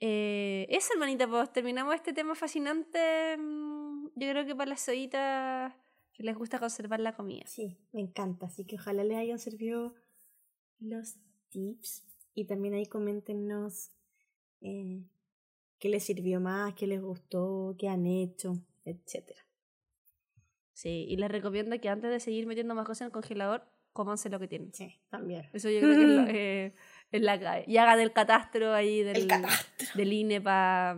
Eh, 0.00 0.66
eso, 0.70 0.92
hermanita, 0.92 1.26
pues 1.26 1.52
terminamos 1.52 1.94
este 1.94 2.12
tema 2.12 2.34
fascinante. 2.34 3.36
mm, 3.38 4.08
Yo 4.14 4.30
creo 4.30 4.46
que 4.46 4.54
para 4.54 4.70
las 4.70 4.80
soitas 4.80 5.72
que 6.12 6.22
les 6.22 6.36
gusta 6.36 6.58
conservar 6.58 7.00
la 7.00 7.14
comida. 7.16 7.44
Sí, 7.46 7.78
me 7.92 8.00
encanta. 8.02 8.46
Así 8.46 8.64
que 8.64 8.76
ojalá 8.76 9.02
les 9.04 9.16
hayan 9.18 9.38
servido 9.38 9.94
los 10.80 11.16
tips. 11.50 12.04
Y 12.34 12.44
también 12.44 12.74
ahí 12.74 12.86
coméntenos 12.86 13.90
eh, 14.60 15.02
qué 15.78 15.88
les 15.88 16.04
sirvió 16.04 16.40
más, 16.40 16.74
qué 16.74 16.86
les 16.86 17.00
gustó, 17.02 17.74
qué 17.78 17.88
han 17.88 18.06
hecho, 18.06 18.58
etcétera. 18.84 19.40
Sí, 20.72 21.06
y 21.08 21.16
les 21.16 21.30
recomiendo 21.30 21.78
que 21.80 21.88
antes 21.88 22.10
de 22.10 22.20
seguir 22.20 22.46
metiendo 22.46 22.74
más 22.74 22.86
cosas 22.86 23.00
en 23.02 23.06
el 23.06 23.12
congelador, 23.12 23.64
cómanse 23.92 24.28
lo 24.30 24.38
que 24.38 24.46
tienen. 24.46 24.72
Sí, 24.72 25.00
también. 25.08 25.48
Eso 25.52 25.68
yo 25.70 25.80
creo 25.80 25.96
que 25.96 26.02
es, 26.04 26.08
lo- 26.08 26.26
eh, 26.28 26.74
es 27.10 27.22
la 27.22 27.38
clave. 27.38 27.64
Y 27.66 27.76
hagan 27.78 27.98
el 27.98 28.12
catastro 28.12 28.72
ahí 28.72 29.02
del, 29.02 29.16
El 29.16 29.26
catastro. 29.26 29.88
del 29.96 30.12
INE 30.12 30.40
para 30.40 30.96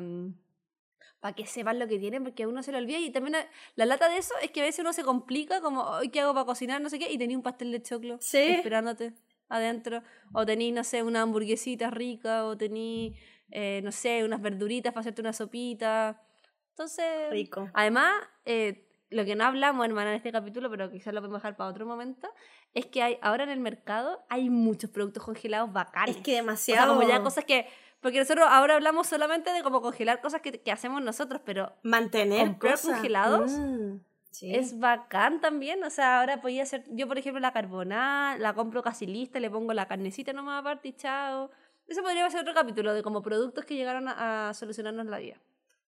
para 1.21 1.35
que 1.35 1.45
sepan 1.47 1.79
lo 1.79 1.87
que 1.87 1.99
tienen, 1.99 2.25
porque 2.25 2.45
a 2.45 2.49
uno 2.49 2.63
se 2.63 2.73
lo 2.73 2.79
olvida. 2.79 2.99
Y 2.99 3.11
también 3.11 3.35
eh, 3.35 3.47
la 3.77 3.85
lata 3.85 4.09
de 4.09 4.17
eso 4.17 4.33
es 4.43 4.51
que 4.51 4.61
a 4.61 4.65
veces 4.65 4.81
uno 4.81 4.95
se 4.95 5.03
complica, 5.05 5.61
como, 5.61 5.87
"Ay, 5.95 6.09
¿qué 6.09 6.21
hago 6.21 6.33
para 6.33 6.47
cocinar? 6.47 6.81
No 6.81 6.89
sé 6.89 6.99
qué, 6.99 7.13
y 7.13 7.19
tenía 7.19 7.37
un 7.37 7.43
pastel 7.43 7.71
de 7.73 7.83
choclo 7.83 8.17
Sí. 8.21 8.39
esperándote 8.39 9.13
adentro. 9.51 10.03
O 10.33 10.47
tení, 10.47 10.73
no 10.73 10.83
sé, 10.85 11.03
una 11.03 11.23
hamburguesita 11.23 11.91
rica, 11.91 12.45
o 12.47 12.57
tení, 12.57 13.15
eh, 13.51 13.81
no 13.85 13.93
sé, 13.93 14.25
unas 14.25 14.41
verduritas 14.41 14.93
para 14.95 15.01
hacerte 15.03 15.21
una 15.21 15.33
sopita. 15.35 16.23
Entonces, 16.71 17.31
Rico. 17.31 17.69
Además, 17.75 18.13
eh, 18.47 18.87
lo 19.11 19.25
que 19.25 19.35
no 19.35 19.45
hablamos, 19.45 19.85
hermana, 19.85 20.11
en 20.11 20.17
este 20.17 20.33
capítulo, 20.33 20.71
pero 20.71 20.91
quizás 20.91 21.13
lo 21.13 21.21
podemos 21.21 21.43
dejar 21.43 21.57
para 21.57 21.69
otro 21.69 21.85
momento, 21.85 22.29
es 22.73 22.87
que 22.87 23.03
hay 23.03 23.19
ahora 23.23 23.43
en 23.45 23.51
el 23.51 23.61
mercado 23.61 24.25
hay 24.29 24.49
muchos 24.49 24.89
productos 24.91 25.25
congelados 25.25 25.73
bacanes. 25.73 26.17
Es 26.17 26.23
que 26.23 26.31
O 26.31 26.35
sea, 26.35 26.43
demasiado. 26.43 26.95
como 26.97 27.07
ya 27.07 27.23
cosas 27.23 27.45
que... 27.45 27.67
Porque 28.01 28.19
nosotros 28.19 28.47
ahora 28.49 28.77
hablamos 28.77 29.09
solamente 29.09 29.53
de 29.53 29.63
cómo 29.63 29.83
congelar 29.83 30.23
cosas 30.23 30.41
que, 30.41 30.53
que 30.63 30.73
hacemos 30.73 31.03
nosotros, 31.03 31.43
pero 31.45 31.75
Mantener 31.83 32.47
comprar 32.47 32.73
cosas. 32.75 32.93
congelados 32.93 33.51
Mm, 33.53 33.97
sí. 34.31 34.55
es 34.55 34.79
bacán 34.79 35.41
también. 35.41 35.83
O 35.85 35.91
sea, 35.91 36.21
ahora 36.21 36.41
podía 36.41 36.63
hacer... 36.63 36.85
Yo, 36.91 37.07
por 37.09 37.19
ejemplo, 37.19 37.41
la 37.41 37.53
carbonada, 37.53 38.39
la 38.39 38.55
compro 38.55 38.83
casi 38.83 39.07
lista, 39.07 39.41
le 39.41 39.51
pongo 39.51 39.73
la 39.73 39.89
carnecita 39.89 40.33
nomás 40.33 40.61
aparte 40.61 40.89
y 40.89 40.93
chao. 40.93 41.51
Eso 41.87 42.03
podría 42.03 42.29
ser 42.31 42.41
otro 42.43 42.55
capítulo 42.55 42.95
de 42.95 43.03
como 43.03 43.23
productos 43.23 43.65
que 43.65 43.75
llegaron 43.75 44.09
a, 44.09 44.51
a 44.51 44.55
solucionarnos 44.55 45.07
la 45.07 45.19
vida. 45.19 45.41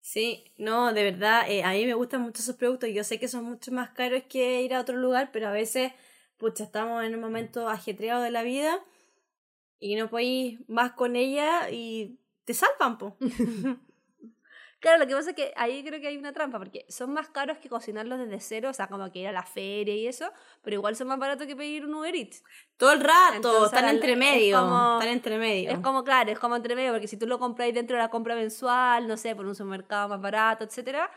Sí, 0.03 0.51
no, 0.57 0.93
de 0.93 1.03
verdad, 1.03 1.49
eh, 1.49 1.63
a 1.63 1.71
mí 1.71 1.85
me 1.85 1.93
gustan 1.93 2.21
mucho 2.21 2.41
esos 2.41 2.57
productos. 2.57 2.89
Yo 2.93 3.05
sé 3.05 3.19
que 3.19 3.29
son 3.29 3.45
mucho 3.45 3.71
más 3.71 3.91
caros 3.91 4.23
que 4.27 4.61
ir 4.61 4.73
a 4.73 4.81
otro 4.81 4.97
lugar, 4.97 5.29
pero 5.31 5.47
a 5.47 5.51
veces, 5.51 5.93
pucha, 6.37 6.65
estamos 6.65 7.03
en 7.05 7.15
un 7.15 7.21
momento 7.21 7.69
ajetreado 7.69 8.21
de 8.21 8.29
la 8.31 8.43
vida 8.43 8.83
y 9.79 9.95
no 9.95 10.09
podéis 10.09 10.59
más 10.67 10.91
con 10.91 11.15
ella 11.15 11.69
y 11.71 12.19
te 12.43 12.53
salvan, 12.53 12.97
po. 12.97 13.17
Claro, 14.83 14.97
lo 14.99 15.07
que 15.07 15.15
pasa 15.15 15.29
es 15.29 15.35
que 15.37 15.53
ahí 15.55 15.81
creo 15.81 16.01
que 16.01 16.07
hay 16.09 16.17
una 16.17 16.33
trampa, 16.33 16.59
porque 16.59 16.85
son 16.89 17.13
más 17.13 17.29
caros 17.29 17.57
que 17.57 17.69
cocinarlos 17.69 18.19
desde 18.19 18.39
cero, 18.41 18.69
o 18.69 18.73
sea, 18.73 18.87
como 18.87 19.09
que 19.13 19.19
ir 19.19 19.27
a 19.29 19.31
la 19.31 19.43
feria 19.43 19.95
y 19.95 20.07
eso, 20.07 20.29
pero 20.61 20.75
igual 20.75 20.97
son 20.97 21.07
más 21.07 21.17
baratos 21.17 21.47
que 21.47 21.55
pedir 21.55 21.85
un 21.85 21.95
Uber 21.95 22.13
Eats. 22.13 22.43
Todo 22.75 22.91
el 22.91 22.99
rato, 22.99 23.35
Entonces, 23.37 23.63
están 23.73 23.87
entre 23.87 24.11
es 24.11 24.17
medio. 24.17 24.59
como- 24.59 24.93
Están 24.99 25.13
entre 25.13 25.37
medio. 25.37 25.69
Es 25.71 25.79
como, 25.79 26.03
claro, 26.03 26.29
es 26.31 26.37
como 26.37 26.57
entre 26.57 26.75
medio, 26.75 26.91
porque 26.91 27.07
si 27.07 27.15
tú 27.15 27.25
lo 27.27 27.39
compráis 27.39 27.73
dentro 27.73 27.95
de 27.95 28.03
la 28.03 28.09
compra 28.09 28.35
mensual, 28.35 29.07
no 29.07 29.15
sé, 29.15 29.33
por 29.37 29.45
un 29.45 29.55
supermercado 29.55 30.09
más 30.09 30.19
barato, 30.21 30.65
etcétera, 30.65 31.09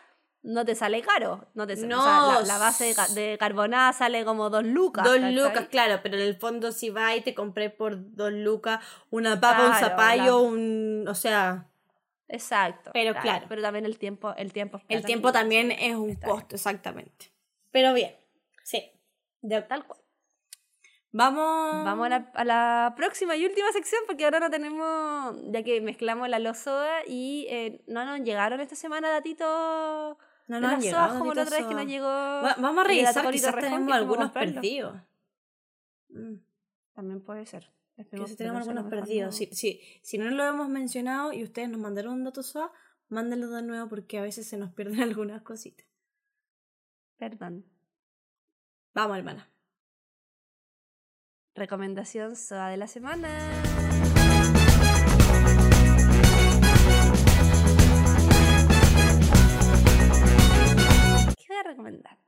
no 0.45 0.65
te 0.65 0.77
sale 0.77 1.03
caro. 1.03 1.45
No 1.55 1.67
te 1.67 1.75
sale, 1.75 1.93
o 1.93 2.01
sea, 2.01 2.19
No, 2.21 2.33
la, 2.35 2.43
la 2.43 2.59
base 2.59 2.85
de, 2.85 2.95
ca- 2.95 3.09
de 3.09 3.37
carbonada 3.37 3.93
sale 3.93 4.25
como 4.25 4.49
dos 4.49 4.63
lucas. 4.65 5.03
Dos 5.05 5.15
¿cachai? 5.17 5.35
lucas, 5.35 5.67
claro, 5.69 5.99
pero 6.05 6.15
en 6.17 6.23
el 6.23 6.37
fondo 6.37 6.71
si 6.71 6.91
vas 6.91 7.17
y 7.17 7.21
te 7.21 7.35
compré 7.35 7.71
por 7.71 7.97
dos 8.15 8.31
lucas 8.33 8.79
una 9.11 9.41
papa, 9.41 9.67
un 9.67 9.75
zapallo, 9.75 10.25
la- 10.25 10.37
un... 10.37 11.05
O 11.09 11.15
sea, 11.17 11.67
Exacto. 12.29 12.91
Pero 12.93 13.15
claro. 13.15 13.47
Pero 13.49 13.63
también 13.63 13.85
el 13.87 13.99
tiempo, 13.99 14.35
el 14.37 14.53
tiempo. 14.53 14.81
el 14.89 15.05
tiempo 15.05 15.33
también 15.33 15.71
es 15.71 15.95
un 15.95 16.07
bien. 16.07 16.21
costo, 16.21 16.57
exactamente. 16.57 17.33
Pero 17.71 17.93
bien, 17.95 18.15
sí. 18.65 18.91
De- 19.43 19.63
Tal 19.63 19.87
cual. 19.87 20.01
Vamos... 21.13 21.85
Vamos 21.85 22.07
a 22.07 22.09
la, 22.11 22.31
a 22.35 22.45
la 22.45 22.95
próxima 22.97 23.37
y 23.37 23.47
última 23.47 23.71
sección 23.73 24.03
porque 24.07 24.25
ahora 24.25 24.41
no 24.41 24.51
tenemos, 24.51 25.37
ya 25.51 25.63
que 25.63 25.81
mezclamos 25.81 26.29
la 26.29 26.39
losoda 26.39 26.99
y 27.07 27.47
eh, 27.49 27.83
no 27.87 28.05
nos 28.05 28.21
llegaron 28.21 28.61
esta 28.61 28.75
semana 28.77 29.09
datitos 29.09 30.17
No 30.49 30.61
nos 30.61 30.73
han 30.73 30.81
llegado 30.81 31.19
como 31.19 31.33
la 31.33 31.43
otra 31.43 31.59
vez 31.59 31.67
que 31.67 31.75
nos 31.75 31.87
llegó. 31.87 32.07
Va- 32.07 32.57
Vamos 32.59 32.85
a 32.85 32.89
revisar, 32.89 33.31
quizás 33.31 33.55
tenemos 33.55 33.95
algunos 33.95 34.31
perdidos. 34.33 34.97
Mm, 36.11 36.35
También 36.95 37.21
puede 37.23 37.47
ser. 37.47 37.71
Que 37.97 38.05
tenemos 38.05 38.37
sea 38.37 38.53
lo 38.53 38.59
algunos 38.59 38.91
perdidos. 38.91 39.35
Si, 39.35 39.47
si, 39.47 39.81
si 40.03 40.19
no 40.19 40.31
lo 40.31 40.45
hemos 40.45 40.69
mencionado 40.69 41.33
y 41.33 41.43
ustedes 41.43 41.71
nos 41.71 41.81
mandaron 41.81 42.13
un 42.13 42.25
dato 42.25 42.43
SOA, 42.43 42.71
mándenlo 43.09 43.49
de 43.49 43.63
nuevo 43.63 43.89
porque 43.89 44.19
a 44.19 44.23
veces 44.23 44.47
se 44.47 44.59
nos 44.59 44.73
pierden 44.75 45.01
algunas 45.01 45.43
cositas. 45.43 45.87
Perdón. 47.17 47.65
Vamos, 48.93 49.17
hermana. 49.17 49.49
Recomendación 51.55 52.37
soda 52.37 52.69
de 52.69 52.77
la 52.77 52.87
semana. 52.87 53.29
¿Qué 61.39 61.45
voy 61.49 61.57
a 61.57 61.63
recomendar? 61.63 62.19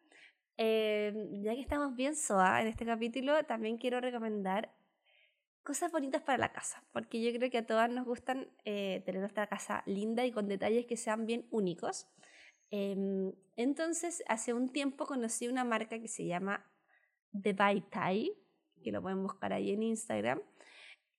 Eh, 0.56 1.12
ya 1.42 1.54
que 1.54 1.60
estamos 1.60 1.94
bien 1.94 2.16
soa 2.16 2.62
en 2.62 2.68
este 2.68 2.86
capítulo, 2.86 3.44
también 3.44 3.76
quiero 3.76 4.00
recomendar 4.00 4.72
cosas 5.68 5.92
bonitas 5.92 6.22
para 6.22 6.38
la 6.38 6.50
casa, 6.50 6.82
porque 6.94 7.22
yo 7.22 7.30
creo 7.36 7.50
que 7.50 7.58
a 7.58 7.66
todas 7.66 7.90
nos 7.90 8.06
gustan 8.06 8.48
eh, 8.64 9.02
tener 9.04 9.20
nuestra 9.20 9.46
casa 9.48 9.82
linda 9.84 10.24
y 10.24 10.32
con 10.32 10.48
detalles 10.48 10.86
que 10.86 10.96
sean 10.96 11.26
bien 11.26 11.46
únicos. 11.50 12.06
Em, 12.70 13.34
entonces, 13.54 14.24
hace 14.28 14.54
un 14.54 14.70
tiempo 14.70 15.04
conocí 15.04 15.46
una 15.46 15.64
marca 15.64 16.00
que 16.00 16.08
se 16.08 16.24
llama 16.24 16.64
The 17.38 17.52
By 17.52 17.82
Tai, 17.90 18.32
que 18.82 18.92
lo 18.92 19.02
pueden 19.02 19.22
buscar 19.22 19.52
ahí 19.52 19.72
en 19.72 19.82
Instagram, 19.82 20.40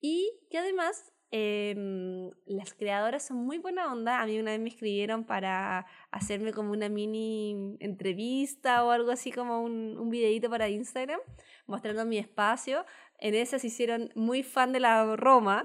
y 0.02 0.32
que 0.50 0.58
además 0.58 1.14
em, 1.30 2.32
las 2.48 2.74
creadoras 2.74 3.28
son 3.28 3.38
muy 3.38 3.60
buena 3.60 3.94
onda. 3.94 4.20
A 4.20 4.26
mí 4.26 4.40
una 4.40 4.50
vez 4.50 4.60
me 4.60 4.70
escribieron 4.70 5.26
para 5.26 5.86
hacerme 6.10 6.54
como 6.54 6.72
una 6.72 6.90
mini 6.90 7.78
entrevista 7.80 8.84
o 8.84 8.90
algo 8.90 9.12
así 9.12 9.32
como 9.32 9.62
un, 9.62 9.96
un 10.00 10.10
videito 10.10 10.50
para 10.50 10.70
Instagram, 10.70 11.20
mostrando 11.68 12.04
mi 12.04 12.18
espacio. 12.18 12.84
En 13.22 13.36
esa 13.36 13.60
se 13.60 13.68
hicieron 13.68 14.12
muy 14.16 14.44
fan 14.44 14.72
de 14.72 14.80
la 14.80 15.16
Roma. 15.16 15.64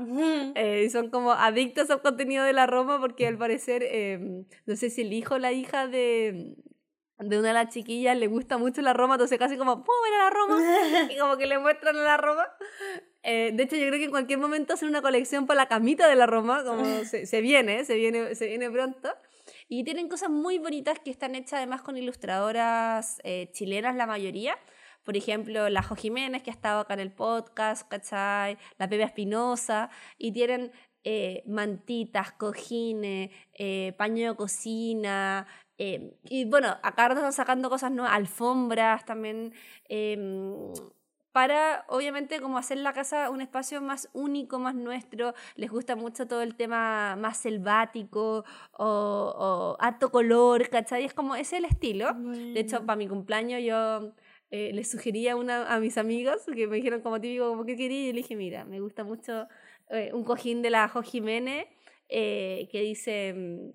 Eh, 0.55 0.85
y 0.87 0.91
son 0.91 1.11
como 1.11 1.33
adictos 1.33 1.91
al 1.91 2.03
contenido 2.03 2.45
de 2.45 2.53
la 2.53 2.67
Roma 2.67 3.01
porque 3.01 3.27
al 3.27 3.39
parecer, 3.39 3.83
eh, 3.85 4.45
no 4.67 4.77
sé 4.77 4.91
si 4.91 5.03
el 5.03 5.13
hijo 5.13 5.35
o 5.35 5.39
la 5.39 5.53
hija 5.53 5.87
de, 5.87 6.57
de 7.19 7.39
una 7.39 7.49
de 7.49 7.55
las 7.55 7.69
chiquillas 7.73 8.17
le 8.17 8.27
gusta 8.27 8.59
mucho 8.59 8.83
la 8.83 8.93
Roma, 8.93 9.15
entonces 9.15 9.39
casi 9.39 9.57
como, 9.57 9.85
¿puedo 9.85 10.03
ver 10.03 10.15
a 10.15 10.25
la 10.25 10.31
Roma? 10.31 11.13
y 11.13 11.19
como 11.19 11.37
que 11.37 11.47
le 11.47 11.59
muestran 11.59 11.97
a 11.97 12.03
la 12.03 12.17
Roma. 12.17 12.47
Eh, 13.23 13.53
de 13.55 13.63
hecho, 13.63 13.77
yo 13.77 13.87
creo 13.87 13.99
que 13.99 14.05
en 14.05 14.11
cualquier 14.11 14.39
momento 14.39 14.75
hacen 14.75 14.89
una 14.89 15.01
colección 15.01 15.47
para 15.47 15.63
la 15.63 15.69
camita 15.69 16.09
de 16.09 16.17
la 16.17 16.27
Roma, 16.27 16.65
como 16.65 16.85
se, 17.05 17.27
se 17.27 17.41
viene, 17.41 17.85
se 17.85 17.95
viene, 17.95 18.35
se 18.35 18.47
viene 18.47 18.71
pronto. 18.71 19.11
Y 19.69 19.85
tienen 19.85 20.09
cosas 20.09 20.31
muy 20.31 20.59
bonitas 20.59 20.99
que 20.99 21.11
están 21.11 21.35
hechas 21.35 21.55
además 21.55 21.83
con 21.83 21.97
ilustradoras 21.97 23.21
eh, 23.25 23.51
chilenas, 23.53 23.97
la 23.97 24.07
mayoría. 24.07 24.59
Por 25.05 25.17
ejemplo, 25.17 25.69
la 25.69 25.83
Jo 25.83 25.97
Jiménez, 25.97 26.43
que 26.43 26.51
ha 26.51 26.55
estado 26.55 26.81
acá 26.81 26.95
en 26.95 27.01
el 27.01 27.13
podcast, 27.13 27.89
¿cachai? 27.89 28.59
La 28.79 28.89
Pepe 28.89 29.03
Espinosa, 29.03 29.91
y 30.19 30.33
tienen 30.33 30.73
eh, 31.05 31.43
mantitas, 31.47 32.33
cojines, 32.33 33.31
eh, 33.53 33.95
paño 33.99 34.31
de 34.31 34.37
cocina, 34.37 35.47
eh, 35.79 36.17
y 36.25 36.45
bueno, 36.45 36.69
acá 36.83 37.09
están 37.09 37.33
sacando 37.33 37.69
cosas 37.69 37.91
nuevas, 37.91 38.13
alfombras 38.15 39.05
también, 39.05 39.53
eh, 39.89 40.17
para 41.33 41.85
obviamente 41.89 42.41
como 42.41 42.59
hacer 42.59 42.79
la 42.79 42.93
casa 42.93 43.29
un 43.29 43.41
espacio 43.41 43.83
más 43.83 44.09
único, 44.13 44.61
más 44.61 44.77
nuestro. 44.77 45.35
Les 45.57 45.69
gusta 45.69 45.97
mucho 45.97 46.29
todo 46.29 46.43
el 46.43 46.55
tema 46.55 47.17
más 47.17 47.39
selvático 47.39 48.45
o, 48.73 48.87
o 48.87 49.77
alto 49.81 50.13
color, 50.13 50.69
¿cachai? 50.69 51.05
Es 51.05 51.13
como, 51.13 51.35
ese 51.35 51.57
es 51.57 51.65
el 51.65 51.65
estilo. 51.65 52.15
De 52.15 52.61
hecho, 52.61 52.87
para 52.87 52.97
mi 52.97 53.09
cumpleaños 53.09 53.63
yo 53.65 54.13
eh, 54.57 54.71
les 54.73 54.89
sugería 54.89 55.35
una, 55.35 55.67
a 55.75 55.81
mis 55.81 55.99
amigos 55.99 56.43
que 56.55 56.69
me 56.69 56.77
dijeron 56.77 57.01
como 57.01 57.21
típico, 57.21 57.49
como 57.49 57.65
que 57.65 57.77
quería, 57.77 58.03
y 58.03 58.07
yo 58.07 58.13
le 58.13 58.19
dije, 58.19 58.37
mira, 58.37 58.65
me 58.65 58.79
gusta 58.79 59.03
mucho 59.03 59.49
eh, 59.91 60.13
un 60.13 60.23
cojín 60.23 60.63
de 60.63 60.71
la 60.71 60.87
Jo 60.87 61.03
Jiménez 61.03 61.67
eh, 62.09 62.69
que 62.71 62.81
dice 62.83 63.35
mm, 63.35 63.71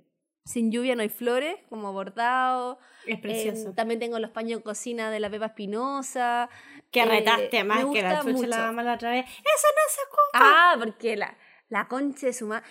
sin 0.46 0.72
lluvia 0.72 0.96
no 0.96 1.02
hay 1.02 1.10
flores, 1.10 1.58
como 1.68 1.92
bordado. 1.92 2.80
Es 3.06 3.20
precioso. 3.20 3.72
Eh, 3.72 3.74
también 3.76 4.00
tengo 4.00 4.20
los 4.20 4.32
paños 4.32 4.60
de 4.60 4.64
cocina 4.64 5.12
de 5.12 5.20
la 5.20 5.30
Pepa 5.30 5.48
Espinosa. 5.48 6.50
que 6.92 7.02
eh, 7.02 7.06
retaste 7.06 7.66
más 7.66 7.84
que 7.86 8.02
la 8.02 8.22
chucha 8.22 8.48
la 8.48 8.58
mamá 8.68 8.84
la 8.84 8.94
otra 8.94 9.12
vez. 9.12 9.26
¡Eso 9.26 9.68
no 9.76 9.84
se 9.90 10.02
ocupa! 10.08 10.32
Ah, 10.34 10.76
porque 10.80 11.18
la, 11.18 11.38
la 11.68 11.90
concha 11.90 12.28
de 12.28 12.34
su 12.34 12.48
madre. 12.48 12.66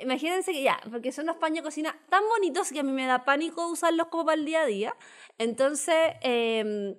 Imagínense 0.00 0.52
que 0.52 0.62
ya, 0.62 0.78
porque 0.92 1.10
son 1.10 1.26
los 1.26 1.36
paños 1.38 1.56
de 1.56 1.62
cocina 1.64 1.98
tan 2.08 2.22
bonitos 2.28 2.70
que 2.70 2.78
a 2.78 2.82
mí 2.84 2.92
me 2.92 3.06
da 3.06 3.24
pánico 3.24 3.66
usarlos 3.66 4.06
como 4.06 4.26
para 4.26 4.38
el 4.38 4.44
día 4.44 4.60
a 4.60 4.66
día. 4.66 4.94
Entonces, 5.38 6.12
em, 6.22 6.94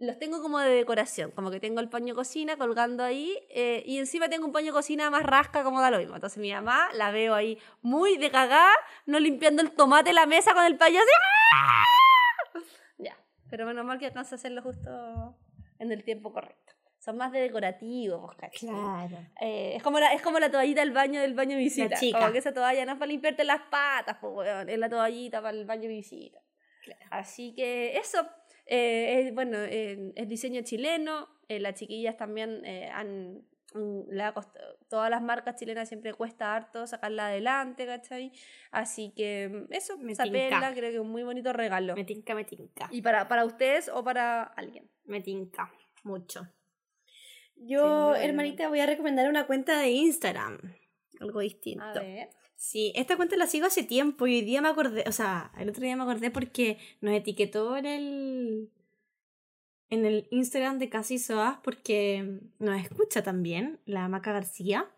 los 0.00 0.18
tengo 0.18 0.40
como 0.40 0.58
de 0.58 0.70
decoración. 0.70 1.30
Como 1.30 1.50
que 1.50 1.60
tengo 1.60 1.80
el 1.80 1.88
paño 1.88 2.08
de 2.08 2.14
cocina 2.14 2.56
colgando 2.56 3.04
ahí. 3.04 3.38
eh, 3.50 3.82
y 3.86 3.98
encima 3.98 4.28
tengo 4.28 4.46
un 4.46 4.52
paño 4.52 4.66
de 4.66 4.72
cocina 4.72 5.10
más 5.10 5.22
rasca, 5.22 5.62
como 5.62 5.80
da 5.80 5.90
lo 5.90 5.98
mismo. 5.98 6.14
Entonces, 6.14 6.38
mi 6.38 6.50
mamá 6.52 6.88
la 6.94 7.10
veo 7.10 7.34
ahí 7.34 7.58
muy 7.82 8.16
de 8.16 8.30
cagada, 8.30 8.72
no 9.06 9.20
limpiando 9.20 9.62
el 9.62 9.70
tomate 9.72 10.08
en 10.08 10.16
la 10.16 10.26
mesa 10.26 10.54
con 10.54 10.64
el 10.64 10.76
paño 10.76 10.98
así. 10.98 11.10
¡ah! 11.54 11.84
Ya, 12.98 13.16
pero 13.50 13.66
menos 13.66 13.84
mal 13.84 13.98
que 13.98 14.06
alcanza 14.06 14.34
a 14.34 14.38
hacerlo 14.38 14.62
justo 14.62 15.36
en 15.78 15.92
el 15.92 16.02
tiempo 16.02 16.32
correcto. 16.32 16.72
Son 16.98 17.16
más 17.16 17.30
de 17.32 17.40
decorativos, 17.40 18.34
¿cachai? 18.36 18.68
Claro. 18.70 19.18
Eh, 19.40 19.74
es, 19.76 19.82
como 19.82 20.00
la, 20.00 20.12
es 20.14 20.22
como 20.22 20.38
la 20.38 20.50
toallita 20.50 20.80
del 20.80 20.92
baño 20.92 21.20
del 21.20 21.34
baño 21.34 21.56
de 21.56 21.62
visita. 21.62 21.96
chica. 21.96 22.18
Como 22.18 22.32
que 22.32 22.38
esa 22.38 22.52
toalla 22.52 22.84
no 22.86 22.92
es 22.92 22.98
para 22.98 23.10
limpiarte 23.10 23.44
las 23.44 23.60
patas, 23.70 24.16
pues, 24.20 24.48
es 24.66 24.78
la 24.78 24.88
toallita 24.88 25.42
para 25.42 25.56
el 25.56 25.66
baño 25.66 25.82
de 25.82 25.88
visita. 25.88 26.40
Así 27.10 27.54
que 27.54 27.96
eso, 27.98 28.26
eh, 28.70 29.20
es, 29.26 29.34
bueno, 29.34 29.58
eh, 29.58 30.12
es 30.14 30.28
diseño 30.28 30.62
chileno, 30.62 31.28
eh, 31.48 31.58
las 31.60 31.74
chiquillas 31.74 32.16
también 32.16 32.64
eh, 32.64 32.88
han... 32.92 33.42
mm, 33.74 34.10
le 34.10 34.22
ha 34.22 34.32
cost- 34.32 34.56
todas 34.88 35.10
las 35.10 35.20
marcas 35.22 35.56
chilenas 35.56 35.88
siempre 35.88 36.14
cuesta 36.14 36.54
harto 36.56 36.86
sacarla 36.86 37.26
adelante, 37.26 37.84
¿cachai? 37.86 38.32
Así 38.70 39.12
que 39.14 39.48
mm, 39.68 39.72
eso, 39.72 39.98
Me 39.98 40.14
perla 40.16 40.72
creo 40.72 40.90
que 40.90 40.96
es 40.96 41.00
un 41.00 41.10
muy 41.10 41.22
bonito 41.24 41.52
regalo. 41.52 41.94
Me 41.94 42.04
tinca, 42.04 42.34
me 42.34 42.44
tinca. 42.44 42.88
¿Y 42.90 43.02
para, 43.02 43.28
para 43.28 43.44
ustedes 43.44 43.88
o 43.88 44.02
para 44.02 44.42
alguien? 44.44 44.88
Me 45.04 45.20
tinca 45.20 45.70
mucho. 46.04 46.48
Yo, 47.56 48.14
hermanita, 48.14 48.68
voy 48.68 48.80
a 48.80 48.86
recomendar 48.86 49.28
una 49.28 49.46
cuenta 49.46 49.78
de 49.80 49.90
Instagram. 49.90 50.58
Algo 51.20 51.40
distinto. 51.40 51.84
A 51.84 51.92
ver. 52.02 52.30
Sí, 52.60 52.92
esta 52.94 53.16
cuenta 53.16 53.38
la 53.38 53.46
sigo 53.46 53.66
hace 53.66 53.82
tiempo 53.84 54.26
y 54.26 54.34
hoy 54.34 54.42
día 54.42 54.60
me 54.60 54.68
acordé, 54.68 55.04
o 55.06 55.12
sea, 55.12 55.50
el 55.58 55.70
otro 55.70 55.82
día 55.82 55.96
me 55.96 56.02
acordé 56.02 56.30
porque 56.30 56.76
nos 57.00 57.14
etiquetó 57.14 57.74
en 57.78 57.86
el 57.86 58.70
en 59.88 60.04
el 60.04 60.28
Instagram 60.30 60.78
de 60.78 60.90
Casi 60.90 61.18
Soas 61.18 61.56
porque 61.64 62.38
nos 62.58 62.78
escucha 62.78 63.22
también, 63.22 63.80
la 63.86 64.08
Maca 64.08 64.32
García. 64.32 64.90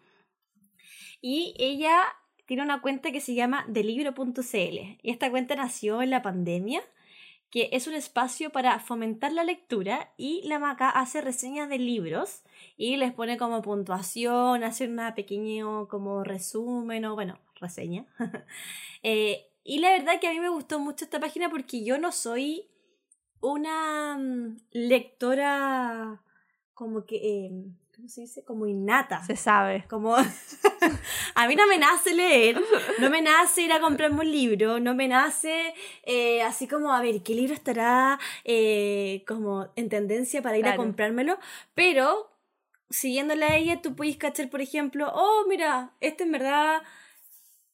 Y 1.20 1.54
ella 1.56 2.02
tiene 2.46 2.64
una 2.64 2.82
cuenta 2.82 3.12
que 3.12 3.20
se 3.20 3.34
llama 3.34 3.64
delibro.cl. 3.68 4.98
Y 5.00 5.10
esta 5.10 5.30
cuenta 5.30 5.54
nació 5.54 6.02
en 6.02 6.10
la 6.10 6.20
pandemia, 6.20 6.82
que 7.48 7.68
es 7.72 7.86
un 7.86 7.94
espacio 7.94 8.50
para 8.50 8.80
fomentar 8.80 9.32
la 9.32 9.44
lectura 9.44 10.12
y 10.16 10.42
la 10.48 10.58
Maca 10.58 10.90
hace 10.90 11.20
reseñas 11.20 11.68
de 11.68 11.78
libros 11.78 12.42
y 12.76 12.96
les 12.96 13.12
pone 13.12 13.36
como 13.36 13.62
puntuación, 13.62 14.64
hace 14.64 14.88
una 14.88 15.14
pequeño 15.14 15.86
como 15.86 16.24
resumen 16.24 17.04
o 17.04 17.14
bueno, 17.14 17.38
reseña. 17.62 18.06
Eh, 19.04 19.48
y 19.64 19.80
la 19.80 19.90
verdad 19.90 20.20
que 20.20 20.28
a 20.28 20.30
mí 20.30 20.38
me 20.38 20.48
gustó 20.48 20.78
mucho 20.78 21.04
esta 21.04 21.18
página 21.18 21.50
porque 21.50 21.84
yo 21.84 21.98
no 21.98 22.12
soy 22.12 22.68
una 23.40 24.16
mm, 24.16 24.56
lectora 24.70 26.22
como 26.74 27.04
que, 27.04 27.16
eh, 27.16 27.50
¿cómo 27.94 28.08
se 28.08 28.22
dice? 28.22 28.44
Como 28.44 28.66
innata. 28.66 29.22
Se 29.24 29.36
sabe. 29.36 29.84
Como 29.88 30.16
a 31.34 31.46
mí 31.46 31.54
no 31.54 31.66
me 31.66 31.78
nace 31.78 32.14
leer, 32.14 32.60
no 32.98 33.10
me 33.10 33.22
nace 33.22 33.62
ir 33.62 33.72
a 33.72 33.80
comprarme 33.80 34.20
un 34.20 34.30
libro, 34.30 34.80
no 34.80 34.94
me 34.94 35.06
nace 35.08 35.74
eh, 36.04 36.42
así 36.42 36.66
como 36.66 36.92
a 36.92 37.00
ver 37.00 37.22
qué 37.22 37.34
libro 37.34 37.54
estará 37.54 38.18
eh, 38.44 39.24
como 39.28 39.68
en 39.76 39.88
tendencia 39.88 40.42
para 40.42 40.58
ir 40.58 40.66
a 40.66 40.76
comprármelo, 40.76 41.38
pero 41.74 42.30
siguiéndole 42.90 43.44
a 43.44 43.56
ella 43.56 43.82
tú 43.82 43.94
puedes 43.94 44.16
cachar, 44.16 44.50
por 44.50 44.60
ejemplo, 44.60 45.10
oh, 45.14 45.44
mira, 45.48 45.92
este 46.00 46.24
en 46.24 46.32
verdad 46.32 46.82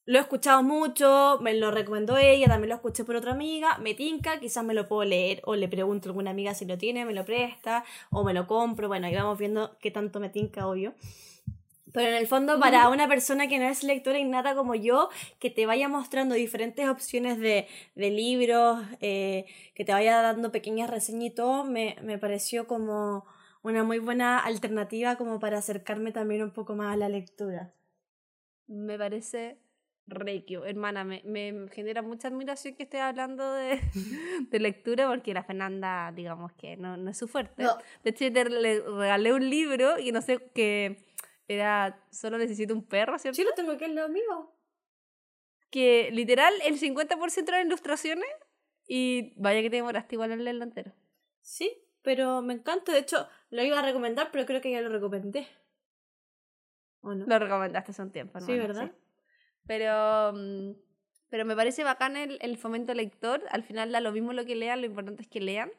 lo 0.09 0.16
he 0.16 0.22
escuchado 0.22 0.62
mucho, 0.62 1.39
me 1.43 1.52
lo 1.52 1.70
recomendó 1.70 2.16
ella, 2.16 2.47
también 2.47 2.70
lo 2.70 2.76
escuché 2.76 3.05
por 3.05 3.14
otra 3.14 3.32
amiga, 3.32 3.76
me 3.76 3.93
tinca, 3.93 4.40
quizás 4.40 4.64
me 4.64 4.72
lo 4.72 4.89
puedo 4.89 5.05
leer, 5.05 5.43
o 5.44 5.55
le 5.55 5.68
pregunto 5.68 6.09
a 6.09 6.10
alguna 6.12 6.30
amiga 6.30 6.55
si 6.55 6.64
lo 6.64 6.78
tiene, 6.78 7.05
me 7.05 7.12
lo 7.12 7.26
presta, 7.26 7.85
o 8.10 8.24
me 8.24 8.32
lo 8.32 8.47
compro, 8.47 8.89
bueno, 8.89 9.06
ahí 9.06 9.14
vamos 9.14 9.39
viendo 9.39 9.76
qué 9.80 9.90
tanto 9.90 10.18
me 10.18 10.30
tinca, 10.30 10.66
obvio. 10.66 10.94
Pero 11.93 12.09
en 12.09 12.14
el 12.14 12.26
fondo, 12.26 12.59
para 12.59 12.89
una 12.89 13.06
persona 13.06 13.48
que 13.48 13.59
no 13.59 13.66
es 13.66 13.82
lectora 13.82 14.18
innata 14.18 14.55
como 14.55 14.74
yo, 14.74 15.10
que 15.39 15.51
te 15.51 15.66
vaya 15.66 15.90
mostrando 15.90 16.35
diferentes 16.35 16.89
opciones 16.89 17.39
de, 17.39 17.68
de 17.94 18.10
libros, 18.10 18.78
eh, 19.02 19.44
que 19.74 19.85
te 19.85 19.93
vaya 19.93 20.22
dando 20.22 20.51
pequeñas 20.51 20.89
reseñas 20.89 21.32
y 21.32 21.35
todo, 21.35 21.64
me, 21.64 21.97
me 22.01 22.16
pareció 22.16 22.66
como 22.66 23.26
una 23.60 23.85
muy 23.85 23.98
buena 23.98 24.39
alternativa 24.39 25.16
como 25.16 25.39
para 25.39 25.59
acercarme 25.59 26.12
también 26.12 26.43
un 26.43 26.51
poco 26.51 26.74
más 26.74 26.94
a 26.94 26.97
la 26.97 27.10
lectura. 27.10 27.74
Me 28.68 28.97
parece 28.97 29.68
requio. 30.09 30.64
Hermana, 30.64 31.05
me, 31.05 31.22
me 31.24 31.68
genera 31.70 32.02
mucha 32.02 32.28
admiración 32.28 32.74
que 32.74 32.85
estés 32.85 33.01
hablando 33.01 33.52
de, 33.52 33.80
de 34.51 34.60
lectura 34.60 35.09
porque 35.09 35.35
la 35.35 35.44
Fernanda, 35.44 36.12
digamos 36.14 36.52
que 36.52 36.76
no, 36.76 36.97
no 36.97 37.10
es 37.10 37.18
su 37.18 37.28
fuerte. 37.28 37.62
No. 37.62 37.76
De 38.02 38.10
hecho, 38.10 38.32
te 38.32 38.44
le 38.48 38.80
regalé 38.80 39.32
un 39.32 39.48
libro 39.48 39.98
y 39.98 40.12
no 40.12 40.22
sé, 40.22 40.39
que 40.55 41.06
era 41.48 42.05
Solo 42.10 42.39
necesito 42.39 42.74
un 42.74 42.85
perro, 42.85 43.18
¿cierto? 43.18 43.36
Sí, 43.36 43.44
lo 43.44 43.52
tengo 43.52 43.72
aquí 43.72 43.85
en 43.85 43.94
lo 43.94 44.09
mío. 44.09 44.52
Que 45.70 46.10
literal 46.12 46.52
el 46.64 46.78
50% 46.78 47.48
eran 47.48 47.66
ilustraciones 47.66 48.28
y 48.86 49.35
vaya 49.36 49.62
que 49.62 49.70
te 49.70 49.76
demoraste 49.76 50.14
igual 50.14 50.32
en 50.32 50.44
leerlo 50.44 50.64
entero. 50.64 50.93
Sí, 51.40 51.72
pero 52.02 52.43
me 52.43 52.55
encanta. 52.55 52.93
De 52.93 52.98
hecho, 52.98 53.28
lo 53.51 53.62
iba 53.62 53.78
a 53.78 53.82
recomendar, 53.82 54.30
pero 54.30 54.47
creo 54.47 54.60
que 54.60 54.70
ya 54.70 54.80
lo 54.80 54.89
recomendé. 54.89 55.47
¿O 57.01 57.14
no? 57.14 57.26
Lo 57.26 57.39
recomendaste 57.39 57.93
hace 57.93 58.02
un 58.02 58.12
tiempo, 58.12 58.40
Sí, 58.40 58.52
hermana, 58.52 58.66
¿verdad? 58.66 58.97
Pero, 59.69 60.32
mm, 60.35 60.73
pero 61.31 61.45
me 61.45 61.55
parece 61.55 61.85
bacán 61.85 62.16
el, 62.16 62.39
el 62.40 62.59
fomento 62.59 62.93
lector. 62.95 63.43
Al 63.51 63.62
final 63.62 63.93
da 63.93 64.01
lo 64.01 64.11
mismo 64.11 64.32
lo 64.32 64.45
que 64.45 64.57
lean, 64.57 64.81
lo 64.81 64.86
importante 64.86 65.23
es 65.23 65.28
que 65.28 65.40
lean. 65.40 65.70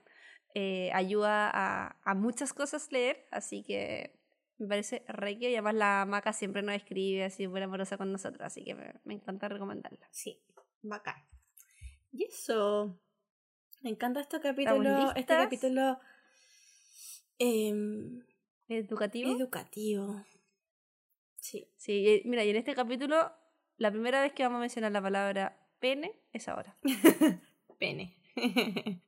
Eh, 0.55 0.89
ayuda 0.93 1.49
a, 1.53 1.97
a 2.03 2.15
muchas 2.15 2.53
cosas 2.53 2.91
leer, 2.91 3.27
así 3.31 3.63
que 3.63 4.17
me 4.57 4.67
parece 4.67 5.03
re 5.07 5.37
que 5.37 5.49
y 5.51 5.55
además 5.55 5.75
la 5.75 6.05
Maca 6.07 6.33
siempre 6.33 6.61
nos 6.63 6.75
escribe 6.75 7.23
así 7.23 7.47
muy 7.47 7.61
amorosa 7.61 7.97
con 7.97 8.11
nosotros, 8.11 8.41
así 8.41 8.63
que 8.63 8.73
me, 8.75 8.93
me 9.03 9.13
encanta 9.13 9.47
recomendarla. 9.47 10.07
Sí, 10.11 10.41
bacán. 10.81 11.23
Y 12.11 12.25
eso. 12.25 12.99
Me 13.81 13.91
encanta 13.91 14.19
este 14.21 14.39
capítulo. 14.41 14.89
¿Estamos 14.89 15.13
Este 15.15 15.33
capítulo 15.33 15.99
em, 17.37 18.23
¿Educativo? 18.67 19.31
educativo. 19.37 20.25
Sí. 21.37 21.71
sí, 21.77 22.21
mira, 22.25 22.43
y 22.43 22.49
en 22.49 22.57
este 22.57 22.75
capítulo, 22.75 23.31
la 23.79 23.89
primera 23.91 24.21
vez 24.21 24.33
que 24.33 24.43
vamos 24.43 24.57
a 24.57 24.61
mencionar 24.61 24.91
la 24.91 25.01
palabra 25.01 25.57
pene 25.79 26.13
es 26.33 26.47
ahora. 26.47 26.77
Pene. 27.79 28.15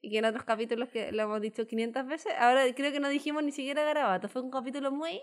Y 0.00 0.10
que 0.12 0.18
en 0.18 0.26
otros 0.26 0.44
capítulos 0.44 0.88
que 0.90 1.10
lo 1.10 1.24
hemos 1.24 1.40
dicho 1.40 1.66
500 1.66 2.06
veces, 2.06 2.32
ahora 2.38 2.62
creo 2.72 2.92
que 2.92 3.00
no 3.00 3.08
dijimos 3.08 3.42
ni 3.42 3.50
siquiera 3.50 3.82
garabato. 3.82 4.28
Fue 4.28 4.42
un 4.42 4.50
capítulo 4.52 4.92
muy, 4.92 5.20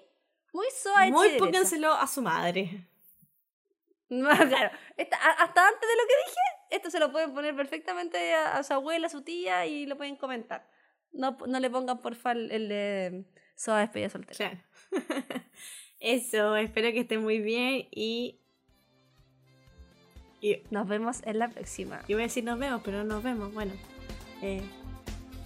muy 0.52 0.66
suave. 0.76 1.12
Muy 1.12 1.30
pónganselo 1.38 1.94
a 1.94 2.06
su 2.08 2.22
madre. 2.22 2.86
No, 4.10 4.30
claro, 4.30 4.70
esta- 4.98 5.18
hasta 5.18 5.68
antes 5.68 5.82
de 5.82 5.96
lo 5.96 6.04
que 6.08 6.14
dije, 6.28 6.40
esto 6.70 6.92
se 6.92 7.00
lo 7.00 7.12
pueden 7.12 7.34
poner 7.34 7.56
perfectamente 7.56 8.36
a, 8.36 8.58
a 8.58 8.64
su 8.64 8.74
abuela, 8.74 9.08
a 9.08 9.10
su 9.10 9.24
tía 9.24 9.66
y 9.66 9.88
lo 9.88 9.98
pueden 9.98 10.16
comentar. 10.16 10.70
No, 11.12 11.36
no 11.48 11.60
le 11.60 11.70
pongan 11.72 12.00
porfa 12.00 12.34
el, 12.34 12.52
el 12.52 12.70
de 12.70 13.26
Soa 13.56 13.80
despedida 13.80 14.10
soltera. 14.10 14.38
Claro. 14.38 15.26
Eso, 16.00 16.56
espero 16.56 16.92
que 16.92 17.00
estén 17.00 17.24
muy 17.24 17.40
bien 17.40 17.88
y. 17.92 18.42
y 20.50 20.62
Nos 20.72 20.88
vemos 20.88 21.22
en 21.26 21.40
la 21.40 21.48
próxima. 21.50 22.02
iba 22.08 22.20
a 22.20 22.24
decir 22.24 22.44
nos 22.44 22.60
vemos, 22.60 22.82
pero 22.84 22.98
no 23.04 23.16
nos 23.16 23.24
vemos. 23.24 23.54
Bueno. 23.54 23.74
Eh, 24.42 24.62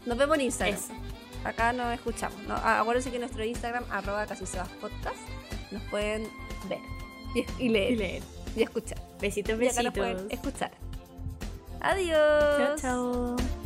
Nos 0.05 0.17
vemos 0.17 0.35
en 0.37 0.41
Instagram. 0.45 0.75
eso. 0.77 0.93
Acá 1.43 1.71
nos 1.73 1.93
escuchamos. 1.93 2.41
¿no? 2.43 2.55
Ah, 2.55 2.79
Acuérdense 2.81 3.11
que 3.11 3.19
nuestro 3.19 3.43
Instagram, 3.43 3.83
arroba 3.91 4.25
casi 4.25 4.43
podcast, 4.81 5.17
nos 5.71 5.81
pueden 5.83 6.27
ver 6.67 6.79
y, 7.35 7.45
y 7.65 7.69
leer 7.69 7.91
Y 7.91 7.95
leer. 7.95 8.23
y 8.55 8.63
escuchar. 8.63 8.97
Besitos, 9.21 9.61
Y 9.61 9.67
acá 9.67 9.83
nos 9.83 9.93
besitos. 9.93 9.93
pueden 10.21 10.31
escuchar. 10.31 10.71
Adiós. 11.81 12.79
Chao, 12.81 13.35
chao. 13.37 13.58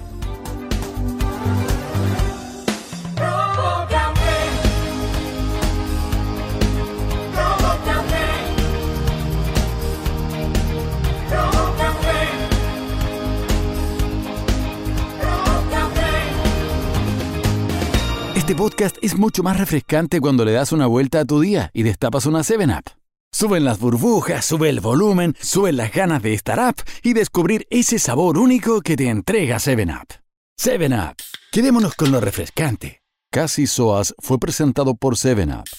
Este 18.43 18.55
podcast 18.55 18.97
es 19.01 19.17
mucho 19.17 19.41
más 19.41 19.57
refrescante 19.57 20.19
cuando 20.19 20.43
le 20.43 20.51
das 20.51 20.73
una 20.73 20.85
vuelta 20.85 21.21
a 21.21 21.25
tu 21.25 21.39
día 21.39 21.71
y 21.73 21.83
destapas 21.83 22.25
una 22.25 22.39
7-Up. 22.39 22.91
Suben 23.31 23.63
las 23.63 23.79
burbujas, 23.79 24.43
sube 24.43 24.67
el 24.67 24.81
volumen, 24.81 25.33
suben 25.39 25.77
las 25.77 25.93
ganas 25.93 26.21
de 26.21 26.33
estar 26.33 26.59
up 26.59 26.75
y 27.03 27.13
descubrir 27.13 27.65
ese 27.69 27.99
sabor 27.99 28.37
único 28.37 28.81
que 28.81 28.97
te 28.97 29.07
entrega 29.07 29.59
7-Up. 29.59 30.15
7-Up. 30.61 31.15
Quedémonos 31.53 31.95
con 31.95 32.11
lo 32.11 32.19
refrescante. 32.19 33.01
Casi 33.31 33.65
Soas 33.65 34.13
fue 34.19 34.37
presentado 34.39 34.95
por 34.95 35.15
7-Up. 35.15 35.69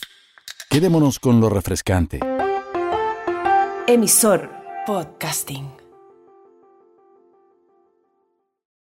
Quedémonos 0.70 1.18
con 1.18 1.42
lo 1.42 1.50
refrescante. 1.50 2.20
Emisor 3.86 4.50
Podcasting. 4.86 5.73